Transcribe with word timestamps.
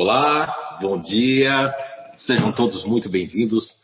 Olá, 0.00 0.78
bom 0.80 1.02
dia, 1.02 1.74
sejam 2.18 2.54
todos 2.54 2.84
muito 2.84 3.10
bem-vindos 3.10 3.74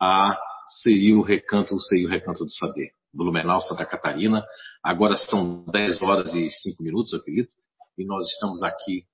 a 0.00 0.34
CIU 0.82 1.20
Recanto, 1.20 1.74
o 1.74 1.78
CIU 1.78 2.08
Recanto 2.08 2.42
do 2.46 2.50
Saber, 2.50 2.92
Blumenau, 3.12 3.60
Santa 3.60 3.84
Catarina. 3.84 4.42
Agora 4.82 5.14
são 5.16 5.62
10 5.66 6.00
horas 6.00 6.32
e 6.32 6.48
5 6.48 6.82
minutos, 6.82 7.12
eu 7.12 7.18
acredito, 7.18 7.50
e 7.98 8.06
nós 8.06 8.24
estamos 8.24 8.62
aqui 8.62 9.04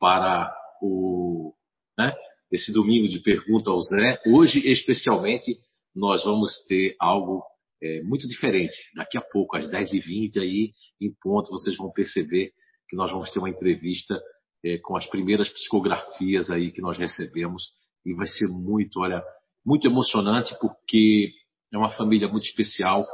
para 0.00 0.52
o, 0.82 1.54
né, 1.96 2.12
esse 2.50 2.72
domingo 2.72 3.06
de 3.06 3.20
pergunta 3.20 3.70
ao 3.70 3.80
Zé. 3.80 4.20
Hoje, 4.26 4.68
especialmente, 4.68 5.60
nós 5.94 6.24
vamos 6.24 6.58
ter 6.66 6.96
algo 6.98 7.44
é, 7.80 8.02
muito 8.02 8.26
diferente. 8.26 8.74
Daqui 8.96 9.16
a 9.16 9.22
pouco, 9.22 9.56
às 9.56 9.70
10h20, 9.70 10.40
aí, 10.40 10.72
em 11.00 11.14
ponto, 11.22 11.52
vocês 11.52 11.76
vão 11.76 11.92
perceber 11.92 12.50
que 12.88 12.96
nós 12.96 13.12
vamos 13.12 13.30
ter 13.30 13.38
uma 13.38 13.50
entrevista 13.50 14.20
é, 14.64 14.78
com 14.78 14.96
as 14.96 15.06
primeiras 15.06 15.48
psicografias 15.48 16.50
aí 16.50 16.72
que 16.72 16.80
nós 16.80 16.98
recebemos 16.98 17.62
e 18.04 18.14
vai 18.14 18.26
ser 18.26 18.48
muito, 18.48 19.00
olha, 19.00 19.22
muito 19.64 19.86
emocionante 19.86 20.56
porque 20.60 21.30
é 21.72 21.78
uma 21.78 21.90
família 21.90 22.28
muito 22.28 22.44
especial 22.44 23.04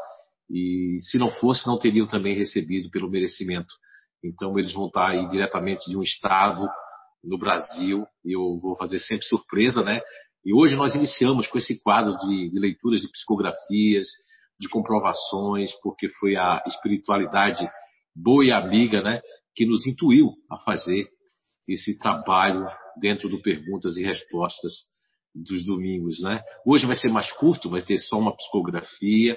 e 0.50 0.96
se 1.00 1.18
não 1.18 1.30
fosse 1.30 1.66
não 1.66 1.78
teriam 1.78 2.06
também 2.06 2.36
recebido 2.36 2.90
pelo 2.90 3.10
merecimento. 3.10 3.68
Então 4.22 4.58
eles 4.58 4.72
vão 4.72 4.86
estar 4.86 5.10
aí 5.10 5.26
diretamente 5.28 5.90
de 5.90 5.96
um 5.96 6.02
estado 6.02 6.66
no 7.22 7.38
Brasil 7.38 8.06
e 8.24 8.36
eu 8.36 8.56
vou 8.58 8.76
fazer 8.76 8.98
sempre 8.98 9.26
surpresa, 9.26 9.82
né? 9.82 10.00
E 10.44 10.52
hoje 10.52 10.76
nós 10.76 10.94
iniciamos 10.94 11.46
com 11.46 11.56
esse 11.56 11.82
quadro 11.82 12.16
de, 12.18 12.50
de 12.50 12.60
leituras 12.60 13.00
de 13.00 13.10
psicografias, 13.10 14.06
de 14.60 14.68
comprovações, 14.68 15.72
porque 15.82 16.08
foi 16.08 16.36
a 16.36 16.62
espiritualidade 16.66 17.66
boa 18.14 18.44
e 18.44 18.52
amiga, 18.52 19.02
né, 19.02 19.20
que 19.54 19.66
nos 19.66 19.86
intuiu 19.86 20.30
a 20.50 20.58
fazer 20.60 21.08
esse 21.68 21.98
trabalho 21.98 22.66
dentro 23.00 23.28
do 23.28 23.40
perguntas 23.42 23.96
e 23.96 24.04
respostas 24.04 24.72
dos 25.34 25.64
domingos, 25.64 26.20
né? 26.22 26.42
Hoje 26.64 26.86
vai 26.86 26.94
ser 26.94 27.08
mais 27.08 27.30
curto, 27.32 27.70
vai 27.70 27.82
ter 27.82 27.98
só 27.98 28.18
uma 28.18 28.36
psicografia, 28.36 29.36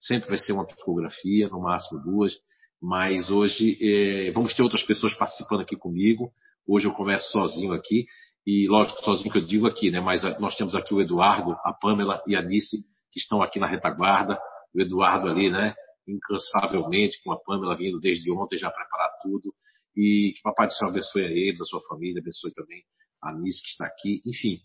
sempre 0.00 0.28
vai 0.28 0.38
ser 0.38 0.52
uma 0.52 0.66
psicografia, 0.66 1.48
no 1.48 1.60
máximo 1.60 2.00
duas, 2.00 2.34
mas 2.80 3.30
hoje 3.30 3.78
é, 3.80 4.30
vamos 4.32 4.54
ter 4.54 4.62
outras 4.62 4.82
pessoas 4.82 5.14
participando 5.14 5.60
aqui 5.60 5.76
comigo. 5.76 6.30
Hoje 6.66 6.86
eu 6.86 6.92
converso 6.92 7.30
sozinho 7.30 7.72
aqui, 7.72 8.06
e 8.46 8.66
lógico, 8.68 9.00
sozinho 9.02 9.32
que 9.32 9.38
eu 9.38 9.44
digo 9.44 9.66
aqui, 9.66 9.90
né? 9.90 10.00
Mas 10.00 10.22
nós 10.38 10.54
temos 10.54 10.74
aqui 10.74 10.94
o 10.94 11.00
Eduardo, 11.00 11.52
a 11.64 11.72
Pamela 11.72 12.22
e 12.26 12.36
a 12.36 12.42
Nice, 12.42 12.76
que 13.10 13.18
estão 13.18 13.42
aqui 13.42 13.58
na 13.58 13.66
retaguarda. 13.66 14.38
O 14.74 14.80
Eduardo 14.80 15.28
ali, 15.28 15.50
né? 15.50 15.74
Incansavelmente, 16.06 17.22
com 17.22 17.32
a 17.32 17.40
Pamela 17.40 17.74
vindo 17.74 17.98
desde 17.98 18.30
ontem 18.30 18.58
já 18.58 18.70
preparar 18.70 19.10
tudo. 19.22 19.54
E 19.96 20.32
que 20.34 20.42
Papai 20.42 20.66
do 20.66 20.72
Céu 20.72 20.88
abençoe 20.88 21.24
a 21.24 21.30
eles, 21.30 21.60
a 21.60 21.64
sua 21.64 21.80
família, 21.88 22.20
abençoe 22.20 22.52
também 22.52 22.82
a 23.22 23.32
Nice 23.32 23.62
que 23.62 23.68
está 23.68 23.86
aqui. 23.86 24.20
Enfim, 24.26 24.58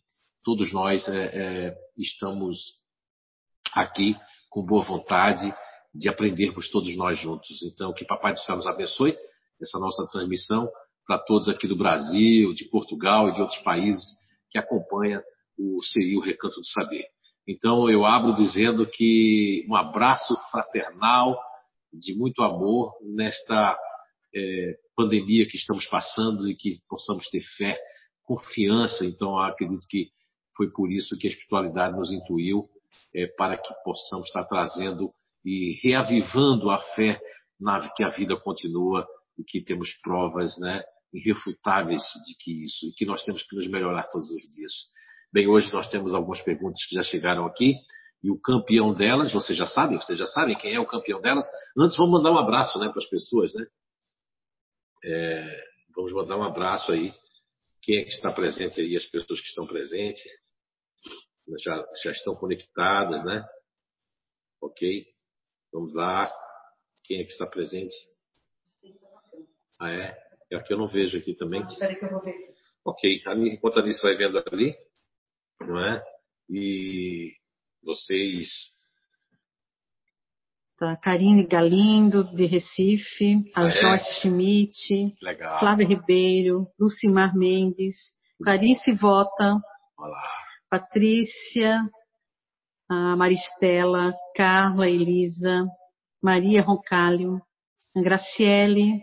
todos 0.43 0.73
nós 0.73 1.07
é, 1.07 1.25
é, 1.67 1.75
estamos 1.97 2.57
aqui 3.73 4.15
com 4.49 4.65
boa 4.65 4.83
vontade 4.83 5.53
de 5.93 6.09
aprendermos 6.09 6.69
todos 6.69 6.95
nós 6.95 7.17
juntos. 7.19 7.61
Então, 7.63 7.93
que 7.93 8.05
Papai 8.05 8.33
do 8.33 8.39
Céu 8.39 8.55
nos 8.55 8.67
abençoe 8.67 9.15
essa 9.61 9.79
nossa 9.79 10.07
transmissão 10.11 10.69
para 11.05 11.19
todos 11.19 11.49
aqui 11.49 11.67
do 11.67 11.77
Brasil, 11.77 12.53
de 12.53 12.65
Portugal 12.69 13.29
e 13.29 13.33
de 13.33 13.41
outros 13.41 13.59
países 13.63 14.03
que 14.51 14.57
acompanham 14.57 15.21
o 15.57 15.81
CI, 15.81 16.15
o 16.15 16.21
Recanto 16.21 16.55
do 16.59 16.65
Saber. 16.65 17.05
Então, 17.47 17.89
eu 17.89 18.05
abro 18.05 18.35
dizendo 18.35 18.85
que 18.85 19.65
um 19.67 19.75
abraço 19.75 20.35
fraternal, 20.51 21.37
de 21.91 22.15
muito 22.15 22.43
amor 22.43 22.93
nesta 23.01 23.75
é, 24.35 24.75
pandemia 24.95 25.47
que 25.47 25.57
estamos 25.57 25.85
passando 25.87 26.47
e 26.49 26.55
que 26.55 26.77
possamos 26.87 27.27
ter 27.29 27.41
fé, 27.57 27.79
confiança. 28.23 29.05
Então, 29.05 29.37
acredito 29.39 29.85
que 29.89 30.09
foi 30.55 30.69
por 30.71 30.91
isso 30.91 31.17
que 31.17 31.27
a 31.27 31.29
espiritualidade 31.29 31.97
nos 31.97 32.11
intuiu 32.11 32.69
é, 33.15 33.27
para 33.37 33.57
que 33.57 33.73
possamos 33.83 34.27
estar 34.27 34.45
trazendo 34.45 35.09
e 35.43 35.79
reavivando 35.81 36.69
a 36.69 36.79
fé 36.95 37.19
na 37.59 37.89
que 37.89 38.03
a 38.03 38.09
vida 38.09 38.35
continua 38.37 39.07
e 39.37 39.43
que 39.43 39.61
temos 39.63 39.89
provas 40.03 40.57
né, 40.59 40.83
irrefutáveis 41.13 42.01
de 42.25 42.35
que 42.43 42.63
isso 42.63 42.87
e 42.87 42.93
que 42.93 43.05
nós 43.05 43.23
temos 43.23 43.43
que 43.43 43.55
nos 43.55 43.67
melhorar 43.67 44.03
todos 44.03 44.29
os 44.29 44.55
dias. 44.55 44.71
Bem, 45.31 45.47
hoje 45.47 45.71
nós 45.71 45.89
temos 45.89 46.13
algumas 46.13 46.41
perguntas 46.41 46.83
que 46.87 46.95
já 46.95 47.03
chegaram 47.03 47.45
aqui 47.45 47.75
e 48.23 48.29
o 48.29 48.39
campeão 48.39 48.93
delas, 48.93 49.31
vocês 49.31 49.57
já 49.57 49.65
sabem, 49.65 49.97
vocês 49.97 50.17
já 50.17 50.25
sabem 50.25 50.57
quem 50.57 50.73
é 50.73 50.79
o 50.79 50.85
campeão 50.85 51.21
delas. 51.21 51.45
Antes 51.77 51.95
vamos 51.97 52.13
mandar 52.13 52.31
um 52.31 52.37
abraço 52.37 52.77
né, 52.79 52.89
para 52.89 52.99
as 52.99 53.09
pessoas, 53.09 53.53
né? 53.53 53.65
É, 55.03 55.63
vamos 55.95 56.11
mandar 56.13 56.37
um 56.37 56.43
abraço 56.43 56.91
aí. 56.91 57.11
Quem 57.81 57.99
é 57.99 58.03
que 58.03 58.09
está 58.09 58.31
presente 58.31 58.81
aí? 58.81 58.95
As 58.95 59.05
pessoas 59.05 59.39
que 59.39 59.47
estão 59.47 59.65
presentes 59.65 60.21
já, 61.63 61.85
já 62.03 62.11
estão 62.11 62.35
conectadas, 62.35 63.23
né? 63.25 63.43
Ok? 64.61 65.05
Vamos 65.71 65.95
lá. 65.95 66.31
Quem 67.05 67.21
é 67.21 67.23
que 67.23 67.31
está 67.31 67.47
presente? 67.47 67.95
Ah, 69.79 69.91
é? 69.91 70.29
É 70.51 70.55
aqui 70.57 70.73
eu 70.73 70.77
não 70.77 70.87
vejo 70.87 71.17
aqui 71.17 71.35
também. 71.35 71.61
Espera 71.65 71.95
que 71.95 72.05
eu 72.05 72.09
vou 72.09 72.21
ver. 72.21 72.35
Ok. 72.85 73.21
Enquanto 73.53 73.79
a 73.79 73.81
Alice 73.81 74.01
vai 74.01 74.17
vendo 74.17 74.37
ali, 74.51 74.75
não 75.61 75.79
é? 75.79 76.03
E 76.49 77.33
vocês 77.83 78.47
Tá? 80.79 80.95
Karine 80.95 81.45
Galindo, 81.45 82.23
de 82.23 82.45
Recife, 82.45 83.43
a 83.53 83.65
é. 83.65 83.69
Joyce 83.69 84.21
Schmidt, 84.21 85.13
Legal. 85.21 85.59
Flávia 85.59 85.85
Ribeiro, 85.85 86.67
Lucimar 86.79 87.35
Mendes, 87.35 87.95
Clarice 88.41 88.93
Vota, 88.93 89.57
Olá. 89.97 90.23
Patrícia, 90.69 91.81
a 92.89 93.17
Maristela, 93.17 94.13
Carla 94.37 94.89
Elisa, 94.89 95.65
Maria 96.23 96.61
Roncalho, 96.61 97.41
Graciele, 97.93 99.01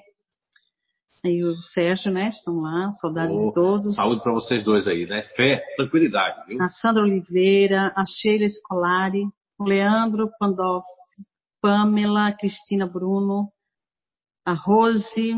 aí 1.23 1.45
o 1.45 1.55
Sérgio, 1.57 2.11
né? 2.11 2.31
Estão 2.31 2.55
lá, 2.55 2.91
saudades 2.93 3.37
oh, 3.37 3.49
de 3.49 3.53
todos. 3.53 3.95
Saúde 3.95 4.23
para 4.23 4.33
vocês 4.33 4.65
dois 4.65 4.89
aí, 4.89 5.07
né? 5.07 5.25
Fé, 5.37 5.63
tranquilidade, 5.77 6.47
viu? 6.47 6.63
A 6.63 6.69
Sandra 6.69 7.03
Oliveira, 7.03 7.93
a 7.95 8.05
Sheila 8.07 8.49
Scolari, 8.49 9.25
o 9.59 9.65
Leandro 9.65 10.31
Pandolfo, 10.39 10.87
Pamela, 11.67 12.33
Cristina 12.33 12.87
Bruno, 12.87 13.51
a 14.45 14.53
Rose, 14.53 15.35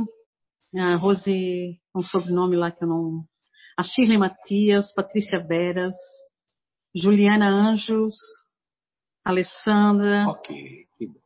a 0.77 0.95
Rose, 0.97 1.81
um 1.97 2.03
sobrenome 2.03 2.55
lá 2.55 2.71
que 2.71 2.85
eu 2.85 2.89
não. 2.89 3.25
A 3.79 3.83
Shirley 3.83 4.19
Matias, 4.19 4.93
Patrícia 4.93 5.43
Veras, 5.43 5.95
Juliana 6.95 7.49
Anjos, 7.49 8.15
Alessandra. 9.25 10.29
Ok, 10.29 10.87
que 10.99 11.07
bom. 11.07 11.19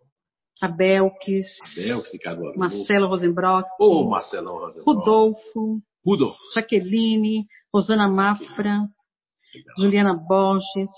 A 0.63 0.69
Belkis. 0.69 1.47
A 1.61 1.75
Belkis, 1.75 2.13
Ricardo 2.13 2.57
Marcelo 2.57 3.09
Rosenbrock. 3.09 3.69
Ô, 3.81 4.03
oh, 4.03 4.09
Marcelo 4.09 4.57
Rosenbrock. 4.57 4.99
Rodolfo. 5.01 5.83
Rudolfo. 6.07 6.39
Jaqueline, 6.55 7.49
Rosana 7.75 8.07
Mafra, 8.07 8.87
Juliana 9.77 10.15
Borges, 10.15 10.91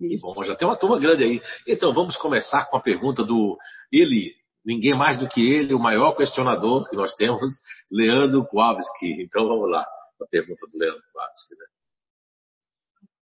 isso. 0.00 0.26
Bom, 0.26 0.44
já 0.44 0.56
tem 0.56 0.66
uma 0.66 0.76
turma 0.76 0.98
grande 0.98 1.24
aí. 1.24 1.42
Então, 1.66 1.92
vamos 1.92 2.16
começar 2.16 2.64
com 2.66 2.76
a 2.76 2.80
pergunta 2.80 3.24
do 3.24 3.56
ele, 3.92 4.34
ninguém 4.64 4.96
mais 4.96 5.18
do 5.18 5.28
que 5.28 5.40
ele, 5.40 5.74
o 5.74 5.78
maior 5.78 6.16
questionador 6.16 6.88
que 6.88 6.96
nós 6.96 7.14
temos, 7.14 7.48
Leandro 7.90 8.46
Kowalski. 8.46 9.22
Então, 9.22 9.46
vamos 9.46 9.70
lá, 9.70 9.82
a 9.82 10.26
pergunta 10.30 10.66
do 10.70 10.78
Leandro 10.78 11.02
Kowalski. 11.12 11.54
Né? 11.54 11.66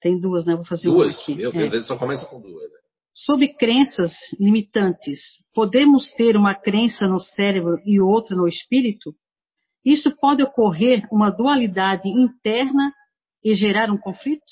Tem 0.00 0.20
duas, 0.20 0.46
né? 0.46 0.54
Vou 0.54 0.64
fazer 0.64 0.88
duas? 0.88 1.14
uma 1.14 1.22
aqui. 1.22 1.34
Meu 1.34 1.52
Deus, 1.52 1.72
é. 1.72 1.76
ele 1.76 1.84
só 1.84 1.98
começa 1.98 2.26
com 2.26 2.40
duas. 2.40 2.70
Né? 2.70 2.78
Sobre 3.12 3.48
crenças 3.48 4.12
limitantes, 4.38 5.18
podemos 5.52 6.10
ter 6.12 6.36
uma 6.36 6.54
crença 6.54 7.06
no 7.06 7.18
cérebro 7.18 7.80
e 7.84 8.00
outra 8.00 8.36
no 8.36 8.46
espírito? 8.46 9.12
Isso 9.84 10.14
pode 10.20 10.42
ocorrer 10.42 11.02
uma 11.10 11.30
dualidade 11.30 12.08
interna 12.08 12.92
e 13.42 13.54
gerar 13.54 13.90
um 13.90 13.98
conflito? 13.98 14.44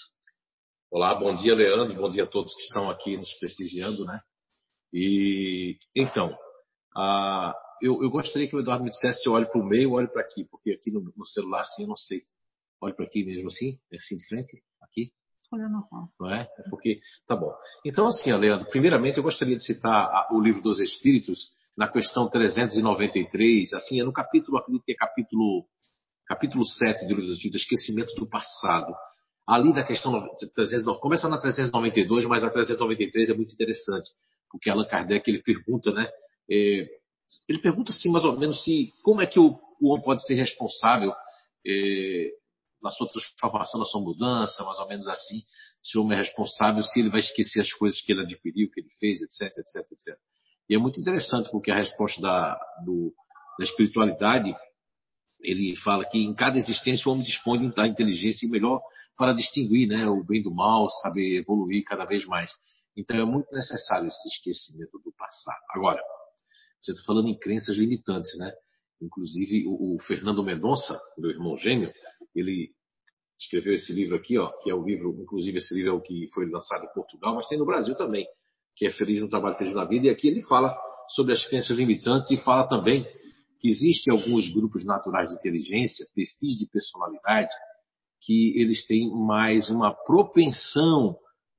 Olá, 0.97 1.15
bom 1.15 1.37
dia, 1.37 1.55
Leandro. 1.55 1.95
Bom 1.95 2.09
dia 2.09 2.25
a 2.25 2.27
todos 2.27 2.55
que 2.55 2.63
estão 2.63 2.89
aqui 2.89 3.19
nos 3.19 3.31
prestigiando, 3.39 4.07
né? 4.07 4.19
E 4.91 5.77
então, 5.95 6.35
eu, 7.83 8.03
eu, 8.03 8.09
gostaria 8.09 8.49
que 8.49 8.57
o 8.57 8.61
Eduardo 8.61 8.83
me 8.83 8.89
dissesse 8.89 9.21
se 9.21 9.29
eu 9.29 9.35
olho 9.35 9.47
para 9.47 9.61
o 9.61 9.63
meio 9.63 9.91
ou 9.91 9.97
olho 9.97 10.11
para 10.11 10.23
aqui, 10.23 10.47
porque 10.51 10.71
aqui 10.71 10.91
no, 10.91 11.13
no, 11.15 11.27
celular 11.27 11.61
assim 11.61 11.83
eu 11.83 11.89
não 11.89 11.97
sei. 11.97 12.23
Olho 12.81 12.97
para 12.97 13.05
aqui 13.05 13.27
mesmo 13.27 13.49
assim, 13.49 13.79
é 13.93 13.99
assim 13.99 14.17
de 14.17 14.27
frente, 14.27 14.63
aqui. 14.81 15.13
Olha 15.53 15.69
normal. 15.69 16.09
Não 16.19 16.35
é? 16.35 16.49
É 16.59 16.71
porque 16.71 16.99
tá 17.27 17.37
bom. 17.37 17.55
Então 17.85 18.07
assim, 18.07 18.33
Leandro, 18.33 18.67
primeiramente 18.71 19.19
eu 19.19 19.23
gostaria 19.23 19.55
de 19.55 19.67
citar 19.67 20.29
o 20.33 20.41
livro 20.41 20.63
dos 20.63 20.81
Espíritos 20.81 21.53
na 21.77 21.89
questão 21.89 22.27
393, 22.31 23.75
assim, 23.75 24.01
é 24.01 24.03
no 24.03 24.15
capítulo, 24.15 24.57
acredito 24.57 24.83
que 24.83 24.93
é 24.93 24.97
capítulo 24.97 25.67
capítulo 26.25 26.65
7 26.65 27.03
do 27.03 27.09
livro 27.09 27.23
dos 27.23 27.37
Espíritos, 27.37 27.61
esquecimento 27.61 28.15
do 28.15 28.27
passado 28.27 28.95
ali 29.47 29.73
da 29.73 29.85
questão 29.85 30.13
309, 30.55 31.01
começa 31.01 31.29
na 31.29 31.39
392, 31.39 32.25
mas 32.27 32.43
a 32.43 32.51
393 32.51 33.31
é 33.31 33.35
muito 33.35 33.55
interessante, 33.55 34.11
porque 34.51 34.69
Allan 34.69 34.87
Kardec 34.87 35.31
ele 35.31 35.43
pergunta, 35.43 35.93
né? 35.93 36.11
É, 36.51 36.89
ele 37.49 37.59
pergunta 37.61 37.93
assim 37.93 38.11
mais 38.11 38.25
ou 38.25 38.39
menos 38.39 38.63
se 38.65 38.93
como 39.03 39.21
é 39.21 39.27
que 39.27 39.39
o, 39.39 39.59
o 39.81 39.93
homem 39.93 40.05
pode 40.05 40.25
ser 40.27 40.35
responsável 40.35 41.13
é, 41.65 42.31
na 42.83 42.91
sua 42.91 43.09
transformação, 43.09 43.81
na 43.81 43.87
sua 43.87 44.01
mudança, 44.01 44.65
mais 44.65 44.79
ou 44.79 44.89
menos 44.89 45.09
assim, 45.09 45.43
se 45.83 45.99
o 45.99 46.03
homem 46.03 46.19
é 46.19 46.23
responsável, 46.23 46.83
se 46.83 47.01
ele 47.01 47.11
vai 47.11 47.21
esquecer 47.21 47.61
as 47.61 47.73
coisas 47.73 48.01
que 48.01 48.13
ele 48.13 48.23
adquiriu, 48.23 48.71
que 48.71 48.81
ele 48.81 48.91
fez, 48.99 49.21
etc, 49.23 49.57
etc, 49.59 49.93
etc. 49.93 50.19
E 50.69 50.75
é 50.75 50.79
muito 50.79 51.01
interessante 51.01 51.51
porque 51.51 51.71
a 51.71 51.77
resposta 51.77 52.21
da, 52.21 52.59
do, 52.85 53.13
da 53.59 53.65
espiritualidade, 53.65 54.55
ele 55.41 55.77
fala 55.77 56.05
que 56.05 56.19
em 56.19 56.35
cada 56.35 56.59
existência 56.59 57.09
o 57.09 57.13
homem 57.13 57.25
dispõe 57.25 57.71
da 57.71 57.87
inteligência 57.87 58.49
melhor 58.49 58.81
para 59.17 59.33
distinguir 59.33 59.89
né, 59.89 60.07
o 60.07 60.23
bem 60.23 60.43
do 60.43 60.55
mal, 60.55 60.89
saber 61.03 61.39
evoluir 61.39 61.85
cada 61.85 62.05
vez 62.05 62.25
mais. 62.27 62.51
Então 62.97 63.17
é 63.17 63.25
muito 63.25 63.53
necessário 63.53 64.09
esse 64.09 64.29
esquecimento 64.29 64.99
do 64.99 65.13
passado. 65.13 65.63
Agora, 65.71 66.01
você 66.81 66.93
está 66.93 67.05
falando 67.05 67.29
em 67.29 67.39
crenças 67.39 67.77
limitantes, 67.77 68.37
né? 68.39 68.53
Inclusive 69.01 69.67
o, 69.67 69.97
o 69.97 70.01
Fernando 70.01 70.43
Mendonça, 70.43 70.99
meu 71.19 71.31
irmão 71.31 71.57
gêmeo, 71.57 71.93
ele 72.35 72.71
escreveu 73.39 73.75
esse 73.75 73.93
livro 73.93 74.17
aqui, 74.17 74.39
ó, 74.39 74.51
que 74.63 74.71
é 74.71 74.75
o 74.75 74.83
livro, 74.83 75.15
inclusive 75.21 75.59
esse 75.59 75.75
livro 75.75 75.91
é 75.91 75.95
o 75.95 76.01
que 76.01 76.29
foi 76.33 76.49
lançado 76.49 76.85
em 76.85 76.93
Portugal, 76.95 77.35
mas 77.35 77.47
tem 77.47 77.59
no 77.59 77.67
Brasil 77.67 77.95
também, 77.95 78.27
que 78.75 78.87
é 78.87 78.91
Feliz 78.91 79.21
no 79.21 79.29
Trabalho, 79.29 79.59
Feliz 79.59 79.75
na 79.75 79.85
Vida, 79.85 80.07
e 80.07 80.11
aqui 80.11 80.29
ele 80.29 80.43
fala 80.43 80.75
sobre 81.11 81.35
as 81.35 81.45
crenças 81.47 81.77
limitantes 81.77 82.31
e 82.31 82.39
fala 82.39 82.67
também 82.67 83.07
que 83.61 83.69
existem 83.69 84.13
alguns 84.13 84.49
grupos 84.53 84.85
naturais 84.85 85.29
de 85.29 85.35
inteligência, 85.35 86.07
perfis 86.15 86.57
de 86.57 86.67
personalidade, 86.67 87.51
que 88.27 88.61
eles 88.61 88.85
têm 88.87 89.09
mais 89.09 89.71
uma 89.71 89.95
propensão 89.95 91.17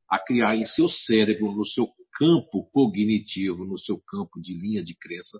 a 0.09 0.19
criar 0.19 0.55
em 0.57 0.65
seu 0.65 0.89
cérebro, 0.89 1.53
no 1.53 1.65
seu 1.65 1.87
campo 2.17 2.69
cognitivo, 2.71 3.63
no 3.63 3.77
seu 3.77 3.97
campo 4.05 4.41
de 4.41 4.53
linha 4.53 4.83
de 4.83 4.93
crença, 4.95 5.39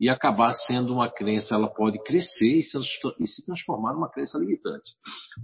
e 0.00 0.08
acabar 0.08 0.52
sendo 0.52 0.94
uma 0.94 1.10
crença, 1.10 1.54
ela 1.54 1.72
pode 1.72 2.02
crescer 2.02 2.58
e 2.58 2.62
se, 2.62 3.44
transformar 3.44 3.92
numa 3.92 4.10
crença 4.10 4.38
limitante. 4.38 4.92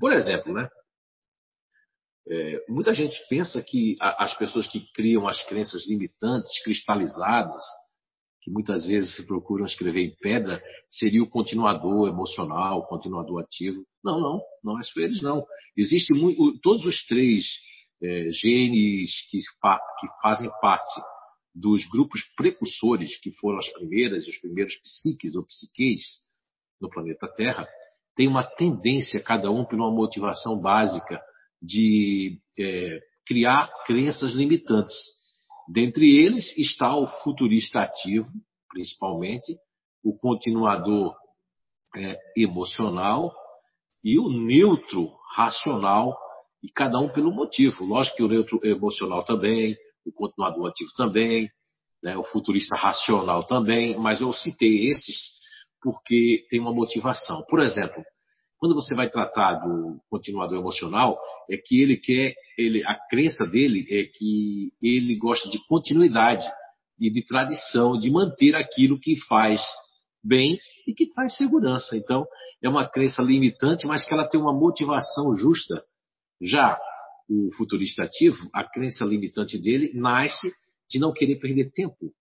Por 0.01 0.13
exemplo, 0.13 0.53
né? 0.53 0.69
É, 2.29 2.65
muita 2.69 2.95
gente 2.95 3.17
pensa 3.29 3.63
que 3.63 3.97
as 4.01 4.33
pessoas 4.39 4.67
que 4.69 4.81
criam 4.95 5.27
as 5.27 5.43
crenças 5.45 5.87
limitantes, 5.89 6.63
cristalizadas, 6.63 7.63
que 8.43 8.51
muitas 8.51 8.85
vezes 8.87 9.15
se 9.15 9.25
procuram 9.25 9.65
escrever 9.65 10.05
em 10.05 10.17
pedra, 10.21 10.61
seria 10.89 11.23
o 11.23 11.29
continuador 11.29 12.09
emocional, 12.09 12.81
o 12.81 12.87
continuador 12.87 13.41
ativo. 13.41 13.85
Não, 14.05 14.21
não, 14.21 14.41
não 14.65 14.79
é 14.79 14.81
isso 14.81 14.99
eles 15.01 15.23
não. 15.23 15.47
Existem 15.77 16.17
todos 16.61 16.85
os 16.85 17.07
três 17.07 17.45
é, 18.03 18.31
genes 18.33 19.11
que, 19.31 19.39
fa, 19.61 19.79
que 20.01 20.09
fazem 20.21 20.51
parte 20.61 21.01
dos 21.55 21.89
grupos 21.89 22.21
precursores, 22.37 23.19
que 23.21 23.31
foram 23.33 23.59
as 23.59 23.69
primeiras, 23.69 24.27
os 24.27 24.39
primeiros 24.41 24.75
psiques 24.83 25.37
ou 25.37 25.45
psiqueis 25.45 26.03
no 26.81 26.91
planeta 26.91 27.29
Terra, 27.29 27.69
tem 28.17 28.27
uma 28.27 28.43
tendência, 28.43 29.23
cada 29.23 29.51
um 29.51 29.65
por 29.65 29.77
uma 29.77 29.91
motivação 29.91 30.61
básica, 30.61 31.23
de 31.61 32.41
é, 32.59 32.99
criar 33.25 33.71
crenças 33.87 34.35
limitantes. 34.35 34.97
Dentre 35.69 36.25
eles 36.25 36.57
está 36.57 36.97
o 36.97 37.07
futurista 37.23 37.81
ativo, 37.81 38.29
principalmente, 38.69 39.57
o 40.05 40.17
continuador 40.17 41.15
é, 41.97 42.17
emocional 42.37 43.33
e 44.03 44.19
o 44.19 44.29
neutro 44.29 45.13
racional, 45.35 46.17
e 46.63 46.69
cada 46.71 46.99
um 46.99 47.09
pelo 47.09 47.33
motivo. 47.33 47.85
Lógico 47.85 48.17
que 48.17 48.23
o 48.23 48.29
neutro 48.29 48.61
emocional 48.63 49.25
também, 49.25 49.77
o 50.07 50.13
continuador 50.13 50.69
ativo 50.69 50.91
também, 50.97 51.49
né, 52.03 52.17
o 52.17 52.25
futurista 52.25 52.77
racional 52.77 53.45
também, 53.45 53.97
mas 53.99 54.21
eu 54.21 54.33
citei 54.33 54.87
esses 54.87 55.41
porque 55.81 56.47
tem 56.49 56.61
uma 56.61 56.73
motivação. 56.73 57.45
Por 57.49 57.61
exemplo, 57.61 58.03
quando 58.63 58.77
você 58.77 58.95
vai 58.95 59.11
tratar 59.11 59.55
do 59.55 60.01
continuador 60.09 60.57
emocional, 60.57 61.19
é 61.51 61.57
que 61.57 61.83
ele 61.83 61.97
quer, 61.97 62.33
ele, 62.57 62.85
a 62.87 62.95
crença 62.95 63.43
dele 63.45 63.85
é 63.91 64.05
que 64.05 64.73
ele 64.81 65.17
gosta 65.17 65.51
de 65.51 65.59
continuidade 65.67 66.49
e 66.97 67.11
de 67.11 67.27
tradição, 67.27 67.99
de 67.99 68.09
manter 68.09 68.55
aquilo 68.55 69.01
que 69.01 69.17
faz 69.27 69.61
bem 70.23 70.61
e 70.87 70.95
que 70.95 71.09
traz 71.09 71.37
segurança. 71.37 71.97
Então, 71.97 72.25
é 72.63 72.69
uma 72.69 72.89
crença 72.89 73.21
limitante, 73.21 73.85
mas 73.85 74.07
que 74.07 74.15
ela 74.15 74.29
tem 74.29 74.41
uma 74.41 74.53
motivação 74.53 75.35
justa. 75.35 75.83
Já 76.41 76.79
o 77.29 77.51
futurista 77.57 78.05
ativo, 78.05 78.49
a 78.55 78.63
crença 78.63 79.05
limitante 79.05 79.61
dele 79.61 79.91
nasce 79.93 80.53
de 80.89 81.01
não 81.01 81.13
querer 81.13 81.41
perder 81.41 81.73
tempo. 81.73 82.13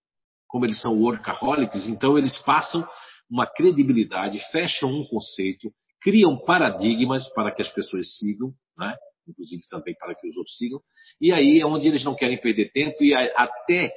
Como 0.48 0.66
eles 0.66 0.82
são 0.82 1.00
workaholics, 1.00 1.88
então 1.88 2.18
eles 2.18 2.36
passam 2.40 2.84
uma 3.30 3.46
credibilidade, 3.46 4.40
fecham 4.52 4.90
um 4.90 5.06
conceito, 5.06 5.72
criam 6.01 6.38
paradigmas 6.38 7.27
para 7.33 7.53
que 7.53 7.62
as 7.62 7.69
pessoas 7.69 8.18
sigam, 8.18 8.51
né? 8.77 8.95
inclusive 9.27 9.62
também 9.69 9.95
para 9.95 10.15
que 10.15 10.27
os 10.27 10.36
outros 10.36 10.57
sigam, 10.57 10.81
e 11.19 11.31
aí 11.31 11.59
é 11.59 11.65
onde 11.65 11.88
eles 11.88 12.03
não 12.03 12.15
querem 12.15 12.42
perder 12.42 12.71
tempo 12.71 13.03
e 13.03 13.13
até 13.13 13.94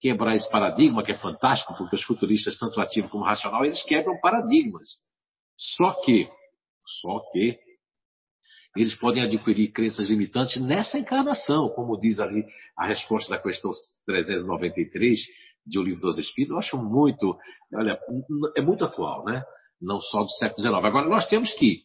quebrar 0.00 0.34
esse 0.34 0.50
paradigma, 0.50 1.04
que 1.04 1.12
é 1.12 1.16
fantástico, 1.16 1.74
porque 1.76 1.96
os 1.96 2.02
futuristas, 2.02 2.58
tanto 2.58 2.80
ativo 2.80 3.08
como 3.08 3.24
racional, 3.24 3.64
eles 3.64 3.82
quebram 3.84 4.18
paradigmas. 4.20 4.86
Só 5.56 5.92
que, 6.02 6.26
só 7.00 7.20
que, 7.32 7.58
eles 8.76 8.94
podem 8.94 9.22
adquirir 9.22 9.72
crenças 9.72 10.08
limitantes 10.08 10.60
nessa 10.62 10.98
encarnação, 10.98 11.68
como 11.70 11.98
diz 11.98 12.20
ali 12.20 12.44
a 12.78 12.86
resposta 12.86 13.28
da 13.30 13.42
questão 13.42 13.70
393 14.06 15.18
de 15.66 15.78
O 15.78 15.82
Livro 15.82 16.00
dos 16.00 16.18
Espíritos. 16.18 16.52
Eu 16.52 16.58
acho 16.58 16.78
muito, 16.78 17.36
olha, 17.74 17.98
é 18.56 18.62
muito 18.62 18.84
atual, 18.84 19.24
né? 19.24 19.42
Não 19.80 20.00
só 20.00 20.22
do 20.22 20.30
século 20.30 20.60
XIX. 20.60 20.84
Agora, 20.84 21.08
nós 21.08 21.26
temos 21.26 21.52
que, 21.52 21.82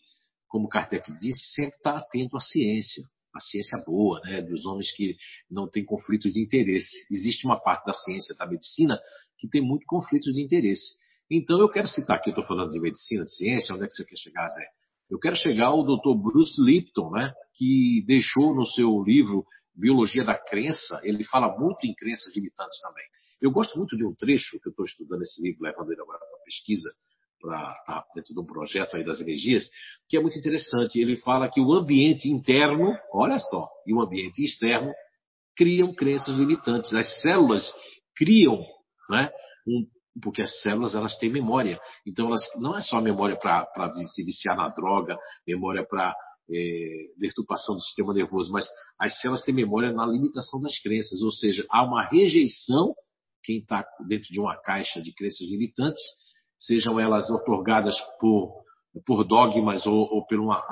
como 0.47 0.68
Kardec 0.68 1.12
disse, 1.19 1.53
sempre 1.53 1.77
estar 1.77 1.97
atento 1.97 2.36
à 2.36 2.39
ciência, 2.39 3.03
a 3.33 3.39
ciência 3.39 3.77
boa, 3.86 4.19
né? 4.21 4.42
Dos 4.42 4.65
homens 4.65 4.92
que 4.95 5.15
não 5.50 5.69
têm 5.69 5.83
conflitos 5.83 6.31
de 6.33 6.42
interesse. 6.42 7.06
Existe 7.12 7.45
uma 7.45 7.59
parte 7.59 7.86
da 7.86 7.94
ciência, 7.94 8.36
da 8.36 8.45
medicina, 8.45 9.00
que 9.38 9.47
tem 9.47 9.62
muito 9.62 9.86
conflito 9.86 10.31
de 10.31 10.42
interesse. 10.42 10.95
Então, 11.30 11.59
eu 11.59 11.69
quero 11.69 11.88
citar 11.88 12.18
aqui, 12.18 12.30
eu 12.30 12.31
estou 12.31 12.45
falando 12.45 12.71
de 12.71 12.80
medicina, 12.80 13.24
de 13.24 13.36
ciência, 13.36 13.74
onde 13.74 13.86
é 13.86 13.88
que 13.88 13.94
você 13.94 14.06
quer 14.06 14.18
chegar, 14.18 14.48
Zé? 14.48 14.65
Eu 15.09 15.19
quero 15.19 15.36
chegar 15.36 15.68
ao 15.68 15.83
Dr. 15.83 16.15
Bruce 16.15 16.59
Lipton, 16.62 17.12
né, 17.12 17.33
que 17.56 18.03
deixou 18.07 18.56
no 18.56 18.65
seu 18.65 19.03
livro 19.03 19.45
Biologia 19.75 20.24
da 20.24 20.38
Crença, 20.38 21.01
ele 21.03 21.24
fala 21.25 21.59
muito 21.59 21.86
em 21.86 21.94
crenças 21.94 22.33
limitantes 22.33 22.80
também. 22.81 23.03
Eu 23.41 23.51
gosto 23.51 23.77
muito 23.77 23.98
de 23.98 24.06
um 24.06 24.15
trecho 24.15 24.59
que 24.62 24.69
eu 24.69 24.71
estou 24.71 24.86
estudando 24.86 25.21
esse 25.21 25.41
livro, 25.41 25.63
levando 25.63 25.91
ele 25.91 26.01
agora 26.01 26.18
para 26.18 26.44
pesquisa, 26.45 26.89
para 27.45 28.06
dentro 28.15 28.33
de 28.33 28.39
um 28.39 28.45
projeto 28.45 28.95
aí 28.95 29.03
das 29.03 29.21
energias, 29.21 29.69
que 30.09 30.18
é 30.18 30.21
muito 30.21 30.38
interessante. 30.38 31.00
Ele 31.00 31.18
fala 31.18 31.50
que 31.50 31.62
o 31.62 31.74
ambiente 31.74 32.29
interno, 32.29 32.98
olha 33.13 33.39
só, 33.39 33.70
e 33.86 33.93
o 33.93 34.01
ambiente 34.01 34.43
externo 34.43 34.91
criam 35.55 35.93
crenças 35.93 36.38
limitantes. 36.38 36.93
As 36.93 37.22
células 37.22 37.72
criam 38.15 38.63
né, 39.10 39.31
um, 39.67 39.86
porque 40.22 40.41
as 40.41 40.62
células 40.62 40.96
elas 40.96 41.17
têm 41.17 41.31
memória. 41.31 41.79
Então 42.05 42.27
elas 42.27 42.41
não 42.58 42.77
é 42.77 42.81
só 42.81 43.00
memória 43.00 43.38
para 43.38 43.91
se 44.13 44.24
viciar 44.24 44.58
na 44.58 44.70
droga, 44.70 45.17
memória 45.48 45.86
para 45.88 46.15
é, 46.51 46.89
deturpação 47.20 47.75
do 47.75 47.81
sistema 47.81 48.13
nervoso, 48.13 48.51
mas 48.51 48.67
as 49.00 49.20
células 49.20 49.43
têm 49.43 49.53
memória 49.53 49.91
na 49.91 50.05
limitação 50.05 50.60
das 50.60 50.77
crenças, 50.79 51.22
ou 51.22 51.31
seja, 51.31 51.65
há 51.70 51.84
uma 51.84 52.08
rejeição 52.08 52.93
quem 53.46 53.60
está 53.60 53.86
dentro 54.08 54.27
de 54.31 54.39
uma 54.39 54.60
caixa 54.60 55.01
de 55.01 55.13
crenças 55.13 55.48
limitantes, 55.48 56.01
sejam 56.65 57.00
elas 57.00 57.29
otorgadas 57.29 57.95
por 58.19 58.65
por 59.05 59.25
dogmas 59.25 59.86
ou, 59.86 60.07
ou 60.10 60.25
por 60.25 60.39
uma, 60.39 60.63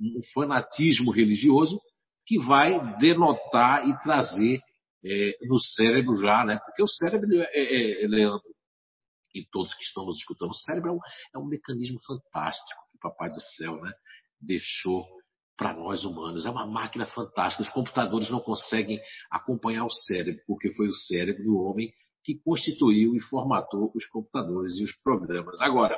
um 0.00 0.20
fanatismo 0.32 1.10
religioso 1.10 1.80
que 2.24 2.38
vai 2.38 2.96
denotar 2.98 3.86
e 3.88 3.98
trazer 4.00 4.60
é, 5.04 5.38
no 5.42 5.58
cérebro 5.58 6.16
já, 6.16 6.44
né? 6.44 6.58
Porque 6.64 6.82
o 6.82 6.88
cérebro, 6.88 7.28
é, 7.34 7.48
é, 7.54 8.04
é 8.04 8.08
Leandro, 8.08 8.50
e 9.34 9.46
todos 9.50 9.74
que 9.74 9.84
estão 9.84 10.04
nos 10.04 10.16
escutando, 10.16 10.50
o 10.50 10.54
cérebro 10.54 10.90
é 10.90 10.92
um, 10.92 10.98
é 11.34 11.38
um 11.38 11.46
mecanismo 11.46 11.98
fantástico 12.06 12.80
que 12.90 12.96
o 12.96 13.00
Papai 13.00 13.30
do 13.30 13.40
Céu 13.40 13.76
né, 13.76 13.92
deixou 14.40 15.04
para 15.56 15.74
nós 15.74 16.04
humanos. 16.04 16.46
É 16.46 16.50
uma 16.50 16.66
máquina 16.66 17.06
fantástica. 17.06 17.62
Os 17.62 17.70
computadores 17.70 18.30
não 18.30 18.40
conseguem 18.40 19.00
acompanhar 19.30 19.84
o 19.84 19.90
cérebro, 19.90 20.42
porque 20.46 20.72
foi 20.72 20.86
o 20.86 20.92
cérebro 20.92 21.42
do 21.44 21.58
homem 21.58 21.92
que 22.26 22.40
constituiu 22.44 23.14
e 23.14 23.20
formatou 23.20 23.92
os 23.94 24.04
computadores 24.06 24.76
e 24.80 24.84
os 24.84 24.92
programas. 24.96 25.60
Agora, 25.60 25.96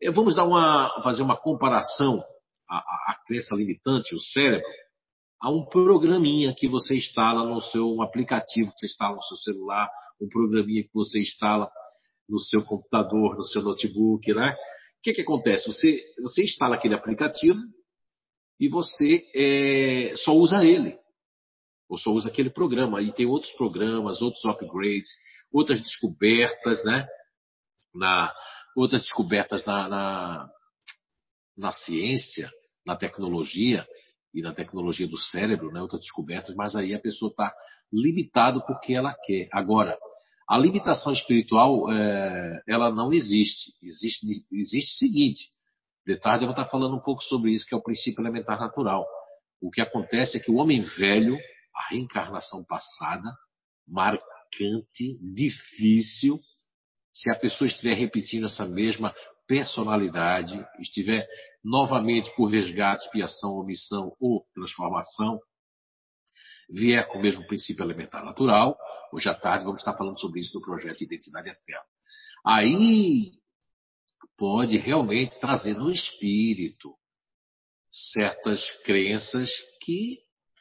eh, 0.00 0.08
vamos 0.12 0.36
dar 0.36 0.44
uma, 0.44 1.02
fazer 1.02 1.22
uma 1.22 1.36
comparação 1.36 2.22
à, 2.70 2.78
à 2.78 3.16
crença 3.26 3.56
limitante, 3.56 4.14
o 4.14 4.20
cérebro, 4.20 4.64
a 5.42 5.50
um 5.50 5.66
programinha 5.66 6.54
que 6.56 6.68
você 6.68 6.94
instala 6.94 7.44
no 7.44 7.60
seu 7.60 7.92
um 7.92 8.02
aplicativo 8.02 8.70
que 8.70 8.78
você 8.78 8.86
instala 8.86 9.16
no 9.16 9.22
seu 9.22 9.36
celular, 9.38 9.90
um 10.20 10.28
programinha 10.28 10.84
que 10.84 10.94
você 10.94 11.18
instala 11.18 11.68
no 12.28 12.38
seu 12.38 12.62
computador, 12.62 13.36
no 13.36 13.42
seu 13.42 13.62
notebook, 13.62 14.32
né? 14.32 14.52
O 14.52 15.02
que, 15.02 15.12
que 15.12 15.22
acontece? 15.22 15.66
Você, 15.66 16.04
você 16.20 16.44
instala 16.44 16.76
aquele 16.76 16.94
aplicativo 16.94 17.58
e 18.60 18.68
você 18.68 19.24
é, 19.34 20.12
só 20.16 20.32
usa 20.32 20.64
ele. 20.64 20.96
Ou 21.88 21.96
só 21.96 22.10
usa 22.10 22.28
aquele 22.28 22.50
programa. 22.50 23.00
E 23.00 23.12
tem 23.12 23.24
outros 23.24 23.52
programas, 23.52 24.20
outros 24.20 24.44
upgrades, 24.44 25.08
outras 25.52 25.80
descobertas, 25.80 26.84
né? 26.84 27.06
Na, 27.94 28.32
outras 28.76 29.02
descobertas 29.02 29.64
na, 29.64 29.88
na, 29.88 30.50
na 31.56 31.72
ciência, 31.72 32.50
na 32.86 32.96
tecnologia 32.96 33.86
e 34.32 34.42
na 34.42 34.52
tecnologia 34.52 35.08
do 35.08 35.18
cérebro, 35.18 35.72
né, 35.72 35.80
outras 35.80 36.02
descobertas, 36.02 36.54
mas 36.54 36.76
aí 36.76 36.94
a 36.94 37.00
pessoa 37.00 37.30
está 37.30 37.52
limitada 37.92 38.60
porque 38.60 38.94
ela 38.94 39.14
quer. 39.24 39.48
Agora, 39.52 39.98
a 40.48 40.56
limitação 40.56 41.12
espiritual, 41.12 41.90
é, 41.92 42.62
ela 42.66 42.90
não 42.90 43.12
existe. 43.12 43.72
Existe, 43.82 44.26
existe 44.52 44.94
o 44.94 44.98
seguinte, 44.98 45.50
de 46.06 46.16
tarde 46.16 46.44
eu 46.44 46.48
vou 46.48 46.56
estar 46.56 46.70
falando 46.70 46.96
um 46.96 47.02
pouco 47.02 47.22
sobre 47.22 47.52
isso, 47.52 47.66
que 47.66 47.74
é 47.74 47.76
o 47.76 47.82
princípio 47.82 48.22
elementar 48.22 48.58
natural. 48.58 49.06
O 49.60 49.70
que 49.70 49.80
acontece 49.80 50.36
é 50.38 50.40
que 50.40 50.50
o 50.50 50.56
homem 50.56 50.80
velho, 50.80 51.36
a 51.74 51.90
reencarnação 51.90 52.64
passada, 52.64 53.28
difícil, 55.34 56.40
se 57.12 57.30
a 57.30 57.34
pessoa 57.34 57.66
estiver 57.66 57.94
repetindo 57.94 58.46
essa 58.46 58.66
mesma 58.66 59.14
personalidade, 59.46 60.54
estiver 60.78 61.26
novamente 61.64 62.34
por 62.36 62.50
resgate, 62.50 63.04
expiação, 63.04 63.52
omissão 63.52 64.14
ou 64.20 64.44
transformação, 64.54 65.40
vier 66.70 67.06
com 67.08 67.18
o 67.18 67.22
mesmo 67.22 67.46
princípio 67.46 67.82
elementar 67.82 68.24
natural, 68.24 68.78
hoje 69.12 69.28
à 69.28 69.34
tarde 69.34 69.64
vamos 69.64 69.80
estar 69.80 69.96
falando 69.96 70.20
sobre 70.20 70.40
isso 70.40 70.54
no 70.54 70.64
projeto 70.64 70.98
de 70.98 71.04
Identidade 71.04 71.48
Eterna. 71.48 71.82
Aí 72.44 73.32
pode 74.36 74.76
realmente 74.76 75.38
trazer 75.40 75.74
no 75.74 75.90
espírito 75.90 76.94
certas 77.90 78.62
crenças 78.84 79.50
que 79.82 80.18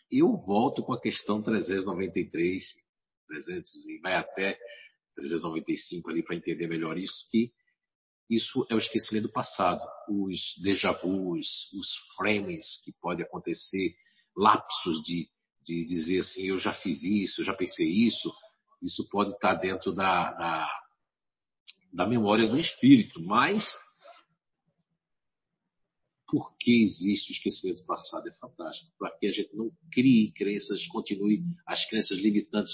eu 0.09 0.37
volto 0.37 0.83
com 0.83 0.93
a 0.93 1.01
questão 1.01 1.41
393, 1.41 2.63
300 3.27 3.87
e 3.89 3.99
vai 3.99 4.13
até 4.13 4.57
395 5.15 6.09
ali 6.09 6.23
para 6.23 6.35
entender 6.35 6.67
melhor 6.67 6.97
isso, 6.97 7.27
que 7.29 7.51
isso 8.29 8.65
é 8.69 8.75
o 8.75 8.79
esquecimento 8.79 9.27
do 9.27 9.31
passado, 9.31 9.81
os 10.09 10.39
déjà 10.61 10.91
vus, 10.91 11.71
os 11.73 11.87
frames 12.15 12.81
que 12.83 12.91
podem 13.01 13.25
acontecer, 13.25 13.93
lapsos 14.35 15.01
de, 15.01 15.29
de 15.63 15.85
dizer 15.85 16.19
assim, 16.19 16.43
eu 16.43 16.57
já 16.57 16.73
fiz 16.73 17.01
isso, 17.03 17.41
eu 17.41 17.45
já 17.45 17.53
pensei 17.53 17.87
isso, 17.87 18.31
isso 18.81 19.07
pode 19.09 19.31
estar 19.31 19.55
dentro 19.55 19.93
da, 19.93 20.31
da, 20.33 20.69
da 21.93 22.05
memória 22.05 22.47
do 22.47 22.57
espírito, 22.57 23.21
mas 23.21 23.63
por 26.27 26.55
que 26.57 26.81
existe 26.81 27.31
o 27.31 27.33
esquecimento 27.33 27.81
do 27.81 27.87
passado? 27.87 28.27
É 28.27 28.31
fantástico, 28.33 28.91
para 28.99 29.17
que 29.17 29.27
a 29.27 29.31
gente 29.31 29.55
não 29.55 29.71
crie 29.91 30.33
crenças, 30.33 30.85
continue 30.87 31.41
as 31.65 31.87
crenças 31.89 32.19
limitantes 32.19 32.73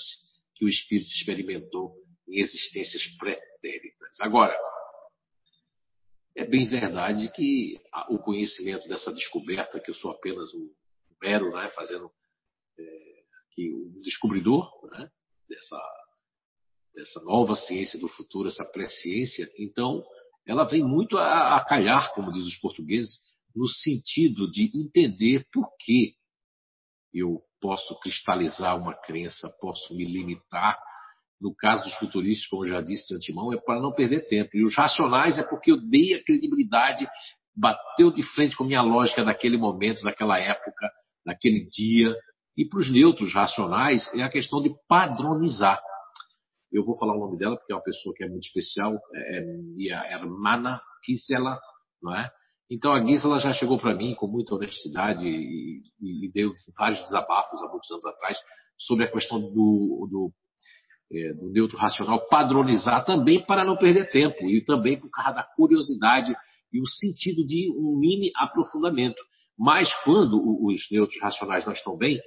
que 0.56 0.66
o 0.66 0.70
espírito 0.70 1.10
experimentou 1.10 1.96
em 2.28 2.40
existências 2.40 3.06
pretéritas. 3.18 4.20
Agora, 4.22 4.56
é 6.36 6.46
bem 6.46 6.66
verdade 6.66 7.32
que 7.32 7.80
o 8.10 8.18
conhecimento 8.18 8.88
dessa 8.88 9.14
descoberta, 9.14 9.80
que 9.80 9.92
eu 9.92 9.96
sou 9.96 10.12
apenas 10.12 10.54
um 10.54 10.70
mero, 11.22 11.52
né, 11.52 11.70
fazendo 11.76 12.12
é, 12.78 12.84
aqui 13.46 13.72
um 13.72 14.02
descobridor 14.02 14.70
né, 14.92 15.10
dessa, 15.48 15.80
dessa 16.94 17.22
nova 17.22 17.56
ciência 17.56 18.00
do 18.00 18.10
futuro, 18.10 18.48
essa 18.48 18.66
presciência, 18.66 19.50
então 19.58 20.04
ela 20.46 20.66
vem 20.66 20.84
muito 20.84 21.18
a, 21.18 21.58
a 21.58 21.66
calhar, 21.66 22.14
como 22.14 22.32
diz 22.32 22.46
os 22.46 22.58
portugueses, 22.58 23.22
no 23.56 23.68
sentido 23.68 24.50
de 24.50 24.72
entender 24.76 25.46
por 25.52 25.70
que 25.80 26.16
eu 27.14 27.44
posso 27.64 27.98
cristalizar 28.02 28.78
uma 28.78 28.94
crença, 28.94 29.48
posso 29.62 29.96
me 29.96 30.04
limitar 30.04 30.78
no 31.40 31.56
caso 31.56 31.84
dos 31.84 31.94
futuristas, 31.96 32.48
como 32.48 32.66
já 32.66 32.82
disse 32.82 33.08
de 33.08 33.16
antemão, 33.16 33.54
é 33.54 33.58
para 33.58 33.82
não 33.82 33.94
perder 33.94 34.28
tempo. 34.28 34.50
E 34.54 34.64
os 34.64 34.76
racionais 34.76 35.38
é 35.38 35.44
porque 35.44 35.72
eu 35.72 35.78
dei 35.78 36.14
a 36.14 36.24
credibilidade, 36.24 37.08
bateu 37.56 38.12
de 38.12 38.24
frente 38.34 38.56
com 38.56 38.64
minha 38.64 38.82
lógica 38.82 39.24
daquele 39.24 39.58
momento, 39.58 40.04
daquela 40.04 40.40
época, 40.40 40.90
daquele 41.26 41.68
dia. 41.70 42.16
E 42.58 42.66
para 42.66 42.80
os 42.80 42.92
neutros 42.92 43.34
racionais 43.34 44.10
é 44.14 44.24
a 44.24 44.30
questão 44.30 44.62
de 44.62 44.74
padronizar. 44.88 45.82
Eu 46.72 46.84
vou 46.84 46.98
falar 46.98 47.16
o 47.16 47.20
nome 47.20 47.38
dela 47.38 47.58
porque 47.58 47.72
é 47.72 47.76
uma 47.76 47.84
pessoa 47.84 48.14
que 48.16 48.24
é 48.24 48.28
muito 48.28 48.46
especial, 48.46 48.94
é, 49.14 49.38
é 49.38 49.42
minha 49.42 50.02
hermana 50.12 50.82
Gisela, 51.06 51.60
não 52.02 52.16
é? 52.16 52.30
Então 52.70 52.94
a 52.94 53.06
Gisela 53.06 53.40
já 53.40 53.54
chegou 53.54 53.78
para 53.78 53.94
mim 53.94 54.16
com 54.16 54.28
muita 54.28 54.56
honestidade 54.56 55.28
e, 55.28 55.82
e, 56.02 56.26
e, 56.26 56.32
deu 56.32 56.52
vários 56.78 57.00
desabafos 57.02 57.62
há 57.62 57.70
muitos 57.70 57.92
anos 57.92 58.06
atrás 58.06 58.38
sobre 58.78 59.06
a 59.06 59.12
questão 59.12 59.40
do, 59.40 60.08
do 60.10 60.34
é, 61.12 61.34
do 61.34 61.52
neutro 61.52 61.78
racional 61.78 62.28
padronizar 62.28 63.06
também 63.06 63.46
para 63.46 63.64
não 63.64 63.78
perder 63.78 64.10
tempo 64.10 64.50
e 64.50 64.64
também 64.64 65.00
por 65.00 65.10
causa 65.12 65.34
da 65.34 65.44
curiosidade 65.44 66.34
e 66.72 66.82
o 66.82 66.88
sentido 66.88 67.46
de 67.46 67.72
um 67.72 68.00
mini 68.00 68.32
aprofundamento. 68.36 69.22
Mas 69.58 69.94
quando 70.04 70.42
os 70.66 70.88
neutros 70.90 71.22
racionais 71.22 71.66
não 71.66 71.74
estão 71.74 71.96
bem, 71.96 72.20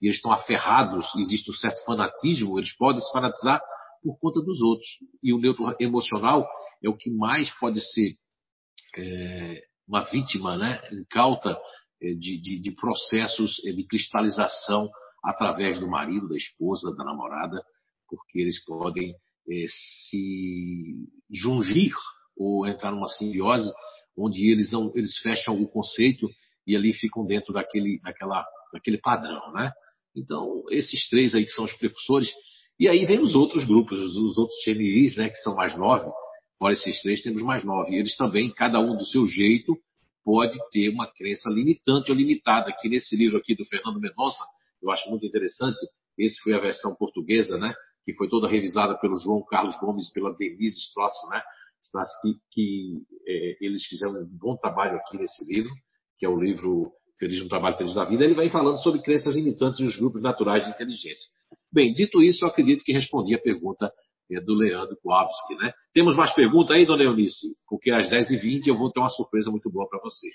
e 0.00 0.06
eles 0.06 0.16
estão 0.16 0.32
aferrados, 0.32 1.06
existe 1.16 1.48
um 1.48 1.54
certo 1.54 1.84
fanatismo, 1.84 2.58
eles 2.58 2.76
podem 2.76 3.00
se 3.00 3.12
fanatizar 3.12 3.62
por 4.02 4.18
conta 4.18 4.40
dos 4.40 4.60
outros. 4.60 4.88
E 5.22 5.32
o 5.32 5.38
neutro 5.38 5.64
emocional 5.78 6.44
é 6.82 6.88
o 6.88 6.96
que 6.96 7.08
mais 7.08 7.48
pode 7.60 7.80
ser 7.80 8.16
é, 8.98 9.62
uma 9.92 10.02
vítima 10.04 10.56
né, 10.56 10.80
incauta 10.90 11.54
é, 12.00 12.14
de, 12.14 12.40
de, 12.40 12.58
de 12.58 12.70
processos 12.74 13.60
é, 13.66 13.72
de 13.72 13.84
cristalização 13.86 14.88
através 15.22 15.78
do 15.78 15.86
marido, 15.86 16.30
da 16.30 16.36
esposa, 16.36 16.94
da 16.96 17.04
namorada, 17.04 17.62
porque 18.08 18.40
eles 18.40 18.64
podem 18.64 19.14
é, 19.50 19.64
se 20.08 21.06
jungir 21.30 21.92
ou 22.34 22.66
entrar 22.66 22.90
numa 22.90 23.06
simbiose 23.06 23.70
onde 24.16 24.50
eles 24.50 24.72
não 24.72 24.90
eles 24.94 25.18
fecham 25.18 25.60
o 25.60 25.68
conceito 25.68 26.26
e 26.66 26.74
ali 26.74 26.92
ficam 26.94 27.26
dentro 27.26 27.52
daquele 27.52 28.00
daquela 28.00 28.46
daquele 28.72 28.98
padrão, 28.98 29.52
né? 29.52 29.72
Então 30.16 30.64
esses 30.70 31.08
três 31.08 31.34
aí 31.34 31.44
que 31.44 31.52
são 31.52 31.64
os 31.64 31.72
precursores 31.74 32.30
e 32.80 32.88
aí 32.88 33.04
vem 33.04 33.20
os 33.20 33.34
outros 33.34 33.66
grupos, 33.66 33.98
os, 33.98 34.16
os 34.16 34.38
outros 34.38 34.58
GNIs, 34.66 35.16
né, 35.16 35.28
que 35.28 35.36
são 35.36 35.54
mais 35.54 35.76
nove. 35.76 36.10
Fora 36.62 36.74
esses 36.74 37.02
três 37.02 37.20
temos 37.22 37.42
mais 37.42 37.64
nove. 37.64 37.96
Eles 37.96 38.16
também, 38.16 38.48
cada 38.48 38.78
um 38.78 38.96
do 38.96 39.04
seu 39.04 39.26
jeito, 39.26 39.76
pode 40.24 40.56
ter 40.70 40.90
uma 40.90 41.12
crença 41.12 41.50
limitante 41.50 42.12
ou 42.12 42.16
limitada. 42.16 42.70
Aqui 42.70 42.88
nesse 42.88 43.16
livro 43.16 43.36
aqui 43.36 43.56
do 43.56 43.64
Fernando 43.64 43.98
Mendonça, 44.00 44.44
eu 44.80 44.88
acho 44.92 45.10
muito 45.10 45.26
interessante. 45.26 45.76
Esse 46.16 46.40
foi 46.40 46.54
a 46.54 46.60
versão 46.60 46.94
portuguesa, 46.94 47.58
né? 47.58 47.74
que 48.04 48.14
foi 48.14 48.28
toda 48.28 48.46
revisada 48.46 48.96
pelo 49.00 49.16
João 49.16 49.44
Carlos 49.44 49.76
Gomes 49.80 50.08
e 50.08 50.12
pela 50.12 50.32
Denise 50.36 50.78
Strauss, 50.78 51.12
né? 51.32 51.42
que, 52.22 52.36
que 52.52 53.02
é, 53.26 53.56
eles 53.60 53.84
fizeram 53.86 54.20
um 54.20 54.38
bom 54.38 54.56
trabalho 54.56 54.98
aqui 54.98 55.18
nesse 55.18 55.44
livro, 55.52 55.72
que 56.16 56.24
é 56.24 56.28
o 56.28 56.40
livro 56.40 56.92
Feliz 57.18 57.42
no 57.42 57.48
Trabalho, 57.48 57.76
Feliz 57.76 57.96
na 57.96 58.04
Vida. 58.04 58.22
Ele 58.22 58.34
vai 58.34 58.48
falando 58.50 58.80
sobre 58.80 59.02
crenças 59.02 59.34
limitantes 59.34 59.80
e 59.80 59.84
os 59.84 59.96
grupos 59.96 60.22
naturais 60.22 60.64
de 60.64 60.70
inteligência. 60.70 61.28
Bem, 61.72 61.92
dito 61.92 62.22
isso, 62.22 62.44
eu 62.44 62.48
acredito 62.48 62.84
que 62.84 62.92
respondi 62.92 63.34
a 63.34 63.42
pergunta 63.42 63.92
é, 64.36 64.40
do 64.40 64.54
Leandro 64.54 64.96
Kowalski. 65.02 65.54
Né? 65.56 65.72
Temos 65.92 66.16
mais 66.16 66.34
perguntas 66.34 66.72
aí, 66.72 66.86
dona 66.86 67.04
Eunice? 67.04 67.48
Porque 67.68 67.90
às 67.90 68.08
10h20 68.08 68.66
eu 68.66 68.78
vou 68.78 68.90
ter 68.90 69.00
uma 69.00 69.10
surpresa 69.10 69.50
muito 69.50 69.70
boa 69.70 69.88
para 69.88 70.00
vocês. 70.00 70.34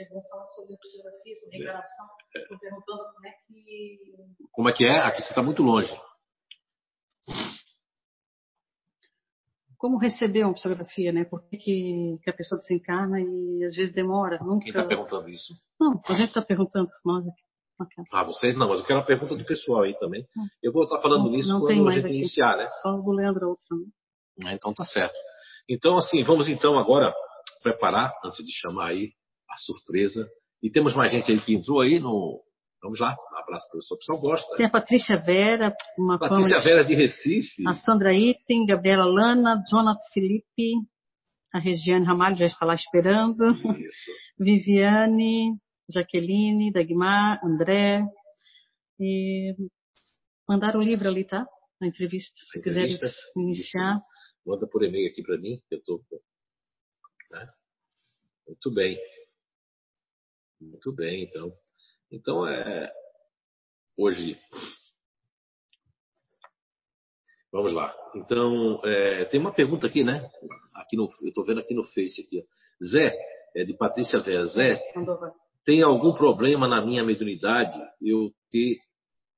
Eu 0.00 0.08
vou 0.10 0.22
falar 0.28 0.46
sobre 0.46 0.76
psicografia, 0.78 1.36
sobre 1.36 1.58
reencarnação. 1.58 2.06
Estou 2.34 2.58
perguntando 2.58 3.04
como 3.12 3.26
é 3.26 3.32
que. 3.46 3.98
Como 4.52 4.68
é 4.68 4.72
que 4.72 4.84
é? 4.84 4.98
Aqui 5.00 5.20
você 5.20 5.28
está 5.28 5.42
muito 5.42 5.62
longe. 5.62 5.94
Como 9.76 9.98
receber 9.98 10.44
uma 10.44 10.54
psicografia, 10.54 11.12
né? 11.12 11.24
Por 11.24 11.46
que, 11.48 11.56
que 11.58 12.30
a 12.30 12.32
pessoa 12.32 12.58
desencarna 12.58 13.20
e 13.20 13.64
às 13.64 13.76
vezes 13.76 13.92
demora? 13.92 14.38
Nunca... 14.38 14.60
Quem 14.60 14.70
está 14.70 14.84
perguntando 14.84 15.28
isso? 15.28 15.54
Não, 15.78 16.00
a 16.04 16.12
gente 16.14 16.28
está 16.28 16.42
perguntando, 16.42 16.88
nós 17.04 17.28
aqui. 17.28 17.47
Ah, 18.12 18.24
vocês 18.24 18.56
não, 18.56 18.68
mas 18.68 18.80
eu 18.80 18.86
quero 18.86 18.98
uma 18.98 19.06
pergunta 19.06 19.36
do 19.36 19.44
pessoal 19.44 19.82
aí 19.82 19.96
também. 19.98 20.24
Eu 20.62 20.72
vou 20.72 20.82
estar 20.84 21.00
falando 21.00 21.24
não, 21.24 21.30
nisso 21.30 21.48
não 21.48 21.60
quando 21.60 21.88
a 21.88 21.92
gente 21.92 22.06
aqui. 22.06 22.14
iniciar, 22.14 22.56
né? 22.56 22.66
Só 22.82 22.90
o 22.90 23.12
Leandro 23.12 23.50
outro 23.50 23.64
também. 23.68 23.88
Ah, 24.44 24.54
então 24.54 24.72
tá 24.72 24.84
certo. 24.84 25.14
Então, 25.68 25.96
assim, 25.96 26.22
vamos 26.24 26.48
então 26.48 26.78
agora 26.78 27.12
preparar, 27.62 28.12
antes 28.24 28.44
de 28.44 28.52
chamar 28.52 28.88
aí 28.88 29.10
a 29.50 29.56
surpresa. 29.58 30.28
E 30.62 30.70
temos 30.70 30.94
mais 30.94 31.12
gente 31.12 31.30
aí 31.30 31.40
que 31.40 31.54
entrou 31.54 31.80
aí 31.80 32.00
no. 32.00 32.42
Vamos 32.82 33.00
lá, 33.00 33.10
um 33.10 33.38
abraço 33.38 33.66
para 33.66 33.68
o 33.68 33.70
professor 33.72 33.98
pessoal 33.98 34.20
gosta. 34.20 34.56
Tem 34.56 34.66
a 34.66 34.70
Patrícia 34.70 35.16
Vera, 35.16 35.74
uma 35.98 36.16
Patrícia 36.16 36.60
Vera 36.60 36.84
de 36.84 36.94
Recife. 36.94 37.66
A 37.66 37.74
Sandra 37.74 38.14
Item, 38.14 38.66
Gabriela 38.66 39.04
Lana, 39.04 39.60
Jonathan 39.68 39.98
Felipe, 40.14 40.74
a 41.52 41.58
Regiane 41.58 42.06
Ramalho 42.06 42.36
já 42.36 42.46
está 42.46 42.64
lá 42.64 42.74
esperando. 42.74 43.44
Isso. 43.52 44.10
Viviane, 44.38 45.56
Jaqueline, 45.88 46.72
Dagmar, 46.72 47.40
André. 47.44 48.02
E 49.00 49.54
mandaram 50.48 50.80
o 50.80 50.82
livro 50.82 51.08
ali, 51.08 51.24
tá? 51.24 51.46
A 51.80 51.86
entrevista, 51.86 52.34
se 52.52 52.60
quiserem 52.60 52.96
iniciar. 53.36 54.00
Manda 54.44 54.66
por 54.66 54.82
e-mail 54.82 55.10
aqui 55.10 55.22
para 55.22 55.38
mim, 55.38 55.62
eu 55.70 55.78
estou. 55.78 56.04
Né? 57.30 57.48
Muito 58.46 58.74
bem. 58.74 58.98
Muito 60.60 60.92
bem, 60.92 61.24
então. 61.24 61.52
Então, 62.10 62.46
é, 62.46 62.92
hoje. 63.96 64.40
Vamos 67.52 67.72
lá. 67.72 67.94
Então, 68.14 68.80
é, 68.84 69.24
tem 69.26 69.38
uma 69.38 69.54
pergunta 69.54 69.86
aqui, 69.86 70.02
né? 70.02 70.28
Aqui 70.74 70.96
no, 70.96 71.08
eu 71.22 71.28
estou 71.28 71.44
vendo 71.44 71.60
aqui 71.60 71.74
no 71.74 71.84
Face. 71.84 72.22
Aqui, 72.22 72.44
Zé, 72.82 73.14
é 73.54 73.64
de 73.64 73.74
Patrícia 73.74 74.20
Vezé. 74.20 74.80
Tem 75.68 75.82
algum 75.82 76.14
problema 76.14 76.66
na 76.66 76.80
minha 76.80 77.04
mediunidade? 77.04 77.78
Eu 78.00 78.32
ter, 78.50 78.78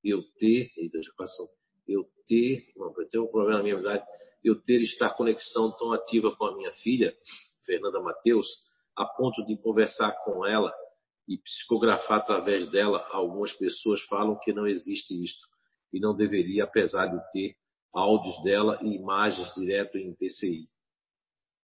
eu 0.04 0.22
ter, 0.38 0.70
eita, 0.76 1.02
já 1.02 1.10
passou. 1.18 1.49
Eu 1.88 2.04
ter, 2.25 2.72
não, 2.76 2.94
tenho 3.10 3.25
um 3.25 3.26
problema 3.32 3.56
na 3.56 3.64
minha 3.64 3.75
mediunidade, 3.75 4.08
eu 4.44 4.62
ter 4.62 4.80
estar 4.80 5.10
conexão 5.16 5.76
tão 5.76 5.92
ativa 5.92 6.32
com 6.37 6.44
a 6.44 6.56
minha 6.56 6.70
filha, 6.84 7.12
Fernanda 7.66 8.00
Mateus, 8.00 8.46
a 8.96 9.04
ponto 9.06 9.44
de 9.44 9.60
conversar 9.60 10.12
com 10.25 10.46
ela 10.46 10.72
e 11.26 11.37
psicografar 11.37 12.18
através 12.18 12.70
dela, 12.70 13.04
algumas 13.10 13.52
pessoas 13.54 14.00
falam 14.02 14.38
que 14.38 14.52
não 14.52 14.68
existe 14.68 15.20
isto 15.20 15.49
e 15.92 15.99
não 15.99 16.14
deveria, 16.14 16.62
apesar 16.62 17.08
de 17.08 17.18
ter 17.32 17.56
áudios 17.92 18.40
dela 18.44 18.78
e 18.82 18.94
imagens 18.94 19.52
direto 19.54 19.99
em 19.99 20.14
TCI. 20.14 20.62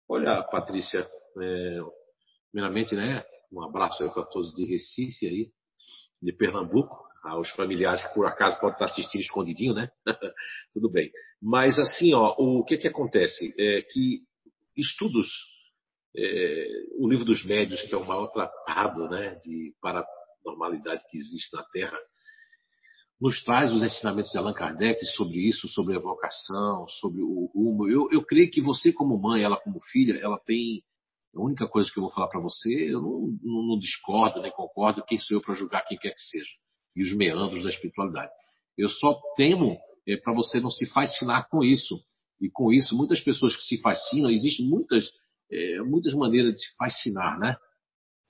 Olha, 0.10 0.42
Patrícia, 0.42 1.08
é, 1.40 1.80
primeiramente, 2.52 2.96
né, 2.96 3.24
um 3.52 3.64
abraço 3.64 4.04
aí 4.04 4.10
para 4.10 4.26
todos 4.26 4.54
de 4.54 4.66
Recife 4.66 5.26
aí, 5.26 5.52
de 6.22 6.34
Pernambuco, 6.34 7.08
aos 7.24 7.50
familiares 7.52 8.02
que 8.02 8.14
por 8.14 8.26
acaso 8.26 8.60
podem 8.60 8.74
estar 8.74 8.86
assistindo 8.86 9.22
escondidinho, 9.22 9.74
né? 9.74 9.90
Tudo 10.74 10.90
bem. 10.90 11.12
Mas 11.42 11.78
assim, 11.78 12.14
ó, 12.14 12.36
o 12.38 12.64
que 12.64 12.78
que 12.78 12.88
acontece? 12.88 13.54
É 13.58 13.82
que 13.82 14.22
estudos 14.76 15.28
é, 16.16 16.68
o 16.98 17.08
livro 17.08 17.26
dos 17.26 17.46
médios, 17.46 17.82
que 17.84 17.94
é 17.94 17.98
o 17.98 18.06
maior 18.06 18.28
tratado 18.28 19.08
né, 19.10 19.36
de 19.36 19.74
paranormalidade 19.82 21.04
que 21.10 21.18
existe 21.18 21.56
na 21.56 21.64
Terra, 21.66 21.98
nos 23.20 23.44
traz 23.44 23.72
os 23.72 23.84
ensinamentos 23.84 24.32
de 24.32 24.38
Allan 24.38 24.54
Kardec 24.54 25.04
sobre 25.16 25.38
isso, 25.38 25.68
sobre 25.68 25.96
a 25.96 26.00
vocação, 26.00 26.88
sobre 26.88 27.22
o 27.22 27.46
rumo. 27.54 27.88
Eu, 27.88 28.10
eu 28.12 28.24
creio 28.24 28.50
que 28.50 28.62
você, 28.62 28.94
como 28.94 29.20
mãe, 29.20 29.44
ela 29.44 29.58
como 29.58 29.80
filha, 29.92 30.20
ela 30.22 30.40
tem. 30.40 30.84
A 31.38 31.44
única 31.44 31.68
coisa 31.68 31.90
que 31.92 32.00
eu 32.00 32.04
vou 32.04 32.12
falar 32.12 32.28
para 32.28 32.42
você, 32.42 32.70
eu 32.94 33.02
não, 33.02 33.38
não, 33.42 33.68
não, 33.68 33.80
discordo 33.80 34.42
nem 34.42 34.52
concordo, 34.52 35.04
quem 35.06 35.18
sou 35.18 35.38
eu 35.38 35.42
para 35.42 35.54
julgar 35.54 35.84
quem 35.84 35.98
quer 35.98 36.12
que 36.12 36.22
seja, 36.22 36.50
e 36.96 37.02
os 37.02 37.16
meandros 37.16 37.64
da 37.64 37.70
espiritualidade. 37.70 38.32
Eu 38.78 38.90
só 38.90 39.20
temo 39.36 39.78
é, 40.08 40.18
para 40.18 40.34
você 40.34 40.60
não 40.60 40.72
se 40.72 40.86
fascinar 40.88 41.48
com 41.50 41.64
isso. 41.64 42.00
E 42.40 42.50
com 42.52 42.72
isso, 42.72 42.96
muitas 42.96 43.20
pessoas 43.20 43.56
que 43.56 43.64
se 43.64 43.82
fascinam, 43.82 44.30
existem 44.30 44.68
muitas 44.68 45.10
é, 45.52 45.82
muitas 45.82 46.14
maneiras 46.14 46.54
de 46.54 46.60
se 46.60 46.76
fascinar, 46.76 47.40
né? 47.40 47.56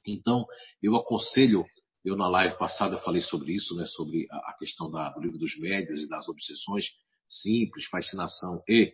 Então, 0.06 0.46
eu 0.82 0.96
aconselho, 0.96 1.66
eu 2.06 2.16
na 2.16 2.28
live 2.28 2.58
passada 2.58 2.96
eu 2.96 3.00
falei 3.00 3.22
sobre 3.22 3.54
isso, 3.54 3.76
né? 3.76 3.86
Sobre 3.86 4.28
a, 4.32 4.56
questão 4.58 4.90
da, 4.90 5.10
do 5.10 5.22
livro 5.22 5.38
dos 5.38 5.58
médios 5.60 6.02
e 6.02 6.08
das 6.08 6.28
obsessões 6.30 6.86
simples, 7.28 7.86
fascinação 7.88 8.64
e, 8.68 8.94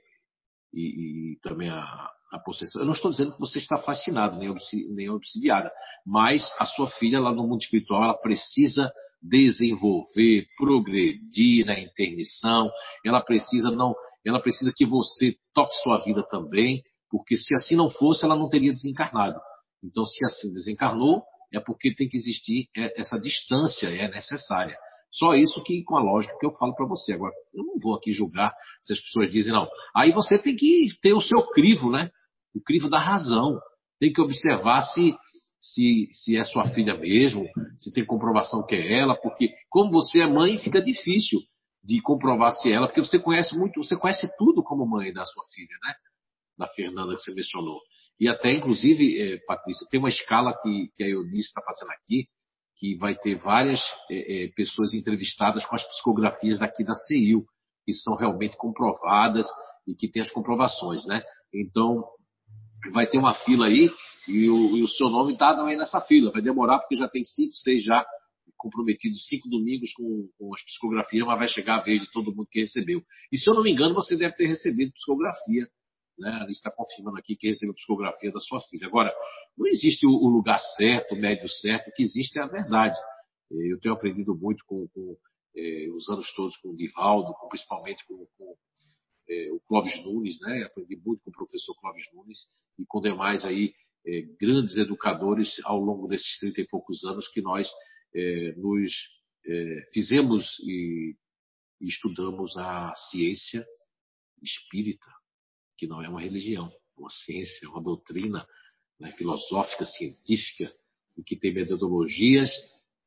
e, 0.74 1.34
e 1.34 1.39
também 1.41 1.70
a, 1.70 2.12
a 2.33 2.39
possessão. 2.39 2.81
Eu 2.81 2.85
não 2.87 2.93
estou 2.93 3.11
dizendo 3.11 3.33
que 3.33 3.39
você 3.39 3.59
está 3.59 3.77
fascinado, 3.77 4.37
nem, 4.37 5.09
obsidiada, 5.09 5.71
mas 6.05 6.51
a 6.59 6.65
sua 6.65 6.87
filha 6.87 7.19
lá 7.19 7.31
no 7.31 7.47
mundo 7.47 7.61
espiritual, 7.61 8.03
ela 8.03 8.17
precisa 8.17 8.91
desenvolver, 9.21 10.47
progredir 10.57 11.65
na 11.65 11.79
intermissão, 11.79 12.71
ela 13.05 13.21
precisa 13.21 13.69
não, 13.69 13.93
ela 14.25 14.41
precisa 14.41 14.73
que 14.75 14.85
você 14.85 15.35
toque 15.53 15.75
sua 15.83 15.99
vida 15.99 16.23
também, 16.27 16.81
porque 17.09 17.37
se 17.37 17.53
assim 17.53 17.75
não 17.75 17.91
fosse, 17.91 18.25
ela 18.25 18.35
não 18.35 18.49
teria 18.49 18.73
desencarnado. 18.73 19.39
Então, 19.83 20.03
se 20.03 20.25
assim 20.25 20.51
desencarnou, 20.51 21.21
é 21.53 21.59
porque 21.59 21.93
tem 21.93 22.09
que 22.09 22.17
existir 22.17 22.67
é, 22.75 22.99
essa 22.99 23.19
distância, 23.19 23.87
é 23.87 24.09
necessária. 24.09 24.75
Só 25.11 25.35
isso 25.35 25.61
que 25.61 25.83
com 25.83 25.95
a 25.95 26.01
lógica 26.01 26.35
que 26.39 26.45
eu 26.45 26.51
falo 26.57 26.73
para 26.73 26.87
você. 26.87 27.13
Agora, 27.13 27.33
eu 27.53 27.63
não 27.63 27.77
vou 27.77 27.93
aqui 27.93 28.11
julgar 28.11 28.51
se 28.81 28.93
as 28.93 28.99
pessoas 28.99 29.31
dizem 29.31 29.53
não. 29.53 29.67
Aí 29.95 30.11
você 30.11 30.39
tem 30.39 30.55
que 30.55 30.87
ter 30.99 31.13
o 31.13 31.21
seu 31.21 31.45
crivo, 31.51 31.91
né? 31.91 32.09
O 32.55 32.62
crivo 32.62 32.89
da 32.89 33.00
razão. 33.00 33.60
Tem 34.00 34.12
que 34.12 34.22
observar 34.22 34.81
se 34.81 35.15
se, 35.63 36.10
se 36.12 36.36
é 36.36 36.43
sua 36.43 36.67
filha 36.74 36.98
mesmo, 36.98 37.48
se 37.77 37.93
tem 37.93 38.05
comprovação 38.05 38.65
que 38.65 38.75
é 38.75 39.00
ela, 39.00 39.15
porque 39.15 39.49
como 39.69 39.91
você 39.91 40.19
é 40.19 40.27
mãe, 40.27 40.58
fica 40.58 40.82
difícil 40.82 41.39
de 41.82 42.01
comprovar 42.01 42.51
se 42.51 42.69
é 42.69 42.73
ela, 42.73 42.88
porque 42.88 43.01
você 43.01 43.17
conhece 43.17 43.58
muito, 43.58 43.82
você 43.82 43.95
conhece 43.95 44.27
tudo 44.38 44.62
como 44.62 44.86
mãe 44.86 45.13
da 45.13 45.23
sua 45.23 45.43
filha, 45.56 45.77
né? 45.86 45.93
da 46.58 46.67
Fernanda 46.67 47.15
que 47.15 47.21
você 47.21 47.34
mencionou. 47.34 47.80
E 48.19 48.27
até, 48.27 48.51
inclusive, 48.51 49.21
é, 49.21 49.38
Patrícia, 49.45 49.88
tem 49.89 49.99
uma 49.99 50.10
escala 50.10 50.54
que, 50.62 50.89
que 50.95 51.04
a 51.04 51.08
Eunice 51.08 51.47
está 51.47 51.62
fazendo 51.62 51.91
aqui, 51.91 52.27
que 52.77 52.95
vai 52.97 53.15
ter 53.15 53.36
várias 53.36 53.82
é, 54.10 54.45
é, 54.45 54.47
pessoas 54.49 54.93
entrevistadas 54.93 55.65
com 55.65 55.75
as 55.75 55.84
psicografias 55.88 56.60
daqui 56.60 56.84
da 56.84 56.93
CEIU, 56.93 57.43
que 57.86 57.93
são 57.93 58.15
realmente 58.15 58.56
comprovadas 58.58 59.47
e 59.88 59.95
que 59.95 60.10
têm 60.10 60.21
as 60.21 60.32
comprovações, 60.32 61.06
né? 61.06 61.23
Então, 61.54 62.04
vai 62.91 63.08
ter 63.08 63.17
uma 63.17 63.34
fila 63.34 63.67
aí 63.67 63.89
e 64.28 64.50
o, 64.50 64.78
e 64.78 64.84
o 64.84 64.88
seu 64.88 65.10
nome 65.10 65.34
está 65.34 65.56
também 65.56 65.78
nessa 65.78 66.02
fila. 66.02 66.32
Vai 66.32 66.41
demorar 66.41 66.80
porque 66.80 66.96
já 66.96 67.08
tem 67.08 67.24
cinco, 67.24 67.54
seis 67.56 67.84
já 67.84 68.06
comprometidos, 68.58 69.28
cinco 69.28 69.50
domingos 69.50 69.91
com, 69.93 70.30
com 70.38 70.54
as 70.56 70.63
psicografias, 70.63 71.28
mas 71.28 71.38
vai 71.38 71.48
chegar 71.50 71.80
a 71.80 71.84
vez 71.84 72.02
de 72.02 72.12
todo 72.12 72.34
mundo 72.34 72.48
que 72.50 72.62
recebeu. 72.62 73.02
E 73.32 73.38
se 73.38 73.50
eu 73.50 73.54
não 73.54 73.62
me 73.62 73.72
engano, 73.72 73.93
você 73.93 74.15
deve 74.15 74.36
ter 74.36 74.48
recebido 74.48 74.93
psicografia 74.93 75.67
né? 76.17 76.30
A 76.41 76.50
está 76.50 76.72
confirmando 76.72 77.17
aqui 77.17 77.36
que 77.36 77.48
recebeu 77.48 77.74
psicografia 77.74 78.32
da 78.32 78.39
sua 78.39 78.60
filha. 78.62 78.88
Agora, 78.88 79.13
não 79.58 79.67
existe 79.67 80.06
o 80.06 80.28
lugar 80.28 80.60
certo, 80.78 81.15
o 81.15 81.19
médio 81.19 81.48
certo, 81.50 81.89
o 81.89 81.93
que 81.93 82.04
existe 82.04 82.38
é 82.39 82.43
a 82.43 82.48
verdade. 82.48 82.98
Eu 83.52 83.80
tenho 83.80 83.96
aprendido 83.96 84.36
muito 84.36 84.63
com, 84.65 84.88
com 84.89 85.15
eh, 85.56 85.89
os 85.91 86.10
anos 86.10 86.32
todos 86.34 86.58
com 86.58 86.69
o 86.69 86.76
Divaldo, 86.76 87.34
com, 87.39 87.48
principalmente 87.48 88.06
com, 88.08 88.26
com 88.38 88.56
eh, 89.29 89.51
o 89.51 89.59
Clóvis 89.62 89.95
Nunes, 90.03 90.39
né? 90.41 90.63
Aprendi 90.63 90.95
muito 90.97 91.21
com 91.23 91.29
o 91.29 91.33
professor 91.33 91.75
Clóvis 91.79 92.03
Nunes 92.13 92.39
e 92.79 92.86
com 92.86 92.99
demais 92.99 93.43
aí 93.45 93.73
eh, 94.05 94.21
grandes 94.39 94.77
educadores 94.77 95.59
ao 95.63 95.79
longo 95.79 96.07
desses 96.07 96.39
trinta 96.39 96.62
e 96.62 96.67
poucos 96.67 97.03
anos 97.03 97.27
que 97.29 97.41
nós 97.41 97.67
nos 98.57 98.91
fizemos 99.91 100.59
e, 100.59 101.15
e 101.81 101.88
estudamos 101.88 102.55
a 102.57 102.93
ciência 103.09 103.65
espírita, 104.39 105.09
que 105.77 105.88
não 105.88 106.01
é 106.01 106.07
uma 106.07 106.21
religião, 106.21 106.67
é 106.67 107.01
uma 107.01 107.09
ciência, 107.09 107.65
é 107.65 107.69
uma 107.69 107.81
doutrina 107.81 108.45
né, 108.99 109.12
filosófica, 109.13 109.83
científica, 109.83 110.71
e 111.17 111.23
que 111.23 111.36
tem 111.36 111.53
metodologias 111.53 112.49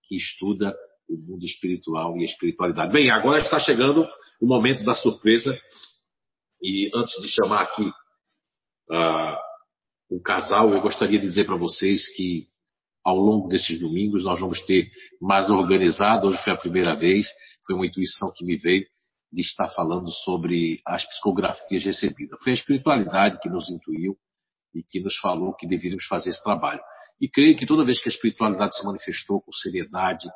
que 0.04 0.16
estuda 0.16 0.74
o 1.08 1.16
mundo 1.16 1.44
espiritual 1.44 2.16
e 2.16 2.22
a 2.22 2.26
espiritualidade. 2.26 2.92
Bem, 2.92 3.10
agora 3.10 3.42
está 3.42 3.58
chegando 3.58 4.06
o 4.40 4.46
momento 4.46 4.84
da 4.84 4.94
surpresa. 4.94 5.56
E 6.68 6.90
antes 6.92 7.14
de 7.22 7.28
chamar 7.28 7.62
aqui 7.62 7.84
uh, 8.90 9.38
o 10.10 10.20
casal, 10.20 10.74
eu 10.74 10.80
gostaria 10.80 11.20
de 11.20 11.24
dizer 11.28 11.44
para 11.44 11.54
vocês 11.54 12.12
que 12.16 12.48
ao 13.04 13.14
longo 13.16 13.46
desses 13.46 13.78
domingos 13.78 14.24
nós 14.24 14.40
vamos 14.40 14.60
ter 14.62 14.90
mais 15.22 15.48
organizado. 15.48 16.26
Hoje 16.26 16.42
foi 16.42 16.52
a 16.52 16.58
primeira 16.58 16.96
vez, 16.96 17.24
foi 17.64 17.76
uma 17.76 17.86
intuição 17.86 18.32
que 18.34 18.44
me 18.44 18.56
veio 18.56 18.84
de 19.32 19.42
estar 19.42 19.68
falando 19.76 20.10
sobre 20.24 20.80
as 20.84 21.04
psicografias 21.04 21.84
recebidas. 21.84 22.36
Foi 22.42 22.50
a 22.50 22.56
espiritualidade 22.56 23.38
que 23.38 23.48
nos 23.48 23.70
intuiu 23.70 24.16
e 24.74 24.82
que 24.82 24.98
nos 24.98 25.16
falou 25.18 25.54
que 25.54 25.68
deveríamos 25.68 26.04
fazer 26.06 26.30
esse 26.30 26.42
trabalho. 26.42 26.80
E 27.20 27.28
creio 27.28 27.56
que 27.56 27.64
toda 27.64 27.84
vez 27.84 28.02
que 28.02 28.08
a 28.08 28.12
espiritualidade 28.12 28.76
se 28.76 28.84
manifestou 28.84 29.40
com 29.40 29.52
seriedade, 29.52 30.28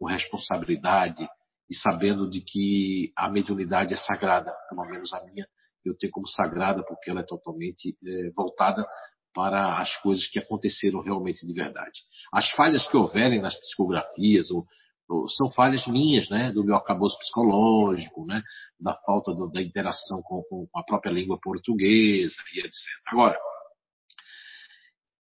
com 0.00 0.06
responsabilidade 0.06 1.28
e 1.70 1.76
sabendo 1.76 2.28
de 2.28 2.40
que 2.40 3.12
a 3.16 3.30
mediunidade 3.30 3.94
é 3.94 3.96
sagrada, 3.96 4.52
pelo 4.68 4.84
menos 4.86 5.12
a 5.12 5.24
minha, 5.24 5.46
eu 5.88 5.96
tenho 5.96 6.12
como 6.12 6.26
sagrada 6.26 6.84
porque 6.86 7.10
ela 7.10 7.20
é 7.20 7.26
totalmente 7.26 7.96
é, 8.04 8.30
voltada 8.30 8.86
para 9.34 9.80
as 9.80 9.94
coisas 9.98 10.26
que 10.28 10.38
aconteceram 10.38 11.02
realmente 11.02 11.46
de 11.46 11.52
verdade. 11.52 12.00
As 12.32 12.50
falhas 12.52 12.88
que 12.88 12.96
houverem 12.96 13.40
nas 13.40 13.54
psicografias 13.54 14.50
ou 14.50 14.66
são 15.36 15.48
falhas 15.50 15.86
minhas, 15.86 16.28
né, 16.28 16.50
do 16.50 16.64
meu 16.64 16.74
acabouço 16.74 17.16
psicológico, 17.18 18.26
né, 18.26 18.42
da 18.80 18.94
falta 19.06 19.32
do, 19.32 19.48
da 19.50 19.62
interação 19.62 20.20
com, 20.22 20.42
com, 20.48 20.66
a 20.74 20.82
própria 20.82 21.12
língua 21.12 21.38
portuguesa 21.40 22.34
e 22.54 22.60
etc. 22.60 22.72
Agora, 23.06 23.38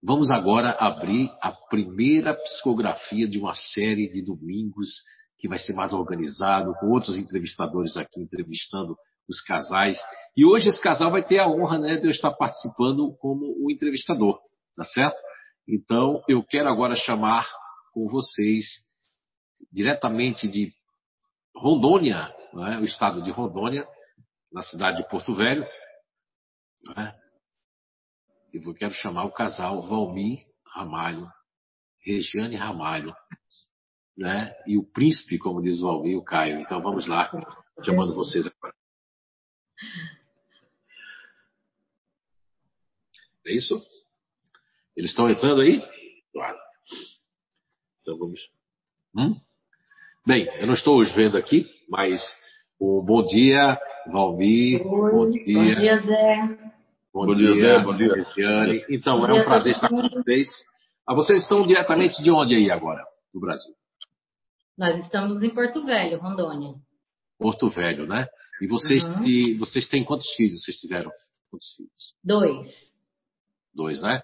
vamos 0.01 0.31
agora 0.31 0.71
abrir 0.79 1.29
a 1.39 1.51
primeira 1.51 2.33
psicografia 2.33 3.27
de 3.27 3.37
uma 3.37 3.53
série 3.53 4.09
de 4.09 4.23
domingos 4.23 4.89
que 5.37 5.47
vai 5.47 5.59
ser 5.59 5.73
mais 5.73 5.93
organizado, 5.93 6.73
com 6.79 6.87
outros 6.87 7.17
entrevistadores 7.17 7.95
aqui 7.97 8.21
entrevistando 8.21 8.95
os 9.27 9.41
casais. 9.41 9.99
E 10.35 10.45
hoje 10.45 10.69
esse 10.69 10.81
casal 10.81 11.11
vai 11.11 11.23
ter 11.23 11.39
a 11.39 11.47
honra 11.47 11.79
né, 11.79 11.97
de 11.97 12.07
eu 12.07 12.11
estar 12.11 12.31
participando 12.31 13.15
como 13.17 13.45
o 13.63 13.71
entrevistador, 13.71 14.39
tá 14.75 14.83
certo? 14.83 15.19
Então, 15.67 16.23
eu 16.27 16.43
quero 16.43 16.69
agora 16.69 16.95
chamar 16.95 17.49
com 17.91 18.07
vocês 18.07 18.65
diretamente 19.71 20.47
de 20.47 20.71
Rondônia, 21.55 22.33
é? 22.53 22.77
o 22.77 22.85
estado 22.85 23.21
de 23.21 23.31
Rondônia, 23.31 23.87
na 24.51 24.61
cidade 24.61 24.97
de 24.97 25.09
Porto 25.09 25.33
Velho. 25.33 25.65
É? 26.97 27.15
E 28.53 28.57
eu 28.63 28.73
quero 28.73 28.93
chamar 28.93 29.25
o 29.25 29.31
casal 29.31 29.81
Valmir 29.81 30.45
Ramalho, 30.73 31.27
Regiane 32.05 32.55
Ramalho, 32.55 33.15
né? 34.17 34.53
e 34.67 34.77
o 34.77 34.83
príncipe, 34.91 35.39
como 35.39 35.61
diz 35.61 35.79
o 35.79 35.87
Valmir, 35.87 36.17
o 36.17 36.23
Caio. 36.23 36.59
Então 36.59 36.81
vamos 36.81 37.07
lá, 37.07 37.31
chamando 37.83 38.13
vocês 38.13 38.45
agora. 38.45 38.74
É 43.47 43.53
isso? 43.53 43.81
Eles 44.95 45.11
estão 45.11 45.29
entrando 45.29 45.61
aí? 45.61 45.81
Claro. 46.33 46.57
Então 48.01 48.17
vamos. 48.17 48.39
Hum? 49.15 49.35
Bem, 50.25 50.47
eu 50.59 50.65
não 50.65 50.73
estou 50.73 50.99
os 50.99 51.13
vendo 51.13 51.37
aqui, 51.37 51.69
mas 51.87 52.21
um 52.81 53.03
bom 53.05 53.23
dia, 53.23 53.79
Valmir. 54.07 54.81
Oi, 54.85 55.11
bom 55.11 55.29
dia. 55.29 55.53
Bom 55.53 55.79
dia, 55.79 55.97
Zé. 55.99 56.57
Bom, 57.13 57.25
bom 57.27 57.33
dia, 57.33 57.51
Zé. 57.53 57.79
Bom 57.83 57.93
dia, 57.95 58.09
Cristiane. 58.09 58.85
Então, 58.89 59.19
bom 59.19 59.27
é 59.27 59.41
um 59.41 59.43
prazer 59.43 59.73
estar 59.73 59.89
com 59.89 60.01
vocês. 60.01 60.47
Ah, 61.07 61.13
vocês 61.13 61.43
estão 61.43 61.61
diretamente 61.67 62.23
de 62.23 62.31
onde 62.31 62.55
aí 62.55 62.71
agora, 62.71 63.03
do 63.31 63.39
Brasil? 63.39 63.73
Nós 64.75 64.99
estamos 65.03 65.43
em 65.43 65.51
Porto 65.51 65.85
Velho, 65.85 66.17
Rondônia. 66.17 66.73
Porto 67.37 67.69
Velho, 67.69 68.07
né? 68.07 68.27
E 68.59 68.67
vocês, 68.67 69.03
uhum. 69.03 69.57
vocês 69.59 69.87
têm 69.87 70.03
quantos 70.03 70.33
filhos 70.35 70.63
vocês 70.63 70.77
tiveram? 70.77 71.11
Quantos 71.49 71.75
filhos? 71.75 72.15
Dois. 72.23 72.94
Dois, 73.75 74.01
né? 74.01 74.21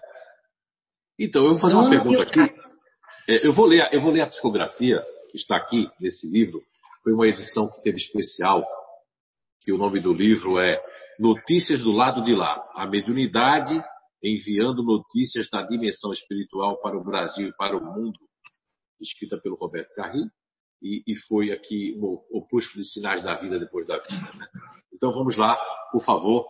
Então, 1.18 1.44
eu 1.44 1.50
vou 1.50 1.60
fazer 1.60 1.74
uma 1.74 1.90
pergunta 1.90 2.22
aqui. 2.22 2.40
É, 3.28 3.46
eu, 3.46 3.52
vou 3.52 3.66
ler, 3.66 3.88
eu 3.92 4.00
vou 4.00 4.10
ler 4.10 4.22
a 4.22 4.26
psicografia 4.26 5.04
que 5.30 5.36
está 5.36 5.56
aqui 5.56 5.88
nesse 6.00 6.28
livro. 6.28 6.62
Foi 7.04 7.12
uma 7.12 7.26
edição 7.26 7.68
que 7.68 7.82
teve 7.82 7.98
especial, 7.98 8.66
que 9.60 9.72
o 9.72 9.78
nome 9.78 10.00
do 10.00 10.12
livro 10.12 10.58
é 10.58 10.82
Notícias 11.20 11.82
do 11.82 11.92
Lado 11.92 12.22
de 12.24 12.34
Lá. 12.34 12.58
A 12.74 12.86
mediunidade 12.86 13.82
enviando 14.22 14.84
notícias 14.84 15.48
da 15.50 15.62
dimensão 15.62 16.12
espiritual 16.12 16.80
para 16.80 16.96
o 16.96 17.04
Brasil 17.04 17.48
e 17.48 17.56
para 17.56 17.76
o 17.76 17.84
mundo, 17.84 18.18
escrita 19.00 19.36
pelo 19.38 19.56
Roberto 19.56 19.92
Carri, 19.94 20.22
e, 20.80 21.02
e 21.06 21.16
foi 21.26 21.52
aqui 21.52 21.96
o 22.00 22.22
opúsculo 22.38 22.82
de 22.82 22.92
sinais 22.92 23.22
da 23.22 23.36
vida 23.36 23.58
depois 23.58 23.86
da 23.86 23.98
vida. 23.98 24.30
Né? 24.36 24.46
Então 24.92 25.10
vamos 25.10 25.36
lá, 25.36 25.56
por 25.90 26.04
favor. 26.04 26.46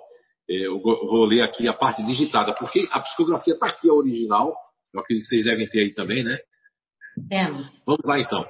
É, 0.48 0.66
eu 0.66 0.80
vou 0.80 1.24
ler 1.24 1.42
aqui 1.42 1.68
a 1.68 1.72
parte 1.72 2.04
digitada, 2.04 2.54
porque 2.54 2.86
a 2.90 3.00
psicografia 3.00 3.54
está 3.54 3.68
aqui, 3.68 3.88
a 3.88 3.92
original. 3.92 4.54
Eu 4.92 5.00
acredito 5.00 5.28
que 5.28 5.36
vocês 5.36 5.44
devem 5.44 5.68
ter 5.68 5.80
aí 5.80 5.94
também, 5.94 6.22
né? 6.22 6.38
Temos. 7.28 7.66
Vamos 7.86 8.04
lá 8.04 8.20
então. 8.20 8.44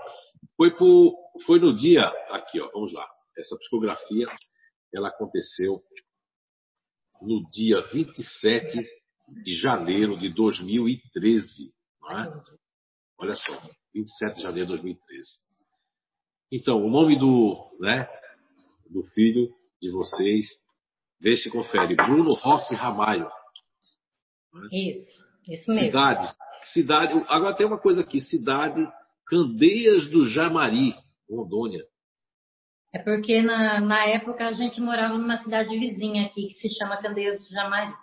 Foi, 0.57 0.70
por, 0.76 1.14
foi 1.46 1.61
no 1.61 1.74
dia. 1.74 2.07
Aqui, 2.31 2.61
ó, 2.61 2.68
vamos 2.72 2.92
lá. 2.92 3.07
Essa 3.37 3.57
psicografia 3.57 4.26
ela 4.94 5.09
aconteceu 5.09 5.81
no 7.22 7.48
dia 7.50 7.81
27 7.92 8.87
de 9.44 9.55
janeiro 9.55 10.18
de 10.18 10.28
2013. 10.28 11.72
Não 12.00 12.18
é? 12.18 12.42
Olha 13.18 13.35
só, 13.37 13.70
27 13.94 14.37
de 14.37 14.42
janeiro 14.42 14.66
de 14.66 14.72
2013. 14.74 15.26
Então, 16.52 16.85
o 16.85 16.90
nome 16.90 17.18
do, 17.18 17.76
né, 17.81 18.07
do 18.90 19.02
filho 19.14 19.48
de 19.81 19.90
vocês, 19.90 20.46
vê 21.22 21.37
se 21.37 21.48
confere, 21.48 21.94
Bruno 21.94 22.35
Rossi 22.35 22.74
Ramalho. 22.74 23.30
É? 24.72 24.76
Isso, 24.76 25.22
isso 25.48 25.70
mesmo. 25.70 25.87
Cidade, 25.87 26.28
cidade, 26.64 27.24
agora 27.28 27.56
tem 27.56 27.66
uma 27.66 27.78
coisa 27.78 28.02
aqui, 28.02 28.20
cidade 28.20 28.80
Candeias 29.26 30.11
do 30.11 30.26
Jamari, 30.26 30.94
Rondônia. 31.30 31.82
É 32.92 32.98
porque 32.98 33.40
na, 33.40 33.80
na 33.80 34.04
época 34.04 34.46
a 34.46 34.52
gente 34.52 34.78
morava 34.80 35.16
numa 35.16 35.42
cidade 35.42 35.70
vizinha 35.78 36.26
aqui 36.26 36.48
que 36.48 36.61
se 36.61 36.76
chama 36.76 37.00
Candeias 37.00 37.38
do 37.38 37.54
Jamari. 37.54 37.94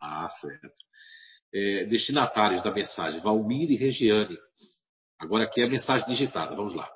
Ah, 0.00 0.28
certo. 0.28 0.72
É, 1.52 1.84
destinatários 1.84 2.62
da 2.62 2.72
mensagem, 2.72 3.20
Valmir 3.20 3.70
e 3.70 3.76
Regiane. 3.76 4.38
Agora 5.18 5.44
aqui 5.44 5.60
é 5.60 5.66
a 5.66 5.70
mensagem 5.70 6.06
digitada, 6.06 6.56
vamos 6.56 6.72
lá. 6.72 6.90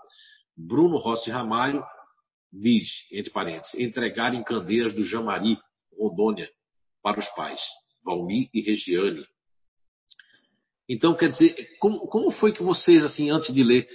Bruno 0.57 0.97
Rossi 0.97 1.31
Ramalho 1.31 1.85
diz, 2.61 2.89
entre 3.13 3.31
parênteses, 3.31 3.75
entregar 3.75 4.35
em 4.35 4.43
Candeias 4.43 4.95
do 4.95 5.05
Jamari, 5.05 5.59
Rondônia, 5.99 6.49
para 7.03 7.21
os 7.21 7.29
pais, 7.31 7.61
Valmir 8.05 8.49
e 8.53 8.61
Regiane. 8.61 9.25
Então, 10.89 11.17
quer 11.17 11.29
dizer, 11.29 11.55
como, 11.81 12.07
como 12.07 12.31
foi 12.31 12.53
que 12.53 12.63
vocês, 12.63 13.03
assim, 13.03 13.31
antes 13.31 13.53
de 13.53 13.63
ler, 13.63 13.87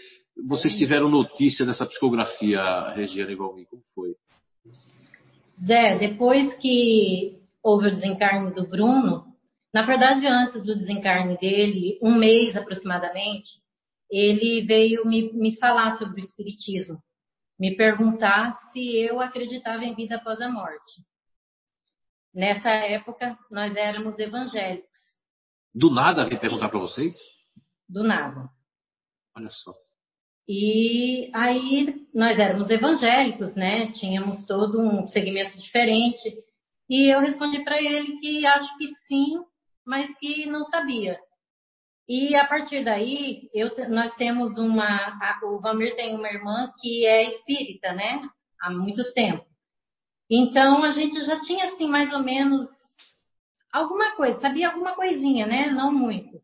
vocês 0.48 0.76
tiveram 0.78 1.08
notícia 1.08 1.66
dessa 1.66 1.86
psicografia, 1.86 2.94
Regiane 2.94 3.34
e 3.34 3.36
Valmir? 3.36 3.68
Como 3.68 3.82
foi? 3.96 4.16
Zé, 5.66 5.98
depois 5.98 6.54
que 6.56 7.40
houve 7.64 7.88
o 7.88 7.92
desencarne 7.92 8.54
do 8.54 8.68
Bruno, 8.68 9.26
na 9.74 9.84
verdade, 9.84 10.26
antes 10.26 10.62
do 10.64 10.78
desencarne 10.78 11.38
dele, 11.38 11.98
um 12.02 12.14
mês 12.14 12.56
aproximadamente, 12.56 13.50
ele 14.10 14.66
veio 14.66 15.08
me, 15.08 15.32
me 15.32 15.56
falar 15.58 15.98
sobre 15.98 16.22
o 16.22 16.26
Espiritismo, 16.26 17.00
me 17.62 17.76
perguntar 17.76 18.60
se 18.72 18.98
eu 18.98 19.22
acreditava 19.22 19.86
em 19.86 19.94
vida 19.94 20.16
após 20.16 20.42
a 20.42 20.50
morte. 20.50 21.06
Nessa 22.34 22.70
época, 22.70 23.38
nós 23.52 23.76
éramos 23.76 24.18
evangélicos. 24.18 24.98
Do 25.72 25.92
nada 25.92 26.26
veio 26.26 26.40
perguntar 26.40 26.70
para 26.70 26.80
vocês? 26.80 27.14
Do 27.88 28.04
nada. 28.04 28.50
Olha 29.38 29.52
só. 29.52 29.76
E 30.48 31.30
aí 31.36 32.08
nós 32.12 32.40
éramos 32.40 32.68
evangélicos, 32.68 33.54
né? 33.54 33.92
Tínhamos 33.92 34.44
todo 34.48 34.82
um 34.82 35.08
segmento 35.10 35.56
diferente. 35.60 36.36
E 36.90 37.14
eu 37.14 37.20
respondi 37.20 37.64
para 37.64 37.80
ele 37.80 38.18
que 38.18 38.44
acho 38.44 38.76
que 38.80 38.92
sim, 39.08 39.40
mas 39.86 40.10
que 40.18 40.48
não 40.48 40.66
sabia. 40.66 41.20
E 42.14 42.36
a 42.36 42.46
partir 42.46 42.84
daí, 42.84 43.50
eu, 43.54 43.72
nós 43.88 44.14
temos 44.16 44.58
uma. 44.58 44.84
A, 44.86 45.40
o 45.46 45.62
Valmir 45.62 45.96
tem 45.96 46.14
uma 46.14 46.28
irmã 46.28 46.70
que 46.82 47.06
é 47.06 47.24
espírita, 47.30 47.94
né? 47.94 48.30
Há 48.62 48.70
muito 48.70 49.14
tempo. 49.14 49.46
Então 50.30 50.84
a 50.84 50.92
gente 50.92 51.24
já 51.24 51.40
tinha, 51.40 51.68
assim, 51.68 51.88
mais 51.88 52.12
ou 52.12 52.20
menos 52.20 52.66
alguma 53.72 54.14
coisa, 54.18 54.42
sabia 54.42 54.68
alguma 54.68 54.94
coisinha, 54.94 55.48
né? 55.48 55.68
Não 55.68 55.94
muito. 55.94 56.42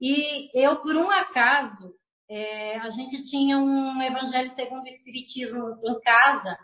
E 0.00 0.48
eu, 0.54 0.76
por 0.76 0.94
um 0.94 1.10
acaso, 1.10 1.92
é, 2.30 2.78
a 2.78 2.90
gente 2.90 3.24
tinha 3.24 3.58
um 3.58 4.00
Evangelho 4.00 4.54
segundo 4.54 4.84
o 4.84 4.88
Espiritismo 4.88 5.76
em 5.84 6.00
casa 6.02 6.56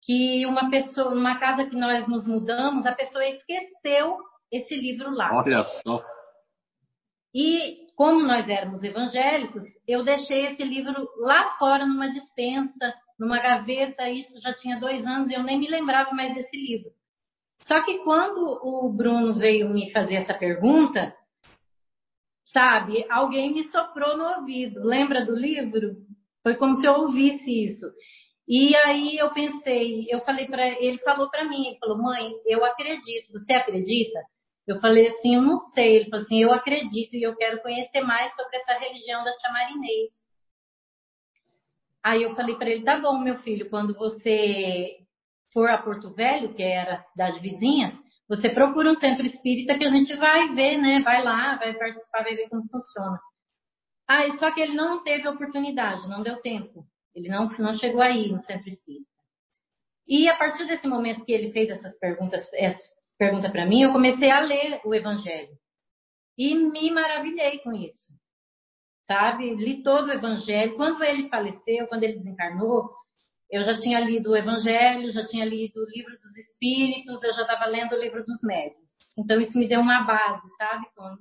que 0.00 0.46
uma 0.46 0.70
pessoa, 0.70 1.14
numa 1.14 1.38
casa 1.38 1.66
que 1.66 1.76
nós 1.76 2.08
nos 2.08 2.26
mudamos, 2.26 2.86
a 2.86 2.92
pessoa 2.92 3.22
esqueceu 3.26 4.16
esse 4.50 4.74
livro 4.74 5.10
lá. 5.10 5.28
Olha 5.30 5.62
só. 5.62 6.02
E 7.34 7.86
como 7.94 8.22
nós 8.22 8.48
éramos 8.48 8.82
evangélicos, 8.82 9.64
eu 9.86 10.02
deixei 10.02 10.46
esse 10.46 10.64
livro 10.64 11.08
lá 11.18 11.50
fora 11.58 11.86
numa 11.86 12.08
dispensa, 12.08 12.94
numa 13.18 13.38
gaveta. 13.38 14.08
Isso 14.08 14.40
já 14.40 14.54
tinha 14.54 14.80
dois 14.80 15.04
anos 15.04 15.30
e 15.30 15.34
eu 15.34 15.42
nem 15.42 15.58
me 15.58 15.68
lembrava 15.68 16.12
mais 16.12 16.34
desse 16.34 16.56
livro. 16.56 16.90
Só 17.62 17.82
que 17.82 17.98
quando 17.98 18.58
o 18.62 18.90
Bruno 18.90 19.34
veio 19.34 19.68
me 19.68 19.92
fazer 19.92 20.14
essa 20.14 20.34
pergunta, 20.34 21.14
sabe, 22.46 23.04
alguém 23.10 23.52
me 23.52 23.68
soprou 23.68 24.16
no 24.16 24.38
ouvido. 24.38 24.82
Lembra 24.82 25.24
do 25.24 25.36
livro? 25.36 25.96
Foi 26.42 26.56
como 26.56 26.76
se 26.76 26.86
eu 26.86 26.94
ouvisse 26.94 27.66
isso. 27.66 27.86
E 28.48 28.74
aí 28.74 29.16
eu 29.16 29.30
pensei, 29.30 30.06
eu 30.08 30.20
falei 30.22 30.46
para 30.46 30.66
ele, 30.66 30.98
falou 30.98 31.30
para 31.30 31.44
mim, 31.44 31.68
ele 31.68 31.78
falou: 31.78 31.98
"Mãe, 31.98 32.32
eu 32.46 32.64
acredito. 32.64 33.30
Você 33.32 33.52
acredita?" 33.52 34.18
Eu 34.70 34.80
falei 34.80 35.08
assim: 35.08 35.34
"Eu 35.34 35.42
não 35.42 35.58
sei". 35.70 35.96
Ele 35.96 36.10
falou 36.10 36.24
assim: 36.24 36.40
"Eu 36.40 36.52
acredito 36.52 37.14
e 37.16 37.22
eu 37.22 37.34
quero 37.36 37.60
conhecer 37.60 38.02
mais 38.02 38.34
sobre 38.36 38.56
essa 38.56 38.78
religião 38.78 39.24
da 39.24 39.36
Chamarinês". 39.40 40.10
Aí 42.02 42.22
eu 42.22 42.36
falei 42.36 42.54
para 42.54 42.70
ele: 42.70 42.84
"Tá 42.84 42.98
bom, 43.00 43.18
meu 43.18 43.38
filho, 43.38 43.68
quando 43.68 43.94
você 43.94 44.98
for 45.52 45.68
a 45.68 45.78
Porto 45.78 46.14
Velho, 46.14 46.54
que 46.54 46.62
era 46.62 46.94
a 46.94 47.02
cidade 47.10 47.40
vizinha, 47.40 47.98
você 48.28 48.48
procura 48.48 48.92
um 48.92 49.00
centro 49.00 49.26
espírita 49.26 49.76
que 49.76 49.84
a 49.84 49.90
gente 49.90 50.14
vai 50.14 50.54
ver, 50.54 50.78
né? 50.78 51.00
Vai 51.02 51.22
lá, 51.24 51.56
vai 51.56 51.74
participar, 51.74 52.22
vai 52.22 52.36
ver 52.36 52.48
como 52.48 52.68
funciona". 52.68 53.18
Ah, 54.08 54.38
só 54.38 54.52
que 54.52 54.60
ele 54.60 54.74
não 54.74 55.02
teve 55.02 55.26
oportunidade, 55.28 56.08
não 56.08 56.22
deu 56.22 56.40
tempo. 56.40 56.84
Ele 57.14 57.28
não, 57.28 57.48
não 57.58 57.76
chegou 57.76 58.02
aí 58.02 58.30
no 58.30 58.40
centro 58.40 58.68
espírita. 58.68 59.10
E 60.06 60.28
a 60.28 60.36
partir 60.36 60.66
desse 60.66 60.86
momento 60.86 61.24
que 61.24 61.32
ele 61.32 61.52
fez 61.52 61.70
essas 61.70 61.98
perguntas, 61.98 62.48
pergunta 63.20 63.50
para 63.50 63.66
mim, 63.66 63.82
eu 63.82 63.92
comecei 63.92 64.30
a 64.30 64.40
ler 64.40 64.80
o 64.82 64.94
Evangelho. 64.94 65.52
E 66.38 66.54
me 66.54 66.90
maravilhei 66.90 67.58
com 67.58 67.70
isso. 67.70 68.14
Sabe? 69.06 69.54
Li 69.54 69.82
todo 69.82 70.06
o 70.06 70.12
Evangelho. 70.12 70.74
Quando 70.74 71.04
ele 71.04 71.28
faleceu, 71.28 71.86
quando 71.86 72.04
ele 72.04 72.16
desencarnou, 72.16 72.90
eu 73.50 73.62
já 73.62 73.78
tinha 73.78 74.00
lido 74.00 74.30
o 74.30 74.36
Evangelho, 74.36 75.12
já 75.12 75.26
tinha 75.26 75.44
lido 75.44 75.82
o 75.82 75.90
Livro 75.90 76.18
dos 76.18 76.34
Espíritos, 76.38 77.22
eu 77.22 77.34
já 77.34 77.42
estava 77.42 77.66
lendo 77.66 77.92
o 77.92 78.00
Livro 78.00 78.24
dos 78.24 78.42
Médios. 78.42 78.90
Então 79.18 79.38
isso 79.38 79.58
me 79.58 79.68
deu 79.68 79.80
uma 79.80 80.02
base, 80.04 80.48
sabe? 80.56 80.86
Quando, 80.94 81.18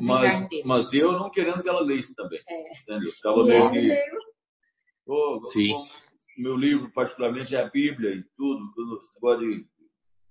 mas, 0.00 0.48
mas 0.64 0.92
eu 0.92 1.10
não 1.10 1.28
querendo 1.28 1.60
que 1.60 1.68
ela 1.68 1.80
lesse 1.80 2.14
também. 2.14 2.40
É. 2.48 2.78
Entendeu? 2.82 3.10
Tava 3.20 3.42
meio 3.42 3.70
que... 3.72 3.98
Oh, 5.08 5.48
Sim. 5.48 5.74
meu 6.38 6.54
livro, 6.56 6.92
particularmente, 6.92 7.56
é 7.56 7.62
a 7.62 7.68
Bíblia 7.68 8.10
e 8.10 8.22
tudo, 8.36 8.72
tudo 8.74 9.00
esse 9.00 9.12
negócio 9.14 9.40
de 9.40 9.71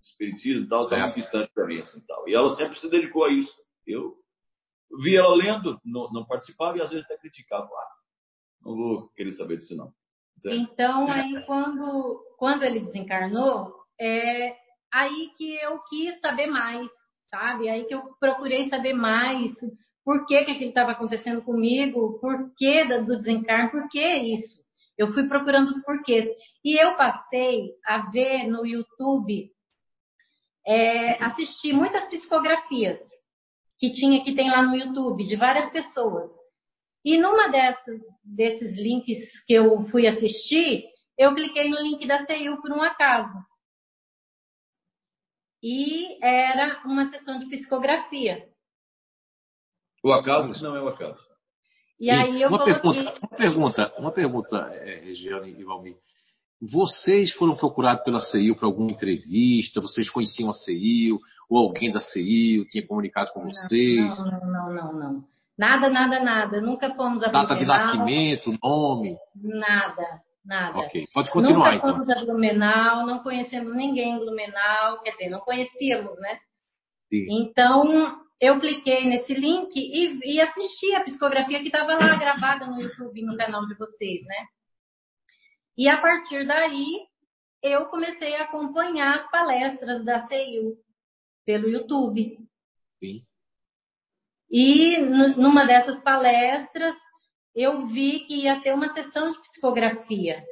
espiritismo 0.02 0.64
e 0.64 0.68
tal, 0.68 0.82
está 0.82 0.98
muito 0.98 1.16
distante 1.16 1.52
para 1.54 1.68
mim. 1.68 1.80
Assim, 1.80 2.00
tal. 2.08 2.28
E 2.28 2.34
ela 2.34 2.50
sempre 2.56 2.80
se 2.80 2.90
dedicou 2.90 3.26
a 3.26 3.32
isso. 3.32 3.54
Eu 3.86 4.16
vi 5.02 5.16
ela 5.16 5.36
lendo, 5.36 5.80
não, 5.86 6.12
não 6.12 6.26
participava 6.26 6.78
e 6.78 6.82
às 6.82 6.90
vezes 6.90 7.06
até 7.06 7.18
criticava. 7.18 7.66
Ah, 7.66 7.92
não 8.64 8.76
vou 8.76 9.10
querer 9.10 9.34
saber 9.34 9.58
disso, 9.58 9.76
não. 9.76 9.92
Então, 10.46 11.12
aí, 11.12 11.44
quando, 11.46 12.20
quando 12.38 12.64
ele 12.64 12.80
desencarnou, 12.80 13.74
é 14.00 14.56
aí 14.92 15.30
que 15.38 15.56
eu 15.58 15.80
quis 15.84 16.20
saber 16.20 16.48
mais, 16.48 16.90
sabe? 17.30 17.70
Aí 17.70 17.86
que 17.86 17.94
eu 17.94 18.02
procurei 18.20 18.68
saber 18.68 18.94
mais 18.94 19.54
por 20.04 20.26
que, 20.26 20.44
que 20.44 20.52
aquilo 20.52 20.70
estava 20.70 20.92
acontecendo 20.92 21.44
comigo, 21.44 22.20
por 22.20 22.54
que 22.56 22.84
do 22.86 23.18
desencarno, 23.18 23.70
por 23.70 23.88
que 23.88 24.04
isso. 24.04 24.62
Eu 24.98 25.14
fui 25.14 25.28
procurando 25.28 25.70
os 25.70 25.84
porquês. 25.84 26.28
E 26.64 26.80
eu 26.80 26.96
passei 26.96 27.72
a 27.86 28.10
ver 28.10 28.48
no 28.48 28.66
YouTube, 28.66 29.50
é, 30.65 31.24
assistir 31.24 31.74
muitas 31.74 32.08
psicografias 32.08 33.00
que 33.80 33.93
tinha 33.93 34.24
que 34.24 34.36
tem 34.36 34.50
lá 34.50 34.62
no 34.62 34.76
YouTube 34.76 35.26
de 35.26 35.36
várias 35.36 35.71
pessoas. 35.71 36.30
E 37.04 37.17
numa 37.17 37.47
dessas, 37.47 38.00
desses 38.24 38.76
links 38.76 39.43
que 39.45 39.54
eu 39.54 39.84
fui 39.89 40.06
assistir, 40.06 40.86
eu 41.17 41.34
cliquei 41.34 41.67
no 41.69 41.82
link 41.82 42.06
da 42.08 42.26
CEU 42.26 42.62
por 42.62 42.71
um 42.71 42.82
acaso. 42.82 43.34
E 45.63 46.24
era 46.24 46.82
uma 46.86 47.10
sessão 47.10 47.39
de 47.39 47.47
psicografia. 47.47 48.47
O 50.04 50.12
acaso 50.12 50.63
não 50.63 50.76
é 50.76 50.82
o 50.82 50.88
acaso. 50.88 51.24
E, 52.00 52.06
e 52.06 52.12
aí 52.12 52.41
eu 52.41 52.50
uma 52.50 52.58
coloquei... 52.58 52.82
pergunta, 52.82 53.19
uma 53.19 53.38
pergunta, 53.38 53.93
uma 54.00 54.12
pergunta, 54.12 54.58
é, 54.74 55.00
Regiane 55.02 55.52
e 55.52 55.63
Valmir. 55.63 55.97
Vocês 56.62 57.34
foram 57.34 57.56
procurados 57.56 58.04
pela 58.04 58.21
CEIU 58.21 58.56
para 58.56 58.67
alguma 58.67 58.91
entrevista? 58.91 59.82
Vocês 59.82 60.10
conheciam 60.10 60.50
a 60.50 60.54
CEIU? 60.54 61.19
Ou 61.50 61.58
alguém 61.58 61.91
da 61.91 62.00
CEIU 62.00 62.65
tinha 62.67 62.86
comunicado 62.86 63.32
com 63.34 63.41
vocês? 63.41 64.17
Não, 64.19 64.26
não, 64.26 64.47
não, 64.47 64.74
não, 64.74 64.93
não. 64.93 65.24
Nada, 65.58 65.89
nada, 65.89 66.19
nada. 66.19 66.62
Nunca 66.62 66.93
fomos 66.93 67.24
a 67.24 67.28
Data 67.28 67.56
de 67.56 67.65
nascimento, 67.65 68.58
nome? 68.63 69.15
Nada, 69.36 70.21
nada. 70.45 70.80
Ok, 70.80 71.08
pode 71.13 71.32
continuar 71.32 71.74
Nunca 71.74 71.88
fomos 71.88 72.10
então. 72.10 72.21
a 72.21 72.26
Blumenau, 72.26 73.06
não 73.06 73.19
conhecemos 73.19 73.76
ninguém 73.76 74.15
em 74.15 74.19
Blumenau, 74.19 75.02
quer 75.02 75.12
dizer, 75.12 75.30
não 75.30 75.39
conhecíamos, 75.39 76.15
né? 76.19 76.38
Sim. 77.10 77.26
Então, 77.30 78.17
eu 78.39 78.60
cliquei 78.60 79.06
nesse 79.06 79.34
link 79.34 79.76
e, 79.76 80.36
e 80.36 80.41
assisti 80.41 80.93
a 80.95 81.04
psicografia 81.04 81.60
que 81.60 81.67
estava 81.67 81.93
lá 81.93 82.15
gravada 82.15 82.67
no 82.67 82.82
YouTube, 82.82 83.21
no 83.24 83.36
canal 83.36 83.65
de 83.67 83.76
vocês, 83.76 84.21
né? 84.26 84.45
E 85.82 85.89
a 85.89 86.00
partir 86.00 86.46
daí, 86.46 87.08
eu 87.60 87.88
comecei 87.88 88.36
a 88.36 88.44
acompanhar 88.44 89.15
as 89.15 89.32
palestras 89.32 90.06
da 90.06 90.28
CEU 90.28 90.78
pelo 91.44 91.67
YouTube. 91.67 92.38
Sim. 93.00 93.26
E 94.48 95.00
numa 95.00 95.65
dessas 95.65 96.00
palestras, 96.04 96.94
eu 97.56 97.88
vi 97.88 98.20
que 98.28 98.44
ia 98.44 98.62
ter 98.62 98.76
uma 98.76 98.94
sessão 98.94 99.32
de 99.32 99.41
psicografia, 99.41 100.46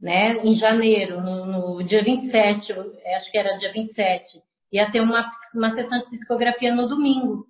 né, 0.00 0.34
em 0.46 0.54
janeiro, 0.54 1.20
no, 1.20 1.46
no 1.46 1.82
dia 1.82 2.04
27, 2.04 2.72
acho 2.72 3.32
que 3.32 3.38
era 3.38 3.58
dia 3.58 3.72
27. 3.72 4.40
Ia 4.70 4.92
ter 4.92 5.00
uma, 5.00 5.28
uma 5.52 5.74
sessão 5.74 5.98
de 5.98 6.10
psicografia 6.10 6.72
no 6.72 6.88
domingo. 6.88 7.48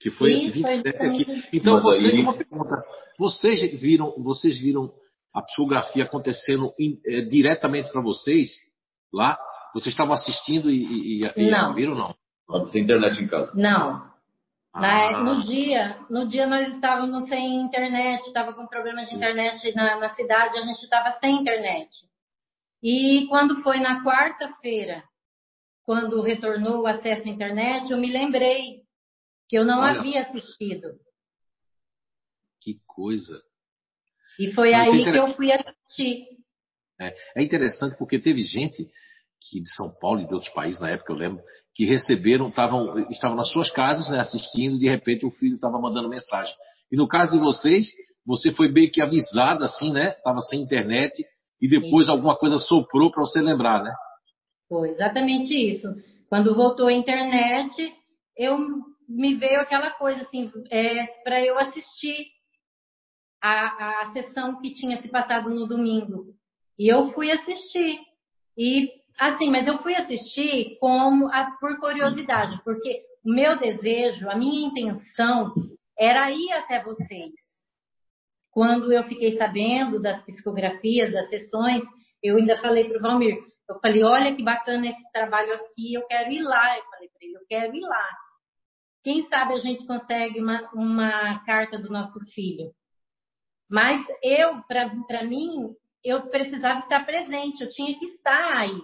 Que 0.00 0.10
foi 0.10 0.32
esse 0.32 0.50
27 0.50 0.88
aqui. 0.88 1.44
Então, 1.52 1.80
vocês, 1.80 2.14
uma 2.14 2.32
pergunta. 2.32 2.84
Vocês 3.18 3.80
viram, 3.80 4.14
vocês 4.22 4.58
viram 4.58 4.90
a 5.34 5.42
psicografia 5.42 6.04
acontecendo 6.04 6.72
in, 6.78 6.98
é, 7.06 7.20
diretamente 7.20 7.90
para 7.90 8.00
vocês 8.00 8.48
lá? 9.12 9.38
Vocês 9.74 9.92
estavam 9.92 10.14
assistindo 10.14 10.70
e, 10.70 11.22
e, 11.22 11.32
e 11.36 11.50
não. 11.50 11.74
viram 11.74 11.94
não? 11.94 12.14
Sem 12.68 12.82
internet 12.82 13.22
em 13.22 13.28
casa? 13.28 13.52
Não. 13.54 14.10
Ah. 14.72 15.18
no 15.24 15.42
dia, 15.42 15.98
no 16.08 16.28
dia 16.28 16.46
nós 16.46 16.72
estávamos 16.72 17.28
sem 17.28 17.60
internet, 17.60 18.26
estava 18.26 18.52
com 18.52 18.68
problema 18.68 19.04
de 19.04 19.14
internet 19.14 19.74
na, 19.74 19.98
na 19.98 20.14
cidade, 20.14 20.58
a 20.58 20.64
gente 20.64 20.82
estava 20.82 21.18
sem 21.18 21.40
internet. 21.40 21.90
E 22.82 23.26
quando 23.28 23.62
foi 23.62 23.80
na 23.80 24.02
quarta-feira, 24.04 25.02
quando 25.84 26.22
retornou 26.22 26.82
o 26.82 26.86
acesso 26.86 27.26
à 27.26 27.30
internet, 27.30 27.90
eu 27.90 27.98
me 27.98 28.12
lembrei 28.12 28.79
que 29.50 29.58
eu 29.58 29.64
não 29.64 29.80
Olha 29.80 29.98
havia 29.98 30.22
assistido. 30.22 30.92
Que 32.62 32.78
coisa. 32.86 33.42
E 34.38 34.52
foi 34.52 34.70
Mas 34.70 34.88
aí 34.88 35.02
é 35.02 35.10
que 35.10 35.18
eu 35.18 35.34
fui 35.34 35.50
assistir. 35.50 36.24
É, 37.00 37.14
é 37.36 37.42
interessante 37.42 37.98
porque 37.98 38.20
teve 38.20 38.40
gente 38.42 38.88
que 39.42 39.60
de 39.60 39.74
São 39.74 39.90
Paulo 40.00 40.20
e 40.20 40.26
de 40.26 40.34
outros 40.34 40.52
países, 40.52 40.80
na 40.80 40.90
época 40.90 41.12
eu 41.12 41.16
lembro, 41.16 41.42
que 41.74 41.84
receberam, 41.84 42.48
estavam, 42.48 42.96
estavam 43.10 43.36
nas 43.36 43.50
suas 43.50 43.70
casas 43.70 44.08
né, 44.10 44.20
assistindo 44.20 44.76
e 44.76 44.78
de 44.78 44.88
repente 44.88 45.26
o 45.26 45.30
filho 45.30 45.54
estava 45.54 45.80
mandando 45.80 46.08
mensagem. 46.08 46.54
E 46.92 46.96
no 46.96 47.08
caso 47.08 47.32
de 47.32 47.38
vocês, 47.38 47.86
você 48.24 48.52
foi 48.52 48.70
meio 48.70 48.92
que 48.92 49.02
avisado 49.02 49.64
assim, 49.64 49.92
né? 49.92 50.10
Estava 50.10 50.40
sem 50.42 50.60
internet 50.60 51.12
e 51.60 51.68
depois 51.68 52.06
isso. 52.06 52.12
alguma 52.12 52.36
coisa 52.36 52.58
soprou 52.58 53.10
para 53.10 53.22
você 53.22 53.40
lembrar, 53.40 53.82
né? 53.82 53.92
Foi 54.68 54.90
exatamente 54.90 55.52
isso. 55.54 55.88
Quando 56.28 56.54
voltou 56.54 56.86
a 56.86 56.92
internet, 56.92 57.92
eu 58.36 58.58
me 59.10 59.34
veio 59.34 59.60
aquela 59.60 59.90
coisa 59.90 60.22
assim, 60.22 60.50
é, 60.70 61.06
para 61.24 61.44
eu 61.44 61.58
assistir 61.58 62.26
a, 63.42 64.02
a 64.02 64.12
sessão 64.12 64.60
que 64.60 64.72
tinha 64.72 65.02
se 65.02 65.08
passado 65.08 65.50
no 65.50 65.66
domingo. 65.66 66.26
E 66.78 66.88
eu 66.88 67.10
fui 67.12 67.30
assistir. 67.30 67.98
E 68.56 68.88
assim, 69.18 69.50
mas 69.50 69.66
eu 69.66 69.78
fui 69.78 69.94
assistir 69.96 70.78
como 70.78 71.26
a, 71.26 71.56
por 71.60 71.78
curiosidade, 71.80 72.62
porque 72.64 73.02
o 73.24 73.32
meu 73.34 73.58
desejo, 73.58 74.30
a 74.30 74.36
minha 74.36 74.68
intenção 74.68 75.52
era 75.98 76.30
ir 76.30 76.52
até 76.52 76.82
vocês. 76.82 77.32
Quando 78.52 78.92
eu 78.92 79.04
fiquei 79.04 79.36
sabendo 79.36 80.00
das 80.00 80.24
psicografias, 80.24 81.12
das 81.12 81.28
sessões, 81.28 81.82
eu 82.22 82.36
ainda 82.36 82.60
falei 82.60 82.88
para 82.88 82.98
o 82.98 83.02
Valmir, 83.02 83.36
eu 83.68 83.78
falei, 83.80 84.02
olha 84.02 84.34
que 84.34 84.42
bacana 84.42 84.88
esse 84.88 85.12
trabalho 85.12 85.54
aqui, 85.54 85.94
eu 85.94 86.06
quero 86.06 86.30
ir 86.30 86.42
lá. 86.42 86.76
Eu 86.76 86.84
falei 86.84 87.08
para 87.08 87.26
ele, 87.26 87.36
eu 87.36 87.46
quero 87.48 87.76
ir 87.76 87.82
lá. 87.82 88.08
Quem 89.02 89.26
sabe 89.28 89.54
a 89.54 89.58
gente 89.58 89.86
consegue 89.86 90.40
uma, 90.40 90.70
uma 90.72 91.44
carta 91.44 91.78
do 91.78 91.90
nosso 91.90 92.20
filho. 92.26 92.74
Mas 93.68 94.04
eu, 94.22 94.62
para 94.64 95.24
mim, 95.24 95.74
eu 96.04 96.22
precisava 96.28 96.80
estar 96.80 97.04
presente, 97.06 97.62
eu 97.62 97.70
tinha 97.70 97.98
que 97.98 98.06
estar 98.06 98.56
aí. 98.56 98.80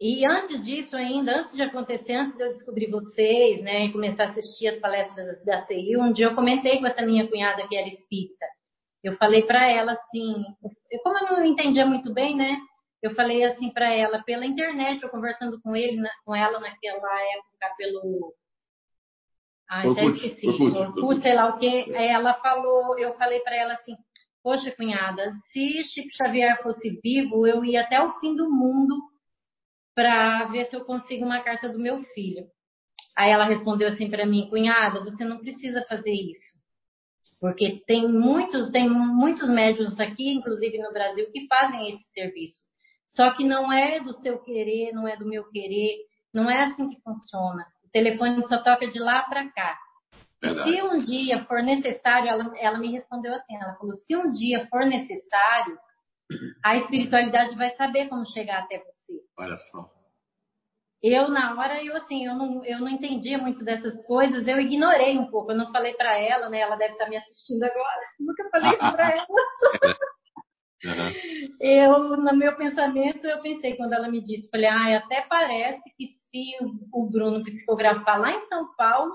E 0.00 0.24
antes 0.26 0.64
disso 0.64 0.96
ainda, 0.96 1.40
antes 1.40 1.54
de 1.54 1.62
acontecer, 1.62 2.14
antes 2.14 2.36
de 2.36 2.42
eu 2.42 2.54
descobrir 2.54 2.90
vocês, 2.90 3.62
né, 3.62 3.84
e 3.84 3.92
começar 3.92 4.24
a 4.24 4.30
assistir 4.30 4.66
as 4.66 4.78
palestras 4.80 5.44
da 5.44 5.64
CI, 5.64 5.96
um 5.96 6.12
dia 6.12 6.26
eu 6.26 6.34
comentei 6.34 6.80
com 6.80 6.86
essa 6.88 7.02
minha 7.02 7.28
cunhada 7.28 7.68
que 7.68 7.76
era 7.76 7.86
espírita. 7.86 8.44
Eu 9.00 9.16
falei 9.16 9.42
para 9.42 9.64
ela 9.68 9.92
assim, 9.92 10.44
como 11.04 11.18
eu 11.18 11.36
não 11.36 11.44
entendia 11.44 11.86
muito 11.86 12.12
bem, 12.12 12.34
né, 12.36 12.58
eu 13.02 13.14
falei 13.14 13.44
assim 13.44 13.70
para 13.70 13.92
ela 13.92 14.22
pela 14.22 14.46
internet, 14.46 15.02
eu 15.02 15.10
conversando 15.10 15.60
com 15.60 15.74
ele, 15.74 15.96
na, 16.00 16.10
com 16.24 16.34
ela 16.34 16.60
naquela 16.60 17.20
época 17.34 17.74
pelo 17.76 18.34
ah, 19.68 19.90
até 19.90 20.04
esqueci, 20.04 20.46
Orkut, 20.46 21.22
sei 21.22 21.34
lá 21.34 21.48
o 21.48 21.58
que. 21.58 21.90
Ela 21.94 22.34
falou, 22.34 22.98
eu 22.98 23.14
falei 23.14 23.40
para 23.40 23.56
ela 23.56 23.72
assim, 23.72 23.96
poxa 24.42 24.70
cunhada, 24.72 25.32
se 25.50 25.82
Chico 25.84 26.10
Xavier 26.14 26.62
fosse 26.62 27.00
vivo, 27.02 27.46
eu 27.46 27.64
ia 27.64 27.80
até 27.80 28.02
o 28.02 28.12
fim 28.20 28.36
do 28.36 28.50
mundo 28.50 28.94
para 29.94 30.44
ver 30.48 30.66
se 30.66 30.76
eu 30.76 30.84
consigo 30.84 31.24
uma 31.24 31.40
carta 31.40 31.70
do 31.70 31.78
meu 31.78 32.02
filho. 32.14 32.46
Aí 33.16 33.30
ela 33.30 33.44
respondeu 33.44 33.88
assim 33.88 34.10
para 34.10 34.26
mim, 34.26 34.48
cunhada, 34.50 35.04
você 35.04 35.24
não 35.24 35.38
precisa 35.38 35.82
fazer 35.88 36.12
isso. 36.12 36.60
Porque 37.40 37.82
tem 37.86 38.06
muitos, 38.06 38.70
tem 38.70 38.88
muitos 38.88 39.48
médiums 39.48 39.98
aqui, 39.98 40.32
inclusive 40.32 40.78
no 40.78 40.92
Brasil, 40.92 41.30
que 41.32 41.46
fazem 41.46 41.88
esse 41.88 42.04
serviço. 42.12 42.71
Só 43.14 43.30
que 43.32 43.44
não 43.44 43.72
é 43.72 44.00
do 44.00 44.12
seu 44.14 44.38
querer, 44.38 44.92
não 44.92 45.06
é 45.06 45.16
do 45.16 45.26
meu 45.26 45.44
querer, 45.50 45.96
não 46.32 46.50
é 46.50 46.64
assim 46.64 46.88
que 46.88 47.00
funciona. 47.02 47.66
O 47.84 47.90
telefone 47.90 48.42
só 48.48 48.62
toca 48.62 48.86
de 48.88 48.98
lá 48.98 49.22
para 49.22 49.50
cá. 49.50 49.78
Se 50.42 50.82
um 50.82 50.98
dia 50.98 51.44
for 51.44 51.62
necessário, 51.62 52.28
ela, 52.28 52.52
ela 52.58 52.78
me 52.78 52.90
respondeu 52.90 53.32
assim, 53.34 53.54
ela 53.54 53.74
falou, 53.74 53.94
se 53.94 54.16
um 54.16 54.32
dia 54.32 54.66
for 54.68 54.84
necessário, 54.86 55.78
a 56.64 56.76
espiritualidade 56.76 57.54
vai 57.54 57.70
saber 57.76 58.08
como 58.08 58.26
chegar 58.26 58.60
até 58.60 58.78
você. 58.78 59.20
Olha 59.38 59.56
só. 59.56 59.88
Eu, 61.02 61.28
na 61.28 61.58
hora, 61.58 61.82
eu 61.84 61.96
assim, 61.96 62.26
eu 62.26 62.34
não, 62.34 62.64
eu 62.64 62.78
não 62.78 62.88
entendia 62.88 63.36
muito 63.36 63.64
dessas 63.64 64.04
coisas, 64.06 64.46
eu 64.46 64.60
ignorei 64.60 65.18
um 65.18 65.30
pouco, 65.30 65.50
eu 65.50 65.56
não 65.56 65.70
falei 65.70 65.94
para 65.94 66.18
ela, 66.18 66.48
né? 66.48 66.60
Ela 66.60 66.76
deve 66.76 66.92
estar 66.92 67.08
me 67.08 67.16
assistindo 67.16 67.62
agora, 67.62 68.00
nunca 68.18 68.48
falei 68.50 68.76
para 68.78 69.10
ela. 69.14 69.26
Uhum. 70.84 71.12
Eu, 71.60 72.16
no 72.16 72.36
meu 72.36 72.56
pensamento, 72.56 73.24
eu 73.24 73.40
pensei, 73.40 73.76
quando 73.76 73.92
ela 73.92 74.08
me 74.08 74.20
disse, 74.20 74.50
falei, 74.50 74.66
ah, 74.66 74.98
até 74.98 75.22
parece 75.22 75.82
que 75.96 76.08
se 76.30 76.56
o 76.92 77.08
Bruno 77.08 77.44
psicografar 77.44 78.20
lá 78.20 78.32
em 78.32 78.46
São 78.46 78.74
Paulo, 78.74 79.14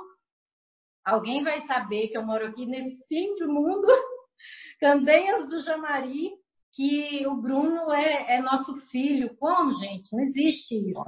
alguém 1.03 1.43
vai 1.43 1.65
saber 1.67 2.08
que 2.08 2.17
eu 2.17 2.25
moro 2.25 2.47
aqui 2.47 2.65
nesse 2.65 2.97
fim 3.08 3.36
do 3.36 3.51
mundo, 3.51 3.88
Candeias 4.80 5.49
do 5.49 5.60
Jamari, 5.62 6.32
que 6.73 7.25
o 7.25 7.36
Bruno 7.36 7.91
é, 7.91 8.38
é 8.38 8.41
nosso 8.41 8.75
filho. 8.91 9.36
Como, 9.38 9.73
gente? 9.73 10.15
Não 10.15 10.23
existe 10.23 10.91
isso. 10.91 11.03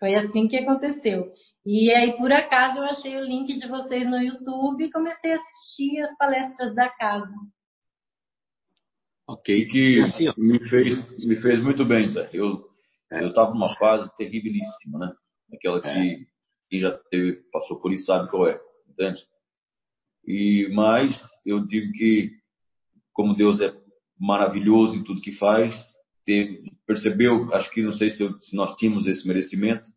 Foi 0.00 0.16
assim 0.16 0.48
que 0.48 0.56
aconteceu. 0.56 1.32
E 1.64 1.94
aí, 1.94 2.16
por 2.16 2.32
acaso, 2.32 2.78
eu 2.78 2.84
achei 2.84 3.16
o 3.16 3.24
link 3.24 3.56
de 3.56 3.68
vocês 3.68 4.04
no 4.04 4.20
YouTube 4.20 4.84
e 4.84 4.90
comecei 4.90 5.32
a 5.32 5.36
assistir 5.36 6.00
as 6.00 6.16
palestras 6.16 6.74
da 6.74 6.88
casa. 6.88 7.32
Ok. 9.26 9.66
Que 9.66 10.00
assim, 10.00 10.28
me, 10.36 10.58
fez, 10.68 11.26
me 11.26 11.36
fez 11.36 11.62
muito 11.62 11.84
bem, 11.84 12.08
Zé. 12.08 12.28
Eu 12.32 12.72
eu 13.20 13.28
estava 13.28 13.52
numa 13.52 13.74
fase 13.76 14.10
terribilíssima, 14.16 14.98
né? 14.98 15.12
aquela 15.54 15.80
que 15.80 15.88
é. 15.88 16.18
quem 16.70 16.80
já 16.80 16.92
teve, 17.10 17.42
passou 17.52 17.78
por 17.80 17.92
isso 17.92 18.06
sabe 18.06 18.30
qual 18.30 18.48
é, 18.48 18.58
entende? 18.88 19.22
E 20.26 20.68
mas 20.72 21.20
eu 21.44 21.66
digo 21.66 21.92
que 21.92 22.30
como 23.12 23.36
Deus 23.36 23.60
é 23.60 23.74
maravilhoso 24.18 24.96
em 24.96 25.04
tudo 25.04 25.20
que 25.20 25.32
faz, 25.32 25.76
teve, 26.24 26.72
percebeu, 26.86 27.52
acho 27.52 27.70
que 27.70 27.82
não 27.82 27.92
sei 27.92 28.10
se, 28.10 28.22
eu, 28.22 28.40
se, 28.40 28.56
nós 28.56 28.74
tínhamos 28.76 29.06
esse 29.06 29.26
merecimento, 29.26 29.88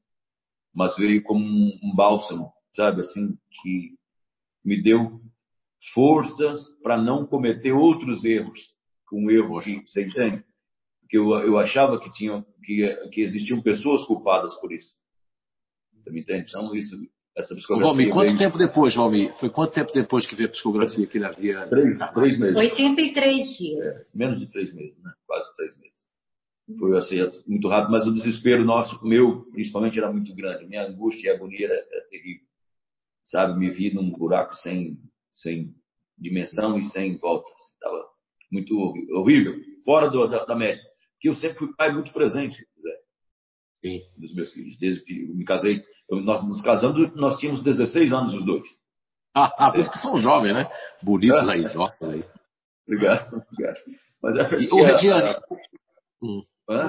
mas 0.74 0.98
veio 0.98 1.24
como 1.24 1.46
um, 1.46 1.80
um 1.82 1.96
bálsamo, 1.96 2.52
sabe, 2.76 3.02
assim, 3.02 3.38
que 3.62 3.94
me 4.64 4.82
deu 4.82 5.22
forças 5.94 6.68
para 6.84 6.98
não 6.98 7.26
cometer 7.26 7.72
outros 7.72 8.26
erros, 8.26 8.74
com 9.08 9.26
um 9.26 9.32
erro 9.32 9.62
você 9.62 10.04
entende? 10.04 10.44
Porque 11.02 11.18
eu, 11.18 11.30
eu 11.40 11.58
achava 11.60 12.00
que 12.00 12.12
tinha 12.12 12.44
que, 12.64 13.10
que 13.12 13.22
existiam 13.22 13.62
pessoas 13.62 14.04
culpadas 14.06 14.54
por 14.60 14.72
isso. 14.72 14.96
Você 15.94 16.12
me 16.12 16.22
entende? 16.22 16.46
Então 16.50 16.76
isso 16.76 16.96
essa 17.38 17.54
psicografia. 17.54 17.88
Valmir, 17.88 18.14
quanto 18.14 18.28
veio... 18.28 18.38
tempo 18.38 18.58
depois, 18.58 18.96
Valmir? 18.96 19.34
Foi 19.38 19.50
quanto 19.50 19.74
tempo 19.74 19.92
depois 19.92 20.26
que 20.26 20.36
veio 20.36 20.48
a 20.48 20.52
psicografia 20.52 21.06
que 21.06 21.18
ele 21.18 21.26
havia. 21.26 21.68
Três, 21.68 22.14
três 22.14 22.40
meses. 22.40 22.56
83 22.56 23.58
dias. 23.58 23.86
É, 23.86 24.06
menos 24.14 24.40
de 24.40 24.48
três 24.48 24.74
meses, 24.74 25.02
né? 25.04 25.12
Quase 25.28 25.54
três 25.56 25.78
meses. 25.78 25.96
Foi 26.80 26.98
assim, 26.98 27.18
muito 27.46 27.68
rápido, 27.68 27.92
mas 27.92 28.08
o 28.08 28.14
desespero 28.14 28.66
nosso, 28.66 29.06
meu, 29.06 29.44
principalmente, 29.52 30.00
era 30.00 30.12
muito 30.12 30.34
grande. 30.34 30.66
Minha 30.66 30.88
angústia 30.88 31.28
e 31.28 31.36
agonia 31.36 31.66
era, 31.66 31.76
era 31.76 32.08
terrível. 32.10 32.46
Sabe, 33.24 33.60
me 33.60 33.70
vi 33.70 33.94
num 33.94 34.10
buraco 34.10 34.56
sem, 34.56 34.98
sem 35.30 35.76
dimensão 36.18 36.80
e 36.80 36.86
sem 36.86 37.18
volta. 37.18 37.50
Estava 37.74 37.98
assim, 37.98 38.15
muito 38.56 38.78
horrível, 39.12 39.56
fora 39.84 40.10
do, 40.10 40.28
da, 40.28 40.46
da 40.46 40.56
média. 40.56 40.82
Que 41.20 41.30
eu 41.30 41.36
sempre 41.36 41.58
fui 41.60 41.76
pai 41.76 41.92
muito 41.92 42.12
presente, 42.12 42.56
Zé. 42.56 42.98
Sim. 43.82 44.02
Dos 44.20 44.34
meus 44.34 44.54
filhos. 44.54 44.78
Desde 44.80 45.04
que 45.04 45.30
eu 45.30 45.36
me 45.36 45.44
casei, 45.44 45.84
eu, 46.10 46.22
nós 46.22 46.46
nos 46.48 46.62
casamos, 46.62 47.14
nós 47.16 47.38
tínhamos 47.38 47.62
16 47.62 48.12
anos 48.12 48.34
os 48.34 48.46
dois. 48.46 48.68
Ah, 49.36 49.52
ah 49.58 49.72
por 49.72 49.80
isso 49.80 49.92
que 49.92 50.00
são 50.00 50.18
jovens, 50.18 50.54
né? 50.54 50.72
Bonitos 51.04 51.48
é. 51.48 51.52
aí, 51.52 51.68
jovens 51.68 52.02
aí. 52.02 52.24
Obrigado, 52.88 53.28
obrigado. 53.28 53.80
Mas 54.22 54.38
é 54.38 54.64
e, 54.64 54.72
ô, 54.72 54.84
Regiane, 54.84 55.30
a... 55.30 55.42
hum. 56.22 56.44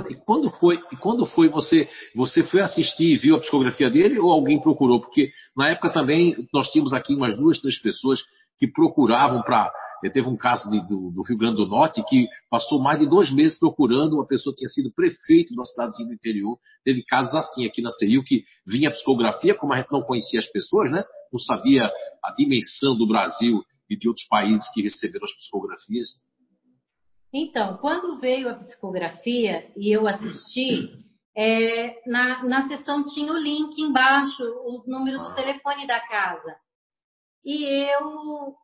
E 0.09 0.15
quando 0.15 0.49
foi, 0.59 0.81
e 0.91 0.97
quando 0.97 1.27
foi 1.27 1.51
você, 1.51 1.87
você 2.15 2.43
foi 2.45 2.63
assistir 2.63 3.13
e 3.13 3.19
viu 3.19 3.37
a 3.37 3.41
psicografia 3.41 3.91
dele 3.91 4.19
ou 4.19 4.31
alguém 4.31 4.59
procurou? 4.59 5.01
Porque 5.01 5.31
na 5.55 5.69
época 5.69 5.93
também 5.93 6.35
nós 6.51 6.71
tínhamos 6.71 6.95
aqui 6.95 7.15
umas 7.15 7.37
duas, 7.37 7.61
três 7.61 7.79
pessoas 7.83 8.21
que 8.59 8.67
procuravam 8.67 9.43
para 9.43 9.71
Teve 10.01 10.29
um 10.29 10.37
caso 10.37 10.69
de, 10.69 10.81
do, 10.87 11.11
do, 11.11 11.23
Rio 11.23 11.39
Grande 11.39 11.57
do 11.57 11.67
Norte 11.67 12.03
que 12.09 12.27
passou 12.51 12.81
mais 12.81 12.99
de 12.99 13.07
dois 13.07 13.33
meses 13.33 13.59
procurando 13.59 14.15
uma 14.15 14.27
pessoa 14.27 14.53
que 14.53 14.59
tinha 14.59 14.69
sido 14.69 14.93
prefeito 14.93 15.49
de 15.49 15.55
uma 15.55 15.65
cidadezinha 15.65 16.09
do 16.09 16.15
interior. 16.15 16.59
Teve 16.85 17.03
casos 17.03 17.35
assim 17.35 17.67
aqui 17.67 17.83
na 17.83 17.91
CEIU 17.91 18.23
que 18.23 18.45
vinha 18.67 18.89
a 18.89 18.93
psicografia, 18.93 19.55
como 19.55 19.73
a 19.73 19.79
gente 19.79 19.91
não 19.91 20.03
conhecia 20.03 20.39
as 20.39 20.47
pessoas, 20.47 20.91
né? 20.91 21.05
não 21.33 21.39
sabia 21.39 21.91
a 22.23 22.33
dimensão 22.33 22.97
do 22.97 23.07
Brasil 23.07 23.63
e 23.89 23.97
de 23.97 24.09
outros 24.09 24.27
países 24.27 24.69
que 24.73 24.83
receberam 24.83 25.25
as 25.25 25.33
psicografias. 25.37 26.09
Então, 27.33 27.77
quando 27.79 28.19
veio 28.19 28.49
a 28.49 28.55
psicografia 28.55 29.71
e 29.77 29.95
eu 29.95 30.07
assisti, 30.07 30.91
é, 31.37 32.01
na, 32.09 32.45
na 32.45 32.69
sessão 32.69 33.05
tinha 33.05 33.33
o 33.33 33.37
link 33.37 33.79
embaixo, 33.81 34.43
o 34.43 34.83
número 34.87 35.19
do 35.19 35.29
ah. 35.29 35.35
telefone 35.35 35.87
da 35.87 36.01
casa. 36.01 36.57
E 37.45 37.65
eu 37.65 38.55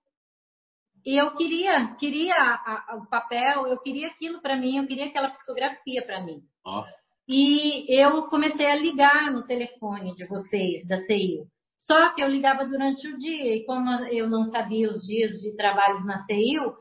e 1.04 1.20
eu 1.20 1.34
queria, 1.34 1.94
queria 1.98 2.34
a, 2.34 2.92
a, 2.92 2.96
o 2.96 3.06
papel, 3.06 3.66
eu 3.66 3.78
queria 3.78 4.08
aquilo 4.08 4.40
para 4.40 4.56
mim, 4.56 4.78
eu 4.78 4.86
queria 4.86 5.06
aquela 5.06 5.30
psicografia 5.30 6.04
para 6.04 6.22
mim. 6.22 6.42
Oh. 6.64 6.84
E 7.28 7.86
eu 7.88 8.28
comecei 8.28 8.66
a 8.66 8.76
ligar 8.76 9.32
no 9.32 9.44
telefone 9.46 10.14
de 10.14 10.26
vocês, 10.26 10.86
da 10.86 10.98
CEIU. 11.04 11.46
Só 11.78 12.14
que 12.14 12.22
eu 12.22 12.28
ligava 12.28 12.64
durante 12.64 13.08
o 13.08 13.18
dia, 13.18 13.56
e 13.56 13.64
como 13.64 13.90
eu 14.06 14.28
não 14.28 14.50
sabia 14.50 14.90
os 14.90 15.04
dias 15.04 15.32
de 15.40 15.56
trabalhos 15.56 16.04
na 16.04 16.24
CEIU, 16.24 16.72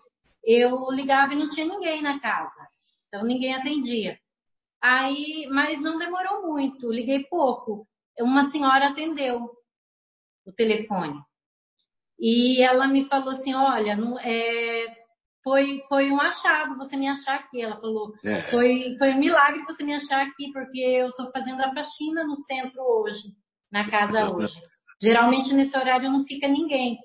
eu 0.44 0.92
ligava 0.92 1.34
e 1.34 1.38
não 1.38 1.50
tinha 1.50 1.66
ninguém 1.66 2.02
na 2.02 2.20
casa. 2.20 2.68
Então 3.08 3.24
ninguém 3.24 3.54
atendia. 3.54 4.18
Aí, 4.82 5.48
mas 5.52 5.82
não 5.82 5.98
demorou 5.98 6.48
muito, 6.48 6.92
liguei 6.92 7.24
pouco. 7.26 7.88
Uma 8.20 8.52
senhora 8.52 8.90
atendeu 8.90 9.50
o 10.46 10.52
telefone. 10.52 11.20
E 12.22 12.62
ela 12.62 12.88
me 12.88 13.06
falou 13.10 13.32
assim, 13.32 13.56
olha, 13.56 13.96
não, 13.96 14.20
é, 14.20 14.86
foi, 15.44 15.82
foi 15.90 16.12
um 16.12 16.22
achado 16.22 16.78
você 16.78 16.96
me 16.96 17.08
achar 17.08 17.36
aqui. 17.36 17.62
Ela 17.62 17.82
falou, 17.82 18.14
é. 18.24 18.44
foi, 18.52 18.96
foi 19.00 19.10
um 19.14 19.20
milagre 19.20 19.66
você 19.66 19.84
me 19.84 19.96
achar 19.96 20.22
aqui, 20.22 20.52
porque 20.54 20.80
eu 20.80 21.10
estou 21.10 21.32
fazendo 21.32 21.62
a 21.62 21.74
faxina 21.74 22.24
no 22.24 22.36
centro 22.46 22.80
hoje, 22.80 23.30
na 23.72 23.90
casa 23.90 24.36
hoje. 24.36 24.54
Geralmente 25.02 25.52
nesse 25.52 25.76
horário 25.76 26.12
não 26.12 26.24
fica 26.24 26.48
ninguém. 26.48 27.00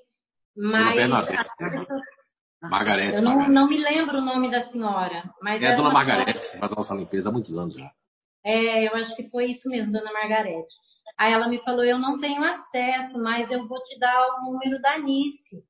Mas 0.55 0.97
pessoas, 1.27 1.99
Margarete. 2.61 3.15
Eu 3.15 3.21
não, 3.21 3.49
não, 3.49 3.67
me 3.67 3.77
lembro 3.77 4.17
o 4.17 4.25
nome 4.25 4.49
da 4.49 4.69
senhora. 4.69 5.23
Mas 5.41 5.61
é 5.61 5.73
a 5.73 5.75
dona 5.75 5.91
Margarete, 5.91 6.41
senhora... 6.41 6.59
faz 6.59 6.75
nossa 6.75 6.95
limpeza 6.95 7.29
há 7.29 7.31
muitos 7.31 7.55
anos 7.57 7.73
já. 7.73 7.91
É, 8.45 8.87
eu 8.87 8.95
acho 8.95 9.15
que 9.15 9.29
foi 9.29 9.51
isso 9.51 9.67
mesmo, 9.69 9.91
dona 9.91 10.11
Margarete. 10.11 10.75
Aí 11.17 11.33
ela 11.33 11.47
me 11.47 11.59
falou: 11.59 11.83
Eu 11.83 11.99
não 11.99 12.19
tenho 12.19 12.43
acesso, 12.43 13.21
mas 13.21 13.49
eu 13.51 13.67
vou 13.67 13.81
te 13.83 13.97
dar 13.99 14.35
o 14.35 14.51
número 14.51 14.81
da 14.81 14.95
Anice. 14.95 15.63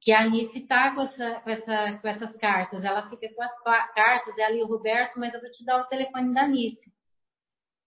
Que 0.00 0.12
a 0.12 0.22
Anice 0.22 0.58
está 0.58 0.94
com, 0.94 1.02
essa, 1.02 1.40
com, 1.40 1.50
essa, 1.50 1.98
com 1.98 2.08
essas 2.08 2.36
cartas. 2.36 2.84
Ela 2.84 3.08
fica 3.08 3.26
com 3.34 3.42
as 3.42 3.58
cartas, 3.94 4.36
é 4.36 4.44
ali 4.44 4.62
o 4.62 4.66
Roberto, 4.66 5.18
mas 5.18 5.32
eu 5.32 5.40
vou 5.40 5.50
te 5.50 5.64
dar 5.64 5.80
o 5.80 5.86
telefone 5.86 6.34
da 6.34 6.42
Anice. 6.42 6.92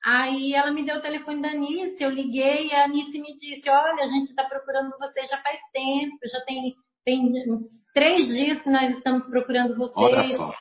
Aí 0.04 0.54
ela 0.54 0.72
me 0.72 0.86
deu 0.86 0.98
o 0.98 1.02
telefone 1.02 1.42
da 1.42 1.50
Anice, 1.50 2.04
eu 2.04 2.10
liguei 2.10 2.68
e 2.68 2.74
a 2.74 2.86
Anice 2.86 3.20
me 3.20 3.36
disse: 3.36 3.70
Olha, 3.70 4.04
a 4.04 4.08
gente 4.08 4.30
está 4.30 4.44
procurando 4.46 4.98
você 4.98 5.26
já 5.26 5.38
faz 5.42 5.60
tempo, 5.72 6.18
já 6.32 6.42
tem, 6.46 6.76
tem 7.04 7.52
uns 7.52 7.62
três 7.94 8.28
dias 8.28 8.62
que 8.62 8.70
nós 8.70 8.96
estamos 8.96 9.28
procurando 9.28 9.76
você. 9.76 9.94
Olha 9.96 10.24
só. 10.36 10.54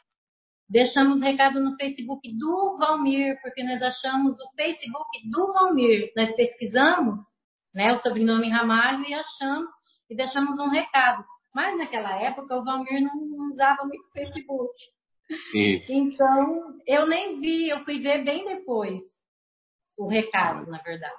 Deixamos 0.68 1.20
recado 1.20 1.60
no 1.60 1.76
Facebook 1.76 2.28
do 2.36 2.76
Valmir, 2.78 3.40
porque 3.40 3.62
nós 3.62 3.80
achamos 3.80 4.36
o 4.40 4.50
Facebook 4.56 5.30
do 5.30 5.52
Valmir. 5.52 6.12
Nós 6.16 6.34
pesquisamos 6.34 7.18
né, 7.72 7.92
o 7.92 7.98
sobrenome 7.98 8.50
Ramalho 8.50 9.04
e 9.04 9.14
achamos 9.14 9.70
e 10.10 10.16
deixamos 10.16 10.58
um 10.58 10.68
recado. 10.68 11.24
Mas 11.54 11.78
naquela 11.78 12.20
época 12.20 12.56
o 12.56 12.64
Valmir 12.64 13.00
não 13.00 13.50
usava 13.50 13.84
muito 13.84 14.10
Facebook. 14.12 14.74
Então 15.88 16.78
eu 16.86 17.06
nem 17.06 17.40
vi, 17.40 17.68
eu 17.68 17.84
fui 17.84 18.00
ver 18.00 18.24
bem 18.24 18.44
depois 18.44 19.00
o 19.96 20.08
recado, 20.08 20.70
na 20.70 20.78
verdade. 20.78 21.14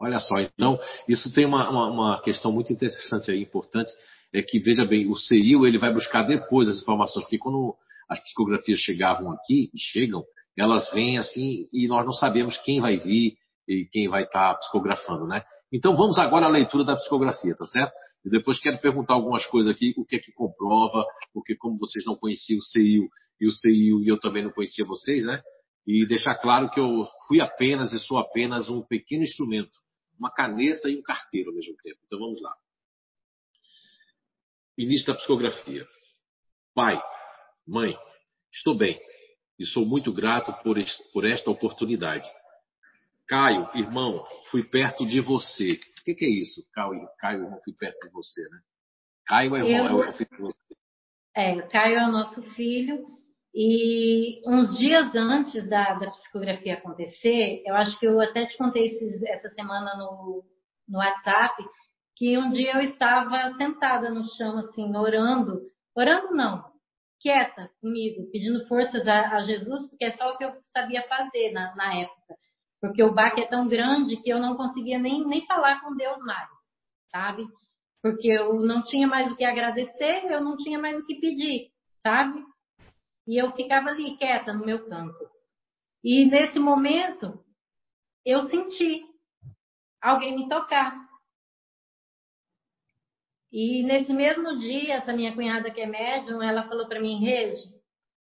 Olha 0.00 0.18
só, 0.18 0.38
então 0.38 0.78
isso 1.06 1.32
tem 1.34 1.44
uma, 1.44 1.68
uma, 1.68 1.90
uma 1.90 2.22
questão 2.22 2.50
muito 2.50 2.72
interessante 2.72 3.30
aí, 3.30 3.42
importante, 3.42 3.92
é 4.32 4.42
que 4.42 4.58
veja 4.58 4.84
bem, 4.84 5.06
o 5.06 5.14
CIO 5.14 5.66
ele 5.66 5.76
vai 5.76 5.92
buscar 5.92 6.22
depois 6.22 6.68
as 6.68 6.80
informações, 6.80 7.24
porque 7.24 7.38
quando 7.38 7.76
as 8.10 8.20
psicografias 8.20 8.80
chegavam 8.80 9.30
aqui 9.30 9.70
e 9.72 9.78
chegam, 9.78 10.24
elas 10.58 10.90
vêm 10.92 11.16
assim 11.16 11.68
e 11.72 11.86
nós 11.86 12.04
não 12.04 12.12
sabemos 12.12 12.56
quem 12.58 12.80
vai 12.80 12.96
vir 12.96 13.36
e 13.68 13.86
quem 13.86 14.08
vai 14.08 14.24
estar 14.24 14.54
tá 14.54 14.58
psicografando, 14.58 15.26
né? 15.28 15.44
Então 15.72 15.94
vamos 15.94 16.18
agora 16.18 16.46
à 16.46 16.48
leitura 16.48 16.82
da 16.82 16.96
psicografia, 16.96 17.54
tá 17.54 17.64
certo? 17.64 17.92
E 18.24 18.28
depois 18.28 18.58
quero 18.58 18.80
perguntar 18.80 19.14
algumas 19.14 19.46
coisas 19.46 19.72
aqui, 19.72 19.94
o 19.96 20.04
que 20.04 20.16
é 20.16 20.18
que 20.18 20.32
comprova, 20.32 21.04
porque 21.32 21.54
como 21.54 21.78
vocês 21.78 22.04
não 22.04 22.16
conheciam 22.16 22.58
o 22.58 22.62
CIO 22.62 23.08
e 23.40 23.46
o 23.46 23.52
CIO 23.52 24.02
e 24.02 24.08
eu 24.08 24.18
também 24.18 24.42
não 24.42 24.50
conhecia 24.50 24.84
vocês, 24.84 25.24
né? 25.24 25.40
E 25.86 26.04
deixar 26.06 26.34
claro 26.36 26.68
que 26.70 26.80
eu 26.80 27.08
fui 27.28 27.40
apenas 27.40 27.92
e 27.92 27.98
sou 28.00 28.18
apenas 28.18 28.68
um 28.68 28.82
pequeno 28.82 29.22
instrumento, 29.22 29.70
uma 30.18 30.32
caneta 30.32 30.90
e 30.90 30.98
um 30.98 31.02
carteiro 31.02 31.50
ao 31.50 31.56
mesmo 31.56 31.74
tempo. 31.80 31.98
Então 32.04 32.18
vamos 32.18 32.42
lá. 32.42 32.52
Início 34.76 35.06
da 35.06 35.14
psicografia. 35.14 35.86
Pai, 36.74 37.00
Mãe, 37.70 37.96
estou 38.52 38.76
bem 38.76 39.00
e 39.56 39.64
sou 39.64 39.86
muito 39.86 40.12
grato 40.12 40.52
por, 40.64 40.76
por 41.12 41.24
esta 41.24 41.48
oportunidade. 41.52 42.28
Caio, 43.28 43.70
irmão, 43.76 44.26
fui 44.50 44.64
perto 44.64 45.06
de 45.06 45.20
você. 45.20 45.74
O 46.00 46.04
que, 46.04 46.14
que, 46.14 46.24
é 46.24 46.28
isso? 46.28 46.66
Caio, 46.74 47.08
Caio, 47.20 47.44
irmão, 47.44 47.60
fui 47.64 47.72
perto 47.72 48.08
de 48.08 48.12
você, 48.12 48.42
né? 48.42 48.58
Caio 49.24 49.54
é 49.54 49.60
irmão, 49.60 49.98
eu, 49.98 50.04
é 50.04 50.10
o 50.10 50.12
filho 50.14 50.30
de 50.30 50.36
você. 50.38 50.58
É, 51.36 51.62
Caio 51.68 51.98
é 51.98 52.08
o 52.08 52.10
nosso 52.10 52.42
filho. 52.54 53.06
E 53.54 54.42
uns 54.44 54.76
dias 54.76 55.14
antes 55.14 55.68
da, 55.68 55.94
da 55.94 56.10
psicografia 56.10 56.74
acontecer, 56.74 57.62
eu 57.64 57.76
acho 57.76 57.96
que 58.00 58.06
eu 58.06 58.20
até 58.20 58.46
te 58.46 58.56
contei 58.58 58.86
esses, 58.86 59.22
essa 59.22 59.48
semana 59.50 59.96
no, 59.96 60.44
no 60.88 60.98
WhatsApp, 60.98 61.54
que 62.16 62.36
um 62.36 62.50
dia 62.50 62.74
eu 62.74 62.80
estava 62.80 63.54
sentada 63.54 64.10
no 64.10 64.24
chão, 64.36 64.58
assim, 64.58 64.92
orando. 64.96 65.60
Orando 65.94 66.34
não, 66.34 66.69
quieta 67.20 67.70
comigo, 67.80 68.30
pedindo 68.32 68.66
forças 68.66 69.06
a, 69.06 69.36
a, 69.36 69.40
Jesus, 69.40 69.88
porque 69.88 70.04
é 70.04 70.12
só 70.12 70.32
o 70.32 70.36
que 70.36 70.44
eu 70.44 70.52
sabia 70.72 71.02
fazer 71.06 71.52
na, 71.52 71.74
na, 71.76 71.94
época. 71.94 72.34
Porque 72.80 73.02
o 73.02 73.12
baque 73.12 73.42
é 73.42 73.46
tão 73.46 73.68
grande 73.68 74.16
que 74.16 74.30
eu 74.30 74.38
não 74.38 74.56
conseguia 74.56 74.98
nem, 74.98 75.26
nem 75.26 75.46
falar 75.46 75.80
com 75.80 75.94
Deus 75.94 76.18
mais, 76.24 76.48
sabe? 77.10 77.46
Porque 78.02 78.28
eu 78.28 78.54
não 78.54 78.82
tinha 78.82 79.06
mais 79.06 79.30
o 79.30 79.36
que 79.36 79.44
agradecer, 79.44 80.24
eu 80.24 80.42
não 80.42 80.56
tinha 80.56 80.78
mais 80.78 80.98
o 80.98 81.04
que 81.04 81.20
pedir, 81.20 81.70
sabe? 82.02 82.42
E 83.26 83.40
eu 83.40 83.52
ficava 83.52 83.90
ali 83.90 84.16
quieta 84.16 84.52
no 84.52 84.64
meu 84.64 84.88
canto. 84.88 85.28
E 86.02 86.24
nesse 86.24 86.58
momento, 86.58 87.38
eu 88.24 88.42
senti 88.44 89.04
alguém 90.00 90.34
me 90.34 90.48
tocar. 90.48 91.09
E 93.52 93.82
nesse 93.82 94.12
mesmo 94.12 94.58
dia, 94.58 94.94
essa 94.94 95.12
minha 95.12 95.34
cunhada 95.34 95.70
que 95.70 95.80
é 95.80 95.86
médium, 95.86 96.42
ela 96.42 96.68
falou 96.68 96.86
para 96.86 97.00
mim, 97.00 97.18
Rede, 97.18 97.60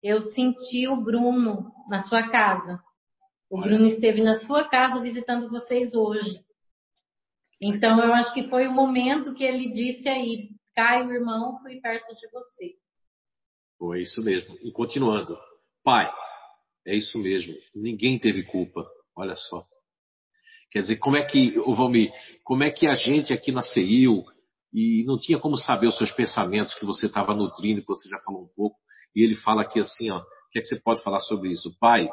eu 0.02 0.20
senti 0.32 0.86
o 0.86 0.96
Bruno 0.96 1.72
na 1.88 2.02
sua 2.04 2.28
casa. 2.28 2.80
O 3.50 3.60
Bruno 3.60 3.86
esteve 3.86 4.22
na 4.22 4.44
sua 4.46 4.68
casa 4.68 5.00
visitando 5.00 5.48
vocês 5.48 5.94
hoje. 5.94 6.44
Então, 7.60 8.02
eu 8.02 8.12
acho 8.12 8.34
que 8.34 8.48
foi 8.50 8.66
o 8.66 8.72
momento 8.72 9.34
que 9.34 9.44
ele 9.44 9.72
disse 9.72 10.08
aí, 10.08 10.50
Caio, 10.74 11.10
irmão, 11.10 11.58
fui 11.62 11.80
perto 11.80 12.14
de 12.14 12.28
você. 12.30 12.74
Foi 13.78 14.02
isso 14.02 14.22
mesmo. 14.22 14.58
E 14.62 14.70
continuando, 14.70 15.38
pai, 15.82 16.12
é 16.86 16.94
isso 16.94 17.18
mesmo. 17.18 17.54
Ninguém 17.74 18.18
teve 18.18 18.42
culpa. 18.42 18.86
Olha 19.16 19.36
só. 19.36 19.66
Quer 20.70 20.82
dizer, 20.82 20.96
como 20.96 21.16
é 21.16 21.24
que, 21.24 21.58
o 21.60 21.74
Valmir, 21.74 22.12
como 22.44 22.62
é 22.62 22.70
que 22.70 22.86
a 22.86 22.94
gente 22.94 23.32
aqui 23.32 23.50
na 23.50 23.62
CEIU, 23.62 24.24
e 24.72 25.04
não 25.06 25.18
tinha 25.18 25.38
como 25.38 25.56
saber 25.56 25.86
os 25.86 25.96
seus 25.96 26.12
pensamentos 26.12 26.74
que 26.74 26.84
você 26.84 27.06
estava 27.06 27.34
nutrindo, 27.34 27.80
que 27.80 27.86
você 27.86 28.08
já 28.08 28.18
falou 28.20 28.42
um 28.42 28.54
pouco, 28.54 28.76
e 29.14 29.22
ele 29.22 29.36
fala 29.36 29.62
aqui 29.62 29.80
assim, 29.80 30.10
ó, 30.10 30.18
o 30.18 30.50
que 30.50 30.58
é 30.58 30.62
que 30.62 30.68
você 30.68 30.80
pode 30.80 31.02
falar 31.02 31.20
sobre 31.20 31.50
isso? 31.50 31.76
Pai, 31.78 32.08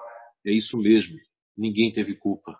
é 0.45 0.51
isso 0.51 0.77
mesmo, 0.77 1.17
ninguém 1.57 1.91
teve 1.91 2.15
culpa. 2.15 2.57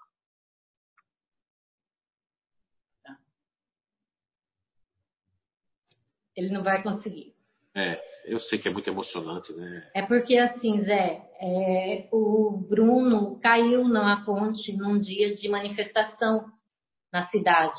Ele 6.36 6.50
não 6.50 6.64
vai 6.64 6.82
conseguir. 6.82 7.34
É, 7.76 8.00
eu 8.26 8.39
sei 8.39 8.60
que 8.60 8.68
é 8.68 8.72
muito 8.72 8.89
emocionante, 8.89 9.52
né? 9.54 9.89
É 9.96 10.02
porque 10.04 10.38
assim, 10.38 10.84
Zé, 10.84 11.28
é, 11.39 12.08
o 12.12 12.52
Bruno 12.70 13.39
caiu 13.39 13.88
na 13.88 14.24
ponte 14.24 14.76
num 14.76 15.00
dia 15.00 15.34
de 15.34 15.50
manifestação 15.50 16.46
na 17.12 17.28
cidade. 17.28 17.78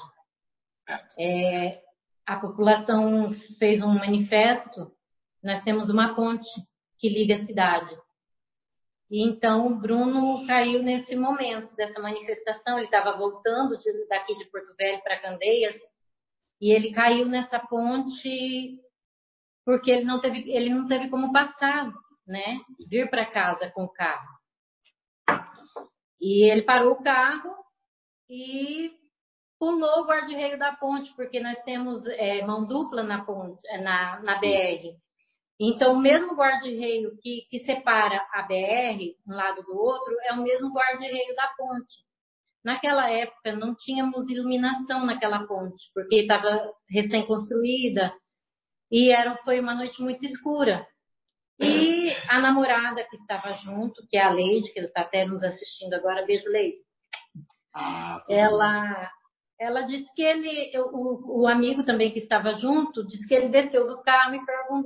É, 1.19 1.84
a 2.27 2.37
população 2.37 3.33
fez 3.59 3.83
um 3.83 3.95
manifesto, 3.95 4.91
nós 5.43 5.63
temos 5.63 5.91
uma 5.91 6.15
ponte 6.15 6.49
que 6.99 7.09
liga 7.09 7.37
a 7.37 7.45
cidade. 7.45 7.97
E 9.11 9.23
então 9.23 9.67
o 9.67 9.77
Bruno 9.77 10.47
caiu 10.47 10.83
nesse 10.83 11.15
momento 11.15 11.75
dessa 11.77 12.01
manifestação, 12.01 12.79
ele 12.79 12.87
estava 12.87 13.17
voltando 13.17 13.77
de, 13.77 14.09
daqui 14.09 14.37
de 14.37 14.47
Porto 14.47 14.75
Velho 14.77 15.03
para 15.03 15.21
Candeias, 15.21 15.77
e 16.61 16.73
ele 16.73 16.93
caiu 16.93 17.27
nessa 17.27 17.59
ponte 17.59 18.81
porque 19.65 19.91
ele 19.91 20.05
não 20.05 20.21
teve, 20.21 20.51
ele 20.51 20.71
não 20.71 20.87
teve 20.87 21.09
como 21.09 21.33
passar, 21.33 21.93
né? 22.27 22.61
Vir 22.89 23.09
para 23.09 23.27
casa 23.27 23.71
com 23.71 23.85
o 23.85 23.93
carro. 23.93 24.29
E 26.21 26.51
ele 26.51 26.63
parou 26.63 26.93
o 26.93 27.03
carro 27.03 27.55
e 28.29 28.93
pulou 29.59 30.03
o 30.03 30.07
guarda-reio 30.07 30.59
da 30.59 30.73
ponte, 30.75 31.13
porque 31.15 31.41
nós 31.41 31.59
temos 31.65 32.05
é, 32.07 32.45
mão 32.45 32.67
dupla 32.67 33.03
na 33.03 33.25
ponte, 33.25 33.61
é, 33.69 33.79
na, 33.79 34.21
na 34.21 34.39
BR. 34.39 34.97
Então, 35.61 35.95
o 35.95 35.99
mesmo 35.99 36.35
guarda-reio 36.35 37.17
que, 37.23 37.47
que 37.49 37.65
separa 37.65 38.27
a 38.33 38.43
BR 38.43 39.15
um 39.27 39.35
lado 39.35 39.63
do 39.63 39.77
outro 39.77 40.15
é 40.25 40.33
o 40.33 40.43
mesmo 40.43 40.73
guarda-reio 40.73 41.35
da 41.37 41.49
ponte. 41.57 42.05
Naquela 42.65 43.11
época 43.11 43.55
não 43.55 43.75
tínhamos 43.75 44.29
iluminação 44.29 45.05
naquela 45.05 45.47
ponte, 45.47 45.91
porque 45.95 46.17
estava 46.17 46.73
recém-construída, 46.89 48.13
e 48.91 49.11
era, 49.11 49.37
foi 49.39 49.61
uma 49.61 49.75
noite 49.75 50.01
muito 50.01 50.25
escura. 50.25 50.87
E 51.59 52.11
a 52.29 52.41
namorada 52.41 53.05
que 53.05 53.17
estava 53.17 53.55
junto, 53.55 54.07
que 54.09 54.17
é 54.17 54.23
a 54.23 54.31
Leide, 54.31 54.73
que 54.73 54.81
está 54.81 55.03
até 55.03 55.25
nos 55.25 55.43
assistindo 55.43 55.95
agora, 55.95 56.27
beijo 56.27 56.49
Leide. 56.49 56.79
Ah, 57.75 58.23
ela, 58.29 59.11
ela 59.59 59.83
disse 59.83 60.13
que 60.15 60.23
ele, 60.23 60.73
o, 60.79 61.43
o, 61.43 61.47
amigo 61.47 61.85
também 61.85 62.13
que 62.13 62.19
estava 62.19 62.59
junto, 62.59 63.07
disse 63.07 63.27
que 63.27 63.35
ele 63.35 63.49
desceu 63.49 63.87
do 63.87 64.03
carro 64.03 64.35
e, 64.35 64.39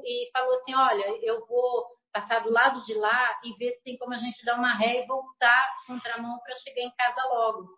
e 0.05 0.31
falou 0.31 0.55
assim: 0.55 0.75
Olha, 0.75 1.19
eu 1.23 1.47
vou 1.47 1.87
passar 2.13 2.41
do 2.41 2.51
lado 2.51 2.83
de 2.85 2.95
lá 2.95 3.41
e 3.45 3.55
ver 3.55 3.73
se 3.73 3.83
tem 3.83 3.97
como 3.97 4.15
a 4.15 4.19
gente 4.19 4.45
dar 4.45 4.59
uma 4.59 4.75
ré 4.75 5.03
e 5.03 5.07
voltar 5.07 5.75
contramão 5.87 6.39
para 6.41 6.57
chegar 6.57 6.83
em 6.83 6.95
casa 6.97 7.23
logo. 7.29 7.69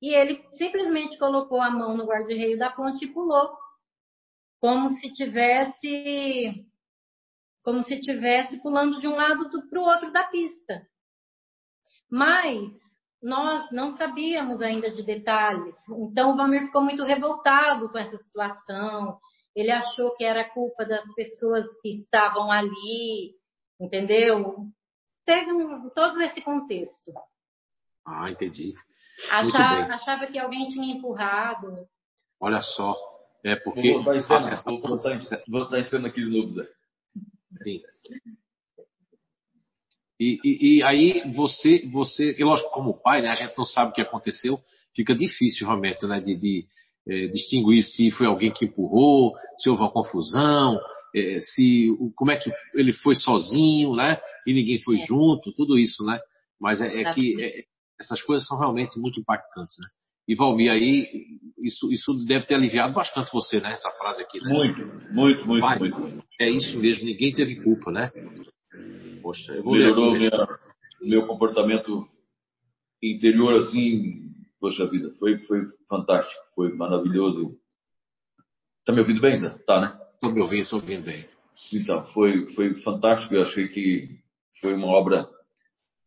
E 0.00 0.14
ele 0.14 0.44
simplesmente 0.52 1.18
colocou 1.18 1.60
a 1.60 1.70
mão 1.70 1.96
no 1.96 2.06
guarda-reio 2.06 2.58
da 2.58 2.70
ponte 2.70 3.04
e 3.04 3.12
pulou 3.12 3.56
como 4.60 4.90
se 4.98 5.12
tivesse 5.12 6.66
como 7.62 7.82
se 7.84 8.00
tivesse 8.00 8.60
pulando 8.62 8.98
de 8.98 9.06
um 9.06 9.14
lado 9.14 9.50
para 9.68 9.80
o 9.80 9.84
outro 9.84 10.10
da 10.10 10.24
pista. 10.24 10.86
Mas 12.10 12.72
nós 13.22 13.70
não 13.72 13.96
sabíamos 13.96 14.60
ainda 14.62 14.90
de 14.90 15.02
detalhes. 15.02 15.74
Então 15.88 16.32
o 16.32 16.36
Valmir 16.36 16.66
ficou 16.66 16.82
muito 16.82 17.02
revoltado 17.04 17.90
com 17.90 17.98
essa 17.98 18.16
situação. 18.18 19.18
Ele 19.54 19.70
achou 19.70 20.14
que 20.14 20.24
era 20.24 20.48
culpa 20.50 20.84
das 20.84 21.04
pessoas 21.14 21.66
que 21.82 22.00
estavam 22.00 22.50
ali, 22.50 23.34
entendeu? 23.80 24.66
Teve 25.24 25.52
um, 25.52 25.90
todo 25.90 26.20
esse 26.22 26.40
contexto. 26.40 27.12
Ah, 28.06 28.30
entendi. 28.30 28.74
Achava, 29.30 29.94
achava 29.94 30.26
que 30.26 30.38
alguém 30.38 30.68
tinha 30.68 30.94
empurrado. 30.94 31.86
Olha 32.40 32.62
só, 32.62 32.94
é 33.44 33.56
porque. 33.56 33.92
Vou 33.94 34.04
botar 34.04 34.16
em 34.16 34.22
cena, 34.22 34.50
essa... 34.50 34.62
vou, 34.62 34.80
botar 34.80 35.14
em, 35.14 35.18
vou 35.48 35.60
botar 35.64 35.78
em 35.80 35.84
cena 35.84 36.08
aqui 36.08 36.24
de 36.24 36.30
novo, 36.30 36.54
Zé. 36.54 36.68
Sim. 37.64 37.82
E, 40.20 40.38
e, 40.44 40.78
e, 40.78 40.82
aí 40.82 41.32
você, 41.32 41.86
você, 41.92 42.34
eu 42.38 42.52
acho 42.52 42.64
que 42.64 42.70
como 42.70 43.00
pai, 43.00 43.22
né, 43.22 43.28
a 43.28 43.34
gente 43.34 43.56
não 43.56 43.64
sabe 43.64 43.90
o 43.90 43.94
que 43.94 44.02
aconteceu, 44.02 44.58
fica 44.94 45.14
difícil 45.14 45.66
realmente, 45.66 46.04
né, 46.06 46.20
de, 46.20 46.36
de 46.36 46.66
é, 47.08 47.28
distinguir 47.28 47.82
se 47.84 48.10
foi 48.10 48.26
alguém 48.26 48.52
que 48.52 48.64
empurrou, 48.64 49.32
se 49.58 49.70
houve 49.70 49.82
uma 49.82 49.92
confusão, 49.92 50.78
é, 51.14 51.38
se 51.38 51.88
como 52.16 52.32
é 52.32 52.36
que 52.36 52.50
ele 52.74 52.92
foi 52.92 53.14
sozinho, 53.14 53.94
né, 53.94 54.18
e 54.46 54.52
ninguém 54.52 54.80
foi 54.80 54.96
é. 54.96 55.06
junto, 55.06 55.52
tudo 55.52 55.78
isso, 55.78 56.04
né. 56.04 56.18
Mas 56.60 56.80
é, 56.80 57.02
é 57.02 57.14
que 57.14 57.40
é, 57.40 57.62
essas 58.00 58.20
coisas 58.22 58.46
são 58.46 58.58
realmente 58.58 58.98
muito 58.98 59.20
impactantes, 59.20 59.76
né. 59.80 59.88
E 60.26 60.34
Valmir, 60.34 60.70
aí 60.70 61.06
isso, 61.62 61.90
isso 61.90 62.12
deve 62.26 62.44
ter 62.44 62.54
aliviado 62.54 62.92
bastante 62.92 63.32
você, 63.32 63.60
né? 63.60 63.72
Essa 63.72 63.90
frase 63.92 64.22
aqui, 64.22 64.38
né? 64.38 64.52
Muito, 64.52 65.14
muito, 65.14 65.46
muito, 65.46 65.62
Pai, 65.62 65.78
muito. 65.78 66.22
É 66.38 66.50
isso 66.50 66.78
mesmo, 66.78 67.06
ninguém 67.06 67.32
teve 67.32 67.56
culpa, 67.62 67.90
né? 67.90 68.12
Poxa, 69.28 69.52
eu 69.52 69.62
vou 69.62 69.74
Melhorou 69.74 70.12
ler 70.12 70.32
aqui, 70.32 70.36
minha, 70.36 71.16
meu 71.18 71.26
comportamento 71.26 72.08
interior, 73.02 73.60
assim, 73.60 74.32
poxa 74.58 74.86
vida, 74.86 75.14
foi, 75.18 75.36
foi 75.40 75.66
fantástico, 75.86 76.40
foi 76.54 76.72
maravilhoso. 76.72 77.54
Tá 78.86 78.92
me 78.94 79.00
ouvindo 79.00 79.20
bem, 79.20 79.36
Zé? 79.36 79.50
Tá, 79.66 79.82
né? 79.82 80.00
Estou 80.14 80.32
me 80.32 80.40
ouvindo, 80.40 80.62
estou 80.62 80.80
ouvindo 80.80 81.04
bem. 81.04 81.28
Então, 81.74 82.06
foi, 82.06 82.46
foi 82.54 82.74
fantástico, 82.76 83.34
eu 83.34 83.42
achei 83.42 83.68
que 83.68 84.18
foi 84.62 84.72
uma 84.72 84.86
obra 84.86 85.28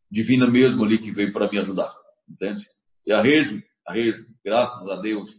divina 0.10 0.50
mesmo 0.50 0.84
ali 0.84 0.98
que 0.98 1.12
veio 1.12 1.32
para 1.32 1.48
me 1.48 1.60
ajudar, 1.60 1.94
entende? 2.28 2.68
E 3.06 3.12
a 3.12 3.22
Rede, 3.22 3.64
a 3.86 3.94
Rede, 3.94 4.26
graças 4.44 4.90
a 4.90 4.96
Deus, 4.96 5.30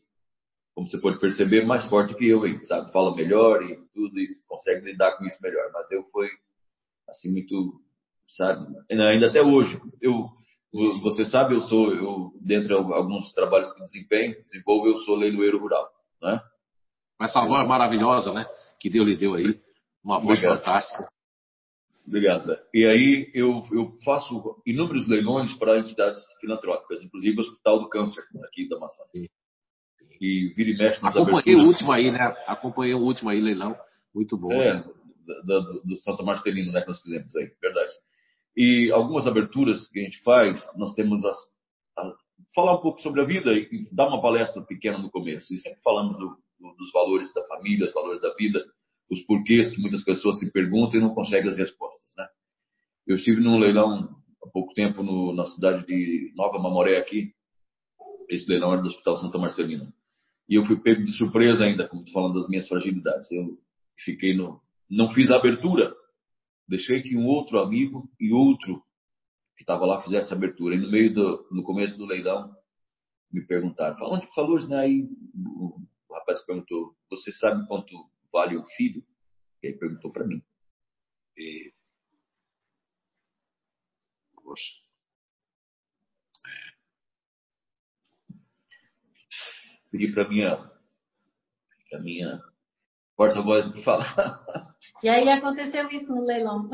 como 0.72 0.89
você 0.89 1.01
pode 1.01 1.18
perceber, 1.18 1.66
mais 1.66 1.85
forte 1.89 2.14
que 2.14 2.28
eu, 2.28 2.45
aí, 2.45 2.62
sabe? 2.62 2.93
Fala 2.93 3.12
melhor 3.16 3.61
e 3.61 3.76
tudo 3.93 4.20
isso, 4.20 4.47
consegue 4.47 4.85
lidar 4.85 5.18
com 5.18 5.24
isso 5.26 5.39
melhor. 5.43 5.68
Mas 5.72 5.91
eu 5.91 6.05
fui, 6.05 6.28
assim, 7.09 7.30
muito, 7.30 7.80
sabe? 8.28 8.66
Ainda 8.90 9.28
até 9.28 9.42
hoje, 9.42 9.80
eu, 10.00 10.28
você 11.03 11.24
sabe, 11.26 11.55
eu 11.55 11.62
sou, 11.62 11.94
eu, 11.94 12.32
dentre 12.40 12.72
alguns 12.72 13.32
trabalhos 13.32 13.72
que 13.72 13.82
desempenho, 13.82 14.34
desenvolvo, 14.44 14.88
eu 14.88 14.98
sou 15.00 15.16
leiloeiro 15.16 15.59
rural, 15.59 15.88
né? 16.20 16.40
Mas 17.18 17.30
essa 17.30 17.46
voz 17.46 17.68
maravilhosa, 17.68 18.32
né? 18.32 18.46
Que 18.80 18.90
Deus 18.90 19.07
lhe 19.07 19.16
deu 19.16 19.34
aí. 19.34 19.61
Uma 20.03 20.18
voz 20.18 20.38
Obrigado. 20.38 20.59
fantástica. 20.59 21.07
Obrigado, 22.07 22.42
Zé. 22.42 22.61
E 22.74 22.84
aí 22.84 23.30
eu, 23.32 23.62
eu 23.70 23.96
faço 24.05 24.61
inúmeros 24.66 25.09
leilões 25.09 25.55
para 25.55 25.78
entidades 25.78 26.20
filantrópicas, 26.40 27.03
inclusive 27.03 27.36
o 27.36 27.40
Hospital 27.40 27.78
do 27.78 27.88
Câncer, 27.88 28.24
aqui 28.44 28.68
da 28.68 28.76
Amazônia. 28.76 29.28
E 30.20 30.53
vira 30.57 30.70
e 30.70 30.76
mexe 30.76 31.03
nas 31.03 31.16
Acompanhei 31.16 31.55
o 31.57 31.66
último 31.66 31.92
aí, 31.92 32.11
né? 32.11 32.18
Acompanhei 32.46 32.94
o 32.94 33.00
último 33.00 33.30
aí, 33.30 33.40
leilão. 33.40 33.76
Muito 34.14 34.36
bom. 34.36 34.53
É, 34.53 34.74
né? 34.74 34.84
Do, 35.84 35.96
Santa 35.96 36.22
Marcelino, 36.22 36.72
né, 36.72 36.80
que 36.80 36.88
nós 36.88 37.00
fizemos 37.00 37.34
aí, 37.36 37.50
verdade. 37.60 37.92
E 38.56 38.90
algumas 38.92 39.26
aberturas 39.26 39.88
que 39.88 40.00
a 40.00 40.02
gente 40.02 40.22
faz, 40.22 40.66
nós 40.76 40.94
temos 40.94 41.24
as, 41.24 41.36
a, 41.98 42.14
falar 42.54 42.74
um 42.74 42.82
pouco 42.82 43.00
sobre 43.00 43.20
a 43.20 43.24
vida 43.24 43.52
e 43.52 43.88
dar 43.90 44.08
uma 44.08 44.20
palestra 44.20 44.62
pequena 44.62 44.98
no 44.98 45.10
começo. 45.10 45.52
E 45.54 45.58
sempre 45.58 45.80
falamos 45.82 46.18
do, 46.18 46.36
do, 46.60 46.74
dos 46.76 46.92
valores 46.92 47.32
da 47.32 47.44
família, 47.46 47.86
os 47.86 47.94
valores 47.94 48.20
da 48.20 48.32
vida 48.34 48.62
os 49.12 49.22
porquês 49.24 49.74
que 49.74 49.80
muitas 49.80 50.02
pessoas 50.02 50.38
se 50.38 50.50
perguntam 50.50 50.98
e 50.98 51.02
não 51.02 51.14
conseguem 51.14 51.50
as 51.50 51.56
respostas. 51.56 52.08
Né? 52.16 52.26
Eu 53.06 53.16
estive 53.16 53.42
num 53.42 53.58
leilão 53.58 54.16
há 54.42 54.48
pouco 54.48 54.72
tempo 54.72 55.02
no, 55.02 55.34
na 55.34 55.44
cidade 55.46 55.86
de 55.86 56.32
Nova 56.34 56.58
Mamoré 56.58 56.96
aqui. 56.96 57.34
Esse 58.30 58.48
leilão 58.48 58.72
era 58.72 58.80
do 58.80 58.88
Hospital 58.88 59.18
Santa 59.18 59.36
Marcelina. 59.36 59.92
E 60.48 60.54
eu 60.54 60.64
fui 60.64 60.76
pego 60.80 61.04
de 61.04 61.12
surpresa 61.12 61.64
ainda, 61.64 61.86
como 61.86 62.10
falando 62.10 62.40
das 62.40 62.48
minhas 62.48 62.66
fragilidades. 62.66 63.30
Eu 63.30 63.58
fiquei 63.98 64.34
no... 64.34 64.60
Não 64.93 65.09
fiz 65.09 65.30
a 65.30 65.36
abertura. 65.36 65.97
Deixei 66.68 67.03
que 67.03 67.16
um 67.16 67.26
outro 67.26 67.59
amigo 67.59 68.11
e 68.20 68.30
outro 68.30 68.84
que 69.57 69.62
estava 69.62 69.86
lá 69.86 70.03
fizesse 70.03 70.26
essa 70.26 70.34
abertura. 70.34 70.74
E 70.74 70.78
no 70.78 70.90
meio 70.90 71.14
do, 71.14 71.49
no 71.51 71.62
começo 71.62 71.97
do 71.97 72.05
leilão, 72.05 72.55
me 73.32 73.40
perguntaram, 73.47 73.97
falando 73.97 74.28
de 74.28 74.36
valores, 74.36 74.68
né? 74.68 74.80
Aí 74.80 75.09
o, 75.34 75.80
rapaz 76.11 76.45
perguntou, 76.45 76.95
você 77.09 77.32
sabe 77.32 77.66
quanto 77.66 77.90
vale 78.30 78.59
um 78.59 78.66
filho? 78.76 79.03
E 79.62 79.68
ele 79.68 79.78
perguntou 79.78 80.12
para 80.12 80.26
mim. 80.26 80.43
E... 81.38 81.72
Poxa. 84.34 84.74
Pedi 89.90 90.12
para 90.12 90.28
minha, 90.28 90.70
minha 92.03 92.43
porta-voz 93.16 93.66
para 93.68 93.80
falar. 93.84 94.71
E 95.03 95.09
aí 95.09 95.28
aconteceu 95.28 95.90
isso 95.90 96.14
no 96.14 96.24
leilão. 96.24 96.70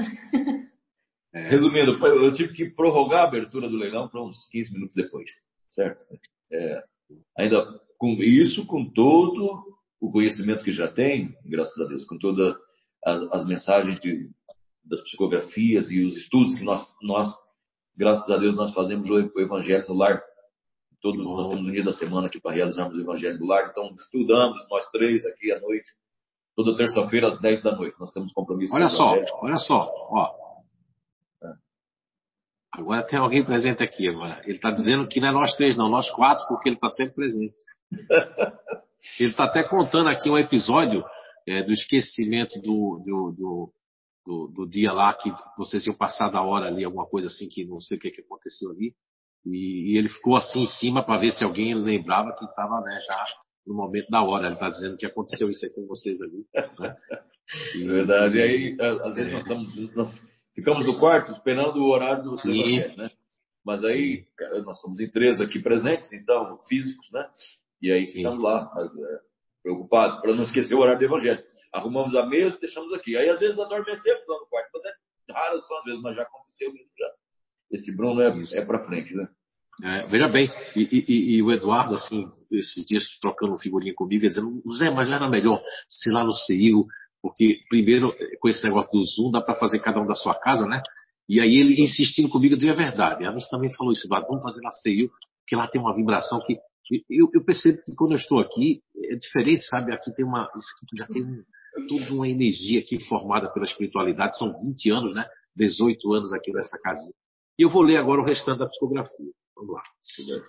É. 1.34 1.48
Resumindo, 1.48 1.92
eu 2.06 2.32
tive 2.32 2.54
que 2.54 2.70
prorrogar 2.70 3.20
a 3.20 3.28
abertura 3.28 3.68
do 3.68 3.76
leilão 3.76 4.08
para 4.08 4.22
uns 4.22 4.48
15 4.48 4.72
minutos 4.72 4.94
depois, 4.94 5.30
certo? 5.68 6.02
É, 6.50 6.82
ainda 7.36 7.64
com 7.98 8.12
isso, 8.14 8.64
com 8.66 8.90
todo 8.90 9.62
o 10.00 10.10
conhecimento 10.10 10.64
que 10.64 10.72
já 10.72 10.88
tem, 10.88 11.36
graças 11.44 11.78
a 11.78 11.84
Deus, 11.84 12.04
com 12.06 12.18
todas 12.18 12.56
as, 13.04 13.44
mensagens 13.44 13.98
de, 14.00 14.30
das 14.84 15.02
psicografias 15.02 15.90
e 15.90 16.04
os 16.04 16.16
estudos 16.16 16.54
que 16.54 16.64
nós, 16.64 16.86
nós, 17.02 17.28
graças 17.96 18.28
a 18.30 18.36
Deus, 18.36 18.56
nós 18.56 18.72
fazemos 18.72 19.08
o 19.10 19.40
Evangelho 19.40 19.84
no 19.88 19.94
lar. 19.94 20.22
Todo, 21.00 21.22
nós 21.22 21.48
temos 21.48 21.68
um 21.68 21.72
dia 21.72 21.84
da 21.84 21.92
semana 21.92 22.26
aqui 22.26 22.40
para 22.40 22.54
realizarmos 22.54 22.96
o 22.96 23.00
Evangelho 23.00 23.38
no 23.38 23.46
lar, 23.46 23.68
então 23.70 23.94
estudamos 23.94 24.66
nós 24.68 24.88
três 24.90 25.24
aqui 25.26 25.52
à 25.52 25.60
noite, 25.60 25.90
toda 26.58 26.74
terça-feira 26.74 27.28
às 27.28 27.40
10 27.40 27.62
da 27.62 27.76
noite. 27.76 27.94
Nós 28.00 28.10
temos 28.10 28.32
compromisso. 28.32 28.74
Olha 28.74 28.88
só, 28.88 29.14
olha 29.42 29.58
só, 29.58 29.78
ó. 30.10 30.48
Agora 32.72 33.06
tem 33.06 33.16
alguém 33.16 33.44
presente 33.44 33.84
aqui 33.84 34.08
agora. 34.08 34.40
Ele 34.42 34.54
está 34.54 34.72
dizendo 34.72 35.06
que 35.08 35.20
não 35.20 35.28
é 35.28 35.32
nós 35.32 35.54
três, 35.54 35.76
não, 35.76 35.88
nós 35.88 36.10
quatro, 36.10 36.44
porque 36.48 36.68
ele 36.68 36.74
está 36.74 36.88
sempre 36.88 37.14
presente. 37.14 37.54
ele 39.20 39.30
está 39.30 39.44
até 39.44 39.62
contando 39.62 40.08
aqui 40.08 40.28
um 40.28 40.36
episódio 40.36 41.04
é, 41.46 41.62
do 41.62 41.72
esquecimento 41.72 42.60
do, 42.60 43.00
do, 43.04 43.32
do, 43.32 43.72
do, 44.26 44.48
do 44.48 44.68
dia 44.68 44.92
lá 44.92 45.14
que 45.14 45.32
vocês 45.56 45.86
iam 45.86 45.94
passar 45.94 46.28
da 46.28 46.42
hora 46.42 46.66
ali, 46.66 46.84
alguma 46.84 47.06
coisa 47.06 47.28
assim, 47.28 47.48
que 47.48 47.64
não 47.64 47.80
sei 47.80 47.98
o 47.98 48.00
que, 48.00 48.10
que 48.10 48.22
aconteceu 48.22 48.72
ali. 48.72 48.94
E, 49.46 49.92
e 49.92 49.96
ele 49.96 50.08
ficou 50.08 50.34
assim 50.34 50.62
em 50.62 50.66
cima 50.66 51.04
para 51.04 51.20
ver 51.20 51.30
se 51.30 51.44
alguém 51.44 51.72
lembrava 51.72 52.34
que 52.34 52.44
estava 52.44 52.80
né, 52.80 52.98
já 53.06 53.14
no 53.68 53.74
momento 53.74 54.08
da 54.08 54.22
hora. 54.22 54.46
Ele 54.46 54.54
está 54.54 54.68
dizendo 54.68 54.96
que 54.96 55.06
aconteceu 55.06 55.48
isso 55.48 55.64
aí 55.64 55.72
com 55.72 55.86
vocês 55.86 56.20
ali. 56.20 56.44
Né? 56.78 56.96
E, 57.76 57.84
Verdade. 57.86 58.38
E 58.38 58.42
aí, 58.42 58.76
às 58.80 59.14
vezes 59.14 59.32
nós 59.32 59.42
estamos. 59.42 59.94
Nós 59.94 60.22
ficamos 60.54 60.84
no 60.84 60.98
quarto 60.98 61.32
esperando 61.32 61.76
o 61.76 61.90
horário 61.90 62.24
do 62.24 62.34
Evangelho, 62.34 62.96
né? 62.96 63.10
Mas 63.64 63.84
aí, 63.84 64.26
nós 64.64 64.80
somos 64.80 64.98
em 65.00 65.10
três 65.10 65.40
aqui 65.40 65.60
presentes, 65.60 66.10
então, 66.12 66.58
físicos, 66.68 67.10
né? 67.12 67.28
E 67.82 67.92
aí 67.92 68.06
ficamos 68.06 68.42
lá, 68.42 68.72
é, 68.76 69.20
preocupados, 69.62 70.20
para 70.20 70.34
não 70.34 70.44
esquecer 70.44 70.74
o 70.74 70.78
horário 70.78 70.98
do 70.98 71.04
Evangelho. 71.04 71.42
Arrumamos 71.72 72.16
a 72.16 72.24
mesa 72.24 72.56
e 72.56 72.60
deixamos 72.60 72.92
aqui. 72.94 73.16
Aí, 73.16 73.28
às 73.28 73.38
vezes, 73.38 73.58
adormecemos 73.58 74.26
lá 74.26 74.38
no 74.40 74.46
quarto, 74.46 74.70
mas 74.72 74.84
é 74.84 74.92
raras 75.32 75.66
são 75.66 75.78
as 75.78 75.84
vezes, 75.84 76.00
mas 76.00 76.16
já 76.16 76.22
aconteceu 76.22 76.72
mesmo 76.72 76.90
já. 76.98 77.10
Esse 77.70 77.94
Bruno 77.94 78.22
é, 78.22 78.32
é 78.54 78.64
para 78.64 78.84
frente, 78.84 79.14
né? 79.14 79.28
É, 79.82 80.06
veja 80.08 80.28
bem, 80.28 80.50
e, 80.74 80.82
e, 80.82 81.36
e, 81.36 81.42
o 81.42 81.52
Eduardo, 81.52 81.94
assim, 81.94 82.26
esses 82.50 82.84
dias 82.84 83.04
trocando 83.20 83.58
figurinha 83.58 83.94
comigo, 83.94 84.26
dizendo, 84.26 84.60
Zé, 84.76 84.90
mas 84.90 85.08
era 85.08 85.28
melhor, 85.28 85.62
sei 85.88 86.12
lá, 86.12 86.24
no 86.24 86.32
CIO, 86.32 86.86
porque, 87.22 87.60
primeiro, 87.68 88.12
com 88.40 88.48
esse 88.48 88.64
negócio 88.64 88.90
do 88.92 89.04
Zoom, 89.04 89.30
dá 89.30 89.40
para 89.40 89.54
fazer 89.54 89.78
cada 89.80 90.00
um 90.00 90.06
da 90.06 90.14
sua 90.14 90.34
casa, 90.34 90.66
né? 90.66 90.82
E 91.28 91.40
aí 91.40 91.58
ele 91.58 91.80
insistindo 91.80 92.28
comigo, 92.28 92.56
dizia 92.56 92.72
a 92.72 92.76
verdade. 92.76 93.24
A 93.24 93.30
Alice 93.30 93.50
também 93.50 93.72
falou 93.74 93.92
isso, 93.92 94.08
vamos 94.08 94.42
fazer 94.42 94.62
na 94.62 94.70
CIU, 94.70 95.10
porque 95.40 95.54
lá 95.54 95.68
tem 95.68 95.80
uma 95.80 95.94
vibração 95.94 96.40
que. 96.40 96.58
Eu, 97.10 97.28
eu, 97.34 97.44
percebo 97.44 97.82
que 97.84 97.94
quando 97.94 98.12
eu 98.12 98.16
estou 98.16 98.40
aqui, 98.40 98.80
é 98.96 99.14
diferente, 99.14 99.62
sabe? 99.64 99.92
Aqui 99.92 100.10
tem 100.14 100.24
uma. 100.24 100.48
Isso 100.56 100.68
aqui 100.76 100.96
já 100.96 101.06
tem 101.06 101.22
um, 101.22 101.44
toda 101.86 102.14
uma 102.14 102.26
energia 102.26 102.80
aqui 102.80 102.98
formada 103.04 103.52
pela 103.52 103.66
espiritualidade. 103.66 104.38
São 104.38 104.54
20 104.54 104.90
anos, 104.90 105.14
né? 105.14 105.26
18 105.54 106.12
anos 106.14 106.32
aqui 106.32 106.50
nessa 106.50 106.78
casinha. 106.78 107.12
E 107.58 107.62
eu 107.62 107.68
vou 107.68 107.82
ler 107.82 107.98
agora 107.98 108.22
o 108.22 108.24
restante 108.24 108.60
da 108.60 108.66
psicografia. 108.66 109.32
Vamos 109.58 109.74
lá. 109.74 109.82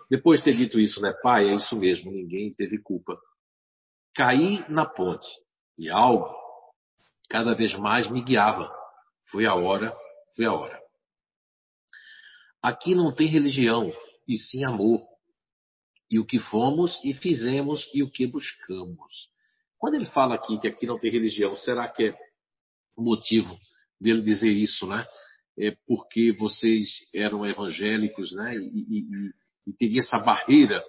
Depois 0.10 0.39
de 0.39 0.45
ter 0.45 0.55
dito 0.55 0.80
isso, 0.80 1.01
né, 1.01 1.12
pai? 1.24 1.49
É 1.49 1.55
isso 1.55 1.76
mesmo, 1.76 2.12
ninguém 2.12 2.53
teve 2.53 2.80
culpa. 2.82 3.20
Caí 4.14 4.64
na 4.70 4.86
ponte 4.86 5.28
e 5.78 5.89
algo 5.89 6.30
cada 7.28 7.53
vez 7.55 7.74
mais 7.76 8.10
me 8.10 8.24
guiava. 8.24 8.72
Foi 9.32 9.45
a 9.45 9.55
hora, 9.55 9.95
foi 10.36 10.45
a 10.45 10.53
hora. 10.53 10.80
Aqui 12.62 12.93
não 12.93 13.14
tem 13.14 13.28
religião, 13.28 13.91
e 14.28 14.36
sim 14.38 14.64
amor. 14.64 15.01
E 16.12 16.20
o 16.20 16.26
que 16.26 16.39
fomos 16.39 16.99
e 17.03 17.14
fizemos 17.14 17.88
e 17.93 18.03
o 18.03 18.12
que 18.12 18.28
buscamos. 18.28 19.30
Quando 19.78 19.95
ele 19.95 20.07
fala 20.07 20.36
aqui 20.36 20.57
que 20.60 20.68
aqui 20.68 20.86
não 20.86 20.99
tem 20.99 21.12
religião, 21.12 21.55
será 21.55 21.88
que 21.88 22.10
é 22.10 22.18
o 22.95 23.01
motivo 23.01 23.57
dele 23.99 24.22
dizer 24.22 24.49
isso, 24.49 24.86
né? 24.88 25.07
É 25.60 25.76
porque 25.86 26.32
vocês 26.32 26.88
eram 27.14 27.45
evangélicos, 27.45 28.32
né? 28.34 28.55
E, 28.55 28.99
e, 28.99 29.05
e 29.68 29.74
teria 29.78 29.99
essa 29.99 30.18
barreira 30.18 30.82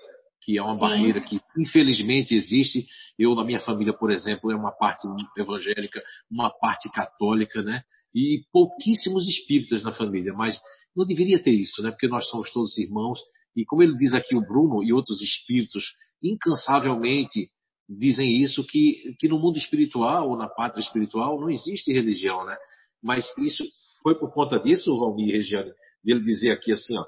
que 0.43 0.57
é 0.57 0.63
uma 0.63 0.77
barreira 0.77 1.21
que 1.21 1.39
infelizmente 1.59 2.35
existe. 2.35 2.87
Eu, 3.19 3.35
na 3.35 3.45
minha 3.45 3.61
família, 3.61 3.93
por 3.93 4.11
exemplo, 4.11 4.51
é 4.51 4.57
uma 4.57 4.73
parte 4.73 5.07
evangélica, 5.37 6.03
uma 6.31 6.51
parte 6.51 6.91
católica, 6.91 7.63
né? 7.63 7.83
E 8.15 8.43
pouquíssimos 8.53 9.29
espíritas 9.29 9.85
na 9.85 9.93
família, 9.93 10.33
mas 10.33 10.59
não 10.97 11.05
deveria 11.05 11.43
ter 11.43 11.53
isso, 11.53 11.83
né? 11.83 11.91
Porque 11.91 12.09
nós 12.09 12.29
somos 12.29 12.51
todos 12.51 12.79
irmãos. 12.79 13.21
E 13.55 13.65
como 13.65 13.83
ele 13.83 13.97
diz 13.97 14.15
aqui 14.15 14.35
o 14.35 14.41
Bruno 14.41 14.83
e 14.83 14.93
outros 14.93 15.21
espíritos, 15.21 15.85
incansavelmente 16.23 17.51
dizem 17.89 18.41
isso 18.41 18.65
que, 18.65 19.15
que 19.19 19.29
no 19.29 19.39
mundo 19.39 19.59
espiritual 19.59 20.31
ou 20.31 20.37
na 20.37 20.49
pátria 20.49 20.81
espiritual 20.81 21.41
não 21.41 21.51
existe 21.51 21.93
religião, 21.93 22.47
né? 22.47 22.57
Mas 23.03 23.27
isso 23.39 23.65
foi 24.03 24.19
por 24.19 24.33
conta 24.33 24.59
disso, 24.59 24.99
Valmir 24.99 25.29
e 25.29 25.33
Regiane, 25.33 25.73
dele 26.03 26.21
dizer 26.21 26.51
aqui 26.51 26.73
assim, 26.73 26.97
ó, 26.97 27.05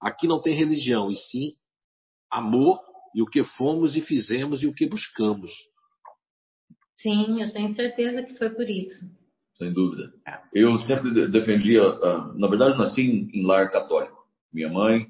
aqui 0.00 0.26
não 0.26 0.40
tem 0.40 0.54
religião, 0.54 1.10
e 1.10 1.14
sim 1.14 1.52
amor 2.30 2.80
e 3.14 3.22
o 3.22 3.26
que 3.26 3.42
fomos 3.42 3.96
e 3.96 4.02
fizemos 4.02 4.62
e 4.62 4.66
o 4.66 4.74
que 4.74 4.86
buscamos. 4.86 5.50
Sim, 6.96 7.40
eu 7.40 7.52
tenho 7.52 7.74
certeza 7.74 8.22
que 8.22 8.34
foi 8.34 8.50
por 8.50 8.68
isso. 8.68 9.06
Sem 9.56 9.72
dúvida. 9.72 10.12
Eu 10.52 10.78
sempre 10.80 11.28
defendia, 11.28 11.82
ah, 11.82 12.32
na 12.36 12.48
verdade, 12.48 12.78
nasci 12.78 13.02
em 13.02 13.44
lar 13.44 13.70
católico. 13.70 14.16
Minha 14.52 14.68
mãe, 14.68 15.06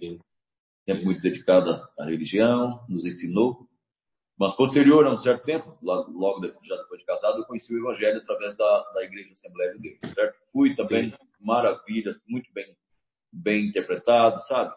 sempre 0.87 1.05
muito 1.05 1.21
dedicada 1.21 1.87
à 1.99 2.05
religião, 2.07 2.81
nos 2.89 3.05
ensinou. 3.05 3.68
Mas 4.39 4.55
posterior 4.55 5.05
a 5.05 5.13
um 5.13 5.19
certo 5.19 5.45
tempo, 5.45 5.77
logo 5.83 6.47
já 6.65 6.77
depois 6.77 7.01
de 7.01 7.07
casado, 7.07 7.39
eu 7.39 7.45
conheci 7.45 7.75
o 7.75 7.79
Evangelho 7.79 8.19
através 8.19 8.57
da, 8.57 8.93
da 8.95 9.03
Igreja 9.03 9.33
Assembleia 9.33 9.73
de 9.75 9.81
Deus, 9.81 10.15
certo? 10.15 10.39
Fui 10.53 10.77
também, 10.77 11.11
Sim. 11.11 11.19
maravilhas, 11.41 12.17
muito 12.29 12.53
bem, 12.53 12.77
bem 13.33 13.67
interpretado, 13.67 14.41
sabe? 14.47 14.73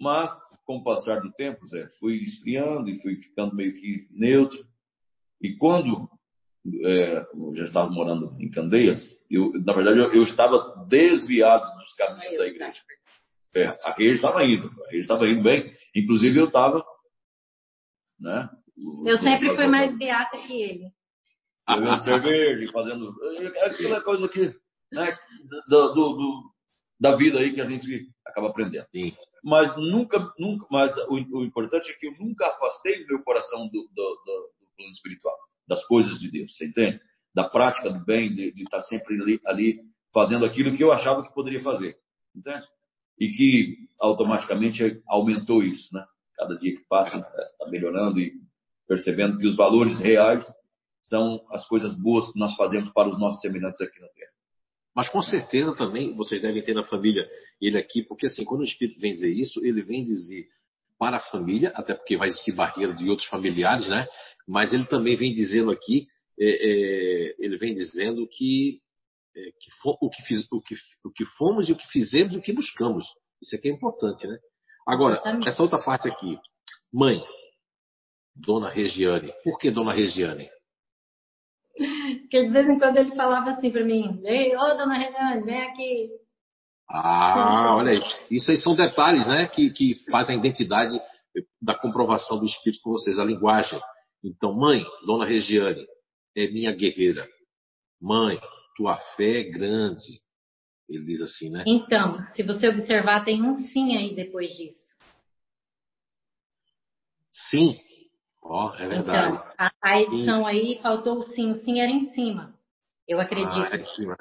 Mas 0.00 0.30
com 0.64 0.76
o 0.78 0.82
passar 0.82 1.20
do 1.20 1.30
tempo, 1.32 1.66
Zé, 1.66 1.86
fui 2.00 2.16
esfriando 2.24 2.88
e 2.88 2.98
fui 3.02 3.16
ficando 3.16 3.54
meio 3.54 3.74
que 3.74 4.08
neutro. 4.10 4.64
E 5.40 5.54
quando 5.56 6.08
é, 6.82 7.26
eu 7.34 7.54
já 7.56 7.64
estava 7.64 7.90
morando 7.90 8.34
em 8.40 8.50
Candeias, 8.50 9.00
eu, 9.30 9.52
na 9.64 9.74
verdade 9.74 9.98
eu, 9.98 10.14
eu 10.14 10.22
estava 10.22 10.86
desviado 10.88 11.66
dos 11.78 11.94
caminhos 11.94 12.38
da 12.38 12.46
igreja. 12.46 12.80
É, 13.54 13.66
a 13.66 13.90
igreja 13.90 14.14
estava 14.14 14.44
indo, 14.44 14.66
a 14.66 14.86
igreja 14.86 15.02
estava 15.02 15.28
indo 15.28 15.42
bem. 15.42 15.70
Inclusive 15.94 16.38
eu 16.38 16.46
estava, 16.46 16.82
né? 18.18 18.48
Eu 18.76 19.18
sempre 19.18 19.54
fui 19.54 19.66
mais 19.66 19.96
beata 19.96 20.38
que 20.38 20.62
ele. 20.62 20.90
Bebendo 21.68 22.02
cerveja, 22.02 22.72
fazendo 22.72 23.14
aquela 23.56 24.00
coisa 24.02 24.28
que, 24.28 24.54
né, 24.92 25.16
do, 25.68 25.94
do, 25.94 26.12
do, 26.12 26.42
da 27.00 27.16
vida 27.16 27.38
aí 27.38 27.54
que 27.54 27.60
a 27.60 27.68
gente 27.68 28.08
acaba 28.26 28.48
aprendendo. 28.48 28.86
Sim 28.92 29.14
mas 29.44 29.76
nunca, 29.76 30.32
nunca, 30.38 30.66
mas 30.70 30.96
o, 31.06 31.16
o, 31.16 31.44
importante 31.44 31.90
é 31.90 31.94
que 31.94 32.06
eu 32.06 32.14
nunca 32.18 32.46
afastei 32.46 33.04
o 33.04 33.06
meu 33.06 33.22
coração 33.22 33.66
do, 33.66 33.72
do, 33.72 33.88
do, 33.92 34.52
do, 34.58 34.66
plano 34.74 34.90
espiritual, 34.90 35.36
das 35.68 35.84
coisas 35.84 36.18
de 36.18 36.30
Deus, 36.30 36.56
você 36.56 36.64
entende? 36.64 36.98
Da 37.34 37.44
prática 37.44 37.90
do 37.90 38.02
bem, 38.06 38.34
de, 38.34 38.50
de 38.52 38.62
estar 38.62 38.80
sempre 38.80 39.20
ali, 39.20 39.40
ali, 39.44 39.80
fazendo 40.14 40.46
aquilo 40.46 40.74
que 40.74 40.82
eu 40.82 40.92
achava 40.92 41.22
que 41.22 41.34
poderia 41.34 41.62
fazer, 41.62 41.94
entende? 42.34 42.66
E 43.20 43.28
que 43.28 43.76
automaticamente 44.00 45.02
aumentou 45.06 45.62
isso, 45.62 45.92
né? 45.92 46.04
Cada 46.36 46.56
dia 46.56 46.74
que 46.74 46.84
passa 46.88 47.18
está 47.18 47.70
melhorando 47.70 48.18
e 48.18 48.32
percebendo 48.86 49.38
que 49.38 49.46
os 49.46 49.56
valores 49.56 49.98
reais 49.98 50.44
são 51.02 51.44
as 51.50 51.66
coisas 51.66 51.94
boas 51.94 52.30
que 52.32 52.38
nós 52.38 52.54
fazemos 52.56 52.90
para 52.92 53.08
os 53.08 53.18
nossos 53.18 53.40
semelhantes 53.40 53.80
aqui 53.80 54.00
na 54.00 54.08
Terra. 54.08 54.32
Mas 54.94 55.08
com 55.08 55.22
certeza 55.22 55.76
também 55.76 56.14
vocês 56.14 56.40
devem 56.40 56.62
ter 56.62 56.74
na 56.74 56.84
família 56.84 57.28
ele 57.60 57.76
aqui, 57.76 58.02
porque 58.02 58.26
assim, 58.26 58.44
quando 58.44 58.60
o 58.60 58.64
Espírito 58.64 59.00
vem 59.00 59.12
dizer 59.12 59.32
isso, 59.32 59.64
ele 59.64 59.82
vem 59.82 60.04
dizer 60.04 60.46
para 60.98 61.16
a 61.16 61.20
família, 61.20 61.70
até 61.74 61.94
porque 61.94 62.16
vai 62.16 62.28
existir 62.28 62.52
barreira 62.52 62.94
de 62.94 63.10
outros 63.10 63.28
familiares, 63.28 63.88
né? 63.88 64.06
Mas 64.46 64.72
ele 64.72 64.86
também 64.86 65.16
vem 65.16 65.34
dizendo 65.34 65.70
aqui, 65.70 66.06
é, 66.38 66.46
é, 66.46 67.34
ele 67.38 67.58
vem 67.58 67.74
dizendo 67.74 68.26
que, 68.28 68.80
é, 69.36 69.40
que 69.42 69.70
o, 69.84 70.08
que 70.08 70.22
fiz, 70.22 70.46
o, 70.52 70.60
que, 70.60 70.74
o 71.04 71.10
que 71.10 71.24
fomos 71.36 71.68
e 71.68 71.72
o 71.72 71.76
que 71.76 71.86
fizemos 71.88 72.34
e 72.34 72.38
o 72.38 72.42
que 72.42 72.52
buscamos. 72.52 73.04
Isso 73.42 73.56
aqui 73.56 73.68
é 73.68 73.72
importante, 73.72 74.26
né? 74.26 74.38
Agora, 74.86 75.20
essa 75.46 75.62
outra 75.62 75.78
parte 75.78 76.08
aqui. 76.08 76.38
Mãe, 76.92 77.20
Dona 78.34 78.68
Regiane. 78.68 79.32
Por 79.42 79.58
que 79.58 79.70
Dona 79.70 79.92
Regiane? 79.92 80.48
Porque 81.76 82.44
de 82.44 82.50
vez 82.50 82.68
em 82.68 82.78
quando 82.78 82.96
ele 82.96 83.14
falava 83.14 83.50
assim 83.50 83.70
para 83.70 83.84
mim: 83.84 84.20
Ei, 84.24 84.56
ô 84.56 84.74
Dona 84.74 84.98
Regiane, 84.98 85.42
vem 85.42 85.62
aqui. 85.62 86.10
Ah, 86.88 87.74
olha 87.76 87.92
aí. 87.92 88.00
Isso 88.30 88.50
aí 88.50 88.56
são 88.56 88.76
detalhes, 88.76 89.26
né? 89.26 89.46
Que, 89.48 89.70
que 89.70 89.94
fazem 90.10 90.36
a 90.36 90.38
identidade 90.38 91.00
da 91.60 91.74
comprovação 91.74 92.38
do 92.38 92.44
espírito 92.44 92.82
com 92.82 92.90
vocês, 92.90 93.18
a 93.18 93.24
linguagem. 93.24 93.80
Então, 94.22 94.54
mãe, 94.54 94.84
Dona 95.06 95.24
Regiane, 95.24 95.84
é 96.36 96.46
minha 96.48 96.72
guerreira. 96.72 97.26
Mãe, 98.00 98.38
tua 98.76 98.96
fé 99.16 99.40
é 99.40 99.50
grande. 99.50 100.22
Ele 100.88 101.04
diz 101.04 101.20
assim, 101.22 101.50
né? 101.50 101.64
Então, 101.66 102.22
se 102.34 102.42
você 102.42 102.68
observar, 102.68 103.24
tem 103.24 103.42
um 103.42 103.64
sim 103.68 103.96
aí 103.96 104.14
depois 104.14 104.54
disso. 104.54 104.84
Sim. 107.30 107.74
Ó, 108.44 108.70
oh, 108.70 108.74
é 108.82 108.86
verdade. 108.86 109.32
Então, 109.32 109.52
a, 109.58 109.72
a 109.82 110.00
edição 110.02 110.40
sim. 110.40 110.46
aí 110.46 110.78
faltou 110.82 111.16
o 111.16 111.22
sim. 111.22 111.52
O 111.52 111.56
sim 111.56 111.80
era 111.80 111.90
em 111.90 112.10
cima. 112.10 112.54
Eu 113.08 113.20
acredito. 113.20 113.72
Ah, 113.72 113.76
é 113.76 113.80
em 113.80 113.84
cima. 113.84 114.16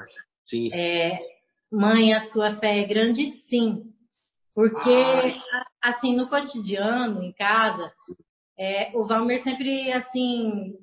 Sim. 0.46 0.74
É, 0.74 1.18
mãe, 1.72 2.14
a 2.14 2.26
sua 2.28 2.56
fé 2.56 2.80
é 2.80 2.88
grande, 2.88 3.44
sim. 3.50 3.84
Porque, 4.56 5.34
ah, 5.54 5.66
assim, 5.82 6.16
no 6.16 6.30
cotidiano, 6.30 7.24
em 7.24 7.34
casa, 7.34 7.92
é, 8.58 8.92
o 8.96 9.06
Valmir 9.06 9.44
sempre, 9.44 9.92
assim, 9.92 10.76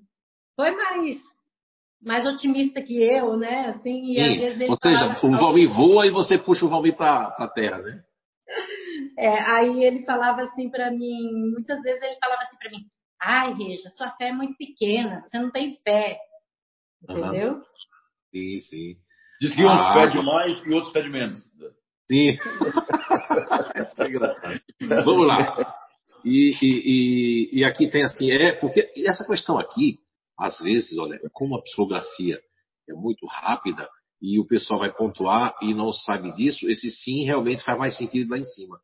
foi 0.56 0.72
mais 0.72 1.20
mais 2.02 2.26
otimista 2.26 2.80
que 2.80 3.02
eu, 3.02 3.36
né? 3.36 3.66
Assim, 3.66 4.12
e 4.12 4.16
Sim. 4.16 4.22
às 4.22 4.38
vezes 4.38 4.60
ele 4.60 4.70
Ou 4.70 4.78
seja, 4.82 5.26
o 5.26 5.30
Valmir 5.32 5.70
voa 5.70 6.06
e 6.06 6.10
você 6.10 6.38
puxa 6.38 6.64
o 6.64 6.68
Valmir 6.68 6.96
para 6.96 7.34
a 7.38 7.48
terra, 7.48 7.78
né? 7.78 8.02
É, 9.18 9.28
aí 9.28 9.84
ele 9.84 10.04
falava 10.04 10.42
assim 10.42 10.70
para 10.70 10.90
mim, 10.90 11.52
muitas 11.52 11.82
vezes 11.82 12.02
ele 12.02 12.16
falava 12.18 12.42
assim 12.42 12.56
para 12.56 12.70
mim, 12.70 12.86
ai, 13.20 13.52
Reja, 13.54 13.90
sua 13.90 14.10
fé 14.12 14.28
é 14.28 14.32
muito 14.32 14.56
pequena, 14.56 15.22
você 15.22 15.38
não 15.38 15.50
tem 15.50 15.76
fé. 15.84 16.18
Entendeu? 17.02 17.54
Uhum. 17.54 17.62
Sim, 18.32 18.60
sim. 18.60 18.96
Diz 19.40 19.54
que 19.54 19.64
uns 19.64 19.70
ah, 19.70 19.94
pedem 19.94 20.24
mais 20.24 20.66
e 20.66 20.70
outros 20.70 20.92
pedem 20.92 21.10
menos. 21.10 21.38
Sim. 22.06 22.36
é 23.98 24.08
engraçado. 24.08 24.60
Vamos 24.80 25.26
lá. 25.26 25.76
E, 26.24 26.50
e, 26.60 26.66
e, 26.66 27.60
e, 27.60 27.64
aqui 27.64 27.88
tem 27.90 28.04
assim, 28.04 28.30
é 28.30 28.52
porque 28.52 28.92
essa 29.06 29.24
questão 29.24 29.58
aqui, 29.58 29.98
às 30.38 30.58
vezes, 30.58 30.98
olha, 30.98 31.18
como 31.32 31.56
a 31.56 31.62
psicografia 31.62 32.38
é 32.88 32.92
muito 32.92 33.26
rápida 33.26 33.88
e 34.20 34.38
o 34.38 34.46
pessoal 34.46 34.80
vai 34.80 34.92
pontuar 34.92 35.56
e 35.62 35.72
não 35.72 35.92
sabe 35.92 36.32
disso, 36.34 36.68
esse 36.68 36.90
sim 36.90 37.24
realmente 37.24 37.64
faz 37.64 37.78
mais 37.78 37.96
sentido 37.96 38.30
lá 38.30 38.38
em 38.38 38.44
cima. 38.44 38.78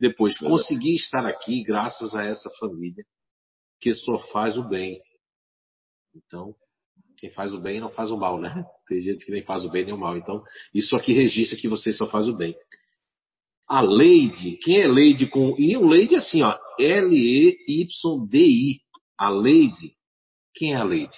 Depois, 0.00 0.36
consegui 0.38 0.94
estar 0.94 1.24
aqui 1.26 1.62
graças 1.62 2.14
a 2.14 2.24
essa 2.24 2.50
família 2.58 3.04
que 3.80 3.94
só 3.94 4.18
faz 4.18 4.58
o 4.58 4.68
bem. 4.68 5.00
Então, 6.14 6.54
quem 7.18 7.30
faz 7.30 7.54
o 7.54 7.60
bem 7.60 7.80
não 7.80 7.90
faz 7.90 8.10
o 8.10 8.16
mal, 8.16 8.40
né? 8.40 8.50
Tem 8.88 9.00
gente 9.00 9.24
que 9.24 9.32
nem 9.32 9.44
faz 9.44 9.64
o 9.64 9.70
bem 9.70 9.84
nem 9.84 9.94
o 9.94 9.98
mal. 9.98 10.16
Então, 10.16 10.42
isso 10.74 10.96
aqui 10.96 11.12
registra 11.12 11.58
que 11.58 11.68
você 11.68 11.92
só 11.92 12.08
faz 12.08 12.28
o 12.28 12.36
bem. 12.36 12.56
A 13.68 13.80
Leide, 13.80 14.56
quem 14.56 14.80
é 14.80 14.88
Leide 14.88 15.28
com 15.28 15.54
I? 15.56 15.76
O 15.76 15.86
Leide 15.86 16.16
é 16.16 16.18
assim, 16.18 16.42
ó, 16.42 16.58
L-E-Y-D-I. 16.78 18.80
A 19.16 19.28
Leide, 19.28 19.94
quem 20.54 20.72
é 20.72 20.76
a 20.76 20.82
Leide? 20.82 21.16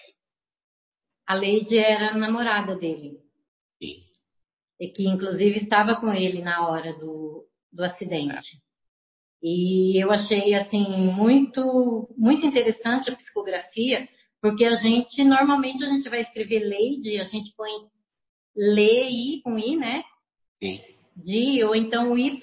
A 1.26 1.34
Leide 1.34 1.78
era 1.78 2.10
a 2.10 2.18
namorada 2.18 2.76
dele. 2.76 3.18
Sim. 3.82 4.02
E 4.78 4.88
que 4.88 5.08
inclusive 5.08 5.60
estava 5.60 5.98
com 5.98 6.12
ele 6.12 6.42
na 6.42 6.68
hora 6.68 6.92
do, 6.98 7.48
do 7.72 7.82
acidente. 7.82 8.60
E 9.42 10.02
eu 10.02 10.12
achei 10.12 10.54
assim 10.54 10.86
muito 11.12 12.08
muito 12.16 12.46
interessante 12.46 13.10
a 13.10 13.16
psicografia, 13.16 14.08
porque 14.40 14.64
a 14.64 14.76
gente 14.76 15.24
normalmente 15.24 15.82
a 15.84 15.88
gente 15.88 16.08
vai 16.08 16.20
escrever 16.20 16.60
Leide, 16.60 17.18
a 17.18 17.24
gente 17.24 17.52
põe 17.56 17.70
Lei 18.54 19.40
com 19.42 19.58
i, 19.58 19.76
né? 19.76 20.04
Sim. 20.62 20.80
De 21.16 21.64
ou 21.64 21.74
então 21.74 22.12
o 22.12 22.18
y 22.18 22.36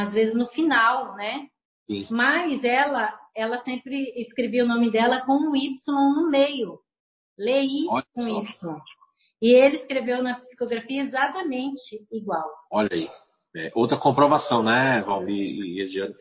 às 0.00 0.14
vezes 0.14 0.34
no 0.34 0.46
final, 0.48 1.14
né? 1.14 1.46
Sim. 1.86 2.06
Mas 2.10 2.64
ela 2.64 3.12
ela 3.34 3.62
sempre 3.62 4.14
escrevia 4.16 4.64
o 4.64 4.68
nome 4.68 4.90
dela 4.90 5.26
com 5.26 5.34
um 5.34 5.54
y 5.54 5.76
no 5.86 6.30
meio. 6.30 6.78
Lei 7.38 7.84
com 8.14 8.28
y. 8.28 8.46
E 9.42 9.52
ele 9.52 9.76
escreveu 9.76 10.22
na 10.22 10.38
psicografia 10.40 11.02
exatamente 11.02 12.06
igual. 12.10 12.50
Olha 12.70 12.88
aí. 12.90 13.10
É, 13.56 13.72
outra 13.74 13.96
comprovação, 13.96 14.62
né, 14.62 15.00
Valmir 15.00 15.64
e 15.64 15.80
Ediano? 15.80 16.14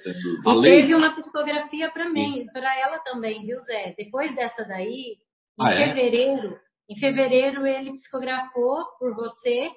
E 0.45 0.53
lei... 0.53 0.81
teve 0.81 0.95
uma 0.95 1.13
psicografia 1.13 1.91
para 1.91 2.09
mim, 2.09 2.45
para 2.53 2.79
ela 2.79 2.97
também, 2.99 3.45
viu, 3.45 3.59
Zé? 3.63 3.93
Depois 3.97 4.33
dessa 4.33 4.63
daí, 4.63 5.17
em 5.59 5.65
ah, 5.65 5.73
é? 5.73 5.87
fevereiro, 5.87 6.53
é? 6.53 6.59
em 6.93 6.97
fevereiro 6.97 7.67
ele 7.67 7.91
psicografou 7.91 8.85
por 8.97 9.13
você 9.15 9.69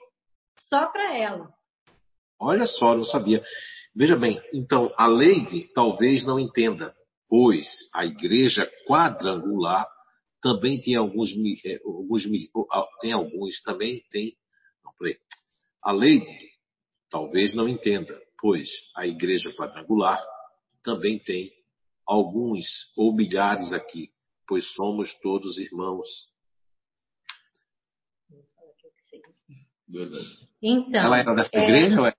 só 0.68 0.86
para 0.86 1.16
ela. 1.16 1.50
Olha 2.40 2.64
só, 2.64 2.94
não 2.94 3.04
sabia. 3.04 3.42
Veja 3.92 4.14
bem, 4.14 4.40
então 4.54 4.94
a 4.96 5.09
Leide 5.09 5.68
talvez 5.74 6.24
não 6.24 6.38
entenda, 6.38 6.94
pois 7.28 7.66
a 7.92 8.06
igreja 8.06 8.70
quadrangular 8.86 9.84
também 10.40 10.80
tem 10.80 10.94
alguns, 10.94 11.30
é, 11.66 11.80
alguns 11.84 12.22
tem 13.00 13.11
alguns 13.11 13.61
também 13.62 14.00
tem, 14.12 14.34
não, 14.84 14.92
peraí. 14.96 15.16
A 15.82 15.90
Leide 15.90 16.30
Talvez 17.11 17.54
não 17.54 17.68
entenda, 17.68 18.20
pois 18.38 18.68
a 18.94 19.06
igreja 19.06 19.52
quadrangular 19.54 20.22
também 20.82 21.18
tem 21.18 21.52
alguns 22.06 22.64
ou 22.96 23.14
milhares 23.14 23.72
aqui, 23.72 24.11
pois 24.46 24.66
somos 24.74 25.14
todos 25.20 25.59
irmãos. 25.59 26.09
Então, 30.62 31.02
ela 31.02 31.18
era 31.18 31.34
dessa 31.34 31.50
é... 31.54 31.64
igreja 31.64 32.00
ou 32.00 32.06
é? 32.06 32.14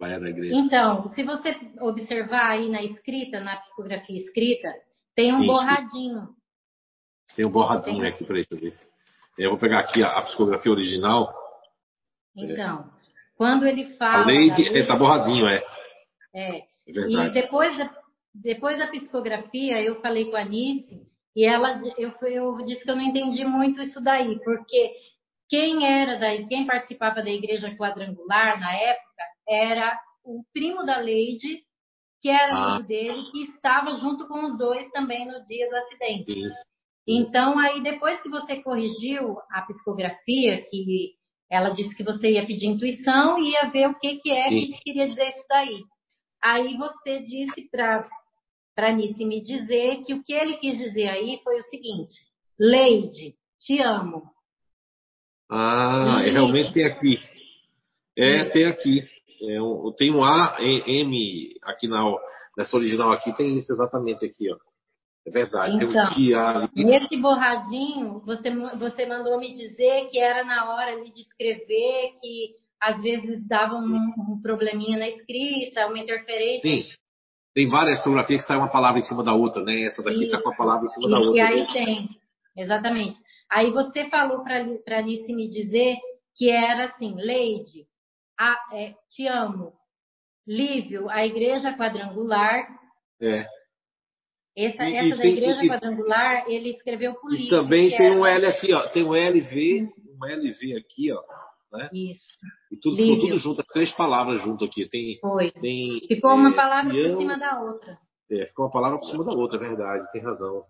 ela 0.00 0.12
era 0.12 0.20
da 0.20 0.30
igreja? 0.30 0.54
Então, 0.54 1.12
se 1.14 1.22
você 1.22 1.56
observar 1.80 2.50
aí 2.52 2.68
na 2.68 2.82
escrita, 2.82 3.40
na 3.40 3.56
psicografia 3.56 4.18
escrita, 4.18 4.72
tem 5.14 5.32
um 5.32 5.40
Sim, 5.40 5.46
borradinho. 5.46 6.28
Tem 7.36 7.44
um 7.44 7.50
borradinho 7.50 8.00
tem... 8.00 8.10
aqui 8.10 8.24
para 8.24 8.40
isso 8.40 8.56
ver. 8.56 8.78
Eu 9.38 9.50
vou 9.50 9.58
pegar 9.58 9.80
aqui 9.80 10.02
a, 10.02 10.18
a 10.18 10.22
psicografia 10.22 10.70
original. 10.70 11.32
Então, 12.36 12.93
quando 13.36 13.66
ele 13.66 13.96
fala. 13.96 14.22
A 14.22 14.26
lei 14.26 14.48
está 14.48 14.96
borradinho, 14.96 15.46
é. 15.46 15.62
É. 16.34 16.58
é 16.58 16.64
e 16.86 17.30
depois 17.30 17.76
depois 18.34 18.76
da 18.78 18.88
psicografia, 18.88 19.80
eu 19.80 20.00
falei 20.00 20.28
com 20.28 20.36
a 20.36 20.40
Anice 20.40 21.06
e 21.36 21.44
ela, 21.44 21.80
eu, 21.96 22.12
eu 22.22 22.56
disse 22.64 22.84
que 22.84 22.90
eu 22.90 22.96
não 22.96 23.02
entendi 23.02 23.44
muito 23.44 23.80
isso 23.80 24.00
daí, 24.00 24.40
porque 24.42 24.92
quem 25.48 25.86
era 25.86 26.18
daí, 26.18 26.46
quem 26.48 26.66
participava 26.66 27.22
da 27.22 27.30
igreja 27.30 27.76
quadrangular 27.76 28.58
na 28.58 28.72
época 28.72 29.22
era 29.48 29.98
o 30.24 30.42
primo 30.52 30.84
da 30.84 30.98
Leide, 30.98 31.62
que 32.20 32.28
era 32.28 32.54
ah. 32.54 32.72
amigo 32.72 32.88
dele, 32.88 33.22
que 33.30 33.42
estava 33.44 33.96
junto 33.98 34.26
com 34.26 34.46
os 34.46 34.58
dois 34.58 34.90
também 34.90 35.26
no 35.26 35.44
dia 35.44 35.68
do 35.68 35.76
acidente. 35.76 36.32
Sim. 36.32 36.50
Então, 37.06 37.58
aí 37.58 37.82
depois 37.82 38.20
que 38.22 38.30
você 38.30 38.62
corrigiu 38.62 39.36
a 39.50 39.62
psicografia, 39.62 40.64
que 40.68 41.12
ela 41.50 41.70
disse 41.70 41.94
que 41.94 42.02
você 42.02 42.32
ia 42.32 42.46
pedir 42.46 42.66
intuição 42.66 43.38
e 43.38 43.52
ia 43.52 43.70
ver 43.70 43.88
o 43.88 43.98
que, 43.98 44.16
que 44.16 44.30
é 44.30 44.48
Sim. 44.48 44.72
que 44.72 44.80
queria 44.82 45.08
dizer 45.08 45.28
isso 45.28 45.44
daí. 45.48 45.82
Aí 46.42 46.76
você 46.76 47.20
disse 47.20 47.68
para 47.70 48.92
Nice 48.92 49.24
me 49.24 49.40
dizer 49.40 50.04
que 50.04 50.14
o 50.14 50.22
que 50.22 50.32
ele 50.32 50.56
quis 50.56 50.78
dizer 50.78 51.08
aí 51.08 51.40
foi 51.42 51.58
o 51.60 51.64
seguinte: 51.64 52.14
Leide, 52.58 53.34
te 53.58 53.80
amo. 53.80 54.22
Ah, 55.50 56.22
e... 56.26 56.30
realmente 56.30 56.72
tem 56.72 56.84
aqui. 56.84 57.18
É, 58.16 58.44
tem 58.50 58.64
aqui. 58.66 59.00
É, 59.42 59.58
tem 59.96 60.12
um 60.12 60.24
A, 60.24 60.56
M 60.60 61.54
aqui 61.62 61.88
na 61.88 62.14
nessa 62.56 62.76
original 62.76 63.12
aqui, 63.12 63.36
tem 63.36 63.56
isso 63.56 63.72
exatamente 63.72 64.24
aqui, 64.24 64.52
ó. 64.52 64.56
É 65.26 65.30
verdade. 65.30 65.76
Então, 65.76 65.88
tem 65.88 66.00
um 66.00 66.10
dia 66.10 66.48
ali. 66.48 66.84
Nesse 66.84 67.16
borradinho, 67.16 68.20
você, 68.20 68.50
você 68.76 69.06
mandou 69.06 69.38
me 69.38 69.54
dizer 69.54 70.08
que 70.10 70.18
era 70.18 70.44
na 70.44 70.72
hora 70.72 71.02
de 71.02 71.20
escrever, 71.20 72.12
que 72.20 72.54
às 72.80 73.00
vezes 73.02 73.46
dava 73.48 73.74
um, 73.76 74.12
um 74.28 74.40
probleminha 74.42 74.98
na 74.98 75.08
escrita, 75.08 75.86
uma 75.86 75.98
interferência. 75.98 76.70
Sim. 76.70 76.90
Tem 77.54 77.68
várias 77.68 77.98
fotografias 77.98 78.40
que 78.40 78.46
saem 78.46 78.60
uma 78.60 78.70
palavra 78.70 78.98
em 78.98 79.02
cima 79.02 79.22
da 79.22 79.32
outra, 79.32 79.62
né? 79.62 79.84
Essa 79.84 80.02
daqui 80.02 80.24
está 80.24 80.42
com 80.42 80.50
a 80.50 80.56
palavra 80.56 80.84
em 80.84 80.88
cima 80.88 81.06
e, 81.06 81.10
da 81.10 81.18
outra. 81.18 81.36
E 81.36 81.40
aí 81.40 81.66
tem, 81.72 82.08
exatamente. 82.56 83.16
Aí 83.50 83.70
você 83.70 84.10
falou 84.10 84.42
para 84.42 84.98
Alice 84.98 85.32
me 85.32 85.48
dizer 85.48 85.96
que 86.36 86.50
era 86.50 86.86
assim, 86.86 87.14
Leide, 87.14 87.86
a, 88.38 88.58
é, 88.72 88.94
te 89.08 89.26
amo. 89.28 89.72
Lívio, 90.46 91.08
a 91.08 91.24
igreja 91.24 91.72
quadrangular. 91.72 92.68
É. 93.22 93.46
Essa, 94.56 94.84
e, 94.84 94.94
essa 94.94 95.06
e 95.06 95.18
da 95.18 95.26
igreja 95.26 95.64
e, 95.64 95.68
quadrangular, 95.68 96.44
ele 96.48 96.70
escreveu 96.70 97.14
política. 97.14 97.56
E 97.56 97.58
também 97.58 97.96
tem 97.96 98.16
um 98.16 98.24
L 98.24 98.46
aqui, 98.46 98.72
ó. 98.72 98.88
Tem 98.88 99.04
um 99.04 99.14
LV, 99.14 99.88
um 100.20 100.24
LV 100.24 100.76
aqui, 100.76 101.12
ó, 101.12 101.22
né? 101.76 101.90
Isso. 101.92 102.38
E 102.70 102.76
tudo 102.76 102.96
ficou 102.96 103.20
tudo 103.20 103.38
junto, 103.38 103.60
as 103.60 103.66
três 103.66 103.92
palavras 103.92 104.40
junto 104.40 104.64
aqui. 104.64 104.88
Tem, 104.88 105.18
Foi. 105.20 105.50
Tem, 105.50 106.00
ficou 106.06 106.34
uma 106.34 106.50
é, 106.50 106.54
palavra 106.54 106.92
por 106.92 107.18
cima 107.18 107.36
da 107.36 107.60
outra. 107.60 107.98
É, 108.30 108.46
ficou 108.46 108.64
uma 108.64 108.70
palavra 108.70 108.98
por 108.98 109.06
cima 109.06 109.24
da 109.24 109.32
outra, 109.32 109.58
é 109.58 109.68
verdade, 109.68 110.12
tem 110.12 110.22
razão. 110.22 110.64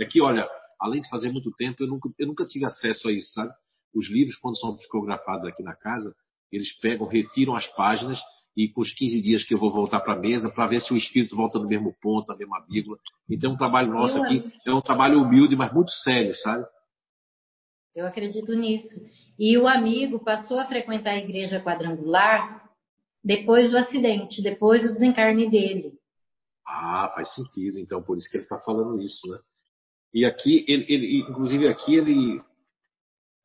É 0.00 0.04
que, 0.06 0.22
olha, 0.22 0.48
além 0.80 1.00
de 1.00 1.08
fazer 1.08 1.30
muito 1.30 1.50
tempo, 1.52 1.82
eu 1.82 1.88
nunca, 1.88 2.08
eu 2.18 2.26
nunca 2.26 2.46
tive 2.46 2.64
acesso 2.64 3.08
a 3.08 3.12
isso, 3.12 3.32
sabe? 3.32 3.52
Os 3.94 4.08
livros, 4.08 4.36
quando 4.36 4.58
são 4.58 4.76
psicografados 4.76 5.44
aqui 5.44 5.62
na 5.62 5.74
casa, 5.74 6.14
eles 6.50 6.72
pegam, 6.80 7.06
retiram 7.06 7.56
as 7.56 7.66
páginas 7.74 8.18
e 8.56 8.68
com 8.68 8.80
os 8.82 8.94
15 8.94 9.20
dias 9.20 9.44
que 9.44 9.54
eu 9.54 9.58
vou 9.58 9.70
voltar 9.70 10.00
para 10.00 10.14
a 10.14 10.18
mesa 10.18 10.50
para 10.50 10.68
ver 10.68 10.80
se 10.80 10.92
o 10.92 10.96
espírito 10.96 11.34
volta 11.34 11.58
no 11.58 11.66
mesmo 11.66 11.94
ponto, 12.00 12.28
na 12.28 12.36
mesma 12.36 12.64
vírgula. 12.68 12.98
Então, 13.28 13.52
o 13.52 13.56
trabalho 13.56 13.92
nosso 13.92 14.22
aqui 14.22 14.44
é 14.66 14.72
um 14.72 14.80
trabalho 14.80 15.20
humilde, 15.20 15.56
mas 15.56 15.72
muito 15.72 15.90
sério, 15.90 16.34
sabe? 16.36 16.64
Eu 17.94 18.06
acredito 18.06 18.54
nisso. 18.54 19.00
E 19.38 19.56
o 19.58 19.66
amigo 19.66 20.18
passou 20.18 20.58
a 20.58 20.66
frequentar 20.66 21.10
a 21.10 21.18
igreja 21.18 21.60
quadrangular 21.60 22.68
depois 23.22 23.70
do 23.70 23.78
acidente, 23.78 24.42
depois 24.42 24.82
do 24.82 24.92
desencarne 24.92 25.50
dele. 25.50 25.92
Ah, 26.66 27.10
faz 27.14 27.34
sentido. 27.34 27.78
Então, 27.78 28.02
por 28.02 28.16
isso 28.16 28.28
que 28.30 28.36
ele 28.36 28.44
está 28.44 28.58
falando 28.58 29.00
isso, 29.00 29.26
né? 29.28 29.38
E 30.12 30.24
aqui, 30.24 30.64
ele, 30.68 30.84
ele, 30.88 31.20
inclusive 31.28 31.66
aqui 31.66 31.94
ele 31.96 32.38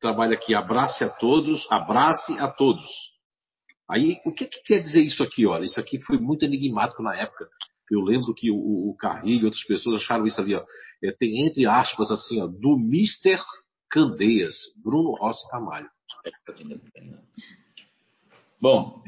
trabalha 0.00 0.34
aqui, 0.34 0.54
abrace 0.54 1.02
a 1.02 1.08
todos, 1.08 1.66
abrace 1.70 2.32
a 2.38 2.48
todos. 2.48 2.88
Aí, 3.90 4.20
o 4.24 4.32
que, 4.32 4.46
que 4.46 4.62
quer 4.62 4.78
dizer 4.80 5.00
isso 5.00 5.22
aqui? 5.22 5.46
Olha, 5.46 5.64
isso 5.64 5.80
aqui 5.80 5.98
foi 6.00 6.18
muito 6.18 6.44
enigmático 6.44 7.02
na 7.02 7.16
época. 7.16 7.48
Eu 7.90 8.00
lembro 8.02 8.32
que 8.34 8.50
o, 8.50 8.90
o 8.90 8.96
Carrilho 8.96 9.42
e 9.42 9.44
outras 9.46 9.64
pessoas 9.64 10.00
acharam 10.00 10.26
isso 10.26 10.40
ali, 10.40 10.54
ó. 10.54 10.62
É, 11.02 11.10
tem 11.10 11.44
entre 11.44 11.66
aspas 11.66 12.10
assim, 12.10 12.40
ó, 12.40 12.46
do 12.46 12.78
Mister 12.78 13.40
Candeias, 13.90 14.54
Bruno 14.82 15.16
Rossi 15.16 15.48
Camalho. 15.50 15.90
Bom, 18.60 19.02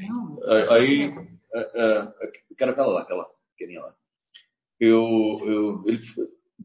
aí, 0.69 1.13
quero 2.57 2.71
aquela 2.71 2.87
lá, 2.87 3.01
aquela 3.03 3.25
pequenininha 3.51 3.85
lá. 3.85 3.93
Eu, 4.79 5.39
eu, 5.45 5.83
ele 5.87 6.01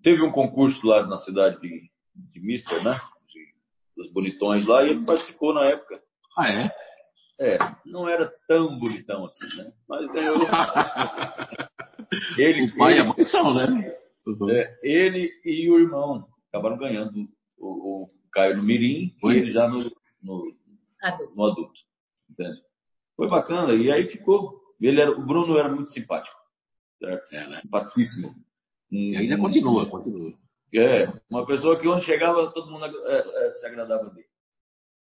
teve 0.02 0.22
um 0.22 0.32
concurso 0.32 0.84
lá 0.84 1.06
na 1.06 1.18
cidade 1.18 1.60
de, 1.60 1.88
de 2.32 2.40
Mister, 2.40 2.82
né? 2.82 2.98
De, 3.28 3.54
dos 3.96 4.12
bonitões 4.12 4.66
lá, 4.66 4.82
e 4.82 4.90
ele 4.90 5.06
participou 5.06 5.54
na 5.54 5.66
época. 5.66 6.02
Ah, 6.36 6.50
é? 6.50 6.87
É, 7.40 7.56
não 7.86 8.08
era 8.08 8.32
tão 8.48 8.78
bonitão 8.78 9.26
assim, 9.26 9.46
né? 9.56 9.72
Mas 9.88 10.10
ganhou. 10.10 10.38
ele, 12.36 12.64
o 12.64 12.76
pai 12.76 12.92
ele, 12.94 13.00
e 13.00 13.02
a 13.02 13.04
mãe 13.04 13.24
são, 13.24 13.54
né? 13.54 13.96
Uhum. 14.26 14.50
É, 14.50 14.78
ele 14.82 15.30
e 15.44 15.70
o 15.70 15.78
irmão 15.78 16.26
acabaram 16.48 16.76
ganhando 16.76 17.28
o, 17.56 18.02
o 18.02 18.08
Caio 18.32 18.56
no 18.56 18.62
Mirim 18.62 19.14
e 19.22 19.28
ele 19.28 19.50
já 19.50 19.68
no, 19.68 19.78
no, 20.22 20.52
adulto. 21.02 21.34
no 21.36 21.46
adulto. 21.46 21.80
Entende? 22.28 22.60
Foi 23.16 23.28
bacana. 23.28 23.72
E 23.74 23.90
aí 23.90 24.08
ficou. 24.08 24.60
Ele 24.80 25.00
era, 25.00 25.10
o 25.10 25.24
Bruno 25.24 25.56
era 25.58 25.68
muito 25.68 25.90
simpático. 25.90 26.36
Certo? 26.98 27.32
É, 27.32 27.48
né? 27.48 27.60
Simpaticíssimo. 27.62 28.34
E 28.90 29.16
ainda 29.16 29.38
continua, 29.38 29.88
continua. 29.88 30.32
É, 30.74 31.06
uma 31.30 31.46
pessoa 31.46 31.78
que 31.78 31.88
onde 31.88 32.04
chegava 32.04 32.52
todo 32.52 32.70
mundo 32.70 32.84
é, 32.84 33.46
é, 33.46 33.52
se 33.52 33.66
agradava 33.66 34.10
dele. 34.10 34.26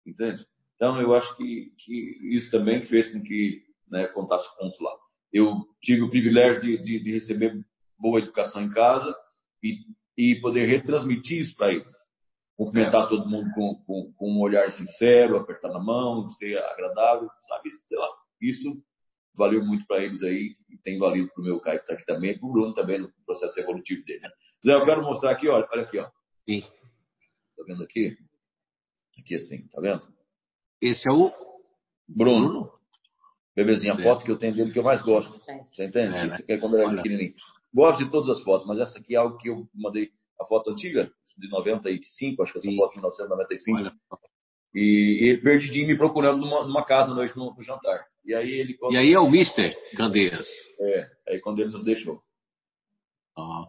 Entende? 0.05 0.45
Então 0.81 0.99
eu 0.99 1.13
acho 1.13 1.37
que, 1.37 1.71
que 1.77 2.35
isso 2.35 2.49
também 2.49 2.81
fez 2.87 3.13
com 3.13 3.21
que 3.21 3.61
né, 3.87 4.07
contasse 4.07 4.49
pontos 4.57 4.79
lá. 4.79 4.91
Eu 5.31 5.63
tive 5.79 6.01
o 6.01 6.09
privilégio 6.09 6.59
de, 6.59 6.81
de, 6.81 7.03
de 7.03 7.11
receber 7.11 7.63
boa 7.99 8.17
educação 8.19 8.63
em 8.63 8.71
casa 8.71 9.15
e, 9.61 9.77
e 10.17 10.41
poder 10.41 10.65
retransmitir 10.65 11.41
isso 11.41 11.55
para 11.55 11.71
eles 11.71 11.93
cumprimentar 12.57 13.09
todo 13.09 13.29
mundo 13.29 13.49
com, 13.53 13.75
com, 13.85 14.13
com, 14.13 14.31
um 14.31 14.39
olhar 14.39 14.71
sincero, 14.71 15.37
apertar 15.37 15.69
na 15.69 15.79
mão, 15.79 16.29
ser 16.31 16.57
agradável, 16.59 17.29
sabe? 17.41 17.71
Sei 17.85 17.97
lá. 17.97 18.07
Isso 18.39 18.83
valeu 19.35 19.63
muito 19.63 19.85
para 19.85 20.03
eles 20.03 20.21
aí 20.21 20.53
e 20.69 20.77
tem 20.79 20.97
valido 20.97 21.29
para 21.33 21.41
o 21.41 21.45
meu 21.45 21.59
Caio 21.59 21.77
que 21.79 21.83
está 21.85 21.93
aqui 21.93 22.05
também, 22.05 22.37
para 22.37 22.47
o 22.47 22.51
Bruno 22.51 22.73
também 22.73 22.99
no 22.99 23.11
processo 23.25 23.59
evolutivo 23.59 24.03
dele. 24.05 24.21
Né? 24.21 24.29
Zé, 24.65 24.73
eu 24.73 24.85
quero 24.85 25.03
mostrar 25.03 25.31
aqui, 25.31 25.47
olha, 25.47 25.67
olha 25.71 25.83
aqui, 25.83 25.99
ó. 25.99 26.09
Sim. 26.47 26.61
Tá 27.57 27.63
vendo 27.67 27.83
aqui? 27.83 28.17
Aqui 29.19 29.35
assim, 29.35 29.67
tá 29.69 29.79
vendo? 29.81 30.20
Esse 30.81 31.09
é 31.09 31.13
o 31.13 31.31
Bruno. 32.07 32.71
Bebezinho, 33.55 33.93
a 33.93 34.01
foto 34.01 34.23
que 34.23 34.31
eu 34.31 34.37
tenho 34.37 34.55
dele 34.55 34.71
que 34.71 34.79
eu 34.79 34.83
mais 34.83 35.01
gosto. 35.01 35.37
Você 35.71 35.85
entende? 35.85 36.07
É, 36.07 36.09
né? 36.09 36.27
Isso 36.27 36.41
aqui 36.41 36.53
é 36.53 36.57
quando 36.57 36.75
ele 36.75 36.83
era 36.83 36.95
pequenininho. 36.95 37.33
Gosto 37.73 38.03
de 38.03 38.11
todas 38.11 38.29
as 38.29 38.43
fotos, 38.43 38.65
mas 38.65 38.79
essa 38.79 38.97
aqui 38.97 39.15
é 39.15 39.17
algo 39.17 39.37
que 39.37 39.49
eu 39.49 39.67
mandei 39.75 40.09
a 40.39 40.45
foto 40.45 40.71
antiga, 40.71 41.11
de 41.37 41.49
95, 41.49 42.43
acho 42.43 42.51
que 42.51 42.57
essa 42.57 42.67
Sim. 42.67 42.77
foto 42.77 42.91
de 42.91 42.97
1995. 42.97 43.79
Olha. 43.79 43.93
E, 44.73 45.31
e 45.31 45.37
perdidinho 45.41 45.87
me 45.87 45.97
procurando 45.97 46.39
numa, 46.39 46.65
numa 46.65 46.85
casa 46.85 47.13
noite 47.13 47.35
no, 47.37 47.53
no, 47.53 47.61
jantar. 47.61 48.05
E 48.25 48.33
aí 48.33 48.49
ele. 48.49 48.75
Quando... 48.75 48.93
E 48.93 48.97
aí 48.97 49.13
é 49.13 49.19
o 49.19 49.29
Mister 49.29 49.75
Candeias. 49.95 50.47
É, 50.79 51.07
aí 51.29 51.39
quando 51.41 51.59
ele 51.59 51.71
nos 51.71 51.83
deixou. 51.83 52.21
Ah, 53.37 53.65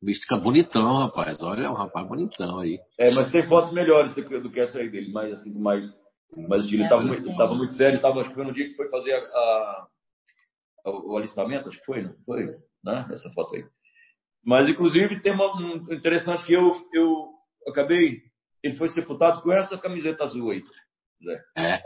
o 0.00 0.06
Mister 0.06 0.26
fica 0.26 0.42
bonitão, 0.42 0.96
rapaz. 0.96 1.42
Olha, 1.42 1.66
é 1.66 1.70
um 1.70 1.74
rapaz 1.74 2.06
bonitão 2.08 2.60
aí. 2.60 2.78
É, 2.98 3.12
mas 3.12 3.30
tem 3.30 3.46
fotos 3.46 3.72
melhores 3.72 4.14
do 4.14 4.24
que, 4.24 4.38
do 4.38 4.50
que 4.50 4.60
essa 4.60 4.78
aí 4.78 4.88
dele, 4.88 5.12
mais 5.12 5.32
assim, 5.34 5.52
mais. 5.52 5.84
Mas 6.48 6.66
ele 6.66 6.82
estava 6.82 7.02
muito, 7.02 7.36
tava 7.36 7.54
muito 7.54 7.72
sério, 7.74 8.00
tava, 8.00 8.20
acho 8.20 8.28
que 8.30 8.34
foi 8.34 8.44
no 8.44 8.52
dia 8.52 8.68
que 8.68 8.74
foi 8.74 8.88
fazer 8.90 9.12
a, 9.12 9.18
a, 9.18 9.88
a, 10.86 10.90
o 10.90 11.16
alistamento, 11.16 11.68
acho 11.68 11.78
que 11.78 11.86
foi, 11.86 12.02
não 12.02 12.14
foi? 12.24 12.46
Né? 12.84 13.08
Essa 13.10 13.30
foto 13.30 13.54
aí. 13.54 13.64
Mas, 14.44 14.68
inclusive, 14.68 15.20
tem 15.20 15.32
uma 15.32 15.56
um 15.56 15.92
interessante 15.92 16.44
que 16.44 16.52
eu, 16.52 16.70
eu 16.92 17.28
acabei. 17.66 18.22
Ele 18.62 18.76
foi 18.76 18.88
sepultado 18.90 19.42
com 19.42 19.52
essa 19.52 19.78
camiseta 19.78 20.24
azul 20.24 20.50
aí, 20.50 20.62
Zé. 21.24 21.42
É? 21.56 21.82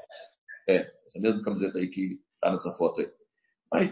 É, 0.69 0.93
essa 1.07 1.21
mesma 1.21 1.43
camiseta 1.43 1.79
aí 1.79 1.89
que 1.89 2.19
tá 2.41 2.51
nessa 2.51 2.73
foto 2.75 3.01
aí. 3.01 3.11
Mas, 3.71 3.91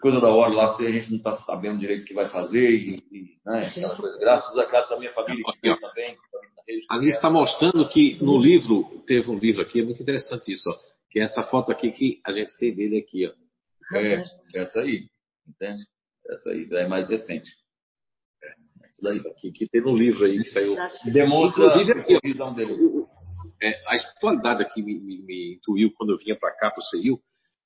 coisa 0.00 0.20
da 0.20 0.28
hora 0.28 0.52
lá, 0.52 0.76
se 0.76 0.86
a 0.86 0.90
gente 0.90 1.10
não 1.10 1.18
está 1.18 1.34
sabendo 1.34 1.78
direito 1.78 2.02
o 2.02 2.06
que 2.06 2.14
vai 2.14 2.28
fazer 2.28 2.70
e, 2.70 2.96
e 3.10 3.38
né. 3.44 3.72
Graças 4.20 4.56
a, 4.56 4.66
graças 4.66 4.92
à 4.92 4.98
minha 4.98 5.12
família 5.12 5.42
que 5.44 5.60
fez 5.60 5.80
também. 5.80 6.16
Ali 6.90 7.08
está 7.08 7.30
mostrando 7.30 7.88
que 7.88 8.22
no 8.22 8.38
livro, 8.38 9.02
teve 9.06 9.30
um 9.30 9.38
livro 9.38 9.62
aqui, 9.62 9.80
é 9.80 9.84
muito 9.84 10.02
interessante 10.02 10.52
isso, 10.52 10.68
ó, 10.68 10.76
que 11.10 11.18
é 11.18 11.22
essa 11.22 11.42
foto 11.42 11.72
aqui 11.72 11.90
que 11.90 12.20
a 12.26 12.32
gente 12.32 12.56
tem 12.58 12.74
dele 12.74 12.98
aqui, 12.98 13.26
ó. 13.26 13.32
É, 13.96 14.22
essa 14.54 14.80
aí, 14.80 15.06
entende? 15.48 15.82
Essa 16.28 16.50
aí 16.50 16.68
é 16.70 16.86
mais 16.86 17.08
recente. 17.08 17.50
É, 18.42 18.48
essa 18.86 19.02
daí. 19.02 19.18
aqui, 19.32 19.50
que 19.50 19.68
tem 19.68 19.80
no 19.80 19.96
livro 19.96 20.26
aí 20.26 20.36
que 20.38 20.48
saiu. 20.48 20.76
Demonstra 21.10 21.64
Inclusive, 21.64 22.00
aqui, 22.00 22.14
a 22.16 22.20
visão 22.22 22.54
dele. 22.54 22.76
É, 23.62 23.82
a 23.88 23.96
espiritualidade 23.96 24.62
aqui 24.62 24.82
me, 24.82 25.00
me, 25.00 25.22
me 25.22 25.54
intuiu 25.54 25.90
quando 25.96 26.10
eu 26.10 26.18
vinha 26.18 26.38
para 26.38 26.54
cá, 26.54 26.70
para 26.70 26.80
o 26.80 26.84
CEIU, 26.84 27.18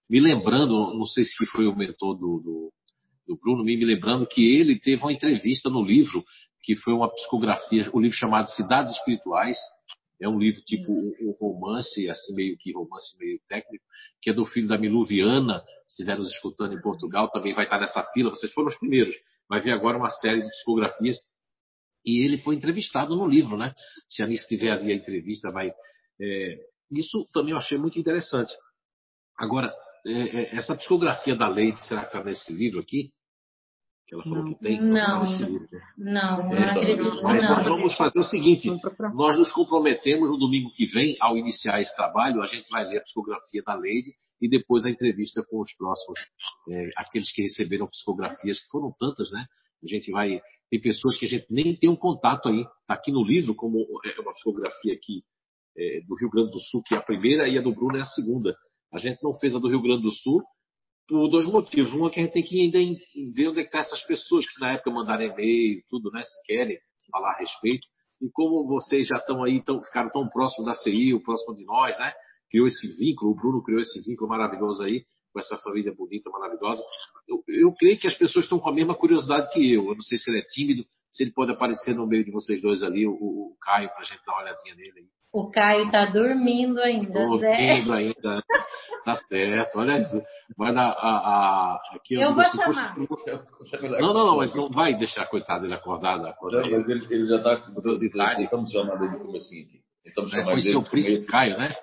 me 0.09 0.20
lembrando, 0.20 0.94
não 0.94 1.07
sei 1.07 1.24
se 1.24 1.46
foi 1.46 1.66
o 1.66 1.76
mentor 1.76 2.14
do, 2.14 2.40
do, 2.40 2.72
do 3.26 3.36
Bruno, 3.36 3.64
me, 3.64 3.76
lembrando 3.84 4.26
que 4.26 4.57
ele 4.57 4.78
teve 4.78 5.03
uma 5.03 5.12
entrevista 5.12 5.70
no 5.70 5.82
livro, 5.82 6.24
que 6.62 6.76
foi 6.76 6.92
uma 6.92 7.12
psicografia, 7.12 7.88
o 7.92 7.98
um 7.98 8.00
livro 8.00 8.16
chamado 8.16 8.48
Cidades 8.48 8.92
Espirituais, 8.92 9.57
é 10.20 10.28
um 10.28 10.38
livro 10.38 10.62
tipo 10.62 10.92
um, 10.92 11.34
romance, 11.40 12.09
assim 12.09 12.34
meio 12.34 12.57
que 12.57 12.72
romance 12.72 13.16
meio 13.18 13.40
técnico, 13.48 13.84
que 14.20 14.30
é 14.30 14.32
do 14.32 14.46
filho 14.46 14.68
da 14.68 14.78
Miluviana, 14.78 15.61
se 15.86 16.03
estiver 16.03 16.16
nos 16.16 16.30
escutando 16.32 16.74
em 16.74 16.80
Portugal, 16.80 17.28
também 17.28 17.53
vai 17.53 17.64
estar 17.64 17.80
nessa 17.80 18.03
fila, 18.12 18.30
vocês 18.30 18.53
foram 18.53 18.68
os 18.68 18.78
primeiros. 18.78 19.16
Vai 19.48 19.61
ver 19.61 19.72
agora 19.72 19.98
uma 19.98 20.11
série 20.11 20.42
de 20.42 20.48
psicografias. 20.48 21.18
E 22.07 22.24
ele 22.24 22.38
foi 22.38 22.55
entrevistado 22.55 23.16
no 23.16 23.26
livro, 23.26 23.57
né? 23.57 23.74
Se 24.09 24.22
a 24.22 24.26
Anice 24.26 24.46
tiver 24.46 24.70
ali 24.70 24.92
a 24.92 24.94
entrevista, 24.94 25.50
vai. 25.50 25.72
É, 26.20 26.59
isso 26.90 27.28
também 27.32 27.53
eu 27.53 27.59
achei 27.59 27.76
muito 27.76 27.98
interessante. 27.98 28.53
Agora, 29.38 29.72
é, 30.07 30.12
é, 30.12 30.57
essa 30.57 30.74
psicografia 30.76 31.36
da 31.36 31.48
Leide, 31.48 31.78
será 31.86 32.03
que 32.03 32.07
está 32.09 32.24
nesse 32.24 32.53
livro 32.53 32.80
aqui? 32.80 33.11
que 34.12 34.14
ela 34.14 34.24
falou 34.24 34.44
não, 34.44 34.53
que 34.53 34.61
tem. 34.61 34.80
Não, 34.80 35.24
não, 35.96 36.48
não, 36.48 36.55
é, 36.55 36.70
acredito 36.70 37.22
Mas 37.22 37.42
não. 37.42 37.57
nós 37.57 37.64
vamos 37.64 37.96
fazer 37.96 38.18
o 38.18 38.24
seguinte: 38.24 38.68
nós 39.14 39.38
nos 39.38 39.50
comprometemos 39.53 40.28
no 40.28 40.36
domingo 40.36 40.70
que 40.72 40.84
vem, 40.86 41.16
ao 41.18 41.36
iniciar 41.36 41.80
esse 41.80 41.94
trabalho, 41.96 42.42
a 42.42 42.46
gente 42.46 42.68
vai 42.68 42.84
ler 42.84 42.98
a 42.98 43.03
psicografia 43.03 43.62
da 43.64 43.74
Leide 43.74 44.11
e 44.40 44.48
depois 44.48 44.84
a 44.84 44.90
entrevista 44.90 45.42
com 45.48 45.61
os 45.61 45.74
próximos, 45.74 46.18
é, 46.70 46.90
aqueles 46.96 47.32
que 47.32 47.42
receberam 47.42 47.86
psicografias, 47.86 48.61
que 48.61 48.70
foram 48.70 48.92
tantas, 48.98 49.30
né? 49.30 49.46
A 49.82 49.86
gente 49.86 50.11
vai. 50.11 50.40
Tem 50.70 50.80
pessoas 50.80 51.16
que 51.18 51.26
a 51.26 51.28
gente 51.28 51.46
nem 51.50 51.76
tem 51.76 51.88
um 51.88 51.96
contato 51.96 52.48
aí. 52.48 52.61
Está 52.80 52.94
aqui 52.94 53.11
no 53.11 53.24
livro, 53.24 53.55
como 53.55 53.78
é 54.05 54.20
uma 54.20 54.34
psicografia 54.34 54.94
aqui 54.94 55.22
é, 55.76 56.00
do 56.07 56.14
Rio 56.16 56.30
Grande 56.30 56.50
do 56.50 56.59
Sul, 56.59 56.82
que 56.84 56.94
é 56.94 56.98
a 56.98 57.03
primeira, 57.03 57.48
e 57.48 57.57
a 57.57 57.62
do 57.62 57.74
Bruno 57.74 57.96
é 57.96 58.00
a 58.00 58.07
segunda. 58.07 58.55
A 58.93 58.99
gente 58.99 59.22
não 59.22 59.34
fez 59.34 59.55
a 59.57 59.59
do 59.59 59.68
Rio 59.68 59.82
Grande 59.82 60.03
do 60.03 60.11
Sul, 60.11 60.43
por 61.09 61.28
dois 61.28 61.47
motivos. 61.47 61.93
Um 61.93 62.07
é 62.07 62.11
que 62.11 62.20
a 62.20 62.22
gente 62.22 62.32
tem 62.32 62.43
que 62.43 62.61
ainda 62.61 62.78
ver 63.34 63.49
onde 63.49 63.61
é 63.61 63.62
estão 63.62 63.80
tá 63.80 63.86
essas 63.86 64.03
pessoas 64.05 64.47
que 64.49 64.61
na 64.61 64.72
época 64.72 64.90
mandaram 64.90 65.24
e-mail, 65.24 65.82
tudo, 65.88 66.11
né? 66.11 66.22
Se 66.22 66.43
querem 66.45 66.78
falar 67.11 67.32
a 67.32 67.38
respeito. 67.38 67.86
E 68.20 68.30
como 68.32 68.64
vocês 68.66 69.09
já 69.09 69.16
estão 69.16 69.43
aí, 69.43 69.62
tão, 69.62 69.82
ficaram 69.82 70.11
tão 70.11 70.28
próximos 70.28 70.66
da 70.66 70.74
CI, 70.74 71.12
próximo 71.20 71.55
de 71.55 71.64
nós, 71.64 71.97
né? 71.99 72.12
Criou 72.51 72.66
esse 72.66 72.86
vínculo, 72.97 73.32
o 73.32 73.34
Bruno 73.34 73.62
criou 73.62 73.80
esse 73.80 74.01
vínculo 74.01 74.28
maravilhoso 74.28 74.82
aí, 74.84 75.05
com 75.32 75.40
essa 75.40 75.57
família 75.59 75.93
bonita, 75.93 76.30
maravilhosa. 76.30 76.82
Eu, 77.26 77.43
eu 77.49 77.72
creio 77.72 77.99
que 77.99 78.07
as 78.07 78.14
pessoas 78.14 78.45
estão 78.45 78.61
com 78.61 78.68
a 78.68 78.74
mesma 78.74 78.95
curiosidade 78.95 79.51
que 79.53 79.72
eu. 79.72 79.88
Eu 79.88 79.95
não 79.95 80.03
sei 80.03 80.18
se 80.18 80.30
ele 80.30 80.38
é 80.38 80.45
tímido, 80.45 80.84
se 81.11 81.24
ele 81.24 81.32
pode 81.32 81.51
aparecer 81.51 81.95
no 81.95 82.07
meio 82.07 82.24
de 82.24 82.30
vocês 82.30 82.61
dois 82.61 82.82
ali, 82.82 83.07
o, 83.07 83.12
o 83.12 83.57
Caio, 83.61 83.88
para 83.88 84.01
a 84.01 84.05
gente 84.05 84.24
dar 84.24 84.34
uma 84.34 84.43
olhadinha 84.43 84.74
nele 84.76 85.01
aí. 85.01 85.09
O 85.32 85.50
Caio 85.50 85.90
tá 85.90 86.04
dormindo 86.04 86.78
ainda, 86.78 87.10
dormindo 87.10 87.40
Zé. 87.40 87.92
ainda. 87.92 88.42
Tá 89.04 89.16
certo, 89.16 89.78
olha 89.78 89.98
isso. 89.98 90.22
Vai 90.56 90.74
dar 90.74 90.90
a, 90.90 91.08
a, 91.08 91.80
aqui 91.96 92.14
eu 92.14 92.34
vou 92.34 92.44
chamar. 92.44 92.96
Não, 93.98 94.12
não, 94.12 94.26
não, 94.26 94.36
mas 94.36 94.54
não 94.54 94.68
vai 94.68 94.94
deixar 94.94 95.26
coitado 95.26 95.64
ele 95.64 95.74
acordado. 95.74 96.26
acordado. 96.26 96.70
Não, 96.70 96.78
mas 96.78 96.88
ele, 96.88 97.06
ele 97.10 97.26
já 97.26 97.42
tá 97.42 97.56
com 97.56 97.80
duas 97.80 97.98
de 97.98 98.08
idade. 98.08 98.44
Estamos 98.44 98.70
chamando 98.70 99.04
ele 99.04 99.18
de 99.18 99.24
comecinho 99.24 99.66
aqui. 99.66 99.80
Estamos 100.04 100.32
é, 100.34 100.36
chamando 100.36 100.58
é, 100.58 100.60
ele 100.60 100.76
o 100.76 100.82
príncipe 100.82 101.26
Caio, 101.26 101.56
né? 101.56 101.74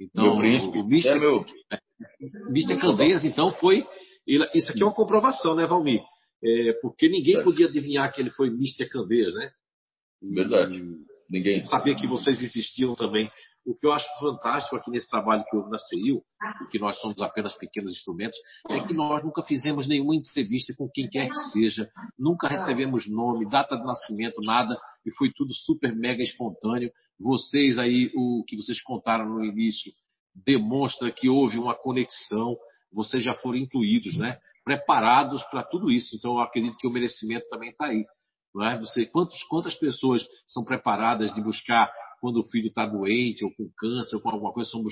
Então, 0.00 0.24
meu 0.24 0.36
príncipe, 0.38 0.78
o 0.78 0.86
Mister, 0.86 1.16
é 1.16 1.20
meu... 1.20 1.44
Mister 2.50 2.78
Candeias, 2.80 3.24
então, 3.24 3.50
foi. 3.52 3.86
Isso 4.26 4.70
aqui 4.70 4.82
é 4.82 4.86
uma 4.86 4.94
comprovação, 4.94 5.54
né, 5.54 5.66
Valmir? 5.66 6.00
É, 6.44 6.72
porque 6.82 7.08
ninguém 7.08 7.42
podia 7.42 7.66
adivinhar 7.66 8.12
que 8.12 8.20
ele 8.20 8.30
foi 8.30 8.50
Mister 8.50 8.88
Candeias, 8.90 9.34
né? 9.34 9.50
Verdade. 10.22 10.82
Ninguém. 11.28 11.60
Sabia 11.60 11.94
que 11.94 12.06
vocês 12.06 12.40
existiam 12.42 12.94
também. 12.94 13.30
O 13.66 13.74
que 13.74 13.86
eu 13.86 13.92
acho 13.92 14.08
fantástico 14.18 14.76
aqui 14.76 14.90
nesse 14.90 15.08
trabalho 15.10 15.44
que 15.44 15.54
houve 15.54 15.70
na 15.70 15.78
CEIU, 15.78 16.22
que 16.70 16.78
nós 16.78 16.98
somos 17.00 17.20
apenas 17.20 17.54
pequenos 17.54 17.92
instrumentos, 17.92 18.38
é 18.70 18.80
que 18.86 18.94
nós 18.94 19.22
nunca 19.22 19.42
fizemos 19.42 19.86
nenhuma 19.86 20.16
entrevista 20.16 20.72
com 20.74 20.88
quem 20.88 21.06
quer 21.06 21.28
que 21.28 21.36
seja, 21.52 21.86
nunca 22.18 22.48
recebemos 22.48 23.06
nome, 23.10 23.46
data 23.46 23.76
de 23.76 23.84
nascimento, 23.84 24.40
nada, 24.40 24.74
e 25.04 25.14
foi 25.16 25.30
tudo 25.36 25.52
super 25.52 25.94
mega 25.94 26.22
espontâneo. 26.22 26.90
Vocês 27.20 27.78
aí, 27.78 28.10
o 28.16 28.42
que 28.46 28.56
vocês 28.56 28.82
contaram 28.82 29.28
no 29.28 29.44
início, 29.44 29.92
demonstra 30.46 31.12
que 31.12 31.28
houve 31.28 31.58
uma 31.58 31.74
conexão, 31.74 32.54
vocês 32.90 33.22
já 33.22 33.34
foram 33.34 33.58
incluídos, 33.58 34.16
né? 34.16 34.38
Preparados 34.64 35.42
para 35.44 35.62
tudo 35.62 35.90
isso. 35.90 36.16
Então, 36.16 36.32
eu 36.32 36.40
acredito 36.40 36.76
que 36.78 36.86
o 36.86 36.90
merecimento 36.90 37.46
também 37.50 37.68
está 37.70 37.86
aí. 37.86 38.06
Não 38.54 38.64
é? 38.64 38.78
Você, 38.78 39.06
quantos, 39.06 39.42
quantas 39.44 39.74
pessoas 39.74 40.26
são 40.46 40.64
preparadas 40.64 41.32
de 41.34 41.40
buscar 41.40 41.90
quando 42.20 42.40
o 42.40 42.44
filho 42.44 42.68
está 42.68 42.86
doente 42.86 43.44
ou 43.44 43.54
com 43.54 43.70
câncer 43.76 44.16
ou 44.16 44.22
com 44.22 44.30
alguma 44.30 44.52
coisa, 44.52 44.70
são 44.70 44.82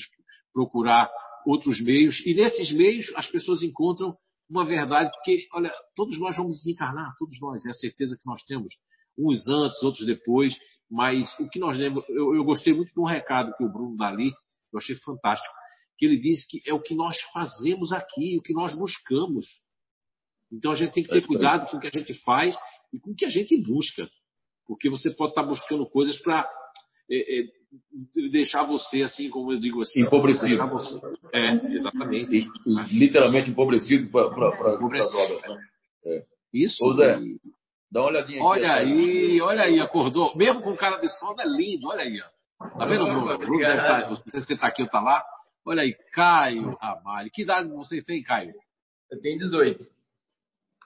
procurar 0.52 1.10
outros 1.44 1.80
meios 1.80 2.20
e 2.24 2.34
nesses 2.34 2.72
meios 2.72 3.12
as 3.14 3.26
pessoas 3.26 3.62
encontram 3.62 4.16
uma 4.48 4.64
verdade 4.64 5.10
que, 5.24 5.46
olha, 5.52 5.72
todos 5.94 6.18
nós 6.20 6.36
vamos 6.36 6.58
desencarnar, 6.58 7.14
todos 7.18 7.36
nós, 7.40 7.64
é 7.66 7.70
a 7.70 7.74
certeza 7.74 8.16
que 8.16 8.26
nós 8.26 8.42
temos, 8.44 8.72
uns 9.18 9.46
antes, 9.48 9.82
outros 9.82 10.06
depois, 10.06 10.56
mas 10.90 11.36
o 11.40 11.48
que 11.48 11.58
nós 11.58 11.76
lemos, 11.76 12.04
eu, 12.08 12.34
eu 12.34 12.44
gostei 12.44 12.72
muito 12.72 12.92
de 12.92 13.00
um 13.00 13.04
recado 13.04 13.52
que 13.56 13.64
o 13.64 13.72
Bruno 13.72 13.96
dali, 13.96 14.32
eu 14.72 14.78
achei 14.78 14.94
fantástico, 14.96 15.52
que 15.98 16.06
ele 16.06 16.18
disse 16.18 16.46
que 16.48 16.62
é 16.66 16.72
o 16.72 16.80
que 16.80 16.94
nós 16.94 17.16
fazemos 17.32 17.92
aqui, 17.92 18.36
o 18.38 18.42
que 18.42 18.52
nós 18.52 18.76
buscamos. 18.76 19.46
Então 20.52 20.72
a 20.72 20.74
gente 20.74 20.92
tem 20.92 21.02
que 21.02 21.10
ter 21.10 21.26
cuidado 21.26 21.68
com 21.68 21.76
o 21.76 21.80
que 21.80 21.88
a 21.88 21.90
gente 21.90 22.14
faz 22.22 22.56
e 22.96 23.00
com 23.00 23.10
o 23.10 23.14
que 23.14 23.24
a 23.24 23.30
gente 23.30 23.56
busca. 23.62 24.08
Porque 24.66 24.88
você 24.88 25.10
pode 25.10 25.32
estar 25.32 25.42
buscando 25.42 25.86
coisas 25.88 26.16
para 26.20 26.48
é, 27.10 27.40
é, 27.40 27.44
deixar 28.30 28.64
você, 28.64 29.02
assim, 29.02 29.28
como 29.30 29.52
eu 29.52 29.60
digo 29.60 29.80
assim. 29.82 30.00
Empobrecido. 30.00 30.66
Você, 30.68 31.06
é, 31.32 31.52
exatamente. 31.72 32.38
E, 32.38 32.98
literalmente 32.98 33.50
empobrecido 33.50 34.10
para 34.10 34.26
a 34.26 34.76
droga. 34.76 35.60
É. 36.04 36.24
Isso. 36.52 36.84
Ô 36.84 36.94
Zé, 36.94 37.18
dá 37.90 38.00
uma 38.00 38.08
olhadinha 38.08 38.38
aqui. 38.38 38.46
Olha 38.46 38.72
aí, 38.72 39.40
olha 39.40 39.62
aí, 39.62 39.80
acordou. 39.80 40.34
Mesmo 40.36 40.62
com 40.62 40.74
cara 40.76 40.96
de 40.96 41.08
sono, 41.08 41.40
é 41.40 41.46
lindo, 41.46 41.88
olha 41.88 42.02
aí. 42.02 42.20
Ó. 42.20 42.68
Tá 42.70 42.86
vendo, 42.86 43.04
Bruno? 43.04 43.38
Bruno 43.38 44.16
se 44.16 44.30
você 44.30 44.54
está 44.54 44.68
aqui 44.68 44.82
ou 44.82 44.86
está 44.86 45.00
lá. 45.00 45.22
Olha 45.64 45.82
aí, 45.82 45.94
Caio 46.12 46.76
Ramalho. 46.80 47.30
Que 47.30 47.42
idade 47.42 47.68
você 47.68 48.02
tem, 48.02 48.22
Caio? 48.22 48.54
Eu 49.10 49.20
tenho 49.20 49.38
18. 49.38 49.86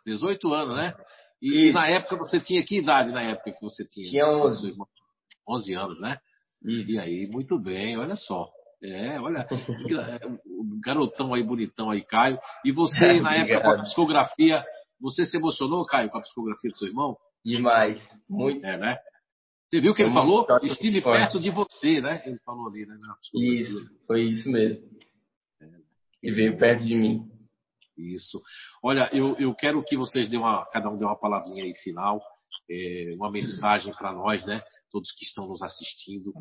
18 0.06 0.52
anos, 0.52 0.76
né? 0.76 0.94
E, 1.40 1.68
e, 1.68 1.72
na 1.72 1.88
época 1.88 2.16
você 2.16 2.38
tinha 2.40 2.64
que 2.64 2.78
idade 2.78 3.12
na 3.12 3.22
época 3.22 3.52
que 3.52 3.60
você 3.60 3.86
tinha? 3.86 4.10
Tinha 4.10 4.26
11. 4.26 4.74
11 5.48 5.74
anos, 5.74 6.00
né? 6.00 6.18
Isso. 6.64 6.92
E 6.92 6.98
aí, 6.98 7.26
muito 7.26 7.58
bem, 7.58 7.98
olha 7.98 8.16
só. 8.16 8.48
É, 8.82 9.20
olha, 9.20 9.46
o 10.46 10.80
garotão 10.82 11.34
aí, 11.34 11.42
bonitão 11.42 11.90
aí, 11.90 12.02
Caio. 12.02 12.38
E 12.64 12.72
você, 12.72 13.20
na 13.20 13.34
época, 13.34 13.60
com 13.60 13.70
a 13.70 13.82
psicografia, 13.82 14.64
você 15.00 15.24
se 15.24 15.36
emocionou, 15.36 15.84
Caio, 15.84 16.10
com 16.10 16.18
a 16.18 16.22
psicografia 16.22 16.70
do 16.70 16.76
seu 16.76 16.88
irmão? 16.88 17.16
Demais, 17.44 17.98
muito. 18.28 18.64
É, 18.64 18.76
né? 18.76 18.98
Você 19.68 19.80
viu 19.80 19.92
o 19.92 19.94
que 19.94 20.02
ele 20.02 20.12
falou? 20.12 20.46
Estive 20.62 21.00
perto 21.00 21.38
de 21.38 21.50
você, 21.50 22.00
né? 22.00 22.22
Ele 22.26 22.38
falou 22.44 22.68
ali, 22.68 22.84
né? 22.84 22.96
Isso, 23.34 23.88
foi 24.06 24.22
isso 24.22 24.50
mesmo. 24.50 24.82
É. 25.62 25.66
Ele 26.22 26.36
veio 26.36 26.58
perto 26.58 26.84
de 26.84 26.94
mim. 26.94 27.30
Isso. 28.00 28.40
Olha, 28.82 29.08
eu, 29.12 29.36
eu 29.38 29.54
quero 29.54 29.82
que 29.84 29.96
vocês 29.96 30.28
dêem 30.28 30.40
uma, 30.40 30.64
cada 30.66 30.90
um 30.90 30.96
dê 30.96 31.04
uma 31.04 31.18
palavrinha 31.18 31.64
aí 31.64 31.74
final, 31.82 32.20
é, 32.70 33.12
uma 33.14 33.30
mensagem 33.30 33.92
para 33.94 34.12
nós, 34.12 34.44
né? 34.44 34.62
Todos 34.90 35.12
que 35.12 35.24
estão 35.24 35.46
nos 35.46 35.62
assistindo 35.62 36.32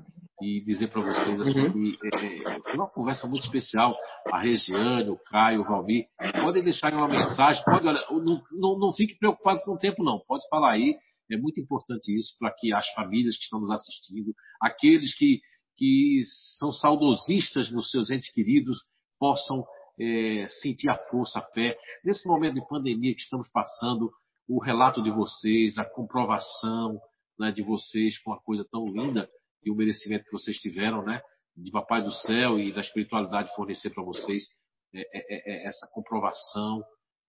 e 0.41 0.63
dizer 0.63 0.89
para 0.89 1.01
vocês 1.01 1.39
assim 1.41 1.61
uhum. 1.61 1.73
que 1.73 1.97
é, 2.13 2.61
foi 2.61 2.73
uma 2.75 2.89
conversa 2.89 3.27
muito 3.27 3.43
especial. 3.43 3.95
A 4.31 4.39
Regiane, 4.39 5.09
o 5.09 5.17
Caio, 5.17 5.61
o 5.61 5.63
Valmir, 5.63 6.05
podem 6.41 6.63
deixar 6.63 6.93
uma 6.93 7.07
mensagem. 7.07 7.63
Pode, 7.63 7.87
olha, 7.87 8.03
não, 8.09 8.41
não, 8.51 8.79
não 8.79 8.93
fique 8.93 9.17
preocupado 9.17 9.61
com 9.63 9.73
o 9.73 9.77
tempo, 9.77 10.03
não. 10.03 10.19
Pode 10.27 10.47
falar 10.49 10.71
aí. 10.71 10.95
É 11.31 11.37
muito 11.37 11.59
importante 11.59 12.13
isso 12.15 12.35
para 12.39 12.51
que 12.57 12.73
as 12.73 12.87
famílias 12.93 13.35
que 13.37 13.43
estão 13.43 13.59
nos 13.59 13.69
assistindo, 13.69 14.33
aqueles 14.59 15.15
que, 15.15 15.39
que 15.77 16.21
são 16.57 16.71
saudosistas 16.71 17.71
nos 17.71 17.91
seus 17.91 18.09
entes 18.09 18.31
queridos, 18.33 18.79
possam 19.19 19.63
é, 19.99 20.47
sentir 20.61 20.89
a 20.89 20.97
força, 21.09 21.39
a 21.39 21.43
fé. 21.53 21.77
Nesse 22.03 22.27
momento 22.27 22.55
de 22.55 22.67
pandemia 22.67 23.13
que 23.13 23.21
estamos 23.21 23.49
passando, 23.51 24.11
o 24.47 24.59
relato 24.59 25.01
de 25.01 25.11
vocês, 25.11 25.77
a 25.77 25.85
comprovação 25.85 26.99
né, 27.39 27.51
de 27.51 27.61
vocês 27.61 28.17
com 28.19 28.31
uma 28.31 28.41
coisa 28.41 28.65
tão 28.71 28.85
linda 28.87 29.29
e 29.63 29.69
o 29.69 29.75
merecimento 29.75 30.25
que 30.25 30.31
vocês 30.31 30.57
tiveram, 30.57 31.03
né? 31.03 31.21
De 31.55 31.71
Papai 31.71 32.01
do 32.01 32.11
Céu 32.11 32.57
e 32.57 32.71
da 32.71 32.81
espiritualidade 32.81 33.53
fornecer 33.55 33.89
para 33.89 34.03
vocês 34.03 34.43
é, 34.93 35.01
é, 35.01 35.65
é, 35.65 35.67
essa 35.67 35.87
comprovação 35.91 36.81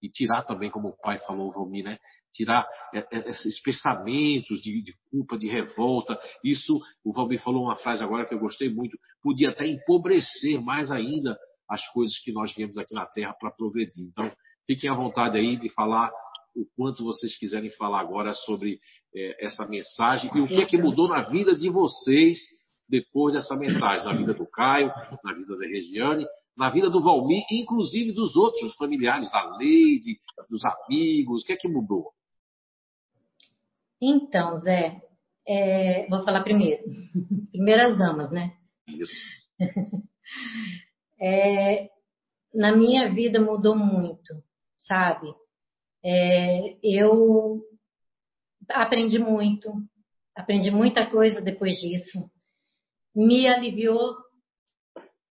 e 0.02 0.08
tirar 0.08 0.44
também, 0.44 0.70
como 0.70 0.88
o 0.88 0.96
pai 0.96 1.18
falou, 1.18 1.50
Valmir, 1.50 1.84
né? 1.84 1.98
Tirar 2.32 2.66
é, 2.94 3.00
é, 3.00 3.30
esses 3.30 3.60
pensamentos 3.60 4.62
de, 4.62 4.82
de, 4.82 4.94
culpa, 5.10 5.36
de 5.36 5.48
revolta. 5.48 6.18
Isso, 6.42 6.80
o 7.04 7.12
Valmir 7.12 7.42
falou 7.42 7.64
uma 7.64 7.76
frase 7.76 8.02
agora 8.02 8.26
que 8.26 8.32
eu 8.32 8.38
gostei 8.38 8.72
muito, 8.72 8.96
podia 9.22 9.50
até 9.50 9.66
empobrecer 9.66 10.60
mais 10.62 10.90
ainda 10.90 11.36
as 11.70 11.86
coisas 11.88 12.18
que 12.18 12.32
nós 12.32 12.52
viemos 12.54 12.76
aqui 12.76 12.92
na 12.92 13.06
Terra 13.06 13.32
para 13.32 13.50
progredir. 13.52 14.04
Então, 14.08 14.30
fiquem 14.66 14.90
à 14.90 14.94
vontade 14.94 15.38
aí 15.38 15.56
de 15.56 15.68
falar 15.70 16.10
o 16.54 16.66
quanto 16.76 17.04
vocês 17.04 17.38
quiserem 17.38 17.70
falar 17.70 18.00
agora 18.00 18.34
sobre 18.34 18.80
é, 19.14 19.46
essa 19.46 19.64
mensagem 19.66 20.30
e 20.34 20.40
o 20.40 20.48
que 20.48 20.60
é 20.60 20.66
que 20.66 20.76
mudou 20.76 21.08
na 21.08 21.22
vida 21.22 21.54
de 21.56 21.70
vocês 21.70 22.38
depois 22.88 23.34
dessa 23.34 23.54
mensagem, 23.54 24.04
na 24.04 24.12
vida 24.12 24.34
do 24.34 24.44
Caio, 24.50 24.92
na 25.22 25.32
vida 25.32 25.56
da 25.56 25.64
Regiane, 25.64 26.26
na 26.56 26.68
vida 26.68 26.90
do 26.90 27.00
Valmir, 27.00 27.44
inclusive 27.52 28.12
dos 28.12 28.34
outros 28.34 28.74
familiares, 28.74 29.30
da 29.30 29.56
Leide, 29.56 30.18
dos 30.48 30.60
amigos, 30.64 31.42
o 31.42 31.46
que 31.46 31.52
é 31.52 31.56
que 31.56 31.68
mudou? 31.68 32.10
Então, 34.02 34.56
Zé, 34.58 35.00
é, 35.46 36.08
vou 36.08 36.24
falar 36.24 36.42
primeiro. 36.42 36.82
Primeiras 37.52 37.96
damas, 37.96 38.32
né? 38.32 38.56
Isso. 38.88 39.12
É, 41.20 41.90
na 42.54 42.74
minha 42.74 43.12
vida 43.12 43.40
mudou 43.40 43.76
muito, 43.76 44.42
sabe? 44.78 45.32
É, 46.02 46.78
eu 46.82 47.60
aprendi 48.68 49.18
muito, 49.18 49.70
aprendi 50.34 50.70
muita 50.70 51.08
coisa 51.10 51.40
depois 51.40 51.78
disso. 51.78 52.30
Me 53.14 53.46
aliviou 53.46 54.16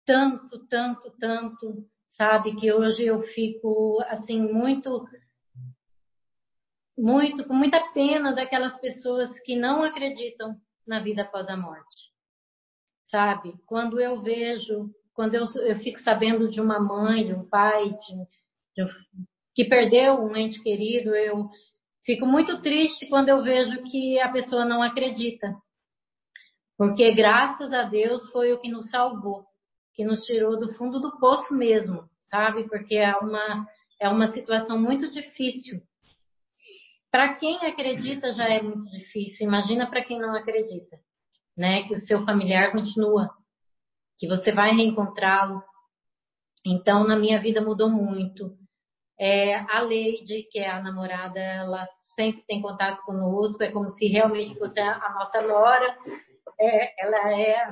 tanto, 0.05 0.67
tanto, 0.67 1.11
tanto, 1.19 1.89
sabe? 2.13 2.55
Que 2.57 2.73
hoje 2.73 3.05
eu 3.05 3.23
fico 3.23 4.03
assim 4.09 4.41
muito, 4.41 5.07
muito 6.97 7.47
com 7.47 7.55
muita 7.55 7.81
pena 7.93 8.35
daquelas 8.35 8.79
pessoas 8.81 9.39
que 9.41 9.57
não 9.57 9.83
acreditam 9.83 10.57
na 10.87 11.01
vida 11.01 11.23
após 11.23 11.49
a 11.49 11.57
morte, 11.57 12.13
sabe? 13.11 13.55
Quando 13.67 14.01
eu 14.01 14.21
vejo 14.23 14.91
quando 15.19 15.35
eu, 15.35 15.45
eu 15.67 15.77
fico 15.81 15.99
sabendo 15.99 16.49
de 16.49 16.61
uma 16.61 16.79
mãe, 16.79 17.27
de 17.27 17.35
um 17.35 17.45
pai, 17.45 17.89
de, 17.89 18.15
de 18.77 18.93
que 19.53 19.65
perdeu 19.65 20.15
um 20.15 20.37
ente 20.37 20.63
querido, 20.63 21.13
eu 21.13 21.51
fico 22.05 22.25
muito 22.25 22.63
triste 22.63 23.09
quando 23.09 23.29
eu 23.29 23.43
vejo 23.43 23.83
que 23.83 24.21
a 24.21 24.31
pessoa 24.31 24.65
não 24.65 24.81
acredita. 24.81 25.53
Porque 26.77 27.13
graças 27.17 27.73
a 27.73 27.83
Deus 27.83 28.31
foi 28.31 28.53
o 28.53 28.61
que 28.61 28.71
nos 28.71 28.89
salvou, 28.91 29.45
que 29.95 30.05
nos 30.05 30.21
tirou 30.21 30.57
do 30.57 30.73
fundo 30.75 31.01
do 31.01 31.19
poço 31.19 31.53
mesmo, 31.53 32.09
sabe? 32.31 32.69
Porque 32.69 32.95
é 32.95 33.13
uma, 33.17 33.67
é 34.01 34.09
uma 34.09 34.29
situação 34.29 34.79
muito 34.79 35.11
difícil. 35.11 35.81
Para 37.11 37.35
quem 37.35 37.57
acredita 37.67 38.33
já 38.35 38.49
é 38.49 38.63
muito 38.63 38.89
difícil, 38.89 39.49
imagina 39.49 39.91
para 39.91 40.05
quem 40.05 40.21
não 40.21 40.33
acredita, 40.37 40.97
né? 41.57 41.83
Que 41.89 41.95
o 41.97 41.99
seu 41.99 42.25
familiar 42.25 42.71
continua 42.71 43.37
que 44.19 44.27
você 44.27 44.53
vai 44.53 44.75
reencontrá-lo. 44.75 45.63
Então, 46.67 47.07
na 47.07 47.17
minha 47.17 47.41
vida 47.41 47.61
mudou 47.61 47.89
muito. 47.89 48.57
É, 49.19 49.57
a 49.57 49.81
Leide, 49.81 50.49
que 50.51 50.59
é 50.59 50.71
a 50.71 50.83
namorada, 50.83 51.39
ela 51.39 51.89
sempre 52.15 52.43
tem 52.47 52.61
contato 52.61 53.03
conosco, 53.05 53.63
é 53.63 53.71
como 53.71 53.89
se 53.91 54.07
realmente 54.07 54.59
fosse 54.59 54.79
a, 54.81 55.15
nossa 55.15 55.41
nora. 55.43 55.97
É, 56.61 57.05
ela 57.05 57.33
é 57.33 57.71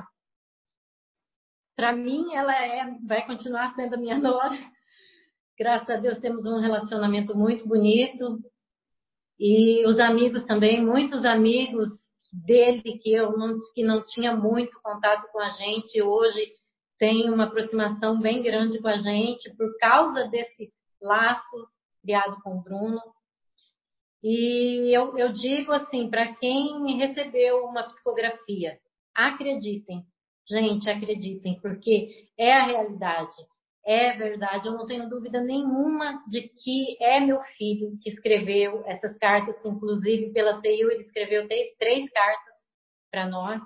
para 1.75 1.93
mim, 1.93 2.33
ela 2.33 2.55
é, 2.55 2.97
vai 3.05 3.25
continuar 3.27 3.73
sendo 3.75 3.93
a 3.95 3.97
minha 3.97 4.17
nora. 4.19 4.57
Graças 5.59 5.89
a 5.89 5.97
Deus 5.97 6.19
temos 6.19 6.45
um 6.45 6.59
relacionamento 6.59 7.35
muito 7.37 7.67
bonito. 7.67 8.39
E 9.39 9.85
os 9.85 9.99
amigos 9.99 10.45
também, 10.45 10.83
muitos 10.83 11.23
amigos 11.23 11.89
dele 12.33 12.99
que 12.99 13.11
eu 13.13 13.37
não, 13.37 13.59
que 13.73 13.83
não 13.83 14.05
tinha 14.05 14.35
muito 14.35 14.79
contato 14.81 15.31
com 15.31 15.39
a 15.39 15.49
gente, 15.49 16.01
hoje 16.01 16.53
tem 16.97 17.29
uma 17.29 17.45
aproximação 17.45 18.19
bem 18.19 18.41
grande 18.41 18.81
com 18.81 18.87
a 18.87 18.97
gente 18.97 19.55
por 19.55 19.77
causa 19.77 20.27
desse 20.27 20.71
laço 21.01 21.67
criado 22.01 22.41
com 22.41 22.57
o 22.57 22.61
Bruno. 22.61 23.01
E 24.23 24.95
eu, 24.95 25.17
eu 25.17 25.31
digo 25.31 25.71
assim, 25.71 26.09
para 26.09 26.33
quem 26.35 26.97
recebeu 26.97 27.65
uma 27.65 27.83
psicografia, 27.83 28.79
acreditem, 29.13 30.03
gente, 30.49 30.89
acreditem, 30.89 31.59
porque 31.61 32.27
é 32.37 32.53
a 32.53 32.65
realidade, 32.65 33.35
é 33.87 34.11
verdade. 34.11 34.67
Eu 34.67 34.73
não 34.73 34.85
tenho 34.85 35.09
dúvida 35.09 35.39
nenhuma 35.39 36.21
de 36.27 36.49
que 36.49 37.01
é 37.01 37.21
meu 37.21 37.41
filho 37.57 37.97
que 38.01 38.09
escreveu 38.09 38.83
essas 38.85 39.17
cartas, 39.17 39.55
inclusive 39.65 40.33
pela 40.33 40.59
CEU 40.59 40.91
ele 40.91 41.03
escreveu 41.03 41.47
três, 41.47 41.71
três 41.77 42.09
cartas 42.11 42.53
para 43.09 43.25
nós. 43.25 43.61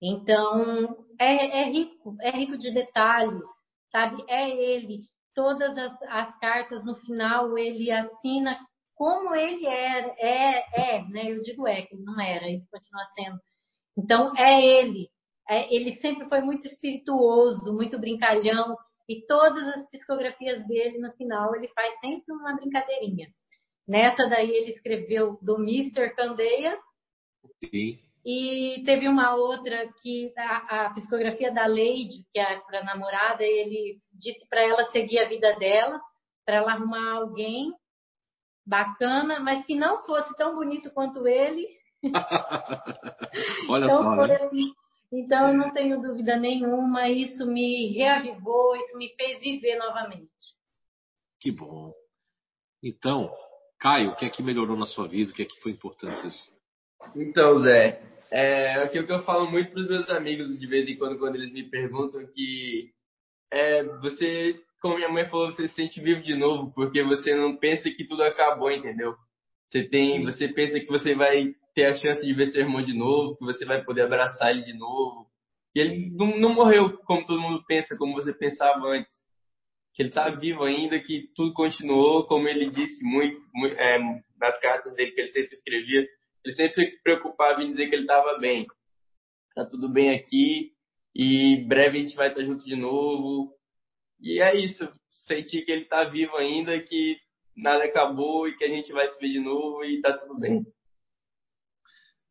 Então, 0.00 1.04
é, 1.18 1.62
é, 1.62 1.64
rico, 1.64 2.16
é 2.20 2.30
rico 2.30 2.56
de 2.56 2.72
detalhes, 2.72 3.42
sabe? 3.90 4.24
É 4.28 4.48
ele. 4.48 5.02
Todas 5.34 5.76
as, 5.76 6.02
as 6.02 6.38
cartas 6.38 6.84
no 6.84 6.94
final 6.94 7.58
ele 7.58 7.90
assina 7.90 8.56
como 8.94 9.34
ele 9.34 9.66
era, 9.66 10.14
é, 10.18 10.96
é, 10.96 11.02
né? 11.08 11.32
Eu 11.32 11.42
digo 11.42 11.66
é, 11.66 11.82
que 11.82 11.94
ele 11.94 12.04
não 12.04 12.20
era, 12.20 12.46
ele 12.46 12.64
continua 12.70 13.04
sendo. 13.16 13.40
Então, 13.98 14.36
é 14.36 14.64
ele. 14.64 15.10
É, 15.48 15.74
ele 15.74 15.96
sempre 15.96 16.28
foi 16.28 16.40
muito 16.40 16.66
espirituoso, 16.66 17.72
muito 17.72 17.98
brincalhão, 17.98 18.76
e 19.08 19.24
todas 19.26 19.64
as 19.76 19.88
psicografias 19.90 20.66
dele, 20.66 20.98
no 20.98 21.12
final, 21.12 21.54
ele 21.54 21.68
faz 21.68 21.98
sempre 22.00 22.32
uma 22.34 22.56
brincadeirinha. 22.56 23.28
Nessa 23.86 24.26
daí 24.26 24.50
ele 24.50 24.72
escreveu 24.72 25.38
do 25.40 25.56
Mr. 25.56 26.10
Candeias. 26.14 26.78
Sim. 27.64 27.98
E 28.24 28.82
teve 28.84 29.06
uma 29.06 29.36
outra 29.36 29.88
que 30.02 30.32
a, 30.36 30.86
a 30.86 30.90
psicografia 30.94 31.52
da 31.52 31.68
Lady, 31.68 32.26
que 32.32 32.40
é 32.40 32.58
para 32.58 32.82
namorada, 32.82 33.44
ele 33.44 34.00
disse 34.12 34.48
para 34.48 34.62
ela 34.62 34.90
seguir 34.90 35.20
a 35.20 35.28
vida 35.28 35.54
dela, 35.56 36.00
para 36.44 36.56
ela 36.56 36.72
arrumar 36.72 37.12
alguém 37.12 37.72
bacana, 38.66 39.38
mas 39.38 39.64
que 39.64 39.76
não 39.76 40.02
fosse 40.02 40.36
tão 40.36 40.56
bonito 40.56 40.90
quanto 40.90 41.28
ele. 41.28 41.68
Olha 43.70 43.84
então, 43.84 44.02
só. 44.02 44.26
Né? 44.26 44.50
Então, 45.12 45.48
eu 45.48 45.54
não 45.54 45.72
tenho 45.72 46.00
dúvida 46.00 46.36
nenhuma, 46.36 47.08
isso 47.08 47.46
me 47.46 47.92
reavivou, 47.92 48.76
isso 48.76 48.98
me 48.98 49.14
fez 49.16 49.40
viver 49.40 49.76
novamente. 49.76 50.28
Que 51.40 51.50
bom. 51.50 51.92
Então, 52.82 53.32
Caio, 53.78 54.10
o 54.10 54.16
que 54.16 54.24
é 54.24 54.30
que 54.30 54.42
melhorou 54.42 54.76
na 54.76 54.86
sua 54.86 55.06
vida? 55.06 55.30
O 55.30 55.34
que 55.34 55.42
é 55.42 55.46
que 55.46 55.60
foi 55.60 55.72
importante 55.72 56.26
isso? 56.26 56.52
Então, 57.14 57.58
Zé, 57.58 58.02
é 58.30 58.82
aquilo 58.82 59.06
que 59.06 59.12
eu 59.12 59.22
falo 59.22 59.50
muito 59.50 59.70
para 59.70 59.80
os 59.80 59.88
meus 59.88 60.08
amigos 60.10 60.58
de 60.58 60.66
vez 60.66 60.88
em 60.88 60.96
quando, 60.96 61.18
quando 61.18 61.36
eles 61.36 61.52
me 61.52 61.62
perguntam 61.64 62.26
que 62.26 62.90
é, 63.52 63.84
você, 64.00 64.60
como 64.80 64.96
minha 64.96 65.08
mãe 65.08 65.28
falou, 65.28 65.52
você 65.52 65.68
se 65.68 65.74
sente 65.74 66.00
vivo 66.00 66.22
de 66.22 66.34
novo, 66.34 66.72
porque 66.74 67.02
você 67.02 67.34
não 67.34 67.56
pensa 67.56 67.90
que 67.90 68.04
tudo 68.04 68.22
acabou, 68.22 68.70
entendeu? 68.70 69.14
Você 69.66 69.84
tem, 69.84 70.24
você 70.24 70.48
pensa 70.48 70.80
que 70.80 70.86
você 70.86 71.14
vai 71.14 71.54
ter 71.76 71.86
a 71.86 71.94
chance 71.94 72.24
de 72.24 72.32
ver 72.32 72.48
seu 72.48 72.62
irmão 72.62 72.82
de 72.82 72.92
novo, 72.92 73.36
que 73.36 73.44
você 73.44 73.64
vai 73.64 73.84
poder 73.84 74.02
abraçar 74.02 74.50
ele 74.50 74.64
de 74.64 74.72
novo. 74.72 75.28
Que 75.72 75.80
ele 75.80 76.10
não, 76.10 76.38
não 76.38 76.54
morreu 76.54 76.98
como 77.04 77.24
todo 77.24 77.40
mundo 77.40 77.62
pensa, 77.68 77.96
como 77.96 78.14
você 78.14 78.32
pensava 78.32 78.86
antes. 78.88 79.14
Que 79.94 80.02
ele 80.02 80.08
está 80.08 80.28
vivo 80.30 80.64
ainda, 80.64 80.98
que 80.98 81.30
tudo 81.36 81.52
continuou, 81.52 82.26
como 82.26 82.48
ele 82.48 82.70
disse 82.70 83.04
muito, 83.04 83.40
muito 83.54 83.76
é, 83.76 83.98
nas 84.40 84.58
cartas 84.58 84.94
dele 84.94 85.12
que 85.12 85.20
ele 85.20 85.30
sempre 85.30 85.52
escrevia 85.52 86.06
ele 86.46 86.54
sempre 86.54 86.74
se 86.74 87.02
preocupava 87.02 87.60
em 87.60 87.72
dizer 87.72 87.88
que 87.88 87.94
ele 87.96 88.02
estava 88.02 88.38
bem. 88.38 88.66
Tá 89.52 89.64
tudo 89.64 89.88
bem 89.88 90.14
aqui 90.14 90.72
e 91.12 91.64
breve 91.66 91.98
a 91.98 92.02
gente 92.02 92.14
vai 92.14 92.28
estar 92.28 92.44
junto 92.44 92.64
de 92.64 92.76
novo. 92.76 93.52
E 94.20 94.40
é 94.40 94.56
isso. 94.56 94.88
Sentir 95.10 95.64
que 95.64 95.72
ele 95.72 95.82
está 95.82 96.04
vivo 96.04 96.36
ainda, 96.36 96.80
que 96.80 97.18
nada 97.56 97.84
acabou 97.84 98.46
e 98.46 98.56
que 98.56 98.64
a 98.64 98.68
gente 98.68 98.92
vai 98.92 99.08
se 99.08 99.18
ver 99.18 99.32
de 99.32 99.40
novo 99.40 99.84
e 99.84 100.00
tá 100.00 100.16
tudo 100.16 100.38
bem. 100.38 100.64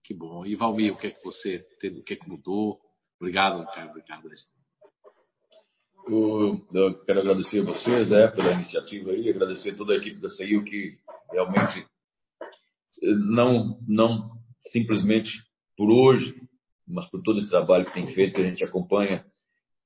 Que 0.06 0.14
bom. 0.14 0.45
E 0.45 0.56
Valmir, 0.56 0.93
o 0.93 0.97
que 0.97 1.08
é 1.08 1.12
que 1.12 1.24
você 1.24 1.66
teve, 1.80 1.99
o 1.99 2.03
que 2.03 2.14
é 2.14 2.16
que 2.16 2.30
mudou? 2.30 2.80
Obrigado, 3.20 3.66
cara. 3.74 3.89
Obrigado. 3.89 4.30
Eu, 6.08 6.68
eu 6.72 7.03
quero 7.06 7.22
agradecer 7.22 7.62
a 7.62 7.66
vocês 7.66 8.12
é, 8.12 8.28
pela 8.28 8.53
iniciativa 8.53 9.10
aí, 9.10 9.28
agradecer 9.28 9.76
toda 9.76 9.93
a 9.93 9.97
equipe 9.97 10.22
da 10.22 10.30
CEIU 10.30 10.64
que 10.64 10.99
realmente 11.32 11.88
não, 13.32 13.80
não 13.88 14.30
simplesmente 14.72 15.32
por 15.76 15.89
hoje, 15.89 16.36
mas 16.88 17.10
por 17.10 17.24
todo 17.24 17.39
esse 17.39 17.49
trabalho 17.49 17.86
que 17.86 17.93
tem 17.93 18.08
feito, 18.14 18.36
que 18.36 18.41
a 18.41 18.47
gente 18.47 18.64
acompanha, 18.64 19.26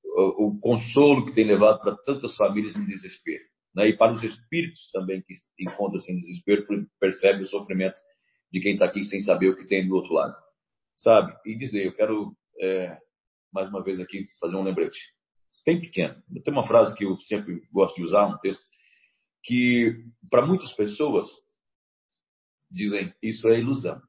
o, 0.03 0.47
o 0.47 0.59
consolo 0.59 1.27
que 1.27 1.33
tem 1.33 1.47
levado 1.47 1.79
para 1.79 1.95
tantas 1.95 2.35
famílias 2.35 2.75
em 2.75 2.85
desespero. 2.85 3.45
Né? 3.73 3.87
E 3.87 3.97
para 3.97 4.13
os 4.13 4.21
espíritos 4.21 4.91
também 4.91 5.21
que 5.21 5.33
encontram-se 5.63 6.11
em 6.11 6.17
desespero, 6.17 6.67
percebe 6.99 7.43
o 7.43 7.47
sofrimento 7.47 7.97
de 8.51 8.59
quem 8.59 8.73
está 8.73 8.85
aqui 8.85 9.03
sem 9.03 9.21
saber 9.21 9.49
o 9.49 9.55
que 9.55 9.67
tem 9.67 9.87
do 9.87 9.95
outro 9.95 10.13
lado. 10.13 10.35
Sabe? 10.97 11.33
E 11.45 11.57
dizer, 11.57 11.85
eu 11.85 11.95
quero, 11.95 12.35
é, 12.59 12.97
mais 13.53 13.69
uma 13.69 13.83
vez 13.83 13.99
aqui, 13.99 14.27
fazer 14.39 14.55
um 14.55 14.63
lembrete. 14.63 14.99
Bem 15.65 15.79
pequeno. 15.79 16.21
Tem 16.43 16.53
uma 16.53 16.67
frase 16.67 16.95
que 16.95 17.05
eu 17.05 17.17
sempre 17.21 17.61
gosto 17.71 17.95
de 17.95 18.03
usar, 18.03 18.25
um 18.25 18.37
texto, 18.39 18.63
que 19.43 20.03
para 20.29 20.45
muitas 20.45 20.73
pessoas 20.73 21.29
dizem 22.69 23.13
isso 23.21 23.47
é 23.47 23.59
ilusão. 23.59 24.01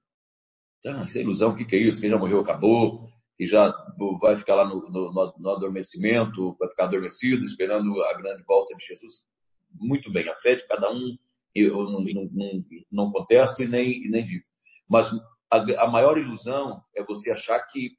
Ah, 0.87 1.05
isso 1.05 1.19
é 1.19 1.21
ilusão, 1.21 1.51
o 1.51 1.57
que, 1.57 1.65
que 1.65 1.77
é 1.77 1.79
isso? 1.79 2.01
Quem 2.01 2.11
já 2.11 2.19
morreu 2.19 2.41
acabou, 2.41 3.11
e 3.41 3.47
já 3.47 3.75
vai 4.21 4.37
ficar 4.37 4.55
lá 4.55 4.69
no, 4.69 4.87
no, 4.91 5.35
no, 5.39 5.51
adormecimento, 5.51 6.55
vai 6.59 6.69
ficar 6.69 6.85
adormecido, 6.85 7.43
esperando 7.43 8.03
a 8.03 8.13
grande 8.13 8.43
volta 8.45 8.77
de 8.77 8.85
Jesus. 8.85 9.25
Muito 9.73 10.13
bem, 10.13 10.29
a 10.29 10.37
fé 10.37 10.57
de 10.57 10.67
cada 10.67 10.93
um, 10.93 11.17
eu 11.55 11.85
não, 11.85 12.01
não, 12.01 12.65
não 12.91 13.13
contesto 13.13 13.63
e 13.63 13.69
nem, 13.69 14.09
nem 14.09 14.25
digo. 14.25 14.45
Mas 14.89 15.09
a, 15.51 15.85
a, 15.85 15.91
maior 15.91 16.19
ilusão 16.19 16.83
é 16.97 17.03
você 17.03 17.31
achar 17.31 17.61
que 17.67 17.91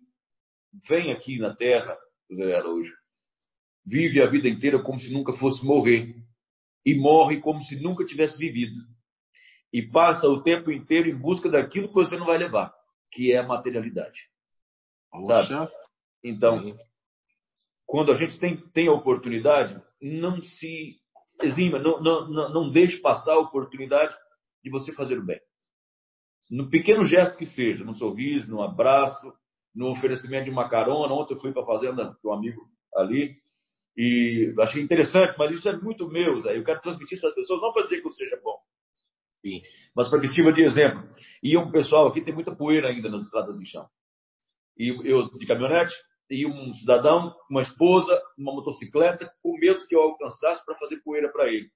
vem 0.88 1.12
aqui 1.12 1.38
na 1.38 1.56
Terra, 1.56 1.98
José 2.30 2.56
Araújo, 2.56 2.94
vive 3.86 4.22
a 4.22 4.28
vida 4.28 4.48
inteira 4.48 4.82
como 4.82 5.00
se 5.00 5.12
nunca 5.12 5.34
fosse 5.34 5.66
morrer, 5.66 6.16
e 6.86 6.96
morre 6.96 7.40
como 7.40 7.62
se 7.62 7.80
nunca 7.80 8.06
tivesse 8.06 8.38
vivido 8.38 8.76
e 9.74 9.82
passa 9.82 10.28
o 10.28 10.42
tempo 10.42 10.72
inteiro 10.72 11.10
em 11.10 11.18
busca 11.18 11.50
daquilo 11.50 11.88
que 11.88 11.94
você 11.94 12.18
não 12.18 12.26
vai 12.26 12.38
levar, 12.38 12.74
que 13.12 13.32
é 13.32 13.38
a 13.38 13.48
materialidade. 13.48 14.20
Sabe? 15.48 15.72
Então, 16.24 16.78
quando 17.86 18.12
a 18.12 18.16
gente 18.16 18.38
tem, 18.40 18.58
tem 18.72 18.88
a 18.88 18.94
oportunidade, 18.94 19.82
não 20.02 20.44
se 20.44 20.98
exima, 21.46 21.80
não, 21.80 22.02
não, 22.02 22.50
não, 22.50 22.70
deixe 22.70 22.98
passar 22.98 23.34
a 23.34 23.40
oportunidade 23.40 24.16
de 24.64 24.70
você 24.70 24.94
fazer 24.94 25.18
o 25.18 25.26
bem. 25.26 25.40
No 26.50 26.70
pequeno 26.70 27.04
gesto 27.04 27.38
que 27.38 27.46
seja, 27.46 27.84
num 27.84 27.96
sorriso, 27.96 28.50
num 28.50 28.62
abraço, 28.62 29.34
no 29.74 29.90
oferecimento 29.90 30.46
de 30.46 30.52
uma 30.52 30.68
carona. 30.70 31.14
Ontem 31.14 31.34
eu 31.34 31.40
fui 31.40 31.52
para 31.52 31.64
a 31.64 31.66
fazenda 31.66 32.18
do 32.22 32.32
amigo 32.32 32.62
ali 32.96 33.34
e 33.98 34.54
achei 34.60 34.82
interessante, 34.82 35.38
mas 35.38 35.52
isso 35.56 35.68
é 35.68 35.78
muito 35.78 36.08
meu, 36.08 36.40
Zé. 36.42 36.58
Eu 36.58 36.64
quero 36.64 36.82
transmitir 36.82 37.14
isso 37.14 37.22
para 37.22 37.30
as 37.30 37.36
pessoas, 37.36 37.62
não 37.62 37.74
para 37.74 37.84
dizer 37.84 38.02
que 38.02 38.08
eu 38.08 38.12
seja 38.12 38.40
bom, 38.44 38.58
Sim. 39.42 39.62
Mas 39.96 40.08
para 40.10 40.20
que 40.20 40.28
sirva 40.28 40.54
de 40.54 40.62
exemplo. 40.62 41.04
E 41.42 41.58
um 41.58 41.72
pessoal 41.72 42.08
aqui 42.08 42.22
tem 42.22 42.34
muita 42.34 42.56
poeira 42.56 42.90
ainda 42.90 43.10
nas 43.10 43.24
estradas 43.24 43.56
de 43.56 43.66
chão. 43.66 43.88
E 44.78 44.90
eu 45.10 45.30
de 45.32 45.46
caminhonete, 45.46 45.94
e 46.30 46.46
um 46.46 46.74
cidadão, 46.76 47.36
uma 47.50 47.62
esposa, 47.62 48.18
uma 48.38 48.54
motocicleta, 48.54 49.32
com 49.42 49.58
medo 49.58 49.88
que 49.88 49.96
eu 49.96 50.02
alcançasse 50.02 50.64
para 50.66 50.78
fazer 50.78 50.98
poeira 50.98 51.32
para 51.32 51.48
ele. 51.48 51.70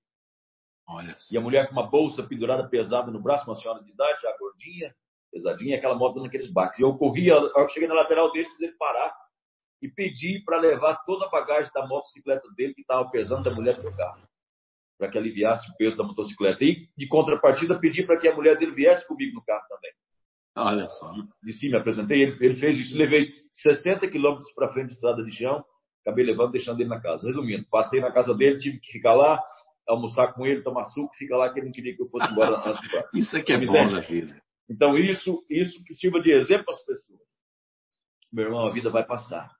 Olha 0.87 1.15
e 1.31 1.37
a 1.37 1.41
mulher 1.41 1.67
com 1.67 1.73
uma 1.73 1.89
bolsa 1.89 2.21
pendurada 2.23 2.69
pesada 2.69 3.09
no 3.11 3.21
braço, 3.21 3.49
uma 3.49 3.55
senhora 3.55 3.83
de 3.83 3.91
idade, 3.91 4.21
já 4.21 4.37
gordinha, 4.37 4.93
pesadinha, 5.31 5.77
aquela 5.77 5.95
moto 5.95 6.15
dando 6.15 6.27
aqueles 6.27 6.51
baques. 6.51 6.79
E 6.79 6.83
eu 6.83 6.95
corri, 6.97 7.27
eu 7.27 7.69
cheguei 7.69 7.87
na 7.87 7.95
lateral 7.95 8.31
dele, 8.31 8.49
fiz 8.49 8.61
ele 8.61 8.75
parar 8.77 9.13
e 9.81 9.89
pedi 9.89 10.43
para 10.45 10.59
levar 10.59 11.03
toda 11.05 11.25
a 11.25 11.29
bagagem 11.29 11.71
da 11.73 11.87
motocicleta 11.87 12.47
dele 12.55 12.73
que 12.73 12.81
estava 12.81 13.09
pesando 13.09 13.43
da 13.43 13.51
mulher 13.51 13.81
do 13.81 13.95
carro 13.95 14.21
para 14.97 15.09
que 15.09 15.17
aliviasse 15.17 15.69
o 15.69 15.75
peso 15.75 15.97
da 15.97 16.03
motocicleta. 16.03 16.63
E, 16.63 16.87
de 16.97 17.07
contrapartida, 17.07 17.79
pedi 17.79 18.03
para 18.05 18.17
que 18.17 18.27
a 18.27 18.35
mulher 18.35 18.57
dele 18.57 18.71
viesse 18.71 19.07
comigo 19.07 19.35
no 19.35 19.43
carro 19.43 19.65
também. 19.67 19.91
Olha 20.57 20.87
só. 20.87 21.13
E 21.45 21.53
sim, 21.53 21.69
me 21.69 21.77
apresentei, 21.77 22.21
ele, 22.21 22.37
ele 22.43 22.55
fez 22.55 22.77
isso. 22.77 22.97
Levei 22.97 23.29
60 23.53 24.07
quilômetros 24.07 24.51
para 24.53 24.71
frente 24.71 24.87
de 24.87 24.93
estrada 24.93 25.23
de 25.23 25.31
chão, 25.31 25.63
acabei 26.05 26.23
levando 26.23 26.51
deixando 26.51 26.79
ele 26.79 26.89
na 26.89 27.01
casa. 27.01 27.25
Resumindo, 27.25 27.65
passei 27.69 27.99
na 27.99 28.11
casa 28.11 28.33
dele, 28.35 28.59
tive 28.59 28.79
que 28.79 28.91
ficar 28.91 29.15
lá, 29.15 29.41
almoçar 29.87 30.33
com 30.33 30.45
ele, 30.45 30.61
tomar 30.61 30.85
suco, 30.85 31.15
ficar 31.15 31.37
lá 31.37 31.51
que 31.51 31.59
ele 31.59 31.65
não 31.65 31.73
queria 31.73 31.95
que 31.95 32.03
eu 32.03 32.07
fosse 32.07 32.31
embora 32.31 32.69
antes 32.69 32.81
de 33.11 33.19
Isso 33.19 33.35
é 33.35 33.41
que 33.41 33.51
é 33.51 33.65
bom 33.65 33.91
na 33.91 34.01
vida. 34.01 34.33
Então, 34.69 34.97
isso, 34.97 35.43
isso 35.49 35.83
que 35.83 35.93
sirva 35.95 36.21
de 36.21 36.31
exemplo 36.31 36.69
às 36.69 36.83
pessoas. 36.85 37.19
Meu 38.31 38.45
irmão, 38.45 38.65
a 38.65 38.71
vida 38.71 38.89
vai 38.89 39.05
passar. 39.05 39.51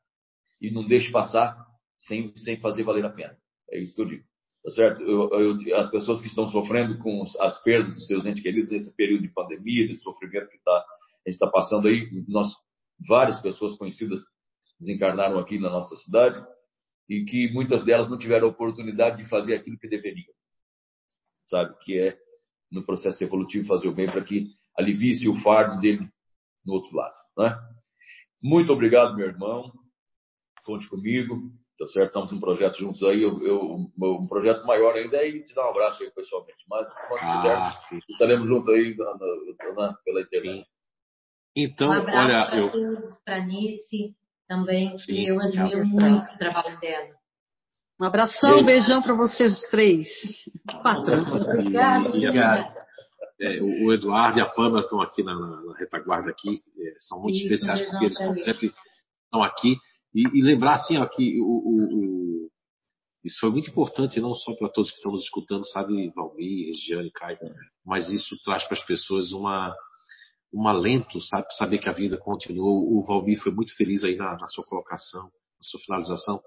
e 0.62 0.72
não 0.72 0.86
deixe 0.88 1.12
passar 1.12 1.58
sem, 2.00 2.36
sem 2.38 2.60
fazer 2.60 2.84
valer 2.84 3.06
a 3.06 3.10
pena. 3.10 3.38
É 3.72 3.80
isso 3.80 3.96
que 3.96 4.02
eu 4.02 4.06
digo. 4.06 4.24
Tá 4.64 4.72
certo? 4.72 5.02
Eu, 5.02 5.30
eu, 5.30 5.78
as 5.78 5.90
pessoas 5.92 6.22
que 6.22 6.28
estão 6.28 6.50
sofrendo 6.50 6.98
com 7.00 7.24
as 7.40 7.62
perdas 7.62 7.94
dos 7.94 8.08
seus 8.08 8.26
entes 8.26 8.42
queridos 8.42 8.72
nesse 8.72 8.96
período 8.96 9.22
de 9.22 9.34
pandemia, 9.34 9.88
de 9.88 9.96
sofrimento 9.96 10.50
que 10.50 10.58
tá, 10.64 10.72
a 10.72 11.30
gente 11.30 11.36
está 11.36 11.48
passando 11.48 11.88
aí, 11.88 12.10
nós, 12.28 12.52
várias 13.08 13.40
pessoas 13.42 13.78
conhecidas 13.78 14.22
desencarnaram 14.80 15.40
aqui 15.40 15.60
na 15.60 15.70
nossa 15.70 15.96
cidade 15.98 16.44
e 17.10 17.24
que 17.24 17.52
muitas 17.52 17.84
delas 17.84 18.10
não 18.10 18.18
tiveram 18.18 18.48
a 18.48 18.52
oportunidade 18.52 19.18
de 19.24 19.30
fazer 19.30 19.56
aquilo 19.56 19.78
que 19.78 19.88
deveriam. 19.88 20.34
Sabe? 21.50 21.76
Que 21.82 22.00
é, 22.00 22.18
no 22.72 22.84
processo 22.84 23.24
evolutivo, 23.24 23.68
fazer 23.68 23.88
o 23.88 23.94
bem 23.94 24.08
para 24.08 24.24
que 24.24 24.48
alivie 24.78 25.30
o 25.30 25.40
fardo 25.42 25.80
dele 25.80 26.10
no 26.66 26.74
outro 26.74 26.96
lado. 26.96 27.14
Né? 27.38 27.56
Muito 28.42 28.74
obrigado, 28.74 29.16
meu 29.16 29.28
irmão. 29.28 29.72
Conte 30.64 30.90
comigo. 30.90 31.52
Tá 31.78 31.86
certo? 31.88 32.08
Estamos 32.08 32.32
um 32.32 32.40
projeto 32.40 32.78
juntos 32.78 33.04
aí. 33.04 33.22
Eu, 33.22 33.38
eu, 33.44 33.60
um 33.62 34.28
projeto 34.28 34.66
maior 34.66 34.96
ainda 34.96 35.18
é 35.18 35.40
te 35.40 35.54
dar 35.54 35.68
um 35.68 35.72
abraço 35.72 36.02
aí 36.02 36.12
pessoalmente. 36.12 36.64
Mas 36.70 36.90
quando 37.08 37.22
ah, 37.22 37.42
quiser, 37.42 37.90
sim. 37.90 38.12
estaremos 38.14 38.48
juntos 38.48 38.74
aí 38.74 38.96
na, 38.96 39.06
na, 39.06 39.74
na, 39.74 39.94
pela 40.06 40.22
internet. 40.22 40.66
Então, 41.54 41.90
um 41.90 41.92
olha, 41.92 42.50
eu. 42.56 43.10
Para 43.26 43.46
Nice 43.46 44.16
também, 44.48 44.98
sim, 44.98 45.06
que 45.06 45.28
eu 45.28 45.40
admiro 45.40 45.80
é 45.80 45.84
muito 45.84 46.34
o 46.34 46.38
trabalho 46.38 46.80
dela. 46.80 47.16
Um 48.00 48.06
abração, 48.06 48.60
um 48.60 48.66
beijão 48.66 49.02
para 49.02 49.14
vocês 49.14 49.62
três. 49.72 50.08
Quatro. 50.82 51.14
Obrigada. 52.08 52.76
É, 53.40 53.62
o 53.62 53.92
Eduardo 53.92 54.40
e 54.40 54.42
a 54.42 54.46
Pamela 54.46 54.80
estão 54.80 55.02
aqui 55.02 55.22
na, 55.22 55.36
na 55.36 55.78
retaguarda 55.78 56.30
aqui, 56.30 56.56
é, 56.80 56.94
são 57.00 57.22
muito 57.22 57.36
Isso, 57.36 57.54
especiais 57.54 57.82
porque 57.90 58.06
eles 58.06 58.20
estão 58.20 58.36
sempre 58.38 58.72
estão 59.26 59.44
aqui 59.44 59.76
e, 60.14 60.40
e, 60.40 60.42
lembrar 60.42 60.76
assim 60.76 60.98
ó, 60.98 61.06
que 61.06 61.42
o, 61.42 61.46
o, 61.46 62.46
o, 62.46 62.50
isso 63.26 63.38
foi 63.42 63.52
muito 63.52 63.70
importante 63.70 64.22
não 64.22 64.34
só 64.34 64.56
para 64.56 64.70
todos 64.70 64.90
que 64.90 64.98
estão 64.98 65.12
nos 65.12 65.24
escutando, 65.24 65.68
sabe, 65.68 66.10
Valmir, 66.16 66.68
Regiane, 66.68 67.12
Caio, 67.12 67.38
mas 67.86 68.10
isso 68.10 68.38
traz 68.46 68.64
para 68.64 68.78
as 68.78 68.86
pessoas 68.86 69.34
uma 69.34 69.76
um 70.56 70.68
alento, 70.70 71.20
sabe, 71.20 71.54
saber 71.58 71.80
que 71.80 71.90
a 71.90 71.94
vida 71.94 72.18
continuou. 72.18 72.98
O 72.98 73.04
Valmir 73.04 73.38
foi 73.42 73.52
muito 73.52 73.76
feliz 73.76 74.06
aí 74.06 74.16
na, 74.16 74.38
na 74.40 74.48
sua 74.48 74.64
colocação, 74.64 75.24
na 75.24 75.62
sua 75.62 75.80
finalização. 75.82 76.42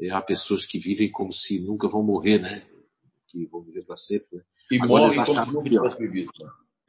É, 0.00 0.10
há 0.10 0.22
pessoas 0.22 0.64
que 0.64 0.78
vivem 0.78 1.12
como 1.12 1.30
se 1.30 1.58
nunca 1.60 1.86
vão 1.86 2.02
morrer, 2.02 2.38
né? 2.38 2.66
Que 3.28 3.46
vão 3.46 3.62
viver 3.62 3.84
para 3.84 3.96
sempre. 3.96 4.28
Né? 4.32 4.42
E 4.72 4.82
Agora, 4.82 5.04
eles 5.04 5.18
acharam, 5.18 5.52
como 5.52 5.62
né? 5.62 6.26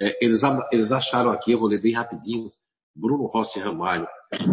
é, 0.01 0.25
eles, 0.25 0.39
eles 0.71 0.91
acharam 0.93 1.31
aqui, 1.31 1.51
eu 1.51 1.59
vou 1.59 1.67
ler 1.67 1.81
bem 1.81 1.93
rapidinho, 1.93 2.49
Bruno 2.95 3.25
Rossi 3.25 3.59
Ramalho 3.59 4.07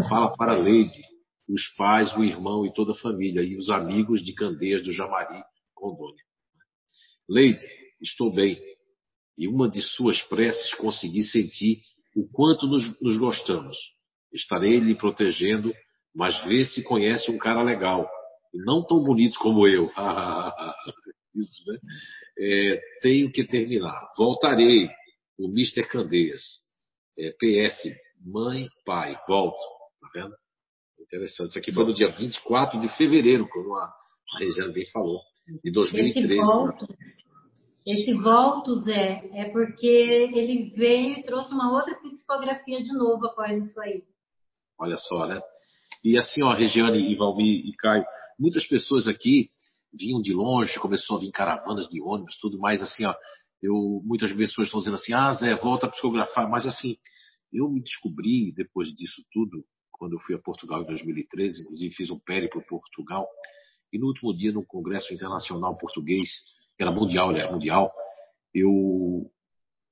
fala 0.09 0.35
para 0.37 0.53
a 0.53 0.59
Leide 0.59 1.03
os 1.49 1.67
pais, 1.77 2.15
o 2.15 2.23
irmão 2.23 2.67
e 2.67 2.73
toda 2.73 2.93
a 2.93 2.97
família, 2.97 3.43
e 3.43 3.57
os 3.57 3.71
amigos 3.71 4.23
de 4.23 4.35
Candeias 4.35 4.83
do 4.83 4.93
Jamari, 4.93 5.43
Rondônia. 5.77 6.23
Leide, 7.29 7.65
estou 8.03 8.33
bem. 8.33 8.61
E 9.37 9.49
uma 9.49 9.71
de 9.71 9.81
suas 9.81 10.21
preces 10.23 10.75
consegui 10.75 11.23
sentir 11.23 11.81
o 12.19 12.29
quanto 12.33 12.67
nos, 12.67 13.01
nos 13.01 13.17
gostamos. 13.17 13.79
Estarei 14.33 14.81
lhe 14.81 14.97
protegendo, 14.97 15.73
mas 16.15 16.43
vê 16.45 16.65
se 16.65 16.83
conhece 16.83 17.31
um 17.31 17.39
cara 17.39 17.63
legal. 17.63 18.09
E 18.53 18.59
não 18.59 18.85
tão 18.85 19.03
bonito 19.03 19.39
como 19.39 19.67
eu. 19.67 19.87
Isso, 21.35 21.65
né? 21.67 21.79
É, 22.41 22.81
tenho 23.03 23.31
que 23.31 23.45
terminar. 23.45 24.11
Voltarei. 24.17 24.89
O 25.39 25.49
Mr. 25.49 25.87
Candeias. 25.87 26.43
É, 27.17 27.31
PS, 27.31 27.95
mãe, 28.27 28.67
pai, 28.85 29.17
volto. 29.29 29.59
Tá 30.01 30.11
vendo? 30.15 30.35
Interessante. 31.01 31.51
Isso 31.51 31.59
aqui 31.59 31.73
foi 31.73 31.85
no 31.85 31.95
dia 31.95 32.09
24 32.09 32.81
de 32.81 32.89
fevereiro, 32.97 33.49
como 33.49 33.77
a 33.77 33.93
Regiane 34.39 34.73
bem 34.73 34.87
falou, 34.91 35.21
de 35.63 35.71
2013. 35.71 36.33
Esse 36.33 36.37
volto, 36.37 36.83
né? 36.91 36.97
Esse 37.93 38.13
volto, 38.15 38.75
Zé, 38.81 39.29
é 39.33 39.51
porque 39.51 39.87
ele 39.87 40.71
veio 40.71 41.19
e 41.19 41.23
trouxe 41.23 41.55
uma 41.55 41.73
outra 41.73 41.95
psicografia 41.97 42.83
de 42.83 42.93
novo 42.93 43.27
após 43.27 43.65
isso 43.65 43.81
aí. 43.81 44.05
Olha 44.79 44.97
só, 44.97 45.27
né? 45.27 45.41
E 46.05 46.17
assim, 46.17 46.43
ó, 46.43 46.53
Regiane, 46.53 47.11
e 47.11 47.17
Valmir 47.17 47.67
e 47.67 47.73
Caio, 47.77 48.05
muitas 48.39 48.67
pessoas 48.67 49.09
aqui 49.09 49.51
vinham 49.93 50.21
de 50.21 50.33
longe, 50.33 50.79
começou 50.79 51.17
a 51.17 51.21
vir 51.21 51.31
caravanas 51.31 51.89
de 51.89 52.01
ônibus, 52.01 52.39
tudo 52.41 52.59
mais, 52.59 52.83
assim, 52.83 53.07
ó. 53.07 53.15
Eu, 53.61 54.03
muitas 54.05 54.33
pessoas 54.33 54.69
estão 54.69 54.79
dizendo 54.79 54.95
assim, 54.95 55.13
ah, 55.13 55.33
Zé, 55.33 55.57
volta 55.57 55.87
a 55.87 55.91
psicografar, 55.91 56.49
mas 56.49 56.65
assim, 56.67 56.97
eu 57.53 57.69
me 57.69 57.83
descobri 57.83 58.53
depois 58.53 58.89
disso 58.91 59.23
tudo, 59.33 59.65
quando 59.91 60.13
eu 60.13 60.21
fui 60.21 60.35
a 60.35 60.39
Portugal 60.39 60.83
em 60.83 60.87
2013, 60.87 61.63
inclusive 61.63 61.95
fiz 61.95 62.11
um 62.11 62.19
périplo 62.21 62.63
Portugal, 62.69 63.27
e 63.93 63.99
no 63.99 64.07
último 64.07 64.37
dia, 64.37 64.53
no 64.53 64.65
Congresso 64.65 65.13
Internacional 65.13 65.77
Português, 65.77 66.29
era 66.79 66.91
mundial, 66.91 67.31
aliás, 67.31 67.51
mundial, 67.51 67.93
eu, 68.55 69.31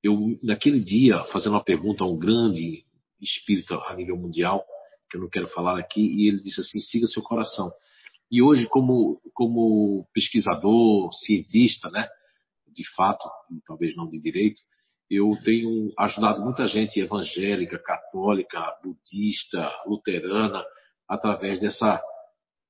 eu, 0.03 0.35
naquele 0.43 0.81
dia, 0.81 1.25
fazendo 1.33 1.53
uma 1.55 1.65
pergunta 1.65 2.05
a 2.05 2.07
um 2.07 2.19
grande 2.19 2.85
espírita 3.21 3.77
a 3.87 3.95
nível 3.95 4.17
mundial, 4.17 4.65
que 5.11 5.17
eu 5.17 5.21
não 5.21 5.29
quero 5.29 5.47
falar 5.49 5.79
aqui, 5.79 6.01
e 6.01 6.29
ele 6.29 6.41
disse 6.41 6.61
assim: 6.61 6.81
siga 6.81 7.07
seu 7.07 7.23
coração. 7.23 7.73
E 8.31 8.43
hoje, 8.43 8.67
como, 8.67 9.21
como 9.33 10.07
pesquisador, 10.13 11.13
cientista, 11.13 11.89
né, 11.91 12.09
de 12.67 12.85
fato, 12.95 13.29
talvez 13.67 13.95
não 13.97 14.09
de 14.09 14.21
direito, 14.21 14.61
eu 15.09 15.31
tenho 15.45 15.93
ajudado 15.97 16.43
muita 16.43 16.67
gente 16.67 17.01
evangélica, 17.01 17.79
católica, 17.79 18.77
budista, 18.83 19.73
luterana, 19.87 20.65
através 21.09 21.61
dessa, 21.61 22.01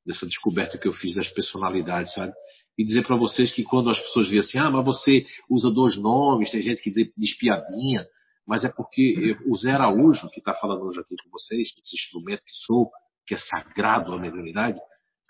dessa 0.05 0.27
descoberta 0.27 0.77
que 0.77 0.87
eu 0.87 0.93
fiz 0.93 1.15
das 1.15 1.29
personalidades, 1.29 2.13
sabe? 2.13 2.35
E 2.79 2.85
dizer 2.85 3.07
para 3.07 3.17
vocês 3.17 3.53
que 3.53 3.65
quando 3.65 3.91
as 3.91 3.99
pessoas 3.99 4.29
veem 4.29 4.41
assim, 4.41 4.59
ah, 4.59 4.71
mas 4.71 4.85
você 4.85 5.25
usa 5.49 5.71
dois 5.71 5.97
nomes, 5.97 6.51
tem 6.51 6.61
gente 6.61 6.83
que 6.83 6.91
diz 6.93 7.37
piadinha, 7.39 8.07
mas 8.47 8.65
é 8.65 8.69
porque 8.69 9.37
o 9.47 9.57
Zé 9.57 9.73
Araújo, 9.73 10.29
que 10.31 10.39
está 10.39 10.55
falando 10.55 10.83
hoje 10.83 11.01
aqui 11.01 11.17
com 11.23 11.31
vocês, 11.31 11.69
esse 11.69 11.97
instrumento 11.97 12.41
que 12.41 12.53
sou, 12.67 12.91
que 13.27 13.35
é 13.35 13.39
sagrado 13.39 14.13
à 14.13 14.19
mediunidade, 14.19 14.79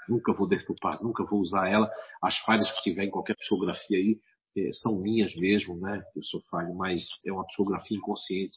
nunca 0.09 0.35
vou 0.35 0.49
deturpar, 0.49 1.03
nunca 1.03 1.25
vou 1.25 1.41
usar 1.41 1.69
ela. 1.69 1.91
As 2.23 2.39
falhas 2.41 2.71
que 2.73 2.83
tiver 2.83 3.05
em 3.05 3.11
qualquer 3.11 3.35
psicografia 3.37 3.97
aí, 3.97 4.19
é, 4.57 4.71
são 4.73 4.99
minhas 5.01 5.35
mesmo, 5.37 5.79
né? 5.79 6.03
Eu 6.15 6.23
sou 6.23 6.41
falho, 6.51 6.75
mas 6.75 7.03
é 7.25 7.33
uma 7.33 7.47
psicografia 7.47 7.97
inconsciente. 7.97 8.57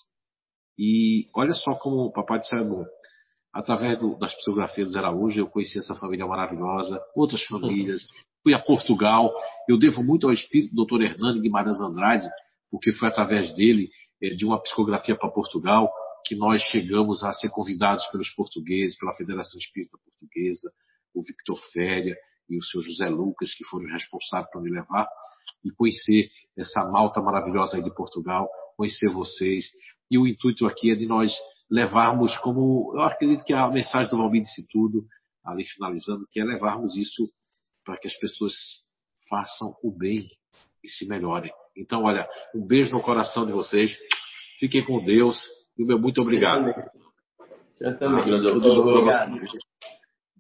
E 0.78 1.28
olha 1.36 1.54
só 1.54 1.76
como 1.76 2.06
o 2.06 2.12
Papai 2.12 2.42
Céu 2.44 2.60
é 2.60 2.64
bom. 2.64 2.86
Através 3.54 4.00
do, 4.00 4.18
das 4.18 4.34
psicografias 4.36 4.88
do 4.88 4.94
Zé 4.94 5.00
Araújo, 5.00 5.40
eu 5.40 5.50
conheci 5.50 5.80
essa 5.80 5.96
família 5.96 6.26
maravilhosa, 6.26 7.02
outras 7.16 7.44
famílias. 7.48 8.02
Fui 8.44 8.54
a 8.54 8.60
Portugal. 8.60 9.34
Eu 9.68 9.78
devo 9.78 10.04
muito 10.04 10.28
ao 10.28 10.34
espírito 10.34 10.74
do 10.74 10.86
Dr. 10.86 11.02
Hernando 11.02 11.42
Guimarães 11.42 11.80
Andrade, 11.82 12.28
porque 12.72 12.92
foi 12.92 13.08
através 13.10 13.54
dele, 13.56 13.90
é, 14.22 14.30
de 14.30 14.46
uma 14.46 14.62
psicografia 14.62 15.16
para 15.16 15.30
Portugal, 15.32 15.92
que 16.26 16.36
nós 16.36 16.62
chegamos 16.64 17.24
a 17.24 17.34
ser 17.34 17.50
convidados 17.50 18.06
pelos 18.08 18.30
portugueses, 18.36 18.98
pela 18.98 19.14
Federação 19.14 19.58
Espírita 19.58 19.98
Portuguesa, 20.04 20.72
o 21.14 21.24
Victor 21.24 21.58
Féria 21.72 22.16
e 22.50 22.58
o 22.58 22.64
seu 22.64 22.82
José 22.82 23.10
Lucas, 23.10 23.54
que 23.56 23.64
foram 23.66 23.88
responsáveis 23.92 24.52
por 24.52 24.62
me 24.62 24.70
levar 24.70 25.08
e 25.64 25.72
conhecer 25.72 26.30
essa 26.58 26.90
malta 26.90 27.22
maravilhosa 27.22 27.78
aí 27.78 27.84
de 27.84 27.94
Portugal, 27.94 28.50
conhecer 28.78 29.10
vocês. 29.10 29.66
E 30.10 30.18
o 30.18 30.28
intuito 30.28 30.66
aqui 30.66 30.92
é 30.92 30.96
de 30.96 31.06
nós 31.06 31.34
levarmos 31.70 32.36
como, 32.38 32.94
eu 32.96 33.02
acredito 33.02 33.44
que 33.44 33.54
a 33.54 33.68
mensagem 33.70 34.10
do 34.10 34.18
Valmir 34.18 34.42
disse 34.42 34.66
tudo, 34.72 35.06
ali 35.46 35.64
finalizando, 35.66 36.26
que 36.32 36.40
é 36.40 36.44
levarmos 36.44 36.96
isso 36.96 37.30
para 37.84 37.98
que 37.98 38.08
as 38.08 38.16
pessoas 38.18 38.54
façam 39.30 39.76
o 39.84 39.92
bem 39.92 40.28
e 40.84 40.90
se 40.90 41.08
melhorem. 41.08 41.52
Então, 41.76 42.04
olha, 42.04 42.28
um 42.54 42.66
beijo 42.66 42.92
no 42.92 43.02
coração 43.02 43.46
de 43.46 43.52
vocês. 43.52 43.98
Fiquem 44.60 44.84
com 44.84 45.04
Deus 45.04 45.38
e 45.78 45.84
o 45.84 45.88
meu 45.88 46.00
muito 46.00 46.22
obrigado. 46.22 46.74
Eu 47.80 47.98
também. 47.98 48.22
obrigado. 48.22 49.34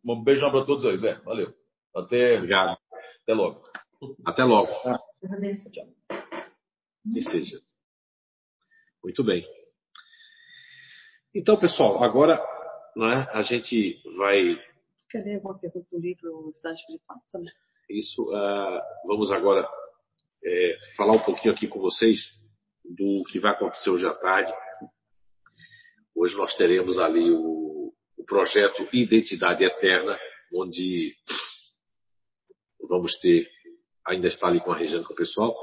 Um 0.06 0.24
beijão 0.24 0.52
para 0.52 0.66
todos 0.66 0.86
aí, 0.86 0.98
Zé. 0.98 1.16
Valeu. 1.24 1.53
Até, 1.95 2.36
obrigado. 2.38 2.78
até 3.24 3.34
logo. 3.34 3.64
Até 4.26 4.44
logo. 4.44 4.72
Que 7.14 7.22
seja. 7.22 7.60
Muito 9.03 9.24
bem. 9.24 9.45
Então, 11.34 11.57
pessoal, 11.57 12.03
agora 12.03 12.41
né, 12.95 13.28
a 13.32 13.41
gente 13.44 14.02
vai. 14.18 14.57
Cadê 15.10 15.36
alguma 15.36 15.57
pergunta 15.57 15.88
do 15.91 15.99
livro 15.99 16.52
Cidade 16.53 16.80
Espiritual? 16.80 17.18
Isso. 17.90 18.22
Uh, 18.23 18.80
vamos 19.07 19.31
agora 19.31 19.68
é, 20.45 20.77
falar 20.95 21.14
um 21.14 21.23
pouquinho 21.23 21.53
aqui 21.53 21.68
com 21.68 21.80
vocês 21.80 22.19
do 22.86 23.23
que 23.31 23.40
vai 23.40 23.52
acontecer 23.52 23.90
hoje 23.90 24.07
à 24.07 24.14
tarde. 24.14 24.53
Hoje 26.15 26.36
nós 26.38 26.56
teremos 26.56 26.99
ali 26.99 27.31
o, 27.31 27.91
o 28.18 28.26
projeto 28.26 28.88
Identidade 28.94 29.64
Eterna, 29.64 30.18
onde 30.56 31.15
vamos 32.88 33.18
ter 33.19 33.49
ainda 34.06 34.27
está 34.27 34.48
ali 34.48 34.60
com 34.60 34.72
a 34.72 34.77
Regiane, 34.77 35.06
com 35.06 35.14
o 35.14 35.18
pessoal. 35.18 35.56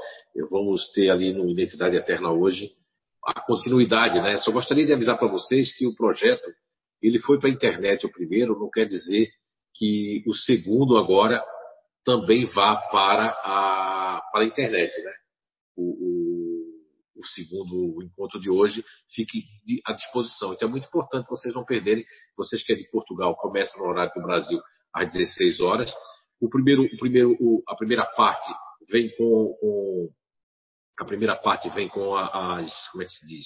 Vamos 0.49 0.91
ter 0.91 1.09
ali 1.09 1.33
no 1.33 1.49
Identidade 1.49 1.95
Eterna 1.95 2.31
hoje 2.31 2.75
a 3.23 3.41
continuidade, 3.41 4.21
né? 4.21 4.37
Só 4.37 4.51
gostaria 4.51 4.85
de 4.85 4.93
avisar 4.93 5.17
para 5.17 5.27
vocês 5.27 5.75
que 5.77 5.87
o 5.87 5.95
projeto 5.95 6.49
ele 7.01 7.19
foi 7.19 7.39
para 7.39 7.49
a 7.49 7.53
internet 7.53 8.05
o 8.05 8.11
primeiro, 8.11 8.57
não 8.57 8.69
quer 8.69 8.85
dizer 8.85 9.29
que 9.77 10.23
o 10.27 10.33
segundo 10.33 10.97
agora 10.97 11.43
também 12.03 12.45
vá 12.45 12.77
para 12.89 13.29
a, 13.43 14.21
para 14.31 14.43
a 14.43 14.47
internet, 14.47 14.95
né? 15.01 15.13
O, 15.75 15.83
o, 15.83 17.19
o 17.19 17.25
segundo 17.25 18.01
encontro 18.01 18.39
de 18.39 18.49
hoje 18.49 18.83
fique 19.13 19.43
à 19.85 19.93
disposição. 19.93 20.53
Então 20.53 20.67
é 20.67 20.71
muito 20.71 20.87
importante 20.87 21.29
vocês 21.29 21.53
não 21.53 21.65
perderem. 21.65 22.05
Vocês 22.37 22.63
que 22.63 22.73
é 22.73 22.75
de 22.75 22.89
Portugal, 22.89 23.35
começa 23.35 23.77
no 23.77 23.85
horário 23.85 24.11
do 24.15 24.21
Brasil 24.21 24.59
às 24.93 25.11
16 25.13 25.59
horas. 25.59 25.93
O 26.39 26.49
primeiro, 26.49 26.83
o 26.83 26.97
primeiro, 26.97 27.35
o, 27.39 27.63
a 27.67 27.75
primeira 27.75 28.05
parte 28.05 28.51
vem 28.89 29.09
com, 29.17 29.57
com, 29.59 30.09
a 30.99 31.05
primeira 31.05 31.35
parte 31.35 31.69
vem 31.69 31.89
com 31.89 32.15
as 32.15 32.89
como 32.91 33.03
é 33.03 33.05
que 33.05 33.11
se 33.11 33.27
diz? 33.27 33.45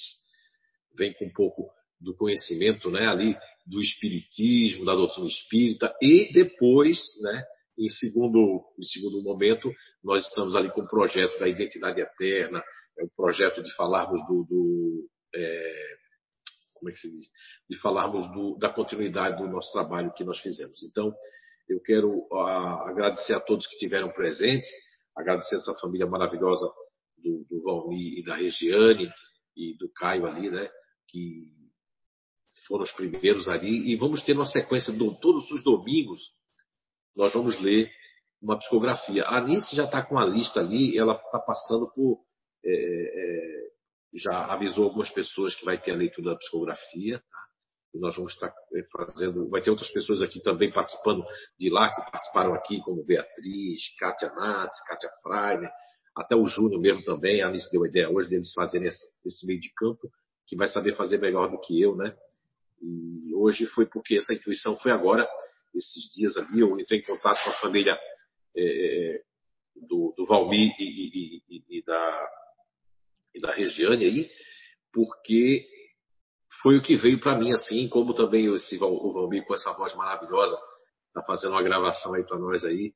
Vem 0.96 1.12
com 1.14 1.26
um 1.26 1.32
pouco 1.32 1.70
do 2.02 2.14
conhecimento, 2.16 2.90
né, 2.90 3.06
ali 3.06 3.36
do 3.66 3.80
espiritismo, 3.80 4.84
da 4.84 4.94
doutrina 4.94 5.28
espírita 5.28 5.94
e 6.00 6.32
depois, 6.32 6.98
né, 7.20 7.44
em 7.78 7.88
segundo, 7.88 8.64
em 8.78 8.82
segundo 8.82 9.22
momento, 9.22 9.72
nós 10.02 10.26
estamos 10.26 10.54
ali 10.56 10.70
com 10.70 10.82
o 10.82 10.88
projeto 10.88 11.38
da 11.38 11.48
identidade 11.48 12.00
eterna, 12.00 12.62
é 12.98 13.04
um 13.04 13.08
projeto 13.16 13.62
de 13.62 13.74
falarmos 13.74 14.20
do, 14.26 14.44
do 14.44 15.08
é, 15.34 15.92
como 16.74 16.90
é 16.90 16.92
que 16.92 16.98
se 16.98 17.10
diz? 17.10 17.28
De 17.70 17.78
falarmos 17.78 18.26
do, 18.32 18.58
da 18.58 18.68
continuidade 18.68 19.40
do 19.40 19.48
nosso 19.48 19.72
trabalho 19.72 20.12
que 20.12 20.24
nós 20.24 20.40
fizemos. 20.40 20.82
Então, 20.82 21.14
eu 21.68 21.80
quero 21.80 22.26
a, 22.32 22.90
agradecer 22.90 23.34
a 23.36 23.40
todos 23.40 23.66
que 23.68 23.74
estiveram 23.74 24.12
presentes, 24.12 24.68
agradecer 25.16 25.56
essa 25.56 25.74
família 25.80 26.06
maravilhosa 26.06 26.66
do, 27.18 27.46
do 27.48 27.62
Valmir 27.62 28.18
e 28.18 28.24
da 28.24 28.34
Regiane 28.34 29.08
e 29.56 29.76
do 29.78 29.88
Caio 29.92 30.26
ali, 30.26 30.50
né? 30.50 30.68
Que 31.08 31.61
foram 32.72 32.84
os 32.84 32.92
primeiros 32.92 33.48
ali. 33.48 33.92
E 33.92 33.96
vamos 33.96 34.22
ter 34.22 34.32
uma 34.32 34.46
sequência 34.46 34.90
de 34.90 35.20
todos 35.20 35.50
os 35.50 35.62
domingos. 35.62 36.22
Nós 37.14 37.30
vamos 37.34 37.60
ler 37.60 37.92
uma 38.40 38.58
psicografia. 38.58 39.24
A 39.24 39.36
Anice 39.36 39.76
já 39.76 39.84
está 39.84 40.02
com 40.02 40.18
a 40.18 40.24
lista 40.24 40.60
ali, 40.60 40.96
ela 40.96 41.14
está 41.14 41.38
passando 41.38 41.92
por. 41.92 42.20
É, 42.64 42.72
é, 42.72 43.62
já 44.14 44.46
avisou 44.46 44.84
algumas 44.84 45.10
pessoas 45.10 45.54
que 45.54 45.66
vai 45.66 45.78
ter 45.78 45.90
a 45.90 45.96
leitura 45.96 46.30
da 46.30 46.36
psicografia. 46.36 47.18
Tá? 47.18 47.38
E 47.94 47.98
nós 47.98 48.16
vamos 48.16 48.32
estar 48.32 48.48
é, 48.48 48.82
fazendo. 48.90 49.50
Vai 49.50 49.60
ter 49.60 49.68
outras 49.68 49.90
pessoas 49.90 50.22
aqui 50.22 50.40
também 50.40 50.72
participando 50.72 51.22
de 51.58 51.68
lá, 51.68 51.90
que 51.90 52.10
participaram 52.10 52.54
aqui, 52.54 52.80
como 52.80 53.04
Beatriz, 53.04 53.94
Kátia 53.98 54.32
Nats, 54.32 54.82
Kátia 54.86 55.10
Freire, 55.22 55.70
até 56.16 56.34
o 56.34 56.46
Júnior 56.46 56.80
mesmo 56.80 57.04
também. 57.04 57.42
A 57.42 57.48
Alice 57.48 57.70
deu 57.70 57.84
a 57.84 57.88
ideia 57.88 58.08
hoje 58.08 58.30
deles 58.30 58.50
fazerem 58.54 58.88
esse, 58.88 59.06
esse, 59.26 59.46
meio 59.46 59.60
de 59.60 59.70
campo, 59.74 60.10
que 60.46 60.56
vai 60.56 60.68
saber 60.68 60.96
fazer 60.96 61.18
melhor 61.18 61.50
do 61.50 61.60
que 61.60 61.78
eu, 61.78 61.94
né? 61.94 62.16
E 62.82 63.34
hoje 63.34 63.66
foi 63.66 63.86
porque 63.86 64.16
essa 64.16 64.34
intuição 64.34 64.76
foi 64.78 64.90
agora, 64.90 65.28
esses 65.74 66.10
dias 66.12 66.36
ali, 66.36 66.60
eu 66.60 66.78
entrei 66.78 67.00
em 67.00 67.04
contato 67.04 67.42
com 67.44 67.50
a 67.50 67.60
família 67.60 67.98
é, 68.56 69.22
do, 69.88 70.12
do 70.16 70.26
Valmir 70.26 70.74
e, 70.78 70.84
e, 70.84 71.42
e, 71.48 71.78
e, 71.78 71.84
da, 71.84 72.28
e 73.34 73.40
da 73.40 73.54
Regiane 73.54 74.04
aí, 74.04 74.30
porque 74.92 75.66
foi 76.60 76.76
o 76.76 76.82
que 76.82 76.96
veio 76.96 77.20
para 77.20 77.38
mim, 77.38 77.52
assim, 77.52 77.88
como 77.88 78.14
também 78.14 78.52
esse, 78.54 78.76
o 78.82 79.12
Valmir 79.12 79.44
com 79.46 79.54
essa 79.54 79.72
voz 79.72 79.94
maravilhosa, 79.94 80.58
está 81.08 81.22
fazendo 81.24 81.52
uma 81.52 81.62
gravação 81.62 82.14
aí 82.14 82.24
para 82.26 82.38
nós 82.38 82.64
aí, 82.64 82.92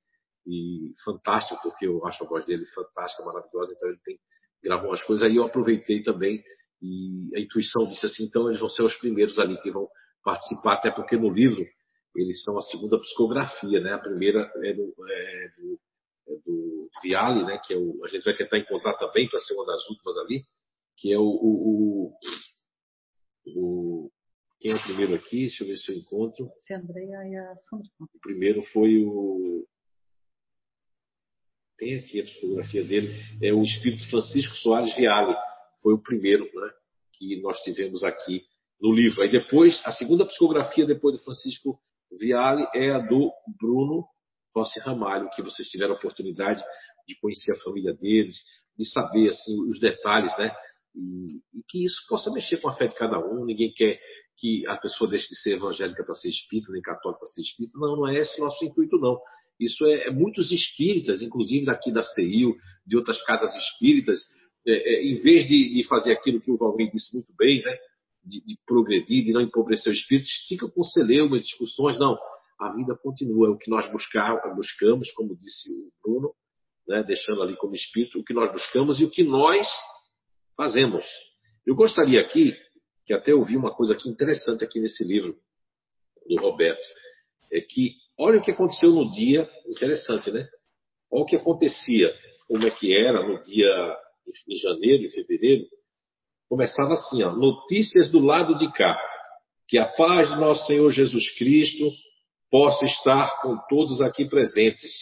e 0.47 0.93
fantástico, 1.05 1.61
porque 1.63 1.87
eu 1.87 2.05
acho 2.07 2.25
a 2.25 2.29
voz 2.29 2.45
dele 2.45 2.65
fantástica, 2.67 3.25
maravilhosa, 3.25 3.73
então 3.75 3.89
ele 3.89 3.99
tem, 4.05 4.19
gravou 4.63 4.91
umas 4.91 5.03
coisas, 5.03 5.27
aí 5.27 5.37
eu 5.37 5.45
aproveitei 5.45 6.03
também, 6.03 6.43
e 6.83 7.31
a 7.35 7.41
intuição 7.41 7.87
disse 7.87 8.07
assim, 8.07 8.25
então 8.25 8.49
eles 8.49 8.61
vão 8.61 8.69
ser 8.69 8.83
os 8.83 8.97
primeiros 8.97 9.39
ali 9.39 9.59
que 9.61 9.71
vão 9.71 9.89
participar, 10.23 10.75
até 10.75 10.91
porque 10.91 11.17
no 11.17 11.31
livro 11.31 11.65
eles 12.15 12.43
são 12.43 12.57
a 12.59 12.63
segunda 12.63 12.99
psicografia, 12.99 13.81
né? 13.81 13.93
A 13.93 13.99
primeira 13.99 14.51
é 14.65 14.73
do, 14.73 14.95
é 15.09 15.49
do, 15.57 15.81
é 16.29 16.37
do 16.45 16.91
Viale, 17.03 17.45
né? 17.45 17.61
Que 17.65 17.75
é 17.75 17.77
o, 17.77 18.05
a 18.05 18.09
gente 18.09 18.25
vai 18.25 18.35
tentar 18.35 18.59
encontrar 18.59 18.95
também 18.95 19.29
para 19.29 19.39
ser 19.39 19.55
uma 19.55 19.67
das 19.67 19.87
últimas 19.89 20.17
ali, 20.19 20.43
que 20.97 21.13
é 21.13 21.19
o, 21.19 21.23
o, 21.23 22.13
o, 23.55 24.11
quem 24.59 24.73
é 24.73 24.77
o 24.77 24.83
primeiro 24.83 25.15
aqui? 25.15 25.41
Deixa 25.41 25.63
eu 25.63 25.69
ver 25.69 25.77
se 25.77 25.93
eu 25.93 25.97
encontro. 25.97 26.51
Se 26.61 26.73
a 26.73 26.79
Andrea 26.79 27.29
e 27.29 27.37
a 27.37 27.57
Sandra. 27.57 27.89
O 28.01 28.21
primeiro 28.21 28.63
foi 28.73 29.05
o 29.05 29.67
tem 31.79 31.99
aqui 31.99 32.21
a 32.21 32.25
psicografia 32.25 32.83
dele, 32.83 33.15
é 33.43 33.53
o 33.53 33.63
Espírito 33.63 34.09
Francisco 34.09 34.55
Soares 34.57 34.97
Viale. 34.97 35.37
Foi 35.87 35.95
o 35.95 36.03
primeiro 36.03 36.43
né, 36.43 36.71
que 37.17 37.41
nós 37.41 37.61
tivemos 37.61 38.03
aqui 38.03 38.43
no 38.81 38.93
livro. 38.93 39.23
Aí 39.23 39.31
depois, 39.31 39.81
a 39.85 39.93
segunda 39.93 40.27
psicografia 40.27 40.85
depois 40.85 41.17
do 41.17 41.23
Francisco 41.23 41.79
Viale 42.19 42.67
é 42.75 42.91
a 42.91 42.99
do 42.99 43.31
Bruno 43.57 44.05
Rossi 44.53 44.81
Ramalho, 44.81 45.31
que 45.31 45.43
vocês 45.43 45.69
tiveram 45.69 45.95
a 45.95 45.97
oportunidade 45.97 46.61
de 47.07 47.17
conhecer 47.21 47.53
a 47.53 47.61
família 47.61 47.95
deles, 47.95 48.35
de 48.77 48.85
saber 48.85 49.29
assim 49.29 49.65
os 49.65 49.79
detalhes, 49.79 50.37
né? 50.37 50.53
E, 50.93 51.61
e, 51.61 51.63
que 51.69 51.85
isso 51.85 52.05
possa 52.09 52.33
mexer 52.33 52.57
com 52.57 52.69
a 52.69 52.73
fé 52.73 52.89
de 52.89 52.97
cada 52.97 53.21
um. 53.21 53.45
Ninguém 53.45 53.73
quer 53.73 54.01
que 54.39 54.67
a 54.67 54.77
pessoa 54.79 55.09
deixe 55.09 55.29
de 55.29 55.41
ser 55.41 55.53
evangélica 55.53 56.03
para 56.03 56.15
ser 56.15 56.31
espírita, 56.31 56.73
nem 56.73 56.83
católica 56.83 57.21
para 57.21 57.29
ser 57.29 57.43
espírita. 57.43 57.79
Não, 57.79 57.95
não 57.95 58.09
é 58.09 58.19
esse 58.19 58.41
nosso 58.41 58.65
intuito, 58.65 58.99
não. 58.99 59.21
Isso 59.61 59.87
é, 59.87 60.09
é 60.09 60.11
muitos 60.11 60.51
espíritas, 60.51 61.23
inclusive 61.23 61.65
daqui 61.65 61.93
da 61.93 62.03
CEIU, 62.03 62.57
de 62.85 62.97
outras 62.97 63.23
casas 63.23 63.55
espíritas, 63.55 64.19
é, 64.67 64.73
é, 64.73 65.05
em 65.05 65.21
vez 65.21 65.47
de, 65.47 65.71
de, 65.71 65.85
fazer 65.85 66.13
aquilo 66.13 66.41
que 66.41 66.51
o 66.51 66.57
Valmir 66.57 66.91
disse 66.91 67.15
muito 67.15 67.33
bem, 67.39 67.63
né? 67.63 67.79
De, 68.25 68.45
de, 68.45 68.59
progredir, 68.67 69.25
de 69.25 69.33
não 69.33 69.41
empobrecer 69.41 69.93
o 69.93 69.95
espírito, 69.95 70.27
fica 70.49 70.69
com 70.69 70.83
celeuma, 70.83 71.39
discussões. 71.39 71.97
Não, 71.99 72.19
a 72.59 72.75
vida 72.75 72.97
continua. 72.97 73.47
É 73.47 73.51
o 73.51 73.57
que 73.57 73.71
nós 73.71 73.91
buscar, 73.93 74.37
buscamos, 74.57 75.13
como 75.13 75.37
disse 75.37 75.71
o 75.71 75.93
Bruno, 76.03 76.35
né? 76.89 77.05
deixando 77.05 77.43
ali 77.43 77.57
como 77.57 77.75
espírito, 77.75 78.19
o 78.19 78.25
que 78.25 78.35
nós 78.35 78.51
buscamos 78.51 79.01
e 79.01 79.05
o 79.05 79.11
que 79.11 79.23
nós 79.23 79.69
fazemos. 80.57 81.05
Eu 81.65 81.77
gostaria 81.77 82.21
aqui, 82.21 82.53
que 83.05 83.13
até 83.13 83.33
ouvi 83.33 83.57
uma 83.57 83.73
coisa 83.73 83.95
aqui 83.95 84.09
interessante 84.09 84.65
aqui 84.65 84.81
nesse 84.81 85.05
livro 85.05 85.37
do 86.29 86.41
Roberto, 86.41 86.85
é 87.53 87.61
que 87.61 87.95
olha 88.19 88.41
o 88.41 88.43
que 88.43 88.51
aconteceu 88.51 88.91
no 88.91 89.09
dia, 89.13 89.49
interessante, 89.69 90.33
né? 90.33 90.49
Olha 91.09 91.23
o 91.23 91.27
que 91.27 91.37
acontecia, 91.37 92.13
como 92.49 92.67
é 92.67 92.71
que 92.73 92.93
era 92.93 93.25
no 93.25 93.41
dia 93.43 93.97
em 94.49 94.57
janeiro, 94.57 95.05
em 95.05 95.11
fevereiro, 95.11 95.65
começava 96.49 96.95
assim, 96.95 97.23
ó, 97.23 97.33
notícias 97.33 98.11
do 98.11 98.19
lado 98.19 98.57
de 98.57 98.71
cá. 98.73 98.99
Que 99.69 99.79
a 99.79 99.87
paz 99.87 100.29
de 100.29 100.37
nosso 100.37 100.67
Senhor 100.67 100.91
Jesus 100.91 101.37
Cristo 101.37 101.91
possa 102.51 102.85
estar 102.85 103.41
com 103.43 103.57
todos 103.69 104.01
aqui 104.01 104.25
presentes. 104.29 104.93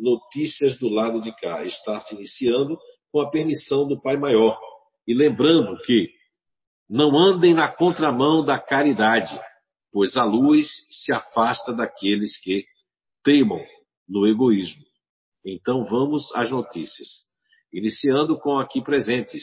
Notícias 0.00 0.78
do 0.78 0.88
lado 0.88 1.20
de 1.20 1.32
cá. 1.36 1.64
Está 1.64 2.00
se 2.00 2.14
iniciando 2.14 2.76
com 3.12 3.20
a 3.20 3.30
permissão 3.30 3.86
do 3.86 4.00
Pai 4.02 4.16
Maior. 4.16 4.58
E 5.06 5.14
lembrando 5.14 5.80
que 5.82 6.10
não 6.88 7.16
andem 7.16 7.54
na 7.54 7.68
contramão 7.68 8.44
da 8.44 8.58
caridade, 8.58 9.40
pois 9.92 10.16
a 10.16 10.24
luz 10.24 10.68
se 10.90 11.14
afasta 11.14 11.72
daqueles 11.72 12.40
que 12.40 12.64
teimam 13.22 13.64
no 14.08 14.26
egoísmo. 14.26 14.82
Então 15.44 15.82
vamos 15.84 16.34
às 16.34 16.50
notícias. 16.50 17.08
Iniciando 17.72 18.38
com 18.38 18.58
aqui 18.58 18.82
presentes. 18.82 19.42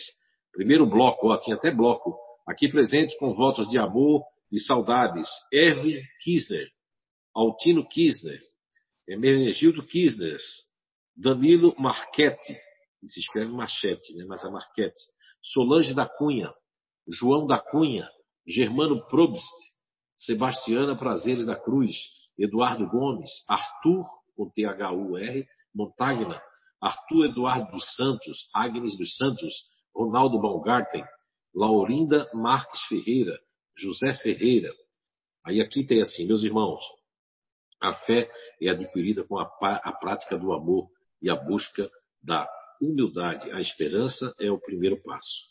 Primeiro 0.52 0.86
bloco, 0.86 1.28
ó, 1.28 1.38
tinha 1.38 1.56
até 1.56 1.72
bloco. 1.72 2.18
Aqui 2.48 2.70
presentes 2.70 3.18
com 3.18 3.34
votos 3.34 3.68
de 3.70 3.78
amor 3.78 4.24
e 4.52 4.60
saudades. 4.60 5.28
Erwin 5.52 6.02
Kisner, 6.24 6.68
Altino 7.36 7.88
Kisner, 7.88 8.40
Hermenegildo 9.08 9.86
Kisner, 9.86 10.38
Danilo 11.16 11.76
Marchetti, 11.78 12.58
se 13.06 13.20
escreve 13.20 13.52
Machete, 13.52 14.14
né? 14.16 14.26
mas 14.28 14.44
é 14.44 14.50
Marchetti, 14.50 15.00
Solange 15.42 15.94
da 15.94 16.08
Cunha, 16.08 16.54
João 17.08 17.46
da 17.48 17.60
Cunha, 17.60 18.08
Germano 18.48 19.06
Probst, 19.08 19.46
Sebastiana 20.18 20.96
Prazeres 20.96 21.46
da 21.46 21.56
Cruz, 21.56 21.96
Eduardo 22.38 22.88
Gomes, 22.88 23.30
Arthur, 23.48 24.04
com 24.36 24.50
T-H-U-R, 24.50 25.48
Montagna, 25.74 26.42
Arthur 26.82 27.26
Eduardo 27.26 27.72
dos 27.72 27.96
Santos, 27.96 28.50
Agnes 28.54 28.98
dos 28.98 29.16
Santos, 29.18 29.54
Ronaldo 29.94 30.40
Baumgarten, 30.40 31.04
Laurinda 31.54 32.30
Marques 32.34 32.82
Ferreira, 32.88 33.38
José 33.78 34.14
Ferreira. 34.14 34.72
Aí 35.46 35.62
aqui 35.62 35.86
tem 35.86 36.02
assim, 36.02 36.26
meus 36.26 36.44
irmãos, 36.44 36.82
a 37.82 37.94
fé 37.94 38.30
é 38.62 38.70
adquirida 38.70 39.24
com 39.26 39.38
a, 39.40 39.44
a 39.62 39.92
prática 39.94 40.38
do 40.38 40.54
amor 40.54 40.90
e 41.22 41.30
a 41.30 41.36
busca 41.36 41.90
da 42.22 42.48
humildade. 42.82 43.52
A 43.52 43.60
esperança 43.60 44.34
é 44.40 44.52
o 44.52 44.60
primeiro 44.60 45.02
passo. 45.02 45.50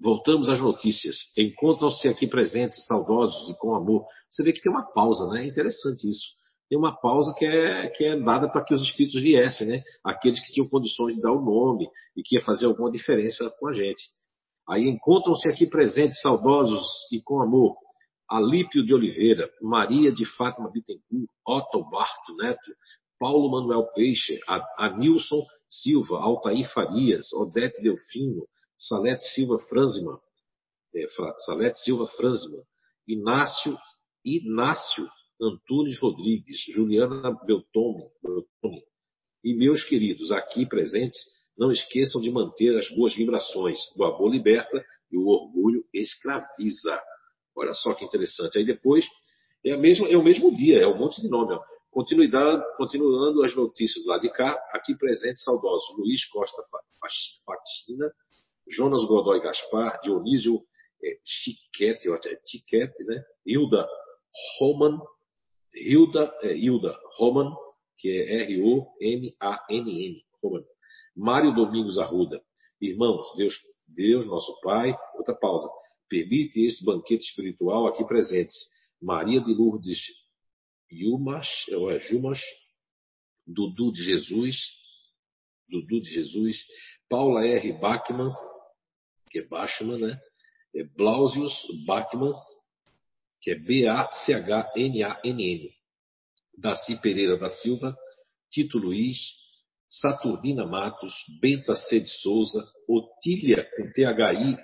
Voltamos 0.00 0.48
às 0.48 0.60
notícias. 0.60 1.16
Encontram-se 1.36 2.08
aqui 2.08 2.26
presentes, 2.26 2.84
saudosos 2.86 3.50
e 3.50 3.58
com 3.58 3.74
amor. 3.74 4.06
Você 4.30 4.42
vê 4.42 4.52
que 4.52 4.60
tem 4.60 4.70
uma 4.70 4.90
pausa, 4.92 5.26
né? 5.28 5.42
É 5.42 5.46
interessante 5.46 6.08
isso 6.08 6.37
tem 6.68 6.78
uma 6.78 6.94
pausa 6.94 7.34
que 7.34 7.46
é, 7.46 7.88
que 7.88 8.04
é 8.04 8.20
dada 8.20 8.48
para 8.50 8.62
que 8.62 8.74
os 8.74 8.82
espíritos 8.82 9.20
viessem, 9.20 9.66
né? 9.66 9.82
Aqueles 10.04 10.38
que 10.40 10.52
tinham 10.52 10.68
condições 10.68 11.14
de 11.14 11.20
dar 11.22 11.32
o 11.32 11.40
nome 11.40 11.88
e 12.14 12.22
que 12.22 12.36
ia 12.36 12.44
fazer 12.44 12.66
alguma 12.66 12.90
diferença 12.90 13.50
com 13.58 13.68
a 13.68 13.72
gente. 13.72 14.02
Aí 14.68 14.86
encontram-se 14.86 15.48
aqui 15.48 15.66
presentes, 15.66 16.20
saudosos 16.20 16.86
e 17.10 17.22
com 17.22 17.40
amor. 17.40 17.74
Alípio 18.28 18.84
de 18.84 18.94
Oliveira, 18.94 19.50
Maria 19.62 20.12
de 20.12 20.26
Fátima 20.36 20.70
Bittencourt, 20.70 21.30
Otto 21.46 21.88
Bart 21.88 22.20
Neto, 22.36 22.70
Paulo 23.18 23.50
Manuel 23.50 23.86
Peixe, 23.94 24.38
Anilson 24.76 25.42
Silva, 25.68 26.18
Altair 26.18 26.70
Farias, 26.74 27.32
Odete 27.32 27.80
Delfino, 27.82 28.46
Salete 28.76 29.24
Silva 29.34 29.58
Franzima, 29.70 30.20
é, 30.94 31.06
Salete 31.46 31.78
Silva 31.80 32.06
Franzima, 32.06 32.62
Inácio, 33.08 33.76
Inácio 34.22 35.08
Antunes 35.40 35.98
Rodrigues, 36.00 36.64
Juliana 36.72 37.32
Beltome, 37.44 38.04
e 39.44 39.54
meus 39.54 39.84
queridos 39.84 40.32
aqui 40.32 40.66
presentes, 40.66 41.18
não 41.56 41.70
esqueçam 41.70 42.20
de 42.20 42.30
manter 42.30 42.76
as 42.76 42.88
boas 42.90 43.14
vibrações. 43.14 43.78
O 43.96 44.04
amor 44.04 44.30
liberta 44.30 44.84
e 45.10 45.16
o 45.16 45.26
orgulho 45.26 45.84
escraviza. 45.92 47.00
Olha 47.56 47.72
só 47.72 47.94
que 47.94 48.04
interessante. 48.04 48.58
Aí 48.58 48.64
depois 48.64 49.04
é, 49.64 49.76
mesma, 49.76 50.08
é 50.08 50.16
o 50.16 50.22
mesmo 50.22 50.54
dia, 50.54 50.78
é 50.78 50.86
um 50.86 50.96
monte 50.96 51.20
de 51.20 51.28
nome. 51.28 51.54
Ó. 51.54 51.60
Continuidade, 51.90 52.62
continuando 52.76 53.42
as 53.42 53.54
notícias 53.56 54.04
do 54.04 54.10
lado 54.10 54.20
de 54.20 54.30
cá, 54.30 54.56
aqui 54.72 54.96
presentes 54.96 55.42
saudosos 55.42 55.96
Luiz 55.96 56.24
Costa 56.26 56.62
Faxina, 57.44 58.12
Jonas 58.70 59.04
Godoy 59.06 59.40
Gaspar, 59.40 60.00
Dionísio 60.02 60.60
é, 61.02 61.18
Chiquete, 61.24 62.08
é 62.08 62.40
Chiquete, 62.46 63.04
né? 63.04 63.22
Hilda 63.46 63.88
Roman, 64.60 65.00
Hilda, 65.74 66.32
é, 66.42 66.56
Hilda 66.56 66.98
Roman, 67.16 67.54
que 67.98 68.08
é 68.08 68.42
R-O-M-A-N-N, 68.44 70.24
Roman. 70.42 70.64
Mário 71.16 71.54
Domingos 71.54 71.98
Arruda. 71.98 72.40
Irmãos, 72.80 73.26
Deus, 73.36 73.54
Deus, 73.88 74.26
nosso 74.26 74.58
Pai, 74.60 74.96
outra 75.16 75.34
pausa, 75.34 75.68
permite 76.08 76.60
este 76.64 76.84
banquete 76.84 77.24
espiritual 77.24 77.86
aqui 77.86 78.04
presentes. 78.04 78.54
Maria 79.00 79.40
de 79.40 79.52
Lourdes 79.52 79.98
Yumas, 80.90 81.46
ou 81.72 81.90
é 81.90 81.98
Jumas, 81.98 82.40
Dudu 83.46 83.92
de 83.92 84.02
Jesus, 84.02 84.56
Dudu 85.68 86.00
de 86.00 86.10
Jesus, 86.10 86.56
Paula 87.08 87.44
R. 87.46 87.72
Bachmann, 87.74 88.32
que 89.30 89.40
é 89.40 89.46
Bachmann, 89.46 89.98
né? 90.00 90.20
É 90.74 90.84
Blausius 90.84 91.52
Bachmann, 91.86 92.32
que 93.40 93.50
é 93.50 93.54
B-A-C-H-N-A-N-N. 93.58 94.10
Daci 96.56 97.00
Pereira 97.00 97.38
da 97.38 97.48
Silva, 97.48 97.96
Tito 98.50 98.78
Luiz, 98.78 99.16
Saturnina 99.88 100.66
Matos, 100.66 101.14
Benta 101.40 101.74
C. 101.74 102.00
de 102.00 102.08
Souza, 102.20 102.64
Otília 102.88 103.68
com 103.76 103.90
THI, 103.92 104.58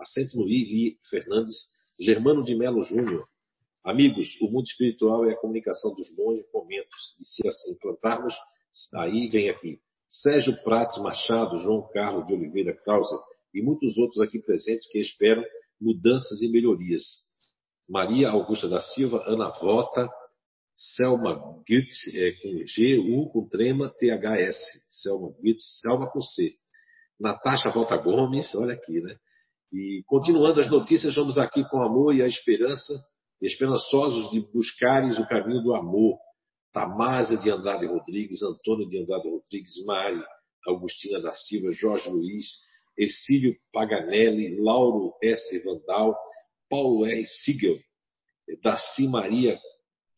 acento 0.00 0.36
no 0.36 0.48
I, 0.48 0.98
Fernandes, 1.08 1.54
Germano 2.00 2.42
de 2.42 2.54
Melo 2.56 2.82
Júnior, 2.82 3.24
Amigos, 3.86 4.36
o 4.40 4.50
mundo 4.50 4.64
espiritual 4.64 5.24
é 5.30 5.32
a 5.32 5.36
comunicação 5.36 5.94
dos 5.94 6.12
bons 6.16 6.40
momentos. 6.52 7.16
E 7.20 7.24
se 7.24 7.46
assim 7.46 7.78
plantarmos, 7.78 8.34
aí 8.96 9.28
vem 9.28 9.48
aqui. 9.48 9.78
Sérgio 10.08 10.60
Prates 10.64 11.00
Machado, 11.00 11.56
João 11.60 11.88
Carlos 11.92 12.26
de 12.26 12.34
Oliveira 12.34 12.74
Causa 12.84 13.16
e 13.54 13.62
muitos 13.62 13.96
outros 13.96 14.20
aqui 14.20 14.40
presentes 14.40 14.90
que 14.90 14.98
esperam 14.98 15.44
mudanças 15.80 16.42
e 16.42 16.48
melhorias. 16.48 17.04
Maria 17.88 18.30
Augusta 18.30 18.68
da 18.68 18.80
Silva, 18.80 19.22
Ana 19.26 19.50
Vota, 19.50 20.08
Selma 20.74 21.34
Gutz, 21.34 22.08
é, 22.14 22.32
com 22.32 22.66
G, 22.66 22.98
U, 22.98 23.30
com 23.30 23.48
trema, 23.48 23.88
THS. 23.88 24.58
Selma 25.02 25.32
Gutz, 25.40 25.80
Selma 25.80 26.10
com 26.10 26.20
C. 26.20 26.52
Natasha 27.18 27.70
Volta 27.70 27.96
Gomes, 27.96 28.54
olha 28.54 28.74
aqui, 28.74 29.00
né? 29.00 29.16
E 29.72 30.02
continuando 30.06 30.60
as 30.60 30.70
notícias, 30.70 31.14
vamos 31.14 31.38
aqui 31.38 31.64
com 31.68 31.82
amor 31.82 32.14
e 32.14 32.22
a 32.22 32.26
esperança 32.26 32.94
esperançosos 33.40 34.30
de 34.30 34.40
buscares 34.52 35.18
o 35.18 35.26
caminho 35.26 35.62
do 35.62 35.74
amor. 35.74 36.18
Tamásia 36.72 37.38
de 37.38 37.50
Andrade 37.50 37.86
Rodrigues, 37.86 38.42
Antônio 38.42 38.86
de 38.86 39.00
Andrade 39.00 39.28
Rodrigues, 39.28 39.82
Mari, 39.86 40.22
Augustina 40.66 41.20
da 41.22 41.32
Silva, 41.32 41.72
Jorge 41.72 42.10
Luiz, 42.10 42.44
Exílio 42.98 43.54
Paganelli, 43.72 44.60
Lauro 44.60 45.14
S. 45.22 45.58
Vandal, 45.60 46.14
Paulo 46.68 47.04
R. 47.06 47.26
Siegel, 47.26 47.78
Daci 48.62 49.08
Maria 49.08 49.58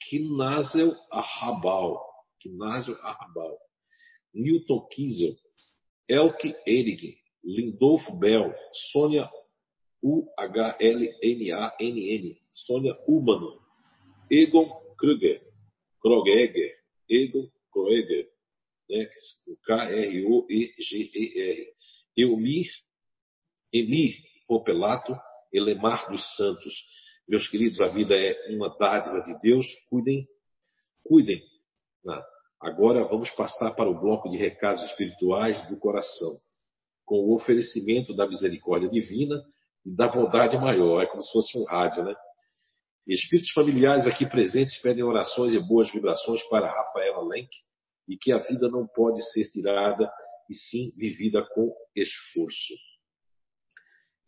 Knazel 0.01 0.97
Arrabal, 1.11 1.99
Knazel 2.43 2.97
Arrabal, 3.03 3.59
Newton 4.35 4.87
Kiesel, 4.91 5.37
Elke 6.09 6.55
Erig, 6.67 7.19
Lindolfo 7.45 8.13
Bell, 8.13 8.55
Sônia 8.93 9.31
U-H-L-N-A-N-N, 10.03 11.07
Sônia 12.53 12.95
Humano, 13.07 13.61
Egon 14.31 14.71
Kruger, 14.97 15.41
Krogeger, 16.01 16.73
Egon 17.11 17.51
Kroeger, 17.73 18.29
né, 18.89 19.09
K-R-O-E-G-E-R, 19.67 21.59
Eumir, 22.17 22.71
Emir 23.73 24.15
Popelato, 24.47 25.19
Elemar 25.53 26.09
dos 26.11 26.37
Santos. 26.37 26.73
Meus 27.29 27.47
queridos, 27.49 27.81
a 27.81 27.89
vida 27.89 28.15
é 28.15 28.35
uma 28.51 28.75
dádiva 28.79 29.21
de 29.23 29.39
Deus, 29.41 29.67
cuidem, 29.89 30.27
cuidem. 31.05 31.43
Né? 32.05 32.23
Agora 32.61 33.05
vamos 33.05 33.31
passar 33.31 33.73
para 33.73 33.89
o 33.89 33.99
bloco 33.99 34.29
de 34.31 34.37
recados 34.37 34.83
espirituais 34.85 35.65
do 35.69 35.77
coração, 35.77 36.37
com 37.05 37.17
o 37.17 37.35
oferecimento 37.35 38.15
da 38.15 38.27
misericórdia 38.27 38.89
divina 38.89 39.43
e 39.85 39.95
da 39.95 40.09
bondade 40.09 40.57
maior. 40.57 41.03
É 41.03 41.07
como 41.07 41.23
se 41.23 41.31
fosse 41.33 41.59
um 41.59 41.65
rádio, 41.65 42.05
né? 42.05 42.15
Espíritos 43.07 43.51
familiares 43.53 44.07
aqui 44.07 44.29
presentes 44.29 44.77
pedem 44.83 45.03
orações 45.03 45.55
e 45.55 45.59
boas 45.59 45.91
vibrações 45.91 46.43
para 46.51 46.71
Rafaela 46.71 47.27
Lenk 47.27 47.49
e 48.07 48.19
que 48.19 48.33
a 48.33 48.39
vida 48.39 48.69
não 48.69 48.87
pode 48.87 49.23
ser 49.33 49.49
tirada 49.51 50.11
e 50.49 50.55
sim 50.55 50.91
vivida 50.97 51.43
com 51.55 51.73
esforço. 51.97 52.75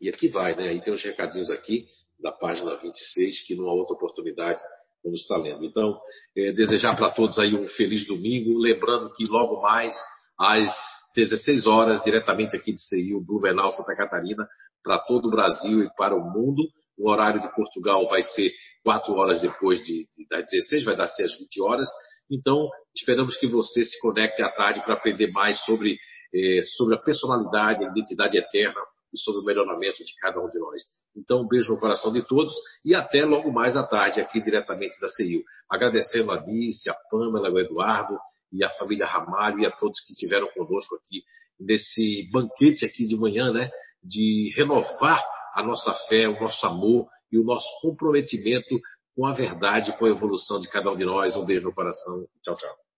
E 0.00 0.08
aqui 0.08 0.28
vai, 0.28 0.56
né? 0.56 0.68
Aí 0.68 0.80
tem 0.80 0.94
uns 0.94 1.02
recadinhos 1.02 1.50
aqui 1.50 1.86
da 2.20 2.32
página 2.32 2.76
26 2.76 3.46
que 3.46 3.54
numa 3.54 3.72
outra 3.72 3.94
oportunidade 3.94 4.60
vamos 5.02 5.20
estar 5.20 5.36
lendo. 5.36 5.64
Então, 5.64 5.98
é, 6.36 6.52
desejar 6.52 6.96
para 6.96 7.10
todos 7.10 7.38
aí 7.38 7.54
um 7.54 7.68
feliz 7.68 8.06
domingo, 8.06 8.58
lembrando 8.58 9.12
que 9.12 9.24
logo 9.26 9.60
mais 9.60 9.94
às 10.38 10.66
16 11.14 11.66
horas, 11.66 12.02
diretamente 12.02 12.56
aqui 12.56 12.72
de 12.72 12.80
CIU, 12.80 13.24
Blumenau, 13.24 13.70
Santa 13.72 13.94
Catarina, 13.94 14.46
para 14.82 14.98
todo 14.98 15.26
o 15.26 15.30
Brasil 15.30 15.82
e 15.84 15.94
para 15.96 16.14
o 16.14 16.20
mundo. 16.20 16.62
O 16.98 17.10
horário 17.10 17.40
de 17.40 17.54
Portugal 17.54 18.06
vai 18.08 18.22
ser 18.22 18.52
4 18.84 19.12
horas 19.14 19.40
depois 19.40 19.80
de, 19.80 20.06
de, 20.16 20.28
das 20.28 20.48
16, 20.50 20.84
vai 20.84 20.96
dar 20.96 21.08
ser 21.08 21.24
às 21.24 21.36
20 21.36 21.62
horas. 21.62 21.88
Então, 22.30 22.68
esperamos 22.94 23.36
que 23.36 23.48
você 23.48 23.84
se 23.84 23.98
conecte 24.00 24.42
à 24.42 24.50
tarde 24.50 24.82
para 24.84 24.94
aprender 24.94 25.30
mais 25.32 25.62
sobre, 25.64 25.98
eh, 26.34 26.62
sobre 26.76 26.94
a 26.94 26.98
personalidade, 26.98 27.84
a 27.84 27.88
identidade 27.88 28.38
eterna 28.38 28.80
e 29.12 29.18
sobre 29.18 29.40
o 29.40 29.44
melhoramento 29.44 29.98
de 30.04 30.14
cada 30.20 30.40
um 30.40 30.48
de 30.48 30.58
nós. 30.58 30.82
Então, 31.16 31.42
um 31.42 31.48
beijo 31.48 31.72
no 31.72 31.80
coração 31.80 32.12
de 32.12 32.22
todos 32.26 32.52
e 32.84 32.94
até 32.94 33.24
logo 33.24 33.50
mais 33.52 33.76
à 33.76 33.82
tarde, 33.82 34.20
aqui 34.20 34.40
diretamente 34.42 34.98
da 35.00 35.08
CIU. 35.08 35.42
Agradecendo 35.70 36.30
a 36.30 36.36
Alice, 36.36 36.88
a 36.88 36.94
Pamela, 37.10 37.50
o 37.50 37.58
Eduardo 37.58 38.18
e 38.52 38.64
a 38.64 38.70
família 38.70 39.06
Ramalho 39.06 39.60
e 39.60 39.66
a 39.66 39.70
todos 39.70 40.00
que 40.00 40.12
estiveram 40.12 40.48
conosco 40.48 40.96
aqui 40.96 41.22
nesse 41.58 42.28
banquete 42.32 42.84
aqui 42.84 43.04
de 43.04 43.16
manhã, 43.16 43.52
né? 43.52 43.70
De 44.02 44.52
renovar 44.56 45.22
a 45.54 45.62
nossa 45.62 45.92
fé, 46.08 46.28
o 46.28 46.40
nosso 46.40 46.66
amor 46.66 47.06
e 47.30 47.38
o 47.38 47.44
nosso 47.44 47.68
comprometimento 47.82 48.80
com 49.14 49.26
a 49.26 49.32
verdade, 49.32 49.96
com 49.98 50.06
a 50.06 50.10
evolução 50.10 50.60
de 50.60 50.68
cada 50.68 50.90
um 50.90 50.96
de 50.96 51.04
nós. 51.04 51.36
Um 51.36 51.44
beijo 51.44 51.66
no 51.66 51.74
coração. 51.74 52.24
Tchau, 52.42 52.56
tchau. 52.56 52.89